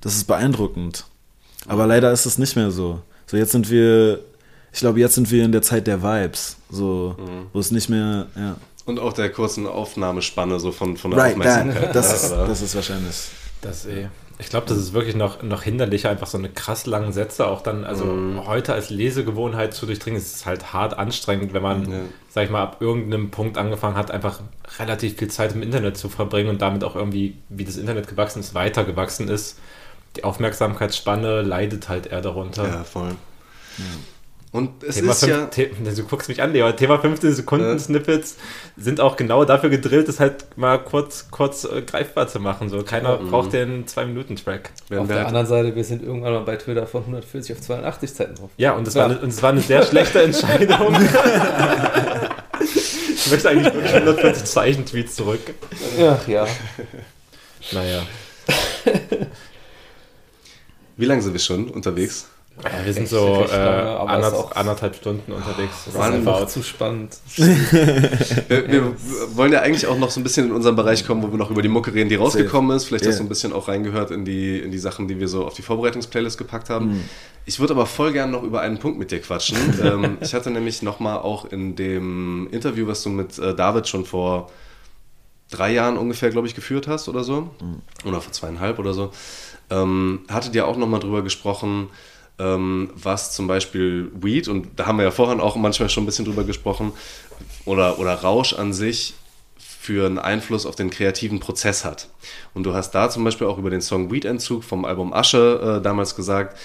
das 0.03 0.15
ist 0.17 0.25
beeindruckend. 0.25 1.07
Aber 1.67 1.87
leider 1.87 2.13
ist 2.13 2.27
es 2.27 2.39
nicht 2.39 2.57
mehr 2.57 2.71
so. 2.71 3.01
So, 3.27 3.37
jetzt 3.37 3.53
sind 3.53 3.71
wir, 3.71 4.21
ich 4.73 4.81
glaube, 4.81 5.01
jetzt 5.01 5.15
sind 5.15 5.31
wir 5.31 5.45
in 5.45 5.53
der 5.53 5.63
Zeit 5.63 5.87
der 5.87 6.03
Vibes, 6.03 6.57
so, 6.71 7.17
wo 7.53 7.59
es 7.61 7.71
nicht 7.71 7.89
mehr, 7.89 8.27
ja. 8.37 8.57
und 8.87 8.99
auch 8.99 9.13
der 9.13 9.31
kurzen 9.31 9.67
Aufnahmespanne 9.67 10.59
so 10.61 10.73
von, 10.73 10.97
von 10.97 11.13
der 11.13 11.21
Right, 11.21 11.33
Aufmerksamkeit. 11.33 11.83
that, 11.83 11.95
das, 11.95 12.25
ist, 12.25 12.31
das 12.33 12.63
ist 12.63 12.75
wahrscheinlich. 12.75 13.17
Das 13.63 13.87
eh. 13.87 14.09
Ich 14.41 14.49
glaube, 14.49 14.67
das 14.67 14.79
ist 14.79 14.93
wirklich 14.95 15.15
noch, 15.15 15.43
noch 15.43 15.63
hinderlicher, 15.63 16.09
einfach 16.11 16.27
so 16.27 16.39
eine 16.39 16.49
krass 16.49 16.87
langen 16.87 17.13
Sätze 17.13 17.47
auch 17.47 17.61
dann, 17.63 17.85
also 17.85 18.07
heute 18.47 18.73
als 18.73 18.89
Lesegewohnheit 18.91 19.75
zu 19.75 19.87
durchdringen, 19.87 20.19
ist 20.19 20.35
es 20.35 20.47
halt 20.47 20.73
hart 20.73 20.99
anstrengend, 20.99 21.53
wenn 21.53 21.63
man, 21.63 21.91
Ja. 21.91 21.99
sag 22.31 22.45
ich 22.45 22.51
mal, 22.51 22.63
ab 22.63 22.79
irgendeinem 22.81 23.31
Punkt 23.31 23.59
angefangen 23.59 23.97
hat, 23.97 24.11
einfach 24.11 24.41
relativ 24.79 25.19
viel 25.19 25.29
Zeit 25.29 25.53
im 25.55 25.63
Internet 25.63 25.97
zu 25.97 26.09
verbringen 26.09 26.49
und 26.49 26.63
damit 26.63 26.85
auch 26.85 26.97
irgendwie, 26.97 27.37
wie 27.51 27.65
das 27.65 27.77
Internet 27.77 28.09
gewachsen 28.09 28.41
ist, 28.41 28.55
weiter 28.55 28.85
gewachsen 28.85 29.29
ist. 29.29 29.59
Die 30.17 30.25
Aufmerksamkeitsspanne 30.25 31.43
leidet 31.43 31.89
halt 31.89 32.07
eher 32.07 32.21
darunter. 32.23 32.67
ja, 32.67 32.85
voll. 32.85 33.15
Und 34.53 34.83
es 34.83 34.97
Thema 34.97 35.13
ist 35.13 35.21
fünf, 35.21 35.33
ja. 35.33 35.49
The 35.55 35.95
du 35.97 36.03
guckst 36.09 36.29
mich 36.29 36.43
an, 36.43 36.53
Leo. 36.53 36.73
Thema 36.73 36.99
15 36.99 37.35
Sekunden 37.35 37.79
Snippets 37.79 38.37
sind 38.77 39.01
auch 39.01 39.15
genau 39.17 39.45
dafür 39.45 39.71
gedrillt, 39.71 40.09
das 40.09 40.19
halt 40.19 40.57
mal 40.59 40.79
kurz, 40.79 41.29
kurz 41.31 41.63
äh, 41.65 41.83
greifbar 41.83 42.27
zu 42.27 42.41
machen. 42.41 42.69
So, 42.69 42.83
keiner 42.83 43.17
braucht 43.19 43.53
den 43.53 43.87
2-Minuten-Track. 43.87 44.71
Werden 44.89 45.03
Auf 45.03 45.07
der 45.07 45.19
halt- 45.19 45.27
anderen 45.29 45.47
Seite, 45.47 45.77
wir 45.77 45.85
sind 45.85 46.03
irgendwann 46.03 46.33
mal 46.33 46.43
bei 46.43 46.57
Twitter 46.57 46.89
von 46.89 47.03
140 47.03 47.53
auf 47.57 47.61
82 47.63 48.13
Zeiten 48.13 48.35
drauf. 48.35 48.51
Ja, 48.57 48.73
und 48.73 48.89
es 48.89 48.95
Ja. 48.95 49.03
war, 49.03 49.11
eine- 49.11 49.21
und 49.21 49.29
es 49.29 49.41
war 49.41 49.51
eine 49.51 49.61
sehr 49.61 49.85
schlechte 49.85 50.21
Entscheidung. 50.25 50.97
ich 53.15 53.31
möchte 53.31 53.51
eigentlich 53.51 53.73
wirklich 53.73 53.95
140 53.95 54.45
Zeichen-Tweets 54.47 55.15
zurück. 55.15 55.41
Ach 56.01 56.27
ja. 56.27 56.45
Naja. 57.71 58.03
Wie 60.97 61.05
lange 61.05 61.23
sind 61.23 61.33
wir 61.35 61.41
schon 61.41 61.69
unterwegs? 61.71 62.27
Ja, 62.65 62.85
wir 62.85 62.93
sind 62.93 63.03
Echt 63.05 63.11
so 63.11 63.47
äh, 63.51 63.55
anderth 63.55 64.35
auch- 64.35 64.53
anderthalb 64.57 64.95
Stunden 64.97 65.33
unterwegs. 65.33 65.85
Das 65.87 65.95
Mann, 65.95 66.15
einfach 66.15 66.35
Einfach 66.35 66.49
zu 66.49 66.63
spannend. 66.63 67.17
Wir, 67.37 68.69
wir 68.71 68.97
wollen 69.37 69.53
ja 69.53 69.61
eigentlich 69.61 69.87
auch 69.87 69.99
noch 69.99 70.11
so 70.11 70.21
ein 70.21 70.23
bisschen 70.23 70.47
in 70.47 70.53
unseren 70.53 70.77
Bereich 70.77 71.07
kommen, 71.07 71.23
wo 71.23 71.31
wir 71.31 71.39
noch 71.39 71.51
über 71.51 71.63
die 71.63 71.69
Mucke 71.69 71.95
reden, 71.95 72.09
die 72.09 72.17
rausgekommen 72.17 72.77
ist. 72.77 72.85
Vielleicht 72.85 73.07
hast 73.07 73.19
du 73.19 73.23
ein 73.25 73.29
bisschen 73.29 73.53
auch 73.53 73.69
reingehört 73.69 74.11
in 74.11 74.25
die, 74.25 74.59
in 74.59 74.71
die 74.71 74.79
Sachen, 74.79 75.09
die 75.09 75.19
wir 75.21 75.29
so 75.29 75.47
auf 75.47 75.55
die 75.55 75.63
Vorbereitungsplaylist 75.63 76.37
gepackt 76.39 76.71
haben. 76.71 77.05
Ich 77.47 77.59
würde 77.61 77.73
aber 77.75 77.87
voll 77.87 78.13
gern 78.13 78.31
noch 78.31 78.43
über 78.43 78.61
einen 78.61 78.79
Punkt 78.79 78.99
mit 78.99 79.11
dir 79.11 79.21
quatschen. 79.21 79.57
ähm, 79.83 80.19
ich 80.21 80.35
hatte 80.35 80.51
nämlich 80.51 80.83
nochmal 80.83 81.19
auch 81.19 81.45
in 81.47 81.77
dem 81.77 82.49
Interview, 82.51 82.87
was 82.87 83.03
du 83.03 83.09
mit 83.11 83.39
äh, 83.39 83.55
David 83.55 83.89
schon 83.89 84.05
vor 84.05 84.51
drei 85.51 85.73
Jahren 85.73 85.97
ungefähr, 85.97 86.31
glaube 86.31 86.47
ich, 86.47 86.55
geführt 86.55 86.87
hast 86.87 87.09
oder 87.09 87.25
so, 87.25 87.51
oder 88.05 88.21
vor 88.21 88.33
zweieinhalb 88.33 88.79
oder 88.79 88.95
so, 88.95 89.11
ähm, 89.71 90.21
hattet 90.29 90.55
ihr 90.55 90.67
auch 90.67 90.77
nochmal 90.77 91.01
drüber 91.01 91.23
gesprochen, 91.23 91.89
was 92.43 93.33
zum 93.33 93.47
Beispiel 93.47 94.11
Weed, 94.15 94.49
und 94.49 94.69
da 94.77 94.87
haben 94.87 94.99
wir 94.99 95.05
ja 95.05 95.11
vorhin 95.11 95.41
auch 95.41 95.57
manchmal 95.57 95.91
schon 95.91 96.05
ein 96.05 96.07
bisschen 96.07 96.25
drüber 96.25 96.45
gesprochen, 96.45 96.93
oder, 97.65 97.99
oder 97.99 98.15
Rausch 98.15 98.55
an 98.55 98.73
sich 98.73 99.15
für 99.59 100.07
einen 100.07 100.19
Einfluss 100.19 100.67
auf 100.67 100.77
den 100.77 100.91
kreativen 100.91 101.41
Prozess 101.41 101.85
hat. 101.85 102.09
Und 102.55 102.65
du 102.65 102.75
hast 102.75 102.93
da 102.93 103.09
zum 103.11 103.25
Beispiel 103.25 103.47
auch 103.47 103.59
über 103.59 103.71
den 103.71 103.81
Song 103.81 104.11
Weed-Entzug 104.11 104.63
vom 104.63 104.85
Album 104.85 105.13
Asche 105.13 105.79
äh, 105.79 105.83
damals 105.83 106.15
gesagt, 106.17 106.59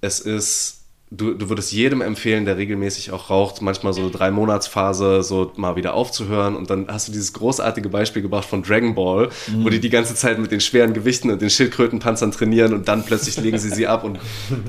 es 0.00 0.20
ist, 0.20 0.84
du, 1.10 1.34
du 1.34 1.48
würdest 1.48 1.72
jedem 1.72 2.00
empfehlen, 2.00 2.44
der 2.44 2.56
regelmäßig 2.56 3.12
auch 3.12 3.30
raucht, 3.30 3.62
manchmal 3.62 3.92
so 3.92 4.00
eine 4.00 4.10
Drei-Monats-Phase 4.10 5.22
so 5.22 5.52
mal 5.56 5.76
wieder 5.76 5.94
aufzuhören. 5.94 6.56
Und 6.56 6.70
dann 6.70 6.88
hast 6.88 7.08
du 7.08 7.12
dieses 7.12 7.32
großartige 7.32 7.88
Beispiel 7.88 8.22
gebracht 8.22 8.48
von 8.48 8.62
Dragon 8.62 8.94
Ball, 8.94 9.30
wo 9.58 9.68
die 9.68 9.80
die 9.80 9.90
ganze 9.90 10.14
Zeit 10.14 10.38
mit 10.38 10.50
den 10.50 10.60
schweren 10.60 10.94
Gewichten 10.94 11.30
und 11.30 11.40
den 11.40 11.50
Schildkrötenpanzern 11.50 12.32
trainieren 12.32 12.74
und 12.74 12.88
dann 12.88 13.04
plötzlich 13.04 13.36
legen 13.36 13.58
sie 13.58 13.70
sie 13.70 13.86
ab 13.86 14.04
und 14.04 14.18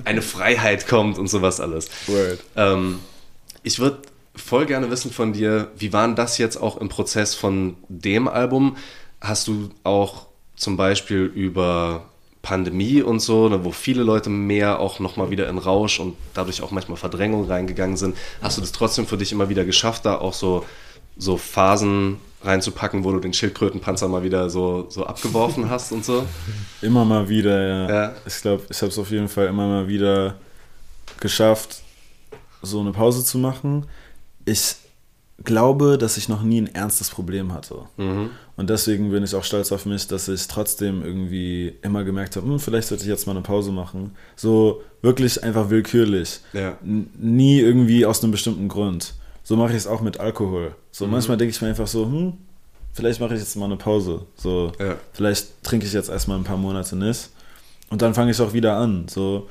eine 0.06 0.22
Freiheit 0.22 0.88
kommt 0.88 1.18
und 1.18 1.28
sowas 1.28 1.60
alles. 1.60 1.90
Ähm, 2.56 3.00
ich 3.64 3.80
würde 3.80 4.00
voll 4.36 4.66
gerne 4.66 4.90
wissen 4.92 5.12
von 5.12 5.34
dir, 5.34 5.72
wie 5.78 5.92
war 5.94 6.08
das 6.14 6.38
jetzt 6.38 6.58
auch 6.58 6.78
im 6.78 6.90
Prozess 6.90 7.34
von 7.34 7.76
dem 7.90 8.28
Album? 8.28 8.78
Hast 9.20 9.48
du 9.48 9.70
auch 9.84 10.28
zum 10.56 10.78
Beispiel 10.78 11.24
über 11.24 12.06
Pandemie 12.48 13.02
und 13.02 13.20
so, 13.20 13.50
ne, 13.50 13.66
wo 13.66 13.74
viele 13.74 14.04
Leute 14.04 14.30
mehr 14.30 14.80
auch 14.80 15.02
nochmal 15.02 15.32
wieder 15.32 15.50
in 15.50 15.58
Rausch 15.58 16.00
und 16.00 16.16
dadurch 16.34 16.62
auch 16.62 16.72
manchmal 16.72 16.96
Verdrängung 16.96 17.46
reingegangen 17.46 17.98
sind, 17.98 18.16
hast 18.42 18.56
du 18.56 18.62
das 18.62 18.72
trotzdem 18.72 19.06
für 19.06 19.18
dich 19.18 19.34
immer 19.34 19.50
wieder 19.50 19.66
geschafft, 19.66 20.06
da 20.06 20.18
auch 20.18 20.32
so, 20.34 20.66
so 21.18 21.36
Phasen 21.36 22.20
reinzupacken, 22.46 23.04
wo 23.04 23.12
du 23.12 23.20
den 23.20 23.34
Schildkrötenpanzer 23.34 24.08
mal 24.08 24.24
wieder 24.24 24.50
so, 24.50 24.86
so 24.88 25.06
abgeworfen 25.06 25.70
hast 25.70 25.92
und 25.92 26.06
so? 26.06 26.26
Immer 26.82 27.04
mal 27.04 27.28
wieder, 27.28 27.68
ja. 27.68 27.90
Ja. 27.90 28.16
Ich 28.26 28.42
glaube, 28.42 28.64
ich 28.70 28.82
habe 28.82 28.94
es 28.94 28.98
auf 28.98 29.12
jeden 29.12 29.28
Fall 29.28 29.48
immer 29.48 29.68
mal 29.68 29.90
wieder 29.90 30.36
geschafft, 31.20 31.82
so 32.62 32.80
eine 32.80 32.94
Pause 32.94 33.26
zu 33.26 33.40
machen. 33.40 33.88
Ich 34.46 34.78
glaube, 35.44 35.98
dass 35.98 36.18
ich 36.18 36.30
noch 36.30 36.42
nie 36.42 36.62
ein 36.62 36.74
ernstes 36.74 37.10
Problem 37.10 37.54
hatte. 37.54 37.76
Mhm. 37.98 38.32
Und 38.56 38.70
deswegen 38.70 39.12
bin 39.12 39.24
ich 39.24 39.36
auch 39.36 39.44
stolz 39.44 39.72
auf 39.72 39.86
mich, 39.86 40.08
dass 40.08 40.28
ich 40.28 40.48
trotzdem 40.48 41.04
irgendwie 41.04 41.76
immer 41.84 42.04
gemerkt 42.04 42.36
habe, 42.36 42.48
hm, 42.48 42.60
vielleicht 42.60 42.88
sollte 42.88 43.04
ich 43.04 43.10
jetzt 43.10 43.28
mal 43.28 43.34
eine 43.34 43.42
Pause 43.42 43.72
machen. 43.72 44.12
So 44.36 44.82
wirklich 45.02 45.44
einfach 45.44 45.70
willkürlich. 45.70 46.40
Ja. 46.54 46.78
Nie 46.82 47.60
irgendwie 47.60 48.06
aus 48.06 48.24
einem 48.24 48.32
bestimmten 48.32 48.68
Grund. 48.68 49.14
So 49.44 49.56
mache 49.56 49.72
ich 49.72 49.78
es 49.78 49.88
auch 49.88 50.02
mit 50.02 50.20
Alkohol. 50.20 50.76
So 50.92 51.08
manchmal 51.08 51.38
denke 51.38 51.52
ich 51.52 51.62
mir 51.62 51.70
einfach 51.70 51.88
so, 51.88 52.06
hm, 52.06 52.34
vielleicht 52.94 53.20
mache 53.22 53.36
ich 53.36 53.40
jetzt 53.40 53.56
mal 53.56 53.66
eine 53.66 53.78
Pause. 53.78 54.26
So, 54.36 54.72
Ja. 54.80 54.96
vielleicht 55.14 55.64
trinke 55.64 55.86
ich 55.86 55.94
jetzt 55.94 56.10
erstmal 56.10 56.38
ein 56.38 56.44
paar 56.44 56.58
Monate 56.58 56.96
nicht. 56.96 57.30
Und 57.90 58.02
dann 58.02 58.14
fange 58.16 58.32
ich 58.32 58.42
auch 58.42 58.54
wieder 58.54 58.76
an. 58.76 59.06
So, 59.08 59.48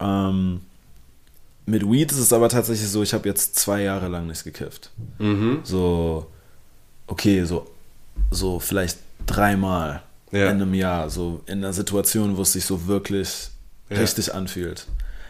ähm, 0.00 0.60
mit 1.70 1.88
Weed 1.90 2.10
ist 2.12 2.18
es 2.18 2.32
aber 2.32 2.48
tatsächlich 2.48 2.88
so, 2.88 3.02
ich 3.02 3.14
habe 3.14 3.28
jetzt 3.28 3.56
zwei 3.56 3.82
Jahre 3.82 4.08
lang 4.08 4.26
nicht 4.26 4.44
gekifft. 4.44 4.90
Mhm. 5.18 5.60
So, 5.62 6.26
okay, 7.06 7.44
so, 7.44 7.66
so 8.30 8.58
vielleicht 8.60 8.98
dreimal 9.26 10.02
Ja. 10.32 10.46
in 10.50 10.62
einem 10.62 10.74
Jahr, 10.74 11.10
so 11.10 11.40
in 11.46 11.58
einer 11.58 11.72
Situation, 11.72 12.36
wo 12.36 12.42
es 12.42 12.52
sich 12.52 12.64
so 12.64 12.86
wirklich 12.86 13.48
Ja. 13.88 13.98
richtig 13.98 14.32
anfühlt. 14.34 14.86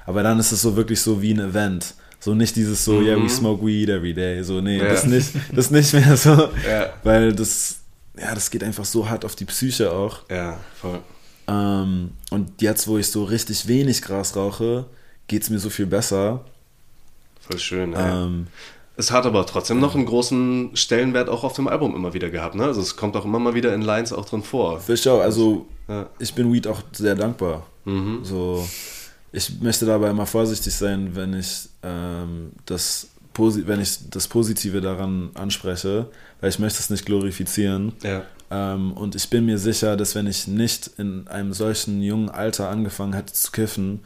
Aber 0.06 0.22
dann 0.22 0.38
ist 0.38 0.52
es 0.52 0.62
so 0.62 0.76
wirklich 0.76 1.00
so 1.00 1.22
wie 1.22 1.32
ein 1.32 1.40
Event. 1.40 1.94
So 2.18 2.34
nicht 2.34 2.54
dieses 2.56 2.84
so, 2.84 3.00
yeah, 3.00 3.16
we 3.22 3.28
smoke 3.30 3.64
weed 3.64 3.88
every 3.88 4.12
day. 4.12 4.42
So, 4.42 4.60
nee, 4.60 4.76
Mhm. 4.78 4.84
Ja. 4.84 4.90
das, 4.90 5.04
nicht, 5.06 5.30
das 5.54 5.70
nicht 5.70 5.92
mehr 5.94 6.16
so. 6.16 6.50
Weil 7.02 7.32
das, 7.32 7.76
ja, 8.18 8.34
das 8.34 8.50
geht 8.50 8.62
einfach 8.62 8.84
so 8.84 9.08
hart 9.08 9.24
auf 9.24 9.36
die 9.36 9.46
Psyche 9.46 9.90
auch. 9.92 10.28
Ja, 10.30 10.58
voll. 10.78 10.98
Ähm, 11.48 12.10
und 12.30 12.60
jetzt, 12.60 12.86
wo 12.88 12.98
ich 12.98 13.08
so 13.08 13.24
richtig 13.24 13.66
wenig 13.68 14.02
Gras 14.02 14.36
rauche, 14.36 14.84
geht 15.30 15.42
es 15.44 15.50
mir 15.50 15.60
so 15.60 15.70
viel 15.70 15.86
besser. 15.86 16.44
Voll 17.40 17.58
schön. 17.58 17.92
Ja. 17.92 18.24
Ähm, 18.24 18.48
Es 18.96 19.10
hat 19.12 19.24
aber 19.24 19.46
trotzdem 19.46 19.78
noch 19.80 19.94
einen 19.94 20.04
großen 20.04 20.72
Stellenwert 20.74 21.28
auch 21.30 21.44
auf 21.44 21.54
dem 21.54 21.68
Album 21.68 21.94
immer 21.94 22.12
wieder 22.12 22.28
gehabt. 22.30 22.54
Ne? 22.56 22.64
Also 22.64 22.80
es 22.82 22.96
kommt 22.96 23.16
auch 23.16 23.24
immer 23.24 23.38
mal 23.38 23.54
wieder 23.54 23.72
in 23.74 23.80
Lines 23.82 24.12
auch 24.12 24.26
drin 24.26 24.42
vor. 24.42 24.80
auch, 25.08 25.20
also 25.20 25.66
Ja. 25.88 26.06
ich 26.18 26.34
bin 26.34 26.52
Weed 26.52 26.66
auch 26.66 26.82
sehr 26.92 27.14
dankbar. 27.14 27.66
Mhm. 27.84 28.24
So, 28.24 28.68
ich 29.32 29.60
möchte 29.60 29.86
dabei 29.86 30.10
immer 30.10 30.26
vorsichtig 30.26 30.74
sein, 30.74 31.14
wenn 31.14 31.32
ich 31.38 31.68
ähm, 31.82 32.50
das 32.66 33.06
wenn 33.38 33.80
ich 33.80 34.10
das 34.10 34.26
Positive 34.28 34.80
daran 34.82 35.30
anspreche, 35.34 36.10
weil 36.40 36.50
ich 36.50 36.58
möchte 36.58 36.80
es 36.80 36.90
nicht 36.90 37.06
glorifizieren. 37.06 37.92
Ja. 38.02 38.24
Ähm, 38.50 38.92
und 38.92 39.14
ich 39.14 39.30
bin 39.30 39.46
mir 39.46 39.56
sicher, 39.56 39.96
dass 39.96 40.14
wenn 40.16 40.26
ich 40.26 40.46
nicht 40.48 40.90
in 40.98 41.26
einem 41.28 41.52
solchen 41.54 42.02
jungen 42.02 42.28
Alter 42.28 42.68
angefangen 42.68 43.14
hätte 43.14 43.32
zu 43.32 43.50
kiffen, 43.52 44.00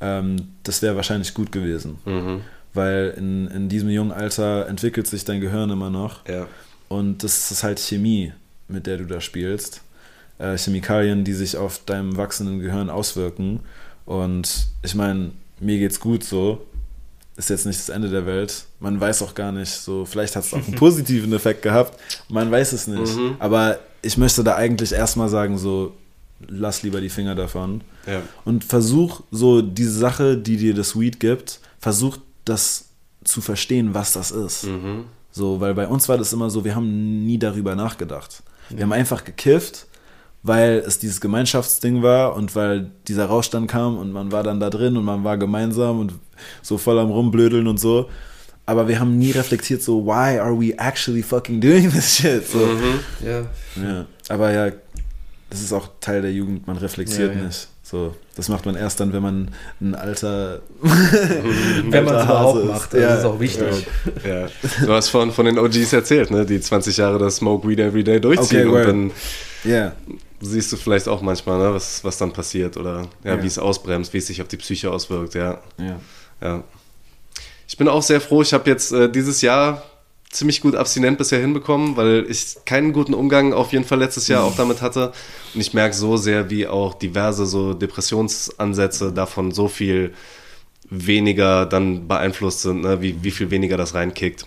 ähm, 0.00 0.48
das 0.62 0.82
wäre 0.82 0.96
wahrscheinlich 0.96 1.34
gut 1.34 1.52
gewesen. 1.52 1.98
Mhm. 2.04 2.40
Weil 2.72 3.14
in, 3.16 3.48
in 3.48 3.68
diesem 3.68 3.90
jungen 3.90 4.12
Alter 4.12 4.66
entwickelt 4.68 5.06
sich 5.06 5.24
dein 5.24 5.40
Gehirn 5.40 5.70
immer 5.70 5.90
noch. 5.90 6.26
Ja. 6.28 6.46
Und 6.88 7.22
das 7.22 7.50
ist 7.50 7.62
halt 7.62 7.80
Chemie, 7.80 8.32
mit 8.68 8.86
der 8.86 8.98
du 8.98 9.06
da 9.06 9.20
spielst. 9.20 9.82
Äh, 10.38 10.56
Chemikalien, 10.56 11.24
die 11.24 11.32
sich 11.32 11.56
auf 11.56 11.84
deinem 11.84 12.16
wachsenden 12.16 12.60
Gehirn 12.60 12.88
auswirken. 12.88 13.60
Und 14.06 14.68
ich 14.82 14.94
meine, 14.94 15.32
mir 15.58 15.78
geht's 15.78 16.00
gut 16.00 16.24
so. 16.24 16.66
Ist 17.36 17.50
jetzt 17.50 17.66
nicht 17.66 17.78
das 17.78 17.88
Ende 17.88 18.08
der 18.08 18.26
Welt. 18.26 18.64
Man 18.80 19.00
weiß 19.00 19.22
auch 19.22 19.34
gar 19.34 19.52
nicht, 19.52 19.70
so, 19.70 20.04
vielleicht 20.04 20.36
hat 20.36 20.44
es 20.44 20.52
auch 20.52 20.64
einen 20.64 20.74
positiven 20.76 21.32
Effekt 21.32 21.62
gehabt. 21.62 21.98
Man 22.28 22.50
weiß 22.50 22.72
es 22.72 22.86
nicht. 22.86 23.16
Mhm. 23.16 23.36
Aber 23.38 23.78
ich 24.02 24.16
möchte 24.16 24.44
da 24.44 24.56
eigentlich 24.56 24.92
erstmal 24.92 25.28
sagen, 25.28 25.58
so, 25.58 25.92
lass 26.48 26.82
lieber 26.82 27.00
die 27.00 27.08
Finger 27.08 27.34
davon. 27.34 27.82
Ja. 28.06 28.22
Und 28.44 28.64
versuch 28.64 29.22
so 29.30 29.62
diese 29.62 29.92
Sache, 29.92 30.36
die 30.36 30.56
dir 30.56 30.74
das 30.74 30.98
Weed 30.98 31.20
gibt, 31.20 31.60
versuch 31.78 32.18
das 32.44 32.86
zu 33.24 33.40
verstehen, 33.40 33.94
was 33.94 34.12
das 34.12 34.30
ist. 34.30 34.64
Mhm. 34.64 35.04
So, 35.30 35.60
weil 35.60 35.74
bei 35.74 35.86
uns 35.86 36.08
war 36.08 36.18
das 36.18 36.32
immer 36.32 36.50
so, 36.50 36.64
wir 36.64 36.74
haben 36.74 37.24
nie 37.24 37.38
darüber 37.38 37.74
nachgedacht. 37.76 38.42
Wir 38.68 38.82
haben 38.84 38.92
einfach 38.92 39.24
gekifft, 39.24 39.86
weil 40.42 40.82
es 40.86 40.98
dieses 40.98 41.20
Gemeinschaftsding 41.20 42.02
war 42.02 42.34
und 42.34 42.54
weil 42.56 42.90
dieser 43.08 43.26
Rausch 43.26 43.50
dann 43.50 43.66
kam 43.66 43.98
und 43.98 44.12
man 44.12 44.32
war 44.32 44.42
dann 44.42 44.60
da 44.60 44.70
drin 44.70 44.96
und 44.96 45.04
man 45.04 45.22
war 45.22 45.36
gemeinsam 45.38 46.00
und 46.00 46.14
so 46.62 46.78
voll 46.78 46.98
am 46.98 47.10
Rumblödeln 47.10 47.66
und 47.66 47.78
so. 47.78 48.08
Aber 48.66 48.86
wir 48.86 49.00
haben 49.00 49.18
nie 49.18 49.32
reflektiert, 49.32 49.82
so, 49.82 50.06
why 50.06 50.38
are 50.38 50.58
we 50.58 50.72
actually 50.78 51.22
fucking 51.22 51.60
doing 51.60 51.90
this 51.90 52.16
shit? 52.16 52.46
So. 52.46 52.60
Ja. 53.24 53.46
Ja, 53.82 54.06
aber 54.28 54.52
ja, 54.52 54.72
das 55.50 55.60
ist 55.60 55.72
auch 55.72 55.88
Teil 56.00 56.22
der 56.22 56.32
Jugend, 56.32 56.66
man 56.66 56.76
reflektiert 56.78 57.34
Ja, 57.34 57.40
ja. 57.40 57.46
nicht. 57.46 57.68
So, 57.82 58.14
das 58.36 58.48
macht 58.48 58.66
man 58.66 58.76
erst 58.76 59.00
dann, 59.00 59.12
wenn 59.12 59.22
man 59.22 59.50
ein 59.80 59.96
alter. 59.96 60.60
Wenn 60.80 61.90
man 62.04 62.14
es 62.14 62.24
überhaupt 62.24 62.60
ist. 62.60 62.66
macht, 62.66 62.94
das 62.94 63.00
Ja. 63.00 63.14
ist 63.16 63.24
auch 63.24 63.40
wichtig. 63.40 63.86
Ja. 64.24 64.46
Du 64.86 64.92
hast 64.92 65.08
von, 65.08 65.32
von 65.32 65.44
den 65.46 65.58
OGs 65.58 65.92
erzählt, 65.92 66.30
ne? 66.30 66.46
die 66.46 66.60
20 66.60 66.96
Jahre 66.98 67.18
das 67.18 67.36
Smoke 67.36 67.66
Weed 67.66 67.80
Every 67.80 68.04
Day 68.04 68.20
durchziehen 68.20 68.68
Okay, 68.68 68.78
und 68.80 68.86
dann 68.86 69.10
Ja, 69.64 69.92
siehst 70.40 70.70
du 70.72 70.76
vielleicht 70.76 71.08
auch 71.08 71.20
manchmal, 71.20 71.58
ne? 71.58 71.74
was, 71.74 72.04
was 72.04 72.16
dann 72.16 72.32
passiert 72.32 72.76
oder 72.76 73.08
ja, 73.24 73.42
wie 73.42 73.46
es 73.48 73.58
ausbremst, 73.58 74.12
wie 74.12 74.18
es 74.18 74.28
sich 74.28 74.40
auf 74.40 74.46
die 74.48 74.56
Psyche 74.58 74.88
auswirkt. 74.90 75.34
Ja. 75.34 75.58
ja. 75.78 75.96
Ja. 76.40 76.62
Ich 77.66 77.76
bin 77.76 77.88
auch 77.88 78.02
sehr 78.02 78.20
froh. 78.20 78.42
Ich 78.42 78.52
habe 78.52 78.70
jetzt 78.70 78.92
äh, 78.92 79.10
dieses 79.10 79.42
Jahr 79.42 79.82
ziemlich 80.30 80.60
gut 80.60 80.76
abstinent 80.76 81.18
bisher 81.18 81.40
hinbekommen, 81.40 81.96
weil 81.96 82.24
ich 82.28 82.56
keinen 82.64 82.92
guten 82.92 83.14
Umgang 83.14 83.52
auf 83.52 83.72
jeden 83.72 83.84
Fall 83.84 83.98
letztes 83.98 84.28
Jahr 84.28 84.44
auch 84.44 84.56
damit 84.56 84.80
hatte. 84.80 85.12
Und 85.54 85.60
ich 85.60 85.74
merke 85.74 85.94
so 85.94 86.16
sehr, 86.16 86.50
wie 86.50 86.68
auch 86.68 86.94
diverse 86.94 87.46
so 87.46 87.74
Depressionsansätze 87.74 89.12
davon 89.12 89.50
so 89.50 89.66
viel 89.66 90.14
weniger 90.88 91.66
dann 91.66 92.06
beeinflusst 92.06 92.62
sind, 92.62 92.82
ne? 92.82 93.02
wie, 93.02 93.22
wie 93.22 93.30
viel 93.32 93.50
weniger 93.50 93.76
das 93.76 93.94
reinkickt. 93.94 94.46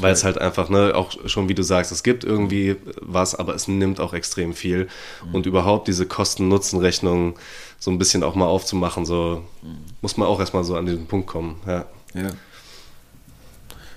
Weil 0.00 0.12
es 0.12 0.24
halt 0.24 0.38
einfach, 0.38 0.68
ne, 0.68 0.94
auch 0.96 1.12
schon 1.26 1.48
wie 1.48 1.54
du 1.54 1.62
sagst, 1.62 1.92
es 1.92 2.02
gibt 2.02 2.24
irgendwie 2.24 2.74
was, 3.00 3.36
aber 3.36 3.54
es 3.54 3.68
nimmt 3.68 4.00
auch 4.00 4.14
extrem 4.14 4.52
viel. 4.52 4.88
Und 5.32 5.46
überhaupt 5.46 5.86
diese 5.86 6.06
Kosten-Nutzen-Rechnung 6.06 7.38
so 7.78 7.92
ein 7.92 7.98
bisschen 7.98 8.24
auch 8.24 8.34
mal 8.34 8.46
aufzumachen, 8.46 9.06
so 9.06 9.44
muss 10.00 10.16
man 10.16 10.26
auch 10.26 10.40
erstmal 10.40 10.64
so 10.64 10.76
an 10.76 10.86
diesen 10.86 11.06
Punkt 11.06 11.28
kommen. 11.28 11.60
Ja. 11.66 11.86
Ja. 12.14 12.30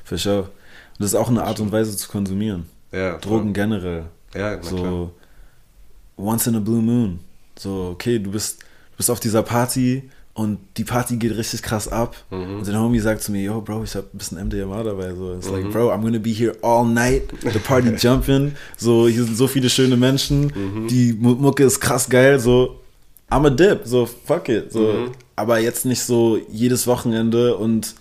Für 0.04 0.18
sure. 0.20 0.50
Und 1.00 1.04
das 1.04 1.14
ist 1.14 1.16
auch 1.16 1.30
eine 1.30 1.44
Art 1.44 1.60
und 1.62 1.72
Weise 1.72 1.96
zu 1.96 2.10
konsumieren. 2.10 2.66
Ja, 2.92 3.18
Drogen 3.18 3.54
generell. 3.54 4.06
Ja, 4.36 4.52
na 4.52 4.58
klar. 4.58 4.70
So, 4.82 5.12
once 6.18 6.48
in 6.48 6.56
a 6.56 6.60
blue 6.60 6.82
moon. 6.82 7.20
So, 7.58 7.92
okay, 7.94 8.20
du 8.20 8.32
bist, 8.32 8.60
du 8.62 8.98
bist 8.98 9.10
auf 9.10 9.20
dieser 9.20 9.42
Party 9.44 10.10
und 10.34 10.60
die 10.78 10.84
Party 10.84 11.18
geht 11.18 11.36
richtig 11.36 11.62
krass 11.62 11.88
ab. 11.88 12.16
Mhm. 12.32 12.58
Und 12.60 12.68
der 12.68 12.80
Homie 12.80 13.00
sagt 13.00 13.22
zu 13.22 13.32
mir, 13.32 13.42
yo, 13.44 13.62
Bro, 13.62 13.84
ich 13.84 13.96
hab 13.96 14.14
ein 14.14 14.18
bisschen 14.18 14.38
MDMA 14.46 14.84
dabei. 14.84 15.14
So, 15.14 15.34
it's 15.36 15.50
like, 15.50 15.70
Bro, 15.72 15.92
I'm 15.92 16.02
gonna 16.02 16.20
be 16.20 16.32
here 16.32 16.56
all 16.62 16.86
night. 16.86 17.24
The 17.42 17.60
party 17.60 17.90
jumping. 17.98 18.54
So, 18.78 19.08
hier 19.08 19.24
sind 19.24 19.38
so 19.38 19.48
viele 19.48 19.70
schöne 19.70 19.98
Menschen. 19.98 20.52
Mhm. 20.56 20.88
Die 20.88 21.14
Mu- 21.14 21.36
Mucke 21.36 21.64
ist 21.64 21.80
krass 21.80 22.10
geil. 22.10 22.40
So, 22.40 22.80
I'm 23.30 23.46
a 23.46 23.50
dip. 23.50 23.82
So, 23.86 24.06
fuck 24.06 24.50
it. 24.50 24.72
So, 24.74 24.80
Mhm. 24.94 25.12
aber 25.36 25.60
jetzt 25.60 25.86
nicht 25.86 26.02
so 26.04 26.38
jedes 26.52 26.88
Wochenende 26.88 27.56
und 27.58 27.96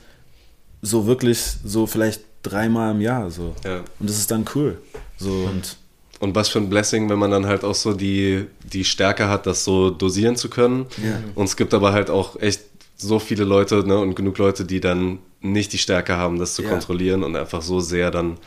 so 0.83 1.07
wirklich 1.07 1.41
so 1.65 1.87
vielleicht 1.87 2.23
dreimal 2.49 2.93
im 2.95 3.01
Jahr. 3.01 3.31
So. 3.31 3.55
Ja. 3.65 3.79
Und 3.99 4.09
das 4.09 4.19
ist 4.19 4.31
dann 4.31 4.45
cool. 4.55 4.79
So, 5.17 5.31
und 5.31 5.77
Und 6.21 6.35
was 6.35 6.49
für 6.49 6.59
ein 6.59 6.69
Blessing, 6.69 7.09
wenn 7.11 7.19
man 7.19 7.31
dann 7.31 7.47
halt 7.47 7.63
auch 7.65 7.75
so 7.75 7.93
die, 7.93 8.47
die 8.73 8.85
Stärke 8.85 9.29
hat, 9.29 9.47
das 9.47 9.65
so 9.65 9.91
dosieren 9.91 10.37
zu 10.37 10.49
können. 10.51 10.87
Ja. 11.03 11.21
Und 11.35 11.45
es 11.45 11.57
gibt 11.57 11.75
aber 11.75 11.93
halt 11.93 12.11
auch 12.11 12.41
echt 12.41 12.61
so 12.97 13.19
viele 13.21 13.45
Leute 13.45 13.87
ne, 13.87 13.97
und 13.99 14.17
genug 14.17 14.39
Leute, 14.39 14.65
die 14.65 14.81
dann 14.81 15.21
nicht 15.41 15.73
die 15.73 15.79
Stärke 15.79 16.17
haben, 16.17 16.39
das 16.39 16.55
zu 16.55 16.63
Ja. 16.63 16.71
kontrollieren 16.71 17.23
und 17.23 17.37
einfach 17.37 17.63
so 17.63 17.79
sehr 17.79 18.11
dann 18.11 18.39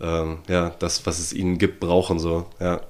ähm, 0.00 0.38
ja, 0.48 0.70
das, 0.78 1.04
was 1.06 1.18
es 1.20 1.32
ihnen 1.32 1.58
gibt, 1.58 1.78
brauchen. 1.78 2.18
So. 2.18 2.46
Ja. 2.58 2.80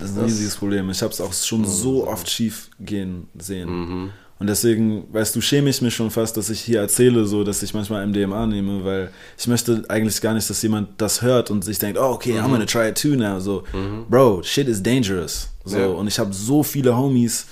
Das 0.00 0.10
ist 0.10 0.16
ein 0.16 0.24
riesiges 0.24 0.56
Problem. 0.56 0.88
Ich 0.88 1.02
habe 1.02 1.12
es 1.12 1.20
auch 1.20 1.32
schon 1.34 1.66
so 1.66 2.06
oft 2.06 2.30
schief 2.30 2.70
gehen 2.80 3.28
sehen. 3.38 4.10
Und 4.42 4.48
deswegen, 4.48 5.04
weißt 5.12 5.36
du, 5.36 5.40
schäme 5.40 5.70
ich 5.70 5.80
mich 5.82 5.94
schon 5.94 6.10
fast, 6.10 6.36
dass 6.36 6.50
ich 6.50 6.60
hier 6.60 6.80
erzähle, 6.80 7.26
so, 7.26 7.44
dass 7.44 7.62
ich 7.62 7.74
manchmal 7.74 8.04
MDMA 8.08 8.44
nehme, 8.46 8.84
weil 8.84 9.12
ich 9.38 9.46
möchte 9.46 9.84
eigentlich 9.88 10.20
gar 10.20 10.34
nicht, 10.34 10.50
dass 10.50 10.60
jemand 10.62 10.88
das 10.98 11.22
hört 11.22 11.52
und 11.52 11.62
sich 11.62 11.78
denkt, 11.78 11.96
oh, 11.96 12.06
okay, 12.10 12.40
I'm 12.40 12.48
gonna 12.50 12.66
try 12.66 12.88
it 12.88 13.00
too 13.00 13.14
now. 13.14 13.38
So, 13.38 13.62
Bro, 14.10 14.42
shit 14.42 14.66
is 14.66 14.82
dangerous. 14.82 15.48
So, 15.64 15.78
Ja. 15.78 15.86
und 15.86 16.08
ich 16.08 16.18
habe 16.18 16.32
so 16.32 16.64
viele 16.64 16.96
Homies, 16.96 17.46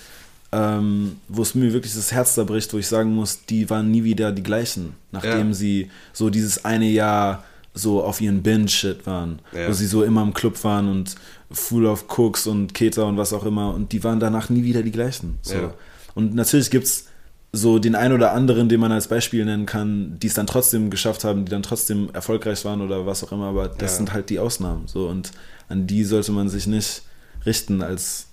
ähm, 0.51 1.17
wo 1.29 1.43
es 1.43 1.55
mir 1.55 1.73
wirklich 1.73 1.95
das 1.95 2.11
Herz 2.11 2.35
zerbricht, 2.35 2.75
wo 2.75 2.79
ich 2.79 2.89
sagen 2.89 3.15
muss, 3.15 3.45
die 3.49 3.71
waren 3.71 3.89
nie 3.93 4.03
wieder 4.03 4.33
die 4.33 4.43
gleichen, 4.43 4.95
nachdem 5.13 5.49
Ja. 5.51 5.55
sie 5.55 5.91
so 6.13 6.29
dieses 6.29 6.65
eine 6.65 6.87
Jahr 6.91 7.45
so 7.73 8.03
auf 8.03 8.21
ihren 8.21 8.43
Binge-Shit 8.43 9.07
waren, 9.07 9.39
Ja. 9.53 9.69
wo 9.69 9.73
sie 9.73 9.87
so 9.87 10.03
immer 10.03 10.23
im 10.23 10.35
Club 10.35 10.65
waren 10.65 10.89
und 10.89 11.15
full 11.53 11.87
of 11.87 12.07
Cooks 12.19 12.49
und 12.49 12.75
Keter 12.75 13.07
und 13.07 13.17
was 13.17 13.33
auch 13.33 13.47
immer 13.47 13.73
und 13.75 13.93
die 13.93 14.03
waren 14.03 14.19
danach 14.19 14.51
nie 14.51 14.65
wieder 14.65 14.83
die 14.83 14.91
gleichen. 14.91 15.39
So. 15.43 15.55
Ja. 15.55 15.75
Und 16.21 16.35
natürlich 16.35 16.71
gibt 16.71 16.85
es 16.85 17.07
so 17.53 17.79
den 17.79 17.95
einen 17.97 18.15
oder 18.15 18.33
anderen, 18.33 18.69
den 18.69 18.79
man 18.79 18.93
als 18.93 19.09
Beispiel 19.09 19.45
nennen 19.45 19.67
kann, 19.67 20.19
die 20.21 20.27
es 20.29 20.35
dann 20.35 20.47
trotzdem 20.47 20.91
geschafft 20.91 21.25
haben, 21.25 21.45
die 21.47 21.51
dann 21.51 21.63
trotzdem 21.65 22.11
erfolgreich 22.13 22.65
waren 22.65 22.81
oder 22.81 23.07
was 23.07 23.25
auch 23.25 23.33
immer, 23.33 23.47
aber 23.47 23.69
das 23.69 23.93
Ja. 23.93 23.97
sind 23.99 24.13
halt 24.13 24.31
die 24.31 24.39
Ausnahmen. 24.39 24.87
So 24.87 25.09
und 25.09 25.33
an 25.69 25.87
die 25.87 26.05
sollte 26.05 26.31
man 26.33 26.49
sich 26.49 26.67
nicht 26.67 27.03
richten 27.47 27.83
als 27.83 28.27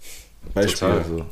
Beispiel. 0.53 0.87
Total. 0.89 1.05
So. 1.05 1.17
Ja. 1.17 1.25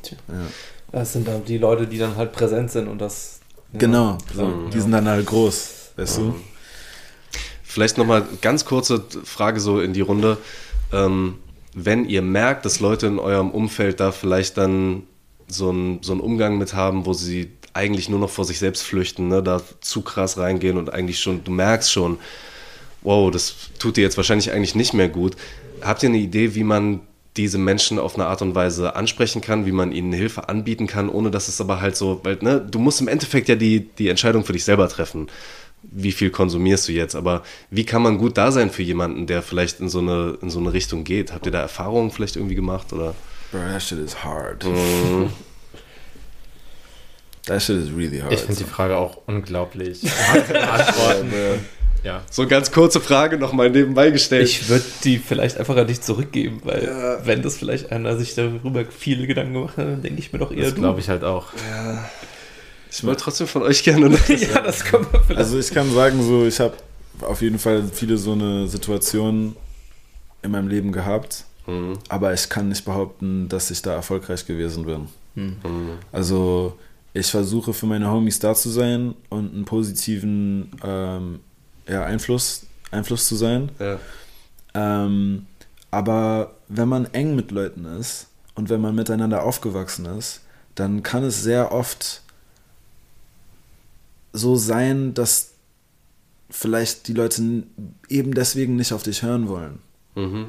Das 0.92 1.14
sind 1.14 1.28
dann 1.28 1.44
die 1.46 1.58
Leute, 1.58 1.86
die 1.88 1.98
dann 1.98 2.16
halt 2.16 2.32
präsent 2.32 2.72
sind 2.72 2.88
und 2.88 3.00
das. 3.00 3.40
ja. 3.74 3.80
Genau, 3.80 4.18
so. 4.34 4.46
Mhm. 4.46 4.70
die 4.72 4.80
sind 4.80 4.92
dann 4.92 5.08
halt 5.08 5.26
groß, 5.26 5.92
weißt 5.98 6.18
du? 6.20 6.36
Vielleicht 7.64 7.98
nochmal 7.98 8.24
ganz 8.42 8.66
kurze 8.66 9.04
Frage 9.26 9.60
so 9.60 9.80
in 9.82 9.94
die 9.94 10.02
Runde. 10.02 10.38
Ähm, 10.94 11.36
wenn 11.74 12.06
ihr 12.06 12.22
merkt, 12.22 12.66
dass 12.66 12.80
Leute 12.80 13.08
in 13.08 13.20
eurem 13.20 13.52
Umfeld 13.52 14.00
da 14.00 14.12
vielleicht 14.14 14.58
dann 14.58 15.04
so 15.48 15.70
einen 15.70 16.02
so 16.02 16.12
einen 16.12 16.22
Umgang 16.22 16.58
mit 16.58 16.74
haben, 16.74 17.06
wo 17.06 17.14
sie 17.14 17.52
eigentlich 17.74 18.08
nur 18.08 18.20
noch 18.20 18.30
vor 18.30 18.46
sich 18.46 18.60
selbst 18.60 18.84
flüchten, 18.84 19.28
ne, 19.28 19.44
da 19.44 19.62
zu 19.82 20.02
krass 20.02 20.38
reingehen 20.38 20.78
und 20.78 20.94
eigentlich 20.94 21.20
schon, 21.20 21.44
du 21.44 21.52
merkst 21.52 21.92
schon, 21.92 22.18
wow, 23.02 23.30
das 23.30 23.56
tut 23.80 23.98
dir 23.98 24.02
jetzt 24.02 24.18
wahrscheinlich 24.18 24.52
eigentlich 24.52 24.76
nicht 24.76 24.94
mehr 24.94 25.10
gut. 25.10 25.36
Habt 25.82 26.02
ihr 26.02 26.10
eine 26.10 26.18
Idee, 26.18 26.56
wie 26.56 26.64
man 26.64 27.02
diese 27.36 27.58
Menschen 27.58 28.00
auf 28.00 28.16
eine 28.16 28.28
Art 28.28 28.42
und 28.42 28.56
Weise 28.56 28.96
ansprechen 28.96 29.42
kann, 29.42 29.66
wie 29.66 29.74
man 29.74 29.92
ihnen 29.92 30.14
Hilfe 30.14 30.48
anbieten 30.48 30.88
kann, 30.88 31.10
ohne 31.10 31.32
dass 31.32 31.50
es 31.50 31.60
aber 31.60 31.82
halt 31.82 31.98
so, 31.98 32.22
weil, 32.24 32.38
ne, 32.42 32.62
du 32.62 32.80
musst 32.80 33.02
im 33.02 33.10
Endeffekt 33.10 33.50
ja 33.50 33.56
die, 33.56 33.90
die 33.98 34.08
Entscheidung 34.08 34.46
für 34.46 34.54
dich 34.54 34.64
selber 34.64 34.88
treffen. 34.88 35.28
Wie 35.84 36.14
viel 36.14 36.30
konsumierst 36.30 36.88
du 36.88 36.94
jetzt? 36.94 37.14
Aber 37.14 37.44
wie 37.70 37.86
kann 37.86 38.02
man 38.02 38.18
gut 38.18 38.38
da 38.38 38.52
sein 38.52 38.72
für 38.72 38.84
jemanden, 38.84 39.28
der 39.28 39.42
vielleicht 39.42 39.82
in 39.82 39.90
so 39.90 40.00
eine, 40.00 40.38
in 40.42 40.50
so 40.50 40.60
eine 40.60 40.72
Richtung 40.72 41.04
geht? 41.04 41.34
Habt 41.34 41.46
ihr 41.46 41.52
da 41.52 41.60
Erfahrungen 41.60 42.10
vielleicht 42.10 42.38
irgendwie 42.38 42.56
gemacht? 42.56 42.94
Oder? 42.94 43.14
Bro, 43.52 43.62
that 43.72 43.82
shit 43.82 44.00
is 44.00 44.24
hard. 44.24 44.64
Mhm. 44.64 45.30
That 47.48 47.62
shit 47.62 47.78
is 47.78 47.92
really 47.92 48.20
hard. 48.22 48.34
Ich 48.34 48.40
finde 48.40 48.56
die 48.56 48.64
Frage 48.64 48.98
auch 48.98 49.20
unglaublich. 49.28 50.02
beantworten. 50.48 51.32
ja. 52.04 52.24
So 52.32 52.42
eine 52.42 52.50
ganz 52.50 52.72
kurze 52.72 53.00
Frage 53.00 53.38
nochmal 53.38 53.70
nebenbei 53.70 54.10
gestellt. 54.10 54.50
Ich 54.50 54.68
würde 54.68 54.84
die 55.04 55.20
vielleicht 55.20 55.58
einfach 55.60 55.78
an 55.78 55.86
dich 55.86 56.02
zurückgeben, 56.02 56.62
weil 56.64 57.20
wenn 57.24 57.44
das 57.44 57.56
vielleicht 57.58 57.92
einer 57.92 58.18
sich 58.18 58.34
darüber 58.34 58.84
viele 58.86 59.28
Gedanken 59.28 59.54
gemacht 59.54 59.78
hat, 59.78 59.86
dann 59.86 60.02
denke 60.02 60.20
ich 60.20 60.34
mir 60.34 60.40
doch 60.40 60.52
eher 60.52 60.64
Das 60.66 60.76
glaube 60.76 61.00
ich 61.00 61.08
halt 61.10 61.24
auch. 61.24 61.50
Ich 62.92 63.04
wollte 63.04 63.22
trotzdem 63.22 63.46
von 63.46 63.62
euch 63.62 63.84
gerne. 63.84 64.10
noch- 64.10 64.28
ja, 64.28 64.62
das 64.62 64.84
können 64.84 65.06
wir 65.12 65.22
vielleicht. 65.22 65.38
Also 65.40 65.60
ich 65.60 65.70
kann 65.72 65.94
sagen, 65.94 66.24
so 66.24 66.48
ich 66.48 66.60
habe 66.60 66.74
auf 67.22 67.44
jeden 67.44 67.60
Fall 67.60 67.84
viele 67.94 68.18
so 68.18 68.32
eine 68.32 68.68
Situationen 68.68 69.56
in 70.42 70.50
meinem 70.50 70.68
Leben 70.68 70.92
gehabt, 70.92 71.44
Mhm. 71.68 71.94
aber 72.10 72.34
ich 72.34 72.50
kann 72.50 72.70
nicht 72.70 72.86
behaupten, 72.86 73.50
dass 73.50 73.72
ich 73.72 73.82
da 73.82 73.94
erfolgreich 73.94 74.46
gewesen 74.46 74.86
bin. 74.86 75.08
Mhm. 75.36 75.98
Also 76.12 76.78
ich 77.14 77.28
versuche 77.28 77.74
für 77.74 77.86
meine 77.86 78.12
Homies 78.12 78.40
da 78.40 78.54
zu 78.54 78.70
sein 78.70 79.16
und 79.30 79.54
einen 79.54 79.66
positiven 79.66 80.72
ähm, 80.84 81.40
ja, 81.88 82.04
Einfluss, 82.04 82.66
Einfluss 82.92 83.28
zu 83.28 83.36
sein. 83.36 83.70
Ja. 83.80 84.00
Ähm, 84.74 85.48
aber 85.92 86.56
wenn 86.68 86.90
man 86.90 87.06
eng 87.14 87.36
mit 87.36 87.52
Leuten 87.52 87.86
ist 87.86 88.28
und 88.54 88.70
wenn 88.70 88.82
man 88.82 88.96
miteinander 88.96 89.44
aufgewachsen 89.44 90.06
ist, 90.06 90.42
dann 90.76 91.04
kann 91.04 91.24
es 91.24 91.42
sehr 91.42 91.72
oft 91.72 92.22
so 94.34 94.58
sein, 94.58 95.14
dass 95.14 95.52
vielleicht 96.50 97.08
die 97.08 97.14
Leute 97.14 97.64
eben 98.10 98.34
deswegen 98.34 98.76
nicht 98.76 98.92
auf 98.92 99.04
dich 99.04 99.24
hören 99.24 99.48
wollen. 99.48 99.80
Mhm. 100.16 100.48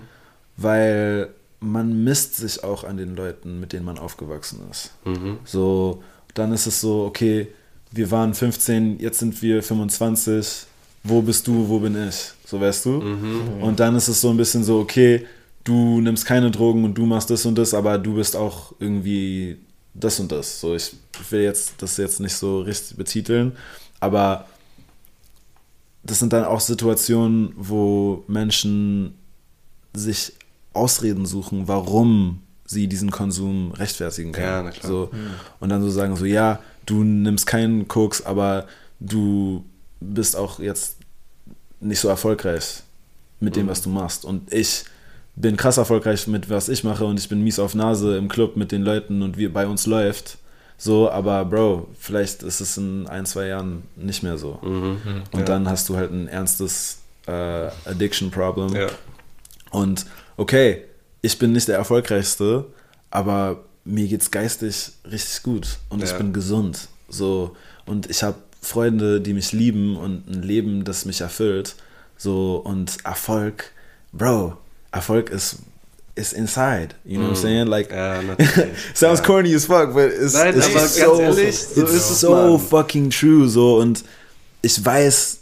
Weil 0.57 1.29
man 1.61 2.05
misst 2.05 2.37
sich 2.37 2.65
auch 2.65 2.85
an 2.85 2.97
den 2.97 3.17
Leuten, 3.17 3.61
mit 3.61 3.73
denen 3.73 3.85
man 3.85 3.99
aufgewachsen 3.99 4.61
ist. 4.71 4.93
Mhm. 5.05 5.39
So, 5.45 6.03
dann 6.35 6.53
ist 6.53 6.67
es 6.67 6.81
so, 6.81 7.05
okay, 7.05 7.49
wir 7.91 8.11
waren 8.11 8.35
15, 8.35 9.01
jetzt 9.01 9.19
sind 9.19 9.41
wir 9.43 9.63
25, 9.63 10.67
wo 11.05 11.23
bist 11.23 11.47
du, 11.47 11.69
wo 11.69 11.79
bin 11.79 11.97
ich? 12.09 12.33
So 12.45 12.61
weißt 12.61 12.85
du? 12.87 13.01
Und 13.61 13.81
dann 13.81 13.97
ist 13.97 14.09
es 14.09 14.21
so 14.21 14.31
ein 14.31 14.37
bisschen 14.37 14.65
so, 14.65 14.81
okay, 14.81 15.27
du 15.65 16.01
nimmst 16.01 16.27
keine 16.27 16.51
Drogen 16.51 16.85
und 16.85 16.95
du 16.95 17.07
machst 17.07 17.31
das 17.31 17.47
und 17.47 17.57
das, 17.57 17.75
aber 17.75 17.99
du 17.99 18.15
bist 18.15 18.37
auch 18.37 18.73
irgendwie 18.79 19.59
das 19.95 20.21
und 20.21 20.31
das. 20.31 20.61
So, 20.61 20.75
ich 20.75 20.95
will 21.31 21.43
jetzt 21.43 21.75
das 21.79 21.97
jetzt 21.97 22.21
nicht 22.21 22.35
so 22.35 22.61
richtig 22.61 22.97
betiteln, 22.97 23.53
aber 24.01 24.47
das 26.03 26.19
sind 26.21 26.33
dann 26.33 26.45
auch 26.45 26.61
Situationen, 26.61 27.53
wo 27.57 28.25
Menschen 28.29 29.15
sich 29.95 30.33
Ausreden 30.77 31.27
suchen, 31.27 31.67
warum 31.69 32.43
sie 32.65 32.87
diesen 32.89 33.11
Konsum 33.11 33.73
rechtfertigen 33.73 34.33
können. 34.33 34.47
Ja, 34.47 34.63
na 34.63 34.71
klar. 34.71 34.91
So, 34.91 35.11
und 35.61 35.69
dann 35.69 35.83
so 35.83 35.91
sagen 35.91 36.17
so, 36.17 36.25
ja, 36.25 36.59
du 36.85 37.05
nimmst 37.05 37.47
keinen 37.47 37.87
Koks, 37.89 38.23
aber 38.25 38.67
du 39.01 39.65
bist 40.01 40.37
auch 40.37 40.59
jetzt 40.59 40.97
nicht 41.81 42.01
so 42.01 42.09
erfolgreich 42.09 42.83
mit 43.41 43.55
dem, 43.57 43.69
was 43.69 43.83
du 43.83 43.89
machst. 43.91 44.25
Und 44.25 44.53
ich 44.53 44.85
bin 45.37 45.57
krass 45.57 45.77
erfolgreich 45.77 46.27
mit 46.27 46.49
was 46.49 46.69
ich 46.69 46.83
mache 46.83 47.05
und 47.05 47.21
ich 47.21 47.29
bin 47.29 47.43
mies 47.45 47.59
auf 47.59 47.75
Nase 47.75 48.17
im 48.17 48.29
Club 48.29 48.57
mit 48.57 48.73
den 48.73 48.83
Leuten 48.83 49.23
und 49.23 49.37
wie 49.37 49.49
bei 49.49 49.67
uns 49.67 49.87
läuft. 49.87 50.39
So, 50.79 51.11
aber 51.11 51.45
Bro, 51.45 51.89
vielleicht 51.99 52.43
ist 52.43 52.61
es 52.61 52.77
in 52.77 53.07
ein, 53.07 53.27
zwei 53.27 53.47
Jahren 53.47 53.85
nicht 53.97 54.23
mehr 54.23 54.39
so. 54.39 54.59
Mhm. 54.63 54.99
Und 55.33 55.39
Ja. 55.41 55.45
dann 55.45 55.69
hast 55.69 55.89
du 55.89 55.97
halt 55.97 56.11
ein 56.11 56.29
ernstes 56.29 56.99
äh, 57.27 57.31
Addiction-Problem. 57.85 58.75
Ja. 58.75 58.89
Und 59.71 60.07
okay, 60.37 60.83
ich 61.23 61.39
bin 61.39 61.53
nicht 61.53 61.69
der 61.69 61.77
Erfolgreichste, 61.77 62.65
aber 63.11 63.61
mir 63.85 64.07
geht's 64.09 64.31
geistig 64.31 64.93
richtig 65.11 65.43
gut 65.43 65.79
und 65.89 66.03
ich 66.03 66.11
Ja. 66.11 66.17
bin 66.19 66.33
gesund. 66.33 66.89
So 67.09 67.57
und 67.87 68.11
ich 68.11 68.23
habe 68.23 68.37
Freunde, 68.61 69.21
die 69.21 69.33
mich 69.33 69.53
lieben 69.53 69.97
und 69.97 70.29
ein 70.29 70.43
Leben, 70.43 70.85
das 70.85 71.05
mich 71.05 71.21
erfüllt. 71.21 71.77
So 72.19 72.57
und 72.65 72.97
Erfolg, 73.05 73.71
Bro, 74.13 74.57
Erfolg 74.91 75.31
ist 75.31 75.57
it's 76.17 76.33
inside. 76.33 76.89
You 77.05 77.19
know 77.19 77.29
what 77.29 77.37
I'm 77.37 77.41
saying? 77.41 77.67
Like, 77.69 77.91
Ja, 77.93 78.21
sounds 78.95 79.23
corny 79.23 79.55
as 79.55 79.67
fuck, 79.67 79.93
but 79.93 80.11
it's, 80.11 80.33
Nein, 80.35 80.57
it's 80.57 80.73
ganz 80.73 80.97
so, 80.97 81.21
ehrlich, 81.21 81.59
so 81.59 81.81
it's 81.83 81.93
ist 81.93 82.11
es, 82.11 82.21
so 82.21 82.59
fucking 82.59 83.11
true. 83.11 83.49
So 83.49 83.79
und 83.79 84.03
ich 84.63 84.85
weiß, 84.85 85.39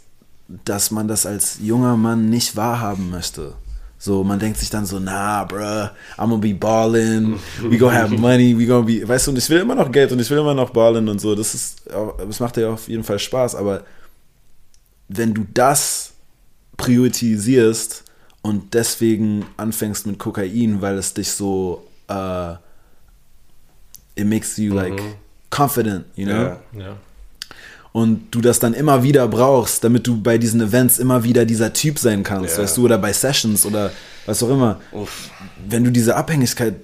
dass 0.65 0.91
man 0.91 1.07
das 1.07 1.25
als 1.25 1.57
junger 1.61 1.95
Mann 1.97 2.29
nicht 2.29 2.55
wahrhaben 2.55 3.09
möchte. 3.09 3.53
So, 3.97 4.23
man 4.23 4.39
denkt 4.39 4.59
sich 4.59 4.69
dann 4.69 4.85
so, 4.85 4.99
nah, 4.99 5.45
bruh, 5.45 5.89
I'm 6.17 6.29
gonna 6.29 6.37
be 6.37 6.53
ballin', 6.53 7.39
we 7.63 7.77
gonna 7.77 7.97
have 7.97 8.15
money, 8.15 8.57
we 8.57 8.65
gonna 8.65 8.85
be, 8.85 9.07
weißt 9.07 9.27
du, 9.27 9.31
und 9.31 9.37
ich 9.37 9.49
will 9.49 9.59
immer 9.59 9.75
noch 9.75 9.91
Geld 9.91 10.11
und 10.11 10.19
ich 10.19 10.29
will 10.29 10.37
immer 10.37 10.53
noch 10.53 10.69
ballen 10.71 11.07
und 11.07 11.19
so, 11.19 11.33
das 11.33 11.55
ist, 11.55 11.83
das 12.17 12.39
macht 12.39 12.57
ja 12.57 12.71
auf 12.71 12.87
jeden 12.87 13.03
Fall 13.03 13.19
Spaß, 13.19 13.55
aber 13.55 13.83
wenn 15.07 15.33
du 15.33 15.45
das 15.53 16.13
priorisierst 16.77 18.03
und 18.41 18.73
deswegen 18.73 19.45
anfängst 19.57 20.05
mit 20.07 20.19
Kokain, 20.19 20.81
weil 20.81 20.97
es 20.97 21.13
dich 21.13 21.31
so, 21.31 21.87
äh, 22.07 22.53
it 24.15 24.27
makes 24.27 24.57
you 24.57 24.73
like 24.73 25.01
confident, 25.49 26.05
you 26.15 26.25
know? 26.25 26.35
Ja. 26.35 26.59
Ja. 26.77 26.97
Und 27.95 28.27
du 28.31 28.41
das 28.41 28.59
dann 28.59 28.73
immer 28.73 29.03
wieder 29.03 29.25
brauchst, 29.29 29.81
damit 29.85 30.05
du 30.05 30.19
bei 30.21 30.37
diesen 30.37 30.59
Events 30.59 30.99
immer 30.99 31.23
wieder 31.23 31.45
dieser 31.45 31.71
Typ 31.71 31.97
sein 31.97 32.23
kannst, 32.23 32.57
Ja. 32.57 32.63
weißt 32.63 32.75
du, 32.75 32.83
oder 32.83 32.97
bei 32.97 33.13
Sessions 33.13 33.65
oder 33.65 33.89
was 34.25 34.43
auch 34.43 34.49
immer. 34.49 34.81
Uff. 34.91 35.29
Wenn 35.69 35.85
du 35.85 35.91
diese 35.91 36.13
Abhängigkeit, 36.17 36.75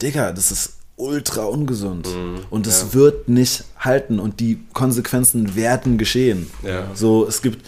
Digga, 0.00 0.30
das 0.30 0.52
ist 0.52 0.74
ultra 0.94 1.42
ungesund 1.46 2.06
Mhm. 2.06 2.40
und 2.48 2.68
es 2.68 2.94
wird 2.94 3.28
nicht 3.28 3.64
halten 3.76 4.20
und 4.20 4.38
die 4.38 4.60
Konsequenzen 4.72 5.56
werden 5.56 5.98
geschehen. 5.98 6.46
Ja. 6.62 6.84
So, 6.94 7.26
es 7.26 7.42
gibt 7.42 7.66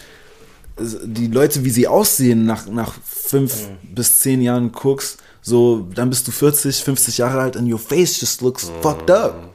die 0.79 1.27
Leute, 1.27 1.65
wie 1.65 1.69
sie 1.69 1.89
aussehen 1.89 2.45
nach, 2.45 2.65
nach 2.67 2.93
fünf 3.03 3.67
Mhm. 3.67 3.93
bis 3.95 4.19
zehn 4.19 4.41
Jahren 4.41 4.71
Koks, 4.71 5.17
so, 5.41 5.85
dann 5.95 6.09
bist 6.09 6.25
du 6.29 6.31
40, 6.31 6.81
50 6.81 7.17
Jahre 7.17 7.41
alt 7.41 7.57
and 7.57 7.69
your 7.69 7.77
face 7.79 8.21
just 8.21 8.41
looks 8.41 8.67
Mhm. 8.69 8.81
fucked 8.81 9.11
up. 9.11 9.49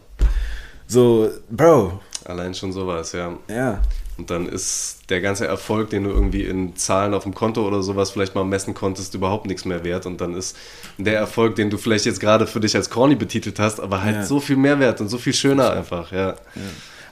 So, 0.86 1.30
Bro, 1.50 2.00
Allein 2.28 2.54
schon 2.54 2.72
sowas, 2.72 3.12
ja. 3.12 3.36
ja. 3.48 3.80
Und 4.18 4.30
dann 4.30 4.46
ist 4.48 4.98
der 5.08 5.20
ganze 5.20 5.46
Erfolg, 5.46 5.90
den 5.90 6.04
du 6.04 6.10
irgendwie 6.10 6.42
in 6.44 6.76
Zahlen 6.76 7.14
auf 7.14 7.22
dem 7.22 7.34
Konto 7.34 7.66
oder 7.66 7.82
sowas 7.82 8.10
vielleicht 8.10 8.34
mal 8.34 8.44
messen 8.44 8.74
konntest, 8.74 9.14
überhaupt 9.14 9.46
nichts 9.46 9.64
mehr 9.64 9.82
wert. 9.82 10.04
Und 10.06 10.20
dann 10.20 10.34
ist 10.34 10.56
der 10.98 11.16
Erfolg, 11.16 11.56
den 11.56 11.70
du 11.70 11.78
vielleicht 11.78 12.04
jetzt 12.04 12.20
gerade 12.20 12.46
für 12.46 12.60
dich 12.60 12.76
als 12.76 12.90
corny 12.90 13.14
betitelt 13.14 13.58
hast, 13.58 13.80
aber 13.80 14.02
halt 14.02 14.16
Ja. 14.16 14.24
so 14.26 14.40
viel 14.40 14.56
mehr 14.56 14.78
wert 14.78 15.00
und 15.00 15.08
so 15.08 15.18
viel 15.18 15.32
schöner 15.32 15.70
einfach, 15.72 16.12
ja. 16.12 16.34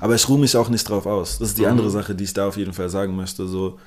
Aber 0.01 0.15
ich 0.15 0.29
ruhe 0.29 0.39
mich 0.39 0.55
auch 0.57 0.69
nicht 0.69 0.87
drauf 0.89 1.07
aus. 1.07 1.39
Das 1.39 1.49
ist 1.49 1.59
die 1.59 1.63
Mhm. 1.63 1.69
andere 1.69 1.91
Sache, 1.91 2.15
die 2.15 2.25
ich 2.25 2.35
da 2.35 2.47
auf 2.49 2.57
jeden 2.59 2.75
Fall 2.75 2.91
sagen 2.91 3.17
möchte. 3.17 3.47
So, 3.47 3.79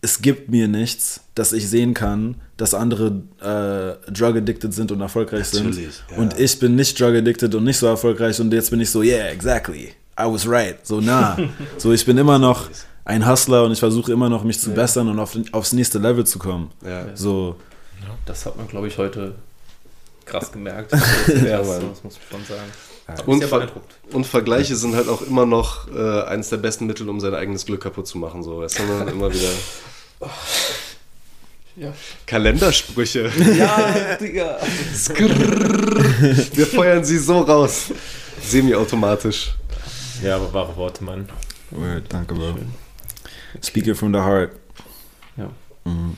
es 0.00 0.20
gibt 0.20 0.50
mir 0.50 0.66
nichts, 0.66 1.20
dass 1.36 1.52
ich 1.52 1.68
sehen 1.68 1.94
kann, 1.94 2.36
dass 2.56 2.74
andere 2.74 3.22
äh, 3.40 4.10
drug 4.12 4.36
addicted 4.36 4.74
sind 4.74 4.90
und 4.90 5.00
erfolgreich 5.00 5.52
Natürlich, 5.52 5.76
sind. 5.76 6.04
ja. 6.10 6.16
Und 6.16 6.40
ich 6.40 6.58
bin 6.58 6.74
nicht 6.74 6.98
drug 6.98 7.14
addicted 7.14 7.54
und 7.54 7.64
nicht 7.64 7.78
so 7.78 7.86
erfolgreich 7.86 8.40
und 8.40 8.52
jetzt 8.52 8.70
bin 8.70 8.80
ich 8.80 8.90
so, 8.90 9.02
yeah, 9.02 9.28
exactly. 9.28 9.92
I 10.18 10.24
was 10.26 10.48
right. 10.48 10.76
So 10.86 11.00
nah. 11.00 11.36
so, 11.78 11.92
ich 11.92 12.04
bin 12.06 12.16
immer 12.18 12.38
noch 12.38 12.68
ein 13.04 13.28
Hustler 13.28 13.64
und 13.64 13.72
ich 13.72 13.80
versuche 13.80 14.12
immer 14.12 14.28
noch 14.28 14.44
mich 14.44 14.60
zu 14.60 14.70
bessern 14.70 15.08
und 15.08 15.18
auf, 15.18 15.36
aufs 15.52 15.72
nächste 15.72 15.98
Level 15.98 16.24
zu 16.24 16.38
kommen. 16.38 16.70
Ja. 16.84 17.14
So, 17.14 17.56
Das 18.26 18.46
hat 18.46 18.56
man, 18.56 18.68
glaube 18.68 18.88
ich, 18.88 18.96
heute 18.98 19.34
krass 20.24 20.50
gemerkt. 20.52 20.92
Das, 20.92 21.28
ist 21.28 21.42
Ja, 21.42 21.58
krass, 21.58 21.80
das 21.90 22.04
muss 22.04 22.16
ich 22.16 22.28
schon 22.30 22.44
sagen. 22.44 22.70
Und, 23.26 23.42
Und 23.42 23.44
Ver 23.44 23.68
und 24.12 24.26
Vergleiche 24.26 24.76
sind 24.76 24.94
halt 24.96 25.08
auch 25.08 25.20
immer 25.20 25.44
noch 25.44 25.88
äh, 25.94 26.22
eines 26.22 26.48
der 26.48 26.56
besten 26.56 26.86
Mittel, 26.86 27.06
um 27.10 27.20
sein 27.20 27.34
eigenes 27.34 27.66
Glück 27.66 27.82
kaputt 27.82 28.06
zu 28.06 28.16
machen. 28.16 28.42
So, 28.42 28.60
weißt 28.60 28.78
du, 28.78 28.82
ne? 28.84 29.10
immer 29.10 29.30
wieder 29.30 29.50
Ja, 31.76 31.92
Kalendersprüche. 32.24 33.30
ja 33.58 34.16
Digga. 34.18 34.58
Wir 36.54 36.66
feuern 36.66 37.04
sie 37.04 37.18
so 37.18 37.40
raus. 37.40 37.90
Semi-automatisch. 38.42 39.54
Ja, 40.22 40.36
aber 40.36 40.52
wahre 40.52 40.76
Worte, 40.76 41.04
Mann. 41.04 41.28
word, 41.70 42.04
danke, 42.08 42.34
Bro. 42.34 42.54
Speak 43.62 43.86
it 43.86 43.96
from 43.96 44.12
the 44.12 44.20
heart. 44.20 44.52
Ja. 45.36 45.50
Mhm. 45.84 46.16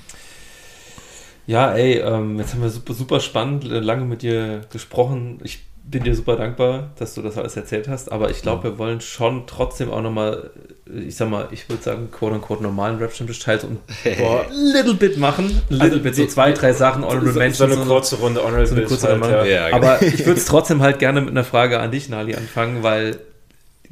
Ja, 1.46 1.72
ey, 1.74 1.98
ähm, 1.98 2.38
jetzt 2.38 2.54
haben 2.54 2.62
wir 2.62 2.70
super, 2.70 2.92
super 2.94 3.20
spannend, 3.20 3.64
äh, 3.64 3.78
lange 3.78 4.04
mit 4.04 4.22
dir 4.22 4.62
gesprochen. 4.72 5.38
Ich 5.44 5.64
bin 5.84 6.02
dir 6.02 6.16
super 6.16 6.34
dankbar, 6.34 6.90
dass 6.98 7.14
du 7.14 7.22
das 7.22 7.38
alles 7.38 7.56
erzählt 7.56 7.86
hast, 7.86 8.10
aber 8.10 8.30
ich 8.30 8.42
glaube, 8.42 8.64
wir 8.64 8.78
wollen 8.78 9.00
schon 9.00 9.46
trotzdem 9.46 9.92
auch 9.92 10.02
nochmal, 10.02 10.50
ich 10.92 11.14
sag 11.14 11.30
mal, 11.30 11.46
ich 11.52 11.68
würde 11.68 11.80
sagen, 11.84 12.08
quote 12.10 12.34
unquote 12.34 12.60
normalen 12.64 12.98
Rap-Stammtisch 12.98 13.38
teil 13.38 13.60
so 13.60 13.68
ein 13.68 13.78
boah, 14.18 14.44
little 14.50 14.94
bit 14.94 15.16
machen. 15.18 15.62
Little 15.68 15.82
Also 15.90 16.00
bit, 16.00 16.16
so 16.16 16.26
zwei, 16.26 16.50
drei 16.50 16.72
Sachen, 16.72 17.04
Honorable 17.04 17.28
So, 17.28 17.34
so 17.34 17.38
Mentions 17.38 17.72
eine 17.72 17.80
und 17.82 17.86
kurze 17.88 18.16
Runde 18.16 18.40
Honorable 18.42 18.66
so 18.66 18.74
eine 18.74 18.84
kurze 18.86 19.08
halt, 19.08 19.22
Runde. 19.22 19.48
ja. 19.48 19.68
Ja. 19.68 19.76
Aber 19.76 20.02
ich 20.02 20.26
würde 20.26 20.40
es 20.40 20.46
trotzdem 20.46 20.82
halt 20.82 20.98
gerne 20.98 21.20
mit 21.20 21.30
einer 21.30 21.44
Frage 21.44 21.78
an 21.78 21.92
dich, 21.92 22.08
Nali, 22.08 22.34
anfangen, 22.34 22.82
weil 22.82 23.20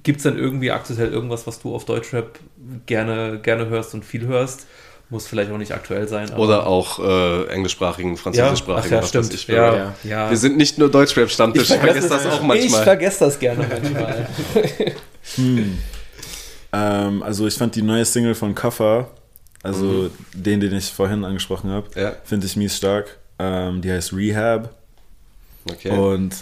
gibt 0.05 0.19
es 0.19 0.23
dann 0.23 0.39
irgendwie 0.39 0.71
aktuell 0.71 1.13
irgendwas, 1.13 1.47
was 1.49 1.61
du 1.61 1.75
auf 1.75 1.85
Deutschrap 1.85 2.39
gerne, 2.87 3.41
gerne 3.43 3.67
hörst 3.69 3.93
und 3.95 4.05
viel 4.05 4.27
hörst? 4.27 4.67
Muss 5.11 5.27
vielleicht 5.27 5.51
auch 5.51 5.59
nicht 5.59 5.73
aktuell 5.73 6.09
sein. 6.09 6.31
aber- 6.31 6.39
Oder 6.43 6.67
auch 6.67 6.99
äh, 6.99 7.47
englischsprachigen, 7.49 8.13
ja, 8.13 8.17
ach 8.19 8.23
französischsprachigen. 8.23 8.91
ja, 8.97 9.03
was 9.03 9.15
weiß 9.15 9.27
stimmt. 9.27 9.35
ich. 9.35 9.47
ja, 9.49 9.75
Ja. 9.77 9.95
ja. 10.05 10.31
Wir 10.31 10.37
sind 10.39 10.57
nicht 10.57 10.79
nur 10.79 10.91
Deutschrap-Stammtisch, 10.91 11.71
ich 11.71 11.77
vergesse 11.77 12.09
das 12.09 12.27
auch 12.27 12.37
Ich 12.41 12.47
manchmal. 12.47 12.85
vergesse 12.85 13.25
das 13.25 13.39
gerne 13.39 13.67
manchmal. 13.83 14.27
Hm. 15.37 15.79
Ähm, 16.73 17.23
also 17.23 17.47
ich 17.47 17.55
fand 17.55 17.75
die 17.77 17.83
neue 17.83 18.05
Single 18.05 18.35
von 18.35 18.55
Kaffer, 18.55 19.11
also 19.63 20.11
den, 20.33 20.61
den 20.61 20.75
ich 20.75 20.87
vorhin 20.93 21.25
angesprochen 21.25 21.71
habe, 21.71 21.89
Ja. 22.01 22.13
finde 22.25 22.47
ich 22.47 22.57
mies 22.57 22.77
stark. 22.77 23.19
Ähm, 23.39 23.81
die 23.83 23.91
heißt 23.93 24.13
Rehab 24.15 24.71
Okay. 25.71 25.91
und 25.91 26.35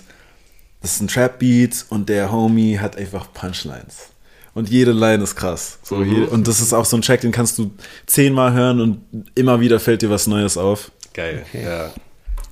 das 0.83 0.93
ist 0.97 1.01
ein 1.01 1.09
Trap-Beat 1.09 1.87
und 1.89 2.09
der 2.09 2.31
Homie 2.31 2.79
hat 2.79 2.97
einfach 2.97 3.33
Punchlines. 3.33 4.09
Und 4.55 4.69
jede 4.69 4.93
Line 4.93 5.23
ist 5.23 5.35
krass. 5.37 5.79
So, 5.83 5.97
Mhm. 5.97 6.13
jede, 6.13 6.27
und 6.31 6.47
das 6.47 6.61
ist 6.61 6.73
auch 6.75 6.85
so 6.85 6.97
ein 6.97 7.03
Track, 7.03 7.23
den 7.23 7.33
kannst 7.33 7.57
du 7.59 7.71
zehnmal 8.07 8.53
hören 8.53 8.81
und 8.81 9.01
immer 9.35 9.61
wieder 9.61 9.81
fällt 9.81 10.03
dir 10.03 10.11
was 10.11 10.27
Neues 10.27 10.59
auf. 10.59 10.91
Geil. 11.15 11.47
Ja. 11.55 11.91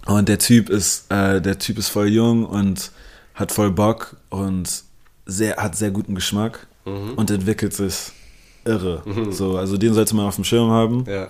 Und 0.06 0.28
der 0.28 0.38
Typ 0.38 0.70
ist, 0.70 1.10
äh, 1.12 1.40
der 1.42 1.58
Typ 1.58 1.76
ist 1.78 1.88
voll 1.88 2.08
jung 2.08 2.46
und 2.46 2.90
hat 3.34 3.52
voll 3.52 3.70
Bock 3.70 4.16
und 4.30 4.82
sehr, 5.26 5.56
hat 5.56 5.76
sehr 5.76 5.90
guten 5.90 6.14
Geschmack 6.14 6.66
und 6.84 7.30
entwickelt 7.30 7.74
sich 7.74 7.94
irre. 8.64 9.02
So, 9.30 9.56
also 9.58 9.76
den 9.76 9.92
sollte 9.94 10.16
man 10.16 10.26
auf 10.26 10.34
dem 10.36 10.44
Schirm 10.44 10.70
haben. 10.70 11.04
Ja. 11.06 11.28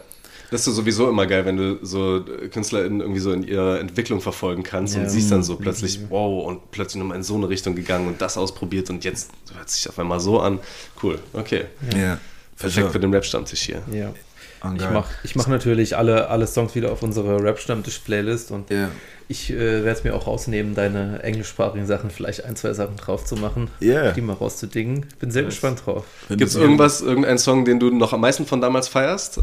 Das 0.51 0.67
ist 0.67 0.75
sowieso 0.75 1.09
immer 1.09 1.27
geil, 1.27 1.45
wenn 1.47 1.57
du 1.57 1.79
so 1.83 2.25
KünstlerInnen 2.51 3.01
irgendwie 3.01 3.21
so 3.21 3.33
in 3.33 3.43
ihrer 3.45 3.79
Entwicklung 3.81 4.21
verfolgen 4.21 4.63
kannst 4.63 4.97
Ja. 4.97 5.03
und 5.03 5.09
siehst 5.09 5.31
dann 5.31 5.43
so 5.45 5.57
plötzlich, 5.57 6.01
wow, 6.09 6.47
und 6.47 6.71
plötzlich 6.73 6.99
nochmal 7.01 7.17
in 7.19 7.23
so 7.23 7.37
eine 7.37 7.49
Richtung 7.49 7.75
gegangen 7.77 8.09
und 8.09 8.21
das 8.21 8.37
ausprobiert 8.37 8.91
und 8.91 9.05
jetzt 9.05 9.31
hört 9.57 9.71
sich 9.71 9.89
auf 9.89 9.99
einmal 9.99 10.19
so 10.21 10.41
an. 10.41 10.59
Cool, 11.03 11.19
okay. 11.33 11.67
Ja. 11.97 12.19
Perfekt 12.57 12.91
für 12.93 13.01
den 13.01 13.13
Rap-Stammtisch 13.15 13.63
hier. 13.63 13.83
ja. 13.93 14.13
Oh, 14.62 14.69
Ich 14.77 14.91
mache 14.91 15.09
ich 15.23 15.37
mach 15.37 15.47
natürlich 15.47 15.97
alle, 15.97 16.28
alle 16.28 16.47
Songs 16.47 16.74
wieder 16.74 16.93
auf 16.93 17.03
unsere 17.03 17.43
Rap-Stammtisch-Playlist 17.43 18.51
und 18.51 18.69
Ja. 18.70 18.89
ich 19.27 19.51
äh, 19.51 19.57
werde 19.57 19.91
es 19.93 20.05
mir 20.05 20.15
auch 20.15 20.27
rausnehmen, 20.27 20.74
deine 20.74 21.23
englischsprachigen 21.23 21.87
Sachen, 21.87 22.11
vielleicht 22.11 22.45
ein, 22.45 22.57
zwei 22.57 22.73
Sachen 22.74 22.97
drauf 22.97 23.24
zu 23.24 23.37
machen, 23.37 23.70
Ja. 23.81 24.12
die 24.12 24.20
mal 24.20 24.35
rauszudingen. 24.35 25.07
Bin 25.19 25.31
sehr 25.31 25.45
gespannt 25.45 25.82
drauf. 25.87 26.05
Gibt 26.28 26.43
es 26.43 26.57
irgendwas, 26.57 27.01
irgendeinen 27.01 27.39
Song, 27.39 27.65
den 27.65 27.81
du 27.81 27.91
noch 27.91 28.12
am 28.12 28.20
meisten 28.20 28.45
von 28.45 28.61
damals 28.61 28.89
feierst, 28.89 29.39
äh, 29.39 29.43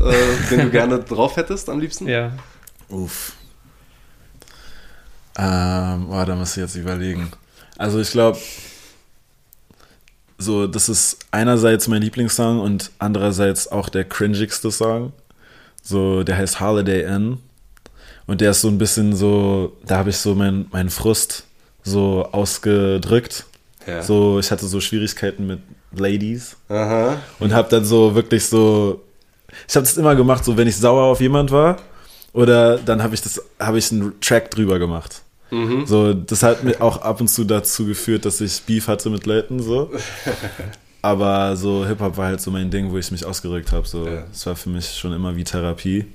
den 0.51 0.59
du 0.61 0.69
gerne 0.69 0.99
drauf 1.03 1.35
hättest 1.37 1.69
am 1.69 1.79
liebsten? 1.79 2.07
Ja. 2.07 2.31
Uff. 2.89 3.33
Ähm, 5.37 6.07
oh, 6.09 6.23
da 6.25 6.35
muss 6.35 6.51
ich 6.57 6.61
jetzt 6.63 6.75
überlegen. 6.75 7.31
Also 7.77 7.99
ich 7.99 8.11
glaube, 8.11 8.37
so, 10.37 10.67
das 10.67 10.89
ist 10.89 11.19
einerseits 11.31 11.87
mein 11.87 12.01
Lieblingssong 12.01 12.59
und 12.59 12.91
andererseits 12.99 13.71
auch 13.71 13.89
der 13.89 14.03
cringigste 14.03 14.71
Song. 14.71 15.13
So, 15.81 16.23
der 16.23 16.37
heißt 16.37 16.59
Holiday 16.59 17.03
Inn. 17.03 17.39
Und 18.27 18.41
der 18.41 18.51
ist 18.51 18.61
so 18.61 18.67
ein 18.67 18.77
bisschen 18.77 19.15
so, 19.15 19.77
da 19.85 19.97
habe 19.97 20.09
ich 20.09 20.17
so 20.17 20.35
meinen 20.35 20.67
mein 20.71 20.89
Frust 20.89 21.45
so 21.83 22.27
ausgedrückt. 22.31 23.45
Ja. 23.85 24.03
So, 24.03 24.39
ich 24.39 24.51
hatte 24.51 24.67
so 24.67 24.81
Schwierigkeiten 24.81 25.47
mit 25.47 25.59
Ladies 25.95 26.57
Aha. 26.69 27.17
und 27.39 27.53
habe 27.53 27.69
dann 27.69 27.85
so 27.85 28.15
wirklich 28.15 28.45
so 28.45 29.01
ich 29.67 29.75
habe 29.75 29.85
das 29.85 29.97
immer 29.97 30.15
gemacht 30.15 30.43
so 30.43 30.57
wenn 30.57 30.67
ich 30.67 30.75
sauer 30.75 31.03
auf 31.03 31.21
jemand 31.21 31.51
war 31.51 31.77
oder 32.33 32.77
dann 32.77 33.01
habe 33.01 33.15
ich 33.15 33.21
das 33.21 33.41
habe 33.59 33.77
ich 33.77 33.91
einen 33.91 34.19
Track 34.19 34.51
drüber 34.51 34.79
gemacht 34.79 35.21
so 35.85 36.13
das 36.13 36.43
hat 36.43 36.63
mir 36.63 36.81
auch 36.81 37.01
ab 37.01 37.21
und 37.21 37.27
zu 37.29 37.43
dazu 37.45 37.85
geführt 37.85 38.25
dass 38.25 38.41
ich 38.41 38.61
Beef 38.63 38.87
hatte 38.87 39.09
mit 39.09 39.25
Leuten 39.25 39.61
so 39.61 39.91
aber 41.01 41.55
so 41.55 41.85
Hip 41.85 41.99
Hop 42.01 42.17
war 42.17 42.25
halt 42.27 42.41
so 42.41 42.51
mein 42.51 42.69
Ding 42.69 42.91
wo 42.91 42.97
ich 42.97 43.11
mich 43.11 43.23
ausgerückt 43.25 43.71
habe 43.71 43.87
so 43.87 44.05
Ja. 44.07 44.25
es 44.31 44.45
war 44.45 44.55
für 44.55 44.69
mich 44.69 44.89
schon 44.97 45.13
immer 45.13 45.35
wie 45.35 45.43
Therapie 45.43 46.05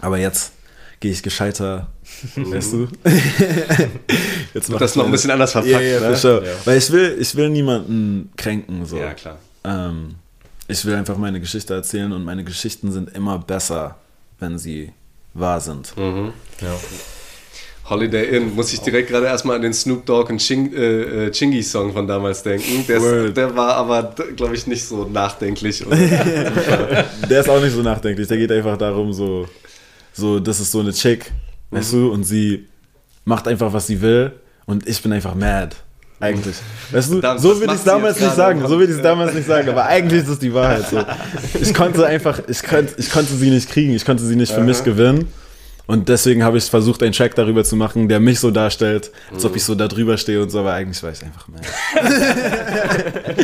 aber 0.00 0.18
jetzt 0.18 0.52
gehe 1.00 1.12
ich 1.12 1.22
gescheiter 1.22 1.88
weißt 2.36 2.72
du 2.72 2.88
jetzt 4.54 4.70
mach 4.70 4.78
Das 4.78 4.96
noch 4.96 5.04
ein 5.04 5.10
bisschen 5.10 5.30
anders 5.30 5.52
verpackt, 5.52 5.72
ja, 5.72 5.80
ja, 5.80 6.00
ne? 6.00 6.16
sure. 6.16 6.46
Ja. 6.46 6.52
weil 6.64 6.78
ich 6.78 6.90
will 6.90 7.16
ich 7.20 7.34
will 7.36 7.50
niemanden 7.50 8.30
kränken 8.36 8.86
so 8.86 8.96
Ja, 8.96 9.12
klar. 9.14 9.38
ähm, 9.64 10.14
ich 10.66 10.82
will 10.86 10.94
einfach 10.94 11.18
meine 11.18 11.40
Geschichte 11.40 11.74
erzählen 11.74 12.10
und 12.12 12.24
meine 12.24 12.42
Geschichten 12.42 12.90
sind 12.90 13.14
immer 13.14 13.38
besser, 13.38 13.96
wenn 14.38 14.58
sie 14.58 14.92
wahr 15.34 15.60
sind. 15.60 15.92
Holiday 17.88 18.36
Inn, 18.36 18.54
muss 18.54 18.72
ich 18.72 18.80
direkt 18.80 19.10
gerade 19.10 19.26
erstmal 19.26 19.56
an 19.56 19.62
den 19.62 19.74
Snoop 19.74 20.06
Dogg 20.06 20.30
und 20.30 20.38
Ching, 20.38 20.72
äh, 20.72 21.26
äh, 21.26 21.30
Chingy 21.30 21.62
Song 21.62 21.92
von 21.92 22.06
damals 22.06 22.42
denken. 22.42 22.86
Der, 22.88 23.28
der 23.28 23.54
war 23.54 23.76
aber, 23.76 24.14
glaube 24.36 24.54
ich, 24.54 24.66
nicht 24.66 24.84
so 24.86 25.04
nachdenklich. 25.04 25.84
Der 27.28 27.40
ist 27.40 27.48
auch 27.48 27.60
nicht 27.60 27.74
so 27.74 27.82
nachdenklich. 27.82 28.26
Der 28.26 28.38
geht 28.38 28.50
einfach 28.52 28.78
darum, 28.78 29.12
so, 29.12 29.46
so 30.14 30.40
das 30.40 30.60
ist 30.60 30.72
so 30.72 30.80
eine 30.80 30.92
Chick, 30.92 31.30
weißt 31.70 31.92
du, 31.92 32.10
und 32.10 32.24
sie 32.24 32.66
macht 33.26 33.46
einfach, 33.48 33.72
was 33.72 33.86
sie 33.86 34.00
will 34.00 34.32
und 34.64 34.88
ich 34.88 35.02
bin 35.02 35.12
einfach 35.12 35.34
mad. 35.34 35.76
Eigentlich. 36.20 36.56
Weißt 36.90 37.10
du, 37.10 37.14
Verdammt, 37.14 37.40
so 37.40 37.60
würde 37.60 37.74
ich 37.74 37.80
es 37.80 37.84
damals 37.84 38.18
nicht 38.18 38.34
sagen. 38.34 38.60
So 38.62 38.78
würde 38.78 38.92
ich 38.92 38.96
es 38.96 39.02
damals 39.02 39.34
nicht 39.34 39.46
sagen, 39.46 39.68
aber 39.68 39.84
eigentlich 39.84 40.22
ist 40.22 40.28
es 40.28 40.38
die 40.38 40.54
Wahrheit. 40.54 40.88
So. 40.88 41.04
Ich 41.60 41.74
konnte 41.74 42.06
einfach, 42.06 42.40
ich 42.48 42.62
konnte, 42.62 42.94
ich 42.96 43.10
konnte 43.10 43.34
sie 43.34 43.50
nicht 43.50 43.68
kriegen, 43.68 43.92
ich 43.94 44.06
konnte 44.06 44.22
sie 44.22 44.36
nicht 44.36 44.52
für 44.52 44.62
mich 44.62 44.82
gewinnen. 44.84 45.28
Und 45.86 46.08
deswegen 46.08 46.42
habe 46.42 46.56
ich 46.56 46.64
versucht, 46.64 47.02
einen 47.02 47.12
Track 47.12 47.34
darüber 47.34 47.62
zu 47.62 47.76
machen, 47.76 48.08
der 48.08 48.18
mich 48.18 48.40
so 48.40 48.50
darstellt, 48.50 49.10
als 49.32 49.44
ob 49.44 49.54
ich 49.54 49.64
so 49.64 49.74
da 49.74 49.86
drüber 49.86 50.16
stehe 50.16 50.42
und 50.42 50.48
so, 50.50 50.60
aber 50.60 50.72
eigentlich 50.72 51.02
war 51.02 51.12
ich 51.12 51.22
einfach 51.22 51.46
mad. 51.46 51.62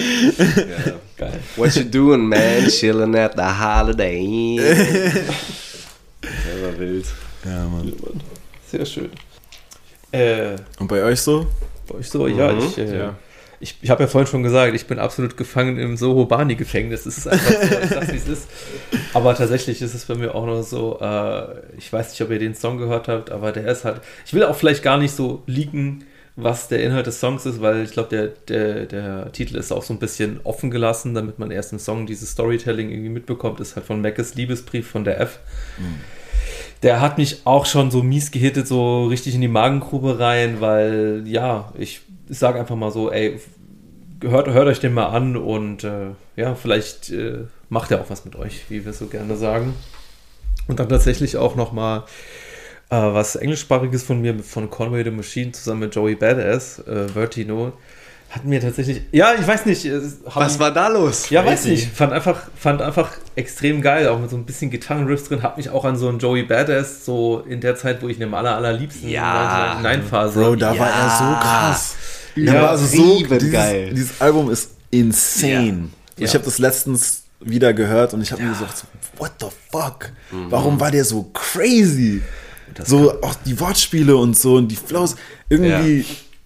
ja. 0.57 0.93
Geil. 1.19 1.41
What 1.57 1.75
you 1.77 1.85
doing, 1.85 2.29
man? 2.29 2.67
Chilling 2.69 3.15
at 3.15 3.35
the 3.37 3.43
Holiday 3.43 4.21
Inn. 4.21 4.59
War 6.63 6.79
wild. 6.79 7.07
Ja, 7.45 7.67
Mann. 7.67 7.93
Sehr 8.71 8.87
schön. 8.87 9.11
Äh, 10.13 10.57
Und 10.79 10.89
bei 10.89 11.03
euch 11.03 11.21
so? 11.21 11.47
bei 11.87 11.99
euch 11.99 12.09
so, 12.09 12.27
ja, 12.27 12.57
ich, 12.57 12.79
äh, 12.79 12.99
Ja. 12.99 13.15
Ich, 13.61 13.77
ich 13.83 13.91
habe 13.91 14.03
ja 14.03 14.09
vorhin 14.09 14.27
schon 14.27 14.43
gesagt, 14.43 14.75
ich 14.75 14.87
bin 14.87 14.99
absolut 14.99 15.37
gefangen 15.37 15.79
im 15.79 15.97
Soho-Bani-Gefängnis. 15.97 17.05
Es 17.05 17.19
ist 17.19 17.29
einfach 17.29 17.53
so, 17.53 18.13
wie 18.13 18.17
es 18.17 18.27
ist. 18.27 18.49
Aber 19.13 19.35
tatsächlich 19.35 19.83
ist 19.83 19.95
es 19.95 20.07
bei 20.07 20.15
mir 20.15 20.35
auch 20.35 20.47
noch 20.47 20.63
so, 20.63 20.99
äh, 21.01 21.77
ich 21.77 21.93
weiß 21.93 22.11
nicht, 22.11 22.23
ob 22.23 22.31
ihr 22.31 22.39
den 22.39 22.55
Song 22.55 22.79
gehört 22.79 23.09
habt, 23.09 23.31
aber 23.31 23.53
der 23.53 23.67
ist 23.67 23.85
halt, 23.85 24.01
ich 24.25 24.33
will 24.33 24.45
auch 24.45 24.57
vielleicht 24.57 24.83
gar 24.83 24.97
nicht 24.97 25.15
so 25.15 25.43
leaken, 25.47 26.05
was 26.37 26.69
der 26.69 26.83
Inhalt 26.83 27.07
des 27.07 27.21
Songs 27.21 27.45
ist, 27.45 27.61
weil 27.61 27.85
ich 27.85 27.91
glaube, 27.91 28.09
der, 28.09 28.29
der, 28.29 28.87
der 28.87 29.33
Titel 29.33 29.57
ist 29.57 29.73
auch 29.73 29.83
so 29.83 29.93
ein 29.93 29.99
bisschen 29.99 30.41
offen 30.45 30.71
gelassen, 30.71 31.13
damit 31.13 31.39
man 31.39 31.51
erst 31.51 31.73
im 31.73 31.79
Song 31.79 32.07
dieses 32.07 32.31
Storytelling 32.31 32.91
irgendwie 32.91 33.11
mitbekommt, 33.11 33.61
ist 33.61 33.77
halt 33.77 33.85
von 33.85 34.01
Mackes 34.01 34.37
Liebesbrief 34.37 34.89
von 34.89 35.05
der 35.05 35.21
F. 35.21 35.39
Der 36.83 37.03
hat 37.03 37.19
mich 37.19 37.43
auch 37.45 37.67
schon 37.67 37.91
so 37.91 38.03
mies 38.03 38.31
gehittet, 38.31 38.67
so 38.67 39.07
richtig 39.07 39.35
in 39.35 39.43
die 39.43 39.49
Magengrube 39.49 40.19
rein, 40.19 40.63
weil, 40.63 41.25
ja, 41.27 41.75
ich, 41.77 42.01
ich 42.31 42.39
sage 42.39 42.59
einfach 42.61 42.77
mal 42.77 42.91
so, 42.93 43.11
ey, 43.11 43.41
hört, 44.23 44.49
hört 44.49 44.69
euch 44.69 44.81
den 44.81 44.95
mal 44.95 45.07
an 45.07 45.37
und 45.37 45.85
äh, 45.85 46.11
ja, 46.37 46.55
vielleicht 46.55 47.11
äh, 47.11 47.45
macht 47.69 47.91
er 47.91 48.01
auch 48.01 48.11
was 48.11 48.25
mit 48.25 48.37
euch, 48.37 48.65
wie 48.69 48.85
wir 48.85 48.93
so 48.93 49.07
gerne 49.07 49.37
sagen. 49.37 49.75
Und 50.69 50.79
dann 50.79 50.89
tatsächlich 50.89 51.37
auch 51.37 51.57
nochmal 51.57 52.05
äh, 52.91 52.97
was 52.97 53.37
englischsprachiges 53.37 54.03
von 54.03 54.21
mir, 54.21 54.39
von 54.41 54.71
Conway 54.71 55.03
the 55.05 55.11
Machine 55.11 55.53
zusammen 55.53 55.81
mit 55.81 55.95
Joey 55.95 56.15
Badass, 56.15 56.79
äh, 56.87 57.09
Vertino, 57.09 57.73
hat 58.31 58.45
mir 58.45 58.61
tatsächlich, 58.61 59.03
ja, 59.11 59.33
ich 59.37 59.45
weiß 59.45 59.67
nicht, 59.67 59.91
Was 60.25 60.61
war 60.61 60.73
da 60.73 60.87
los? 60.87 61.31
ja, 61.31 61.45
weiß 61.45 61.65
nicht. 61.65 61.91
Fand 61.93 62.13
einfach, 62.13 62.43
fand 62.57 62.81
einfach 62.81 63.11
extrem 63.35 63.83
geil, 63.83 64.07
auch 64.07 64.21
mit 64.21 64.31
so 64.31 64.37
ein 64.37 64.45
bisschen 64.45 64.71
Gitarrenriffs 64.71 65.25
drin. 65.25 65.43
Hab 65.43 65.57
mich 65.57 65.69
auch 65.71 65.85
an 65.85 65.97
so 65.97 66.09
einen 66.09 66.21
Joey 66.21 66.45
Badass, 66.45 67.05
so 67.05 67.41
in 67.41 67.61
der 67.61 67.75
Zeit, 67.75 68.01
wo 68.03 68.07
ich 68.07 68.15
in 68.15 68.21
dem 68.21 68.35
aller, 68.35 68.55
allerliebsten 68.55 69.09
Ja. 69.09 69.81
1999-Phase. 69.83 70.41
Bro, 70.41 70.55
da 70.57 70.79
war 70.79 70.89
er 70.89 71.11
so 71.19 71.25
krass. 71.41 71.97
Der 72.37 72.63
war 72.63 72.79
so 72.79 72.87
Übertrieben 72.97 73.39
dieses, 73.39 73.53
geil. 73.53 73.91
Dieses 73.95 74.21
Album 74.21 74.51
ist 74.51 74.71
insane. 74.91 75.89
Ja. 76.17 76.27
Ich 76.27 76.35
habe 76.35 76.45
das 76.45 76.59
letztens 76.59 77.25
wieder 77.41 77.73
gehört 77.73 78.13
und 78.15 78.21
ich 78.21 78.33
habe 78.33 78.43
mir 78.43 78.51
gesagt, 78.51 78.79
so, 78.79 78.87
what 79.17 79.33
the 79.41 79.47
fuck? 79.71 80.13
Warum 80.49 80.79
war 80.79 80.91
der 80.91 81.05
so 81.05 81.25
crazy? 81.33 82.23
So 82.85 83.21
auch 83.23 83.35
die 83.35 83.59
Wortspiele 83.59 84.17
und 84.17 84.39
so 84.39 84.57
und 84.57 84.69
die 84.69 84.77
Flows. 84.77 85.17
Irgendwie, 85.49 86.05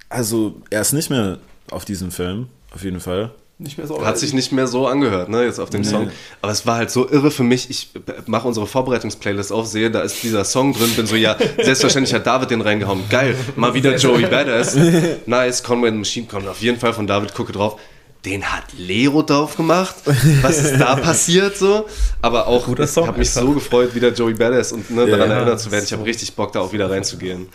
also 0.09 0.61
er 0.71 0.81
ist 0.81 0.93
nicht 0.93 1.11
mehr 1.11 1.39
auf 1.71 1.85
diesem 1.85 2.11
Film, 2.11 2.49
auf 2.71 2.83
jeden 2.83 3.01
Fall. 3.01 3.33
Nicht 3.57 3.79
mehr 3.79 3.87
so 3.87 4.05
Hat 4.05 4.19
sich 4.19 4.33
nicht 4.33 4.51
mehr 4.51 4.67
so 4.67 4.89
angehört, 4.89 5.29
ne, 5.29 5.45
jetzt 5.45 5.61
auf 5.61 5.71
dem 5.71 5.85
Song. 5.85 6.11
Aber 6.43 6.51
es 6.51 6.67
war 6.67 6.77
halt 6.77 6.91
so 6.91 7.09
irre 7.09 7.31
für 7.31 7.45
mich. 7.45 7.71
Ich 7.71 7.91
mache 8.27 8.49
unsere 8.49 8.67
Vorbereitungsplaylist 8.67 9.53
auf, 9.53 9.67
sehe, 9.67 9.93
da 9.93 10.01
ist 10.01 10.25
dieser 10.25 10.45
Song 10.45 10.73
drin, 10.73 10.91
bin 10.97 11.07
so, 11.07 11.15
ja, 11.15 11.37
selbstverständlich 11.63 12.13
hat 12.15 12.27
David 12.27 12.51
den 12.51 12.61
reingehauen. 12.63 13.05
Geil, 13.09 13.37
mal 13.55 13.73
wieder 13.73 13.95
Joey 13.97 14.27
Badass. 14.27 14.77
Nice, 15.27 15.63
Conway 15.63 15.91
the 15.91 15.97
Machine 15.99 16.27
kommt 16.27 16.49
auf 16.49 16.61
jeden 16.61 16.81
Fall 16.81 16.93
von 16.93 17.07
David, 17.07 17.33
gucke 17.33 17.53
drauf. 17.53 17.79
Den 18.25 18.43
hat 18.43 18.65
Lero 18.77 19.23
drauf 19.23 19.55
gemacht. 19.57 19.95
Was 20.41 20.59
ist 20.59 20.81
da 20.81 20.97
passiert 20.97 21.57
so? 21.57 21.87
Aber 22.23 22.49
auch, 22.49 22.67
Guter 22.67 22.85
ich 22.85 22.91
Song 22.91 23.07
habe 23.07 23.19
mich 23.19 23.29
einfach. 23.29 23.43
so 23.43 23.53
gefreut, 23.53 23.95
wieder 23.95 24.13
Joey 24.13 24.35
Badass 24.35 24.73
und 24.73 24.91
ne, 24.91 25.07
daran 25.07 25.31
Ja, 25.31 25.37
erinnert 25.37 25.61
zu 25.61 25.71
werden. 25.71 25.85
Ich 25.85 25.93
habe 25.93 26.05
richtig 26.05 26.35
Bock, 26.35 26.53
da 26.53 26.61
auch 26.61 26.73
wieder 26.73 26.91
reinzugehen. 26.91 27.49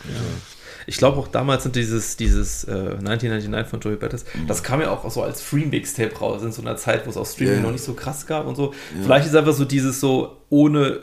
Ich 0.89 0.97
glaube 0.97 1.17
auch 1.19 1.27
damals 1.27 1.61
sind 1.63 1.75
dieses, 1.75 2.17
dieses 2.17 2.63
äh, 2.63 2.71
1999 2.71 3.69
von 3.69 3.79
Joey 3.79 3.95
Badass, 3.95 4.25
das 4.47 4.63
kam 4.63 4.81
ja 4.81 4.89
auch 4.91 5.09
so 5.11 5.21
als 5.21 5.39
Free-Mixtape 5.41 6.15
raus, 6.17 6.41
in 6.41 6.51
so 6.51 6.63
einer 6.63 6.77
Zeit, 6.77 7.05
wo 7.05 7.11
es 7.11 7.17
auch 7.17 7.27
Streaming 7.27 7.57
Ja. 7.57 7.61
noch 7.61 7.71
nicht 7.71 7.83
so 7.83 7.93
krass 7.93 8.25
gab 8.25 8.47
und 8.47 8.55
so. 8.55 8.73
Vielleicht 9.03 9.27
ist 9.27 9.35
einfach 9.35 9.53
so 9.53 9.65
dieses 9.65 9.99
so, 9.99 10.37
ohne 10.49 10.99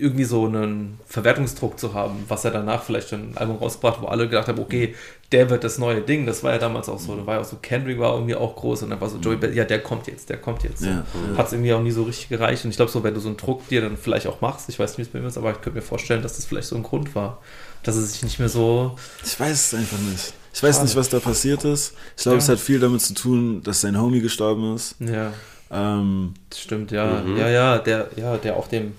irgendwie 0.00 0.24
so 0.24 0.46
einen 0.46 0.98
Verwertungsdruck 1.06 1.78
zu 1.78 1.92
haben, 1.94 2.24
was 2.28 2.44
er 2.44 2.52
danach 2.52 2.82
vielleicht 2.84 3.12
ein 3.12 3.32
Album 3.36 3.56
rausgebracht, 3.56 4.00
wo 4.00 4.06
alle 4.06 4.28
gedacht 4.28 4.46
haben, 4.46 4.60
okay, 4.60 4.94
der 5.32 5.50
wird 5.50 5.64
das 5.64 5.78
neue 5.78 6.00
Ding. 6.02 6.24
Das 6.24 6.44
war 6.44 6.52
ja 6.52 6.58
damals 6.58 6.88
auch 6.88 7.00
so. 7.00 7.16
Da 7.16 7.26
war 7.26 7.34
ja 7.34 7.40
auch 7.40 7.44
so, 7.44 7.56
Kendrick 7.60 7.98
war 7.98 8.14
irgendwie 8.14 8.36
auch 8.36 8.54
groß 8.54 8.84
und 8.84 8.90
dann 8.90 9.00
war 9.00 9.08
so 9.08 9.18
Joey 9.18 9.36
Badass, 9.36 9.56
ja, 9.56 9.64
der 9.64 9.80
kommt 9.80 10.06
jetzt, 10.06 10.28
der 10.30 10.36
kommt 10.36 10.62
jetzt. 10.62 10.84
Ja. 10.84 11.04
Hat 11.36 11.46
es 11.48 11.52
irgendwie 11.52 11.72
auch 11.72 11.82
nie 11.82 11.90
so 11.90 12.04
richtig 12.04 12.28
gereicht. 12.28 12.64
Und 12.64 12.70
ich 12.70 12.76
glaube 12.76 12.92
so, 12.92 13.02
wenn 13.02 13.14
du 13.14 13.18
so 13.20 13.28
einen 13.28 13.36
Druck 13.36 13.66
dir 13.68 13.80
dann 13.80 13.96
vielleicht 13.96 14.26
auch 14.28 14.40
machst, 14.40 14.68
ich 14.68 14.78
weiß 14.78 14.90
nicht, 14.90 14.98
wie 14.98 15.02
es 15.02 15.08
bei 15.08 15.20
mir 15.20 15.26
ist, 15.26 15.36
aber 15.38 15.50
ich 15.50 15.60
könnte 15.60 15.78
mir 15.78 15.82
vorstellen, 15.82 16.22
dass 16.22 16.36
das 16.36 16.44
vielleicht 16.46 16.68
so 16.68 16.76
ein 16.76 16.82
Grund 16.84 17.14
war, 17.16 17.38
dass 17.82 17.96
es 17.96 18.12
sich 18.12 18.22
nicht 18.22 18.38
mehr 18.38 18.48
so 18.48 18.96
Ich 19.24 19.38
weiß 19.38 19.52
es 19.66 19.74
einfach 19.74 19.98
nicht. 19.98 20.32
Ich 20.52 20.62
weiß 20.62 20.76
Schade. 20.76 20.86
nicht, 20.86 20.96
was 20.96 21.08
da 21.08 21.20
passiert 21.20 21.64
ist. 21.64 21.94
Ich 22.16 22.22
glaube, 22.24 22.38
Ja. 22.38 22.42
es 22.42 22.48
hat 22.48 22.58
viel 22.58 22.80
damit 22.80 23.00
zu 23.00 23.14
tun, 23.14 23.62
dass 23.62 23.80
sein 23.80 24.00
Homie 24.00 24.20
gestorben 24.20 24.74
ist. 24.74 24.96
Ja, 24.98 25.32
Ähm, 25.70 26.34
das 26.50 26.60
stimmt, 26.60 26.90
ja. 26.90 27.22
Ja, 27.36 27.48
ja, 27.48 27.78
der, 27.78 28.08
ja, 28.16 28.36
der 28.38 28.56
auch 28.56 28.68
dem. 28.68 28.94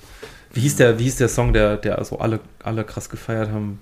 Wie 0.54 0.62
hieß 0.62 0.76
der, 0.78 0.98
wie 1.00 1.04
hieß 1.04 1.18
der 1.18 1.28
Song, 1.30 1.52
der, 1.54 1.78
der 1.78 1.98
also 1.98 2.20
alle, 2.20 2.40
alle 2.64 2.84
krass 2.84 3.10
gefeiert 3.10 3.50
haben? 3.52 3.80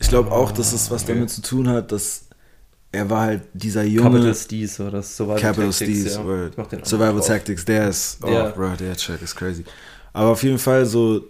ich 0.00 0.08
glaube 0.08 0.32
auch, 0.32 0.50
dass 0.52 0.72
es 0.72 0.90
was 0.90 1.04
okay. 1.04 1.14
damit 1.14 1.30
zu 1.30 1.40
tun 1.42 1.68
hat, 1.68 1.92
dass 1.92 2.24
er 2.92 3.08
war 3.10 3.22
halt 3.22 3.42
dieser 3.54 3.82
junge 3.84 4.10
Capital 4.10 4.34
Steez 4.34 4.80
oder 4.80 5.02
Survival 5.02 5.40
Capital 5.40 5.70
Tactics, 5.70 5.98
Steez, 6.00 6.04
ja. 6.14 6.22
Survival 6.84 7.12
drauf. 7.14 7.26
Tactics, 7.26 7.64
der 7.64 7.88
ist, 7.88 8.18
oh, 8.22 8.28
Ja. 8.30 8.48
bro, 8.50 8.70
der 8.78 8.96
Track 8.96 9.22
ist 9.22 9.34
crazy. 9.36 9.64
Aber 10.12 10.30
auf 10.30 10.42
jeden 10.42 10.58
Fall 10.58 10.86
so, 10.86 11.24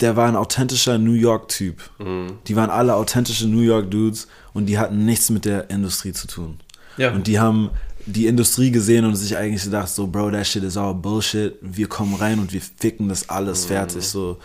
der 0.00 0.16
war 0.16 0.28
ein 0.28 0.36
authentischer 0.36 0.98
New 0.98 1.12
York-Typ. 1.12 1.80
Mhm. 1.98 2.38
Die 2.46 2.56
waren 2.56 2.70
alle 2.70 2.94
authentische 2.94 3.46
New 3.48 3.60
York-Dudes 3.60 4.28
und 4.52 4.66
die 4.66 4.78
hatten 4.78 5.04
nichts 5.04 5.30
mit 5.30 5.44
der 5.44 5.70
Industrie 5.70 6.12
zu 6.12 6.26
tun. 6.26 6.58
Ja, 6.96 7.12
Und 7.12 7.26
die 7.26 7.38
haben 7.38 7.70
die 8.06 8.26
Industrie 8.26 8.70
gesehen 8.70 9.04
und 9.04 9.16
sich 9.16 9.36
eigentlich 9.36 9.64
gedacht, 9.64 9.88
so, 9.88 10.06
Bro, 10.06 10.30
that 10.30 10.46
shit 10.46 10.62
is 10.62 10.76
all 10.76 10.94
Bullshit. 10.94 11.54
Wir 11.60 11.88
kommen 11.88 12.14
rein 12.14 12.38
und 12.38 12.52
wir 12.52 12.60
ficken 12.60 13.08
das 13.08 13.28
alles 13.28 13.64
fertig, 13.66 14.04
so. 14.06 14.38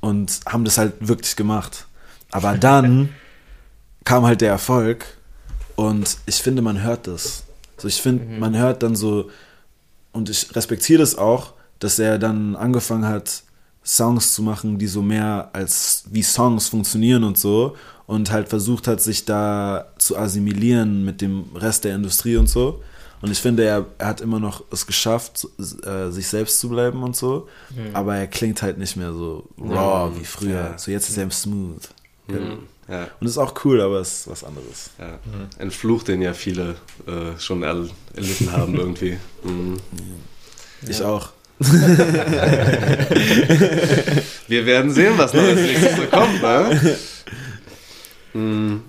Und 0.00 0.40
haben 0.46 0.64
das 0.64 0.78
halt 0.78 0.94
wirklich 1.00 1.34
gemacht. 1.34 1.86
Aber 2.30 2.56
dann 2.58 3.08
kam 4.04 4.24
halt 4.24 4.40
der 4.40 4.50
Erfolg 4.50 5.06
und 5.76 6.18
ich 6.26 6.36
finde, 6.36 6.60
man 6.60 6.82
hört 6.82 7.06
das. 7.06 7.44
So, 7.78 7.88
ich 7.88 8.00
finde, 8.00 8.38
man 8.38 8.56
hört 8.56 8.82
dann 8.82 8.94
so, 8.94 9.30
und 10.12 10.28
ich 10.28 10.54
respektiere 10.54 11.00
das 11.00 11.16
auch, 11.16 11.54
dass 11.78 11.98
er 11.98 12.18
dann 12.18 12.54
angefangen 12.54 13.06
hat, 13.06 13.42
Songs 13.84 14.34
zu 14.34 14.42
machen, 14.42 14.78
die 14.78 14.86
so 14.86 15.02
mehr 15.02 15.50
als 15.52 16.04
wie 16.10 16.22
Songs 16.22 16.68
funktionieren 16.68 17.24
und 17.24 17.36
so 17.38 17.76
und 18.06 18.30
halt 18.30 18.48
versucht 18.48 18.86
hat, 18.86 19.00
sich 19.00 19.24
da 19.24 19.86
zu 19.98 20.16
assimilieren 20.16 21.04
mit 21.04 21.20
dem 21.20 21.44
Rest 21.54 21.84
der 21.84 21.94
Industrie 21.94 22.36
und 22.36 22.48
so. 22.48 22.82
Und 23.20 23.30
ich 23.30 23.38
finde, 23.38 23.64
er, 23.64 23.86
er 23.98 24.08
hat 24.08 24.20
immer 24.20 24.40
noch 24.40 24.64
es 24.72 24.84
geschafft, 24.84 25.46
äh, 25.84 26.10
sich 26.10 26.26
selbst 26.26 26.58
zu 26.58 26.68
bleiben 26.68 27.04
und 27.04 27.14
so, 27.14 27.48
aber 27.92 28.16
er 28.16 28.26
klingt 28.26 28.62
halt 28.62 28.78
nicht 28.78 28.96
mehr 28.96 29.12
so 29.12 29.48
raw 29.60 30.10
wie 30.18 30.24
früher. 30.24 30.70
Ja. 30.72 30.78
So 30.78 30.90
jetzt 30.90 31.08
ist 31.08 31.16
er 31.16 31.30
smooth. 31.30 31.88
Ja. 32.88 33.08
Und 33.20 33.26
ist 33.26 33.38
auch 33.38 33.54
cool, 33.64 33.80
aber 33.80 34.00
es 34.00 34.20
ist 34.20 34.28
was 34.28 34.44
anderes. 34.44 34.90
Ja. 34.98 35.18
Ein 35.58 35.70
Fluch, 35.70 36.02
den 36.02 36.20
ja 36.20 36.34
viele 36.34 36.74
äh, 37.06 37.38
schon 37.38 37.62
erl 37.62 37.88
erlitten 38.14 38.52
haben 38.52 38.74
irgendwie. 38.78 39.18
Mhm. 39.44 39.76
Ich 40.86 41.02
auch. 41.02 41.30
Wir 44.48 44.66
werden 44.66 44.90
sehen, 44.90 45.14
was 45.16 45.32
noch 45.32 45.42
als 45.42 45.60
nächstes 45.60 45.96
so 45.96 46.02
kommt, 46.10 46.42
ne? 46.42 46.98
Mhm. 48.34 48.82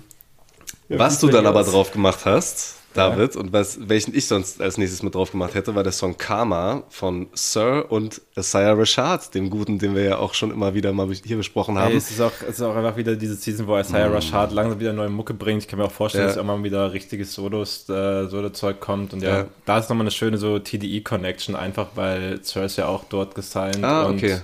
was 0.88 1.20
du 1.20 1.28
dann 1.28 1.46
aber 1.46 1.62
drauf 1.64 1.92
gemacht 1.92 2.20
hast, 2.24 2.76
David, 2.94 3.36
und 3.36 3.52
was, 3.52 3.88
welchen 3.88 4.14
ich 4.14 4.26
sonst 4.26 4.62
als 4.62 4.78
nächstes 4.78 5.02
mit 5.02 5.14
drauf 5.14 5.32
gemacht 5.32 5.54
hätte, 5.54 5.74
war 5.74 5.82
der 5.82 5.92
Song 5.92 6.16
Karma 6.16 6.84
von 6.88 7.26
Sir 7.34 7.86
und 7.90 8.20
Isaiah 8.36 8.72
Rashad, 8.72 9.34
dem 9.34 9.50
Guten, 9.50 9.78
den 9.78 9.94
wir 9.94 10.04
ja 10.04 10.18
auch 10.18 10.32
schon 10.34 10.50
immer 10.50 10.74
wieder 10.74 10.92
mal 10.92 11.08
hier 11.12 11.36
besprochen 11.36 11.76
haben. 11.78 11.90
Ey, 11.90 11.96
es, 11.96 12.10
ist 12.10 12.20
auch, 12.20 12.32
es 12.42 12.56
ist 12.56 12.62
auch 12.62 12.74
einfach 12.76 12.96
wieder 12.96 13.16
diese 13.16 13.34
Season, 13.34 13.66
wo 13.66 13.76
Isaiah 13.76 14.06
Rashad 14.06 14.52
langsam 14.52 14.78
wieder 14.80 14.92
neue 14.92 15.08
Mucke 15.08 15.34
bringt. 15.34 15.62
Ich 15.62 15.68
kann 15.68 15.78
mir 15.78 15.86
auch 15.86 15.92
vorstellen, 15.92 16.24
Ja. 16.24 16.28
dass 16.28 16.36
immer 16.36 16.62
wieder 16.62 16.92
richtiges 16.92 17.34
Solos, 17.34 17.88
äh, 17.88 18.26
Solo-Zeug 18.28 18.80
kommt. 18.80 19.12
Und 19.12 19.22
ja, 19.22 19.38
Ja. 19.38 19.44
da 19.66 19.78
ist 19.78 19.90
nochmal 19.90 20.04
eine 20.04 20.10
schöne 20.10 20.38
so 20.38 20.58
TDE-Connection, 20.58 21.56
einfach 21.56 21.88
weil 21.96 22.40
Cersei 22.42 22.82
ja 22.82 22.88
auch 22.88 23.04
dort 23.08 23.34
gesigned. 23.34 23.84
Ah, 23.84 24.04
und 24.04 24.16
okay. 24.16 24.38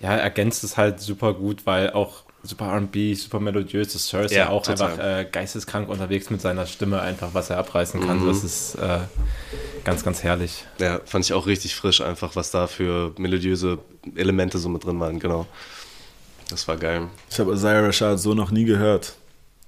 ja, 0.00 0.14
ergänzt 0.16 0.64
es 0.64 0.76
halt 0.76 1.00
super 1.00 1.34
gut, 1.34 1.66
weil 1.66 1.90
auch 1.90 2.22
super 2.42 2.66
R&B, 2.66 3.14
super 3.14 3.38
melodiös, 3.40 3.92
das 3.92 4.06
Sir 4.08 4.22
ist 4.24 4.32
ja, 4.32 4.44
Ja, 4.44 4.48
auch 4.50 4.62
total. 4.64 4.90
einfach 4.92 5.04
äh, 5.04 5.24
geisteskrank 5.30 5.88
unterwegs 5.88 6.28
mit 6.30 6.40
seiner 6.40 6.66
Stimme, 6.66 7.00
einfach 7.00 7.30
was 7.34 7.50
er 7.50 7.58
abreißen 7.58 8.00
kann. 8.04 8.22
Mhm. 8.22 8.26
Das 8.28 8.42
ist 8.44 8.74
äh, 8.76 8.98
ganz, 9.84 10.02
ganz 10.04 10.22
herrlich. 10.22 10.64
Ja, 10.78 11.00
fand 11.04 11.24
ich 11.24 11.32
auch 11.32 11.46
richtig 11.46 11.74
frisch, 11.76 12.00
einfach, 12.00 12.34
was 12.36 12.50
da 12.50 12.66
für 12.66 13.12
melodiöse 13.16 13.78
Elemente 14.16 14.58
so 14.58 14.68
mit 14.68 14.84
drin 14.84 14.98
waren, 15.00 15.20
genau. 15.20 15.46
Das 16.50 16.66
war 16.68 16.76
geil. 16.76 17.08
Ich 17.30 17.38
habe 17.38 17.52
Isaiah 17.52 17.80
Rashad 17.80 18.18
so 18.18 18.34
noch 18.34 18.50
nie 18.50 18.64
gehört. 18.64 19.14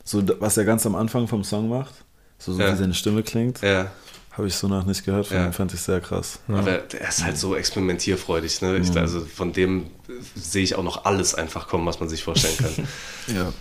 So, 0.03 0.23
was 0.41 0.57
er 0.57 0.65
ganz 0.65 0.85
am 0.85 0.95
Anfang 0.97 1.29
vom 1.29 1.45
Song 1.45 1.69
macht, 1.69 1.95
so, 2.39 2.53
so 2.53 2.61
Ja. 2.61 2.73
wie 2.73 2.77
seine 2.77 2.93
Stimme 2.95 3.23
klingt, 3.23 3.63
Ja, 3.63 3.91
habe 4.37 4.49
ich 4.49 4.55
so 4.55 4.69
noch 4.69 4.85
nicht 4.85 5.05
gehört. 5.05 5.27
Von 5.29 5.37
Ja. 5.37 5.47
ihm 5.47 5.53
fand 5.53 5.73
ich 5.75 5.81
sehr 5.81 6.01
krass. 6.01 6.41
aber 6.49 6.93
er 6.93 7.09
ist 7.09 7.25
halt 7.25 7.39
so 7.39 7.55
experimentierfreudig, 7.55 8.61
ne? 8.63 8.79
Ich, 8.79 8.97
also 8.97 9.21
von 9.21 9.53
dem 9.53 9.83
äh, 10.09 10.13
sehe 10.35 10.63
ich 10.65 10.75
auch 10.75 10.83
noch 10.83 11.05
alles 11.05 11.35
einfach 11.35 11.69
kommen, 11.69 11.87
was 11.87 12.01
man 12.01 12.09
sich 12.09 12.23
vorstellen 12.25 12.57
kann. 12.59 12.89
Ja. 13.37 13.53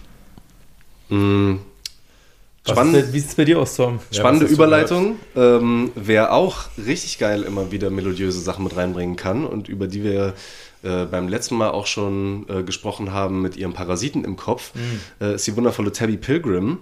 Was 2.66 2.72
Spannend. 2.72 2.96
ist, 2.96 3.14
wie 3.14 3.20
sieht 3.20 3.30
es 3.30 3.36
bei 3.36 3.46
dir 3.46 3.60
aus, 3.60 3.76
Tom? 3.76 4.00
Ja, 4.12 4.20
Spannende 4.20 4.46
du 4.48 4.54
Überleitung. 4.54 5.20
Ähm, 5.36 5.92
wer 5.96 6.34
auch 6.34 6.66
richtig 6.78 7.20
geil 7.20 7.44
immer 7.44 7.72
wieder 7.72 7.90
melodiöse 7.90 8.40
Sachen 8.40 8.64
mit 8.64 8.76
reinbringen 8.76 9.16
kann 9.18 9.46
und 9.46 9.68
über 9.68 9.88
die 9.88 10.04
wir 10.04 10.34
äh, 10.82 11.06
beim 11.06 11.28
letzten 11.28 11.56
Mal 11.56 11.70
auch 11.72 11.86
schon 11.88 12.46
äh, 12.50 12.64
gesprochen 12.64 13.12
haben 13.12 13.42
mit 13.42 13.58
ihrem 13.58 13.74
Parasiten 13.74 14.24
im 14.24 14.38
Kopf, 14.38 14.72
äh, 15.22 15.36
ist 15.36 15.46
die 15.46 15.56
wundervolle 15.58 15.92
Tabby 15.92 16.16
Pilgrim, 16.18 16.78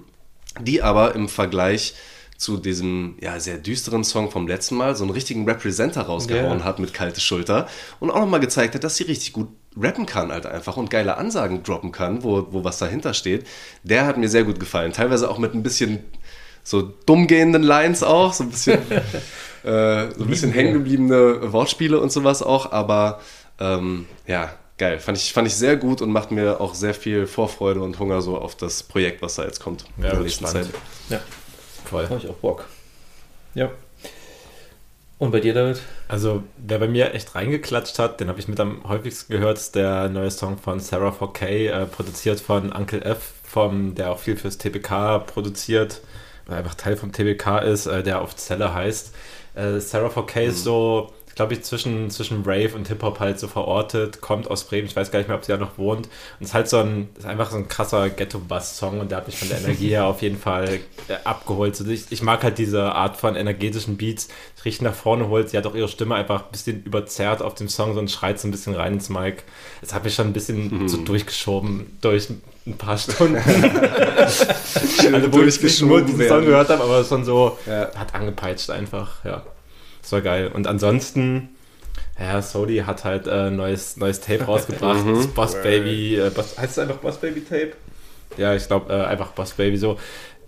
die 0.61 0.81
aber 0.83 1.15
im 1.15 1.27
Vergleich 1.27 1.95
zu 2.41 2.57
diesem 2.57 3.15
ja, 3.21 3.39
sehr 3.39 3.57
düsteren 3.59 4.03
Song 4.03 4.31
vom 4.31 4.47
letzten 4.47 4.75
Mal 4.75 4.95
so 4.95 5.03
einen 5.03 5.11
richtigen 5.13 5.47
Representer 5.47 6.01
rausgehauen 6.01 6.59
Ja. 6.59 6.65
hat 6.65 6.79
mit 6.79 6.91
kalte 6.93 7.21
Schulter 7.21 7.67
und 7.99 8.09
auch 8.09 8.19
nochmal 8.19 8.39
gezeigt 8.39 8.73
hat, 8.73 8.83
dass 8.83 8.95
sie 8.95 9.03
richtig 9.03 9.31
gut 9.33 9.47
rappen 9.79 10.05
kann 10.07 10.31
halt 10.31 10.45
einfach 10.47 10.75
und 10.75 10.89
geile 10.89 11.17
Ansagen 11.17 11.61
droppen 11.63 11.91
kann, 11.91 12.23
wo, 12.23 12.47
wo 12.49 12.63
was 12.63 12.79
dahinter 12.79 13.13
steht. 13.13 13.45
Der 13.83 14.05
hat 14.07 14.17
mir 14.17 14.27
sehr 14.27 14.43
gut 14.43 14.59
gefallen. 14.59 14.91
Teilweise 14.91 15.29
auch 15.29 15.37
mit 15.37 15.53
ein 15.53 15.61
bisschen 15.61 15.99
so 16.63 16.81
dumm 16.81 17.27
gehenden 17.27 17.61
Lines 17.63 18.01
auch, 18.03 18.33
so 18.33 18.43
ein 18.43 18.49
bisschen, 18.49 18.79
äh, 19.63 20.11
so 20.17 20.23
ein 20.23 20.27
bisschen 20.27 20.51
hängen 20.51 20.73
gebliebene 20.73 21.53
Wortspiele 21.53 21.99
und 21.99 22.11
sowas 22.11 22.41
auch, 22.41 22.71
aber 22.71 23.21
ähm, 23.59 24.07
ja, 24.27 24.51
geil. 24.79 24.99
Fand 24.99 25.17
ich, 25.19 25.31
fand 25.31 25.47
ich 25.47 25.55
sehr 25.55 25.77
gut 25.77 26.01
und 26.01 26.11
macht 26.11 26.31
mir 26.31 26.59
auch 26.59 26.73
sehr 26.73 26.93
viel 26.95 27.27
Vorfreude 27.27 27.81
und 27.81 27.99
Hunger 27.99 28.21
so 28.21 28.37
auf 28.37 28.55
das 28.55 28.81
Projekt, 28.83 29.21
was 29.21 29.35
da 29.35 29.43
jetzt 29.43 29.59
kommt 29.59 29.85
Ja, 29.99 30.05
in 30.05 30.09
der 30.11 30.19
nächsten 30.21 30.47
spannend. 30.47 30.71
Zeit. 30.71 30.81
Ja, 31.09 31.19
Voll. 31.85 32.09
habe 32.09 32.17
ich 32.17 32.29
auch 32.29 32.35
Bock. 32.35 32.65
Ja. 33.53 33.69
Und 35.21 35.29
bei 35.29 35.39
dir, 35.39 35.53
David? 35.53 35.79
Also, 36.07 36.43
wer 36.57 36.79
bei 36.79 36.87
mir 36.87 37.13
echt 37.13 37.35
reingeklatscht 37.35 37.99
hat, 37.99 38.19
den 38.19 38.27
habe 38.27 38.39
ich 38.39 38.47
mit 38.47 38.59
am 38.59 38.83
häufigsten 38.87 39.31
gehört, 39.31 39.59
ist 39.59 39.75
der 39.75 40.09
neue 40.09 40.31
Song 40.31 40.57
von 40.57 40.79
Sarah 40.79 41.11
4K, 41.11 41.69
äh, 41.69 41.85
produziert 41.85 42.39
von 42.39 42.71
Uncle 42.71 43.03
F, 43.03 43.33
vom, 43.43 43.93
der 43.93 44.11
auch 44.11 44.17
viel 44.17 44.35
fürs 44.35 44.57
TBK 44.57 45.19
produziert, 45.19 46.01
oder 46.47 46.57
einfach 46.57 46.73
Teil 46.73 46.97
vom 46.97 47.11
TBK 47.11 47.59
ist, 47.59 47.85
äh, 47.85 48.01
der 48.01 48.21
auf 48.21 48.35
Zelle 48.35 48.73
heißt. 48.73 49.13
Äh, 49.53 49.79
Sarah 49.79 50.09
4K 50.09 50.41
ist 50.45 50.63
so, 50.63 51.13
glaube 51.35 51.53
ich, 51.53 51.63
zwischen, 51.63 52.09
zwischen 52.09 52.43
Rave 52.43 52.71
und 52.75 52.87
Hip-Hop 52.87 53.19
halt 53.19 53.39
so 53.39 53.47
verortet, 53.47 54.21
kommt 54.21 54.49
aus 54.49 54.63
Bremen, 54.65 54.87
ich 54.87 54.95
weiß 54.95 55.11
gar 55.11 55.19
nicht 55.19 55.27
mehr, 55.27 55.37
ob 55.37 55.45
sie 55.45 55.51
da 55.51 55.57
noch 55.57 55.77
wohnt. 55.77 56.07
Und 56.39 56.45
ist 56.45 56.53
halt 56.53 56.67
so 56.69 56.77
ein, 56.77 57.09
ist 57.17 57.25
einfach 57.25 57.51
so 57.51 57.57
ein 57.57 57.67
krasser 57.67 58.09
Ghetto-Bass-Song 58.09 58.99
und 58.99 59.11
der 59.11 59.19
hat 59.19 59.27
mich 59.27 59.37
von 59.37 59.49
der 59.49 59.57
Energie 59.63 59.89
her 59.89 60.05
auf 60.05 60.21
jeden 60.21 60.37
Fall 60.37 60.79
äh, 61.07 61.13
abgeholt. 61.23 61.75
So, 61.75 61.85
ich, 61.87 62.05
ich 62.11 62.21
mag 62.21 62.43
halt 62.43 62.57
diese 62.57 62.83
Art 62.93 63.17
von 63.17 63.35
energetischen 63.35 63.97
Beats, 63.97 64.27
die 64.27 64.61
richtig 64.63 64.81
nach 64.81 64.93
vorne 64.93 65.27
holt. 65.29 65.49
Sie 65.49 65.57
hat 65.57 65.65
auch 65.65 65.75
ihre 65.75 65.87
Stimme 65.87 66.15
einfach 66.15 66.45
ein 66.45 66.51
bisschen 66.51 66.83
überzerrt 66.83 67.41
auf 67.41 67.55
dem 67.55 67.69
Song, 67.69 67.93
so 67.93 67.99
und 67.99 68.11
schreit 68.11 68.39
so 68.39 68.47
ein 68.47 68.51
bisschen 68.51 68.75
rein 68.75 68.93
ins 68.93 69.09
Mic. 69.09 69.43
Das 69.81 69.93
hat 69.93 70.03
mich 70.03 70.13
schon 70.15 70.27
ein 70.27 70.33
bisschen 70.33 70.87
so 70.87 70.97
durchgeschoben 70.97 71.97
durch 72.01 72.29
ein 72.67 72.77
paar 72.77 72.97
Stunden. 72.99 73.37
also 73.37 75.33
wo 75.33 75.41
ich 75.41 75.61
nicht 75.61 75.81
nur 75.81 76.01
diesen 76.01 76.27
Song 76.27 76.41
gehört 76.45 76.69
habe, 76.69 76.83
aber 76.83 77.03
schon 77.03 77.25
so 77.25 77.57
Ja. 77.65 77.89
hat 77.95 78.13
angepeitscht 78.13 78.69
einfach, 78.69 79.23
ja. 79.25 79.41
Das 80.01 80.11
war 80.11 80.21
geil. 80.21 80.51
Und 80.53 80.67
ansonsten, 80.67 81.49
ja, 82.19 82.41
Sodi 82.41 82.79
hat 82.79 83.03
halt 83.03 83.27
äh, 83.27 83.49
neues, 83.51 83.97
neues 83.97 84.19
Tape 84.21 84.43
rausgebracht. 84.43 85.05
das 85.07 85.27
Boss 85.27 85.53
Baby, 85.61 86.17
äh, 86.19 86.29
Boss, 86.29 86.57
heißt 86.57 86.71
es 86.73 86.79
einfach 86.79 86.97
Boss 86.97 87.17
Baby 87.17 87.41
Tape? 87.43 87.73
Ja, 88.37 88.55
ich 88.55 88.67
glaube 88.67 88.93
äh, 88.93 89.03
einfach 89.05 89.31
Boss 89.33 89.51
Baby 89.53 89.77
so. 89.77 89.97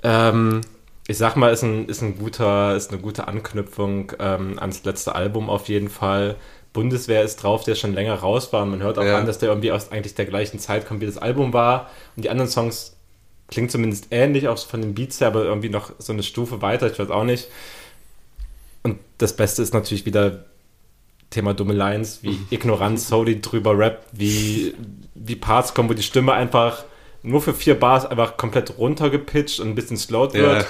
Ähm, 0.04 0.62
ich 1.08 1.18
sag 1.18 1.36
mal, 1.36 1.52
ist, 1.52 1.64
ein, 1.64 1.88
ist, 1.88 2.02
ein 2.02 2.18
guter, 2.18 2.76
ist 2.76 2.92
eine 2.92 3.02
gute 3.02 3.28
Anknüpfung 3.28 4.14
ähm, 4.20 4.58
ans 4.60 4.84
letzte 4.86 5.16
Album 5.16 5.50
auf 5.50 5.68
jeden 5.68 5.90
Fall. 5.90 6.36
Bundeswehr 6.72 7.24
ist 7.24 7.44
drauf, 7.44 7.64
der 7.64 7.76
schon 7.76 7.94
länger 7.94 8.16
raus 8.16 8.52
war. 8.54 8.64
Und 8.64 8.72
man 8.72 8.82
hört 8.82 8.98
auch 8.98 9.04
Ja. 9.04 9.18
an, 9.18 9.26
dass 9.26 9.38
der 9.38 9.50
irgendwie 9.50 9.72
aus 9.72 9.92
eigentlich 9.92 10.16
der 10.16 10.26
gleichen 10.26 10.60
Zeit 10.60 10.88
kommt, 10.88 11.02
wie 11.02 11.06
das 11.06 11.18
Album 11.18 11.54
war. 11.54 11.90
Und 12.16 12.24
die 12.26 12.30
anderen 12.30 12.50
Songs 12.50 12.96
klingen 13.50 13.70
zumindest 13.70 14.08
ähnlich, 14.12 14.48
auch 14.48 14.58
von 14.58 14.82
den 14.82 14.96
Beats 14.96 15.20
her, 15.20 15.28
aber 15.28 15.44
irgendwie 15.44 15.70
noch 15.70 15.92
so 16.00 16.14
eine 16.14 16.24
Stufe 16.24 16.62
weiter. 16.62 16.88
Ich 16.92 16.98
weiß 16.98 17.12
auch 17.12 17.26
nicht. 17.26 17.48
Und 18.84 19.00
das 19.18 19.36
Beste 19.36 19.62
ist 19.62 19.74
natürlich 19.74 20.06
wieder 20.06 20.46
Thema 21.30 21.54
dumme 21.54 21.74
Lines, 21.74 22.20
wie 22.22 22.38
Ignoranz, 22.52 23.08
Soli 23.08 23.42
drüber 23.42 23.78
rappt, 23.78 24.06
wie, 24.12 24.76
wie 25.16 25.36
Parts 25.36 25.74
kommen, 25.74 25.90
wo 25.90 25.94
die 25.94 26.04
Stimme 26.04 26.34
einfach 26.34 26.84
nur 27.24 27.42
für 27.42 27.54
vier 27.54 27.80
Bars 27.80 28.06
einfach 28.06 28.38
komplett 28.38 28.78
runtergepitcht 28.78 29.60
und 29.60 29.70
ein 29.70 29.76
bisschen 29.76 29.98
slowed 29.98 30.34
wird. 30.34 30.68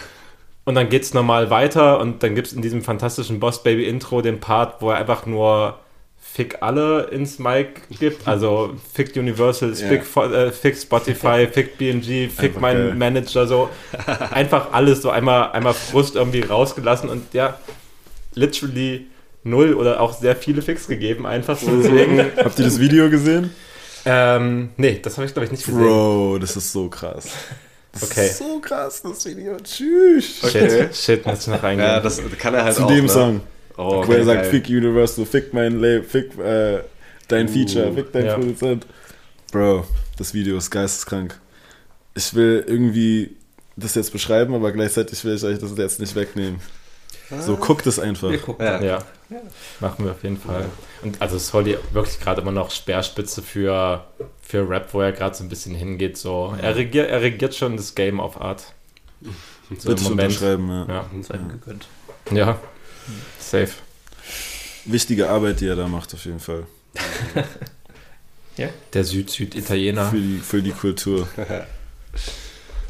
Und 0.65 0.75
dann 0.75 0.87
geht's 0.87 1.13
normal 1.13 1.49
weiter 1.49 1.99
und 1.99 2.23
dann 2.23 2.35
gibt's 2.35 2.53
in 2.53 2.61
diesem 2.61 2.81
fantastischen 2.83 3.39
Boss 3.41 3.63
Baby 3.63 3.85
Intro 3.85 4.21
den 4.21 4.39
Part, 4.39 4.81
wo 4.81 4.91
er 4.91 4.97
einfach 4.97 5.25
nur 5.25 5.79
Fick 6.17 6.59
alle 6.61 7.07
ins 7.09 7.37
Mic 7.37 7.81
gibt. 7.99 8.25
Also 8.27 8.73
Fick 8.93 9.15
Universal, 9.17 9.73
Ja. 9.73 9.87
Fick, 9.87 10.03
äh, 10.15 10.51
Fick 10.51 10.77
Spotify, 10.77 11.47
Fick 11.51 11.77
BMG, 11.77 12.29
Fick 12.29 12.39
Einfach 12.45 12.61
meinen 12.61 12.87
geil. 12.89 12.95
Manager, 12.95 13.45
so. 13.45 13.69
Einfach 14.31 14.71
alles 14.71 15.01
so 15.01 15.09
einmal, 15.09 15.51
einmal 15.51 15.73
Frust 15.73 16.15
irgendwie 16.15 16.41
rausgelassen 16.41 17.09
und 17.09 17.33
ja, 17.33 17.59
literally 18.35 19.07
null 19.43 19.73
oder 19.73 19.99
auch 20.01 20.17
sehr 20.17 20.35
viele 20.35 20.61
Ficks 20.61 20.87
gegeben, 20.87 21.25
einfach 21.25 21.57
so. 21.57 21.75
Deswegen, 21.81 22.19
Habt 22.37 22.57
ihr 22.59 22.65
das 22.65 22.79
Video 22.79 23.09
gesehen? 23.09 23.51
ähm, 24.05 24.69
nee, 24.77 24.99
das 25.01 25.17
habe 25.17 25.25
ich 25.27 25.33
glaube 25.33 25.45
ich 25.45 25.51
nicht 25.51 25.65
gesehen. 25.65 25.79
Bro, 25.81 26.37
das 26.39 26.55
ist 26.57 26.71
so 26.71 26.89
krass. 26.89 27.29
Das 27.93 28.03
Okay. 28.03 28.25
ist 28.25 28.37
so 28.39 28.59
krass, 28.59 29.01
das 29.03 29.25
Video. 29.25 29.55
Tschüss. 29.63 30.39
Shit, 30.51 30.95
shit, 30.95 31.25
muss 31.25 31.41
ich 31.41 31.47
noch 31.47 31.61
reingehen. 31.61 31.87
Ja, 31.87 31.99
das 31.99 32.21
kann 32.39 32.53
er 32.55 32.63
halt 32.63 32.75
Zu 32.75 32.83
auch. 32.83 32.87
dem 32.87 33.05
ne? 33.05 33.11
Song. 33.11 33.41
Oh, 33.77 34.03
wo 34.07 34.11
er 34.13 34.23
sagt, 34.25 34.41
geil. 34.43 34.51
fick 34.51 34.67
Universal, 34.69 35.25
fick 35.25 35.53
mein 35.53 35.79
Label, 35.79 36.03
fick 36.03 36.37
äh, 36.39 36.79
dein 37.27 37.47
Feature, 37.47 37.93
fick 37.93 38.11
dein 38.11 38.25
Ja. 38.25 38.35
Produzent. 38.35 38.85
Bro, 39.51 39.85
das 40.17 40.33
Video 40.33 40.57
ist 40.57 40.69
geisteskrank. 40.71 41.39
Ich 42.15 42.33
will 42.33 42.63
irgendwie 42.67 43.35
das 43.75 43.95
jetzt 43.95 44.11
beschreiben, 44.11 44.53
aber 44.53 44.71
gleichzeitig 44.71 45.23
will 45.25 45.35
ich 45.35 45.43
euch 45.43 45.57
das 45.59 45.75
jetzt 45.77 45.99
nicht 45.99 46.15
wegnehmen. 46.15 46.59
So, 47.41 47.57
guckt 47.57 47.87
es 47.87 47.99
einfach. 47.99 48.29
Wir 48.29 48.39
gucken. 48.39 48.65
Ja. 48.65 48.81
Ja, 48.81 48.99
machen 49.79 50.05
wir 50.05 50.11
auf 50.11 50.23
jeden 50.23 50.37
Fall. 50.37 50.65
Und 51.01 51.21
also 51.21 51.37
Solly 51.37 51.77
wirklich 51.91 52.19
gerade 52.19 52.41
immer 52.41 52.51
noch 52.51 52.69
Speerspitze 52.69 53.41
für, 53.41 54.05
für 54.41 54.69
Rap, 54.69 54.93
wo 54.93 55.01
er 55.01 55.11
gerade 55.11 55.35
so 55.35 55.43
ein 55.43 55.49
bisschen 55.49 55.73
hingeht. 55.73 56.17
So. 56.17 56.55
Er, 56.61 56.75
regiert, 56.75 57.09
er 57.09 57.21
regiert 57.21 57.55
schon 57.55 57.77
das 57.77 57.95
Game 57.95 58.19
auf 58.19 58.39
Art. 58.39 58.73
So 59.77 59.93
ich 59.93 60.05
unterschreiben, 60.05 60.69
ja. 60.69 60.85
Ja. 60.87 61.09
Sei 61.21 61.35
ihm 61.35 61.49
gegönnt. 61.49 61.87
ja, 62.31 62.59
safe. 63.39 63.71
Wichtige 64.85 65.29
Arbeit, 65.29 65.61
die 65.61 65.67
er 65.67 65.75
da 65.75 65.87
macht, 65.87 66.13
auf 66.13 66.25
jeden 66.25 66.39
Fall. 66.41 66.67
Der 68.93 69.03
Süd-Süd-Italiener. 69.03 70.09
Für 70.11 70.17
die, 70.17 70.37
für 70.37 70.61
die 70.61 70.71
Kultur. 70.71 71.27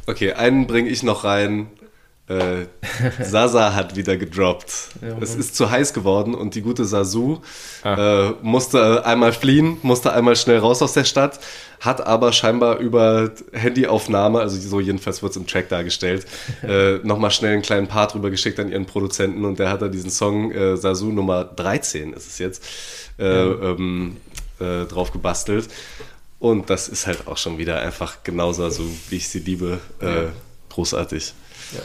Okay, 0.05 0.34
einen 0.34 0.68
bringe 0.68 0.89
ich 0.89 1.01
noch 1.01 1.23
rein. 1.23 1.68
Äh, 2.27 2.67
Sasa 3.21 3.73
hat 3.73 3.97
wieder 3.97 4.15
gedroppt. 4.15 4.71
Ja, 5.01 5.17
es 5.19 5.35
ist 5.35 5.55
zu 5.57 5.69
heiß 5.69 5.93
geworden 5.93 6.33
und 6.35 6.55
die 6.55 6.61
gute 6.61 6.85
Sasu 6.85 7.39
Ah. 7.83 8.29
äh, 8.29 8.33
musste 8.41 9.05
einmal 9.05 9.33
fliehen, 9.33 9.77
musste 9.81 10.13
einmal 10.13 10.37
schnell 10.37 10.59
raus 10.59 10.81
aus 10.81 10.93
der 10.93 11.03
Stadt, 11.03 11.41
hat 11.81 12.05
aber 12.05 12.31
scheinbar 12.31 12.77
über 12.77 13.31
Handyaufnahme, 13.51 14.39
also 14.39 14.57
so 14.57 14.79
jedenfalls 14.79 15.21
wird 15.21 15.31
es 15.31 15.37
im 15.37 15.47
Track 15.47 15.67
dargestellt, 15.67 16.25
äh, 16.63 16.99
nochmal 17.03 17.31
schnell 17.31 17.53
einen 17.53 17.61
kleinen 17.61 17.87
Part 17.87 18.15
rüber 18.15 18.29
geschickt 18.29 18.57
an 18.57 18.69
ihren 18.71 18.85
Produzenten 18.85 19.43
und 19.43 19.59
der 19.59 19.69
hat 19.69 19.81
da 19.81 19.89
diesen 19.89 20.09
Song 20.09 20.51
äh, 20.53 20.77
Sasu 20.77 21.11
Nummer 21.11 21.43
13 21.43 22.13
ist 22.13 22.27
es 22.27 22.37
jetzt 22.39 22.63
äh, 23.19 23.25
ähm, 23.25 24.15
äh, 24.61 24.85
drauf 24.85 25.11
gebastelt. 25.11 25.67
Und 26.39 26.69
das 26.69 26.87
ist 26.89 27.05
halt 27.07 27.27
auch 27.27 27.37
schon 27.37 27.57
wieder 27.57 27.79
einfach 27.81 28.17
genau 28.23 28.53
Sasu, 28.53 28.83
wie 29.09 29.15
ich 29.17 29.27
sie 29.29 29.39
liebe. 29.39 29.79
Äh, 29.99 30.27
großartig. 30.69 31.33
Ja, 31.73 31.79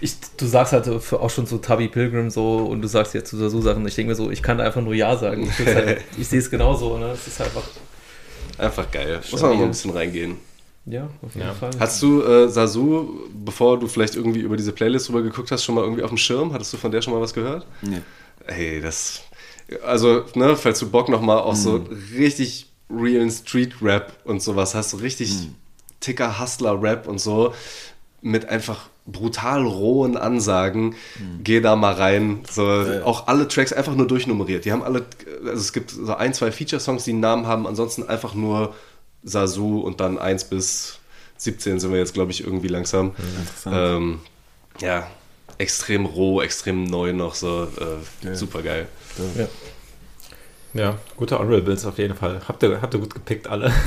ich, 0.00 0.14
du 0.36 0.46
sagst 0.46 0.72
halt 0.72 0.88
auch 0.88 1.30
schon 1.30 1.46
so 1.46 1.58
Tabby 1.58 1.88
Pilgrim 1.88 2.30
so 2.30 2.58
und 2.58 2.82
du 2.82 2.88
sagst 2.88 3.14
jetzt 3.14 3.30
so, 3.30 3.48
so 3.48 3.60
Sachen. 3.60 3.86
Ich 3.86 3.94
denke 3.94 4.10
mir 4.10 4.16
so, 4.16 4.30
ich 4.30 4.42
kann 4.42 4.58
da 4.58 4.64
einfach 4.64 4.80
nur 4.80 4.94
Ja 4.94 5.16
sagen. 5.16 5.48
Ich, 5.58 5.66
halt, 5.66 6.00
ich 6.18 6.26
sehe 6.28 6.38
es 6.38 6.50
genauso, 6.50 6.96
ne? 6.98 7.10
Es 7.12 7.26
ist 7.26 7.40
einfach, 7.40 7.62
Einfach 8.58 8.90
geil. 8.90 9.20
Muss 9.30 9.42
man 9.42 9.56
mal 9.58 9.64
ein 9.64 9.68
bisschen 9.70 9.90
reingehen. 9.90 10.36
ja, 10.86 11.10
auf 11.20 11.34
jeden 11.34 11.46
Ja. 11.46 11.52
Fall. 11.52 11.70
Hast 11.78 12.00
du 12.00 12.22
äh, 12.22 12.48
Sasu, 12.48 13.20
bevor 13.44 13.78
du 13.78 13.86
vielleicht 13.86 14.16
irgendwie 14.16 14.40
über 14.40 14.56
diese 14.56 14.72
Playlist 14.72 15.08
drüber 15.08 15.20
geguckt 15.22 15.50
hast, 15.50 15.62
schon 15.64 15.74
mal 15.74 15.84
irgendwie 15.84 16.02
auf 16.02 16.08
dem 16.10 16.16
Schirm? 16.16 16.52
Hattest 16.54 16.72
du 16.72 16.78
von 16.78 16.90
der 16.90 17.02
schon 17.02 17.12
mal 17.12 17.20
was 17.20 17.34
gehört? 17.34 17.66
Nee. 17.82 18.00
Ey, 18.46 18.80
das 18.80 19.20
Also, 19.84 20.24
ne, 20.34 20.56
falls 20.56 20.78
du 20.78 20.88
Bock 20.88 21.08
nochmal 21.10 21.38
auf 21.40 21.56
so 21.56 21.84
richtig 22.16 22.68
realen 22.88 23.30
Street-Rap 23.30 24.12
und 24.24 24.40
sowas 24.40 24.74
hast, 24.74 24.90
so 24.90 24.96
richtig 24.98 25.34
Ticker, 26.00 26.40
Hustler-Rap 26.40 27.08
und 27.08 27.18
so, 27.20 27.52
mit 28.22 28.48
einfach 28.48 28.88
brutal 29.06 29.64
rohen 29.64 30.16
Ansagen, 30.16 30.94
geh 31.42 31.60
da 31.60 31.76
mal 31.76 31.94
rein. 31.94 32.40
So, 32.50 32.64
Auch 33.04 33.28
alle 33.28 33.48
Tracks 33.48 33.72
einfach 33.72 33.94
nur 33.94 34.06
durchnummeriert. 34.06 34.64
Die 34.64 34.72
haben 34.72 34.82
alle, 34.82 35.04
also 35.44 35.60
es 35.60 35.72
gibt 35.72 35.90
so 35.90 36.14
ein, 36.14 36.34
zwei 36.34 36.50
Feature-Songs, 36.52 37.04
die 37.04 37.12
einen 37.12 37.20
Namen 37.20 37.46
haben, 37.46 37.66
ansonsten 37.66 38.08
einfach 38.08 38.34
nur 38.34 38.74
Sasu 39.22 39.80
und 39.80 40.00
dann 40.00 40.18
1 40.18 40.44
bis 40.44 40.98
17 41.38 41.80
sind 41.80 41.92
wir 41.92 41.98
jetzt, 41.98 42.14
glaube 42.14 42.32
ich, 42.32 42.42
irgendwie 42.44 42.68
langsam. 42.68 43.12
Interessant. 43.38 43.76
Ähm, 43.76 44.18
ja, 44.80 45.06
extrem 45.58 46.06
roh, 46.06 46.40
extrem 46.42 46.84
neu 46.84 47.12
noch, 47.12 47.34
so 47.34 47.64
äh, 47.64 48.24
Geil. 48.24 48.36
super 48.36 48.62
geil. 48.62 48.88
Ja. 49.36 49.48
Ja, 50.74 50.98
gute 51.16 51.38
Honorables 51.38 51.86
auf 51.86 51.96
jeden 51.96 52.14
Fall. 52.14 52.42
Habt 52.46 52.62
ihr, 52.62 52.82
habt 52.82 52.92
ihr 52.92 53.00
gut 53.00 53.14
gepickt 53.14 53.46
alle? 53.46 53.72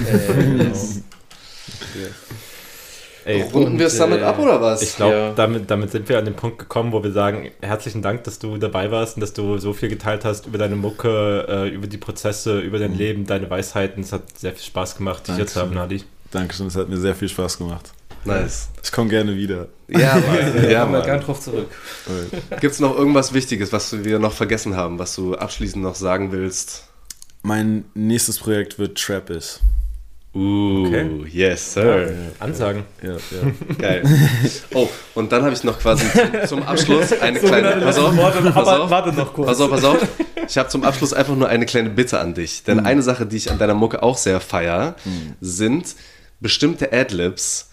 Ey, 3.29 3.41
Runden 3.43 3.77
wir 3.77 3.85
es 3.87 3.97
damit 3.97 4.21
äh, 4.21 4.23
ab 4.23 4.39
oder 4.39 4.59
was? 4.59 4.81
Ich 4.81 4.95
glaube, 4.95 5.13
Ja. 5.15 5.31
damit, 5.33 5.69
damit 5.69 5.91
sind 5.91 6.09
wir 6.09 6.17
an 6.17 6.25
den 6.25 6.35
Punkt 6.35 6.57
gekommen, 6.57 6.91
wo 6.91 7.03
wir 7.03 7.11
sagen, 7.11 7.51
herzlichen 7.61 8.01
Dank, 8.01 8.23
dass 8.23 8.39
du 8.39 8.57
dabei 8.57 8.89
warst 8.91 9.17
und 9.17 9.21
dass 9.21 9.33
du 9.33 9.57
so 9.59 9.73
viel 9.73 9.87
geteilt 9.89 10.25
hast 10.25 10.47
über 10.47 10.57
deine 10.57 10.75
Mucke, 10.75 11.45
äh, 11.47 11.69
über 11.69 11.85
die 11.87 11.97
Prozesse, 11.97 12.59
über 12.59 12.79
dein 12.79 12.95
Leben, 12.95 13.25
deine 13.27 13.49
Weisheiten. 13.49 14.01
Es 14.01 14.11
hat 14.11 14.23
sehr 14.37 14.53
viel 14.53 14.63
Spaß 14.63 14.95
gemacht, 14.97 15.27
dich 15.27 15.35
hier 15.35 15.45
zu 15.47 15.59
haben. 15.61 15.75
Nadi. 15.75 16.03
Dankeschön, 16.31 16.67
es 16.67 16.75
hat 16.75 16.89
mir 16.89 16.97
sehr 16.97 17.13
viel 17.15 17.29
Spaß 17.29 17.57
gemacht. 17.59 17.91
nice. 18.25 18.69
Ich 18.83 18.91
komme 18.91 19.09
gerne 19.09 19.35
wieder. 19.35 19.67
Ja, 19.87 20.15
Mann. 20.27 20.63
Ja, 20.63 20.69
ja, 20.69 20.85
Mann. 20.87 21.03
gern 21.03 21.19
drauf 21.21 21.39
zurück. 21.39 21.67
Gibt 22.61 22.73
es 22.73 22.79
noch 22.79 22.97
irgendwas 22.97 23.33
Wichtiges, 23.33 23.71
was 23.71 24.03
wir 24.03 24.17
noch 24.19 24.33
vergessen 24.33 24.75
haben, 24.75 24.97
was 24.99 25.15
du 25.15 25.35
abschließend 25.35 25.83
noch 25.83 25.95
sagen 25.95 26.31
willst? 26.31 26.85
Mein 27.43 27.85
nächstes 27.93 28.39
Projekt 28.39 28.79
wird 28.79 28.97
Trappist. 28.97 29.61
Uh, 30.33 30.85
Okay. 30.87 31.09
yes, 31.31 31.73
sir. 31.73 32.13
Ansagen. 32.39 32.83
Ja, 33.01 33.13
ja. 33.13 33.75
Geil. 33.79 34.03
Oh, 34.75 34.87
und 35.15 35.31
dann 35.31 35.41
habe 35.43 35.53
ich 35.53 35.63
noch 35.63 35.79
quasi 35.79 36.05
zum, 36.11 36.47
zum 36.47 36.63
Abschluss 36.63 37.13
eine 37.19 37.39
kleine. 37.39 37.81
Pass 37.81 37.97
auf, 37.97 38.15
pass 38.15 38.35
Aber 38.55 38.83
auf, 38.83 38.89
warte 38.91 39.11
noch 39.13 39.33
kurz. 39.33 39.47
pass 39.47 39.59
auf, 39.61 39.69
pass 39.71 39.83
auf. 39.83 39.97
Ich 40.47 40.57
habe 40.57 40.69
zum 40.69 40.83
Abschluss 40.83 41.13
einfach 41.13 41.35
nur 41.35 41.47
eine 41.49 41.65
kleine 41.65 41.89
Bitte 41.89 42.19
an 42.19 42.35
dich. 42.35 42.63
Denn 42.63 42.79
eine 42.79 43.01
Sache, 43.01 43.25
die 43.25 43.37
ich 43.37 43.49
an 43.51 43.57
deiner 43.57 43.73
Mucke 43.73 44.03
auch 44.03 44.17
sehr 44.17 44.39
feier, 44.39 44.95
sind 45.41 45.95
bestimmte 46.39 46.93
Adlibs. 46.93 47.68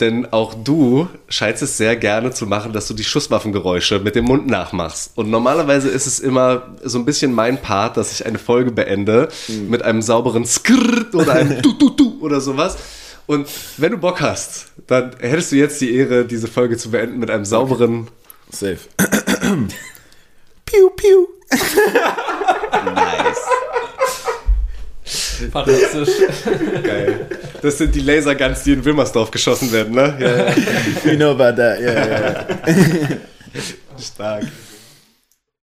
Denn 0.00 0.32
auch 0.32 0.54
du 0.54 1.08
scheinst 1.28 1.62
es 1.62 1.76
sehr 1.76 1.94
gerne 1.94 2.30
zu 2.30 2.46
machen, 2.46 2.72
dass 2.72 2.88
du 2.88 2.94
die 2.94 3.04
Schusswaffengeräusche 3.04 3.98
mit 3.98 4.14
dem 4.16 4.24
Mund 4.24 4.46
nachmachst. 4.46 5.12
Und 5.14 5.30
normalerweise 5.30 5.90
ist 5.90 6.06
es 6.06 6.20
immer 6.20 6.74
so 6.82 6.98
ein 6.98 7.04
bisschen 7.04 7.34
mein 7.34 7.60
Part, 7.60 7.98
dass 7.98 8.12
ich 8.12 8.24
eine 8.24 8.38
Folge 8.38 8.70
beende 8.70 9.28
mit 9.68 9.82
einem 9.82 10.00
sauberen 10.00 10.46
Skrrrt 10.46 11.14
oder 11.14 11.34
einem 11.34 11.62
Tu 11.96 12.18
oder 12.20 12.40
sowas. 12.40 12.78
Und 13.26 13.46
wenn 13.76 13.92
du 13.92 13.98
Bock 13.98 14.20
hast, 14.20 14.68
dann 14.86 15.12
hättest 15.20 15.52
du 15.52 15.56
jetzt 15.56 15.80
die 15.80 15.94
Ehre, 15.94 16.24
diese 16.24 16.48
Folge 16.48 16.76
zu 16.78 16.90
beenden 16.90 17.18
mit 17.18 17.30
einem 17.30 17.44
sauberen. 17.44 18.08
Safe. 18.50 18.78
piu, 20.64 20.90
piu. 20.96 21.26
Nice. 22.72 23.29
Fantastisch. 25.48 26.08
Geil. 26.82 27.26
Das 27.62 27.78
sind 27.78 27.94
die 27.94 28.00
Laserguns, 28.00 28.62
die 28.62 28.72
in 28.72 28.84
Wilmersdorf 28.84 29.30
geschossen 29.30 29.72
werden, 29.72 29.94
ne? 29.94 30.16
Ja, 30.18 31.10
You 31.10 31.16
know 31.16 31.30
about 31.30 31.60
that, 31.60 31.80
yeah, 31.80 32.46
yeah. 32.66 33.16
stark. 33.98 34.44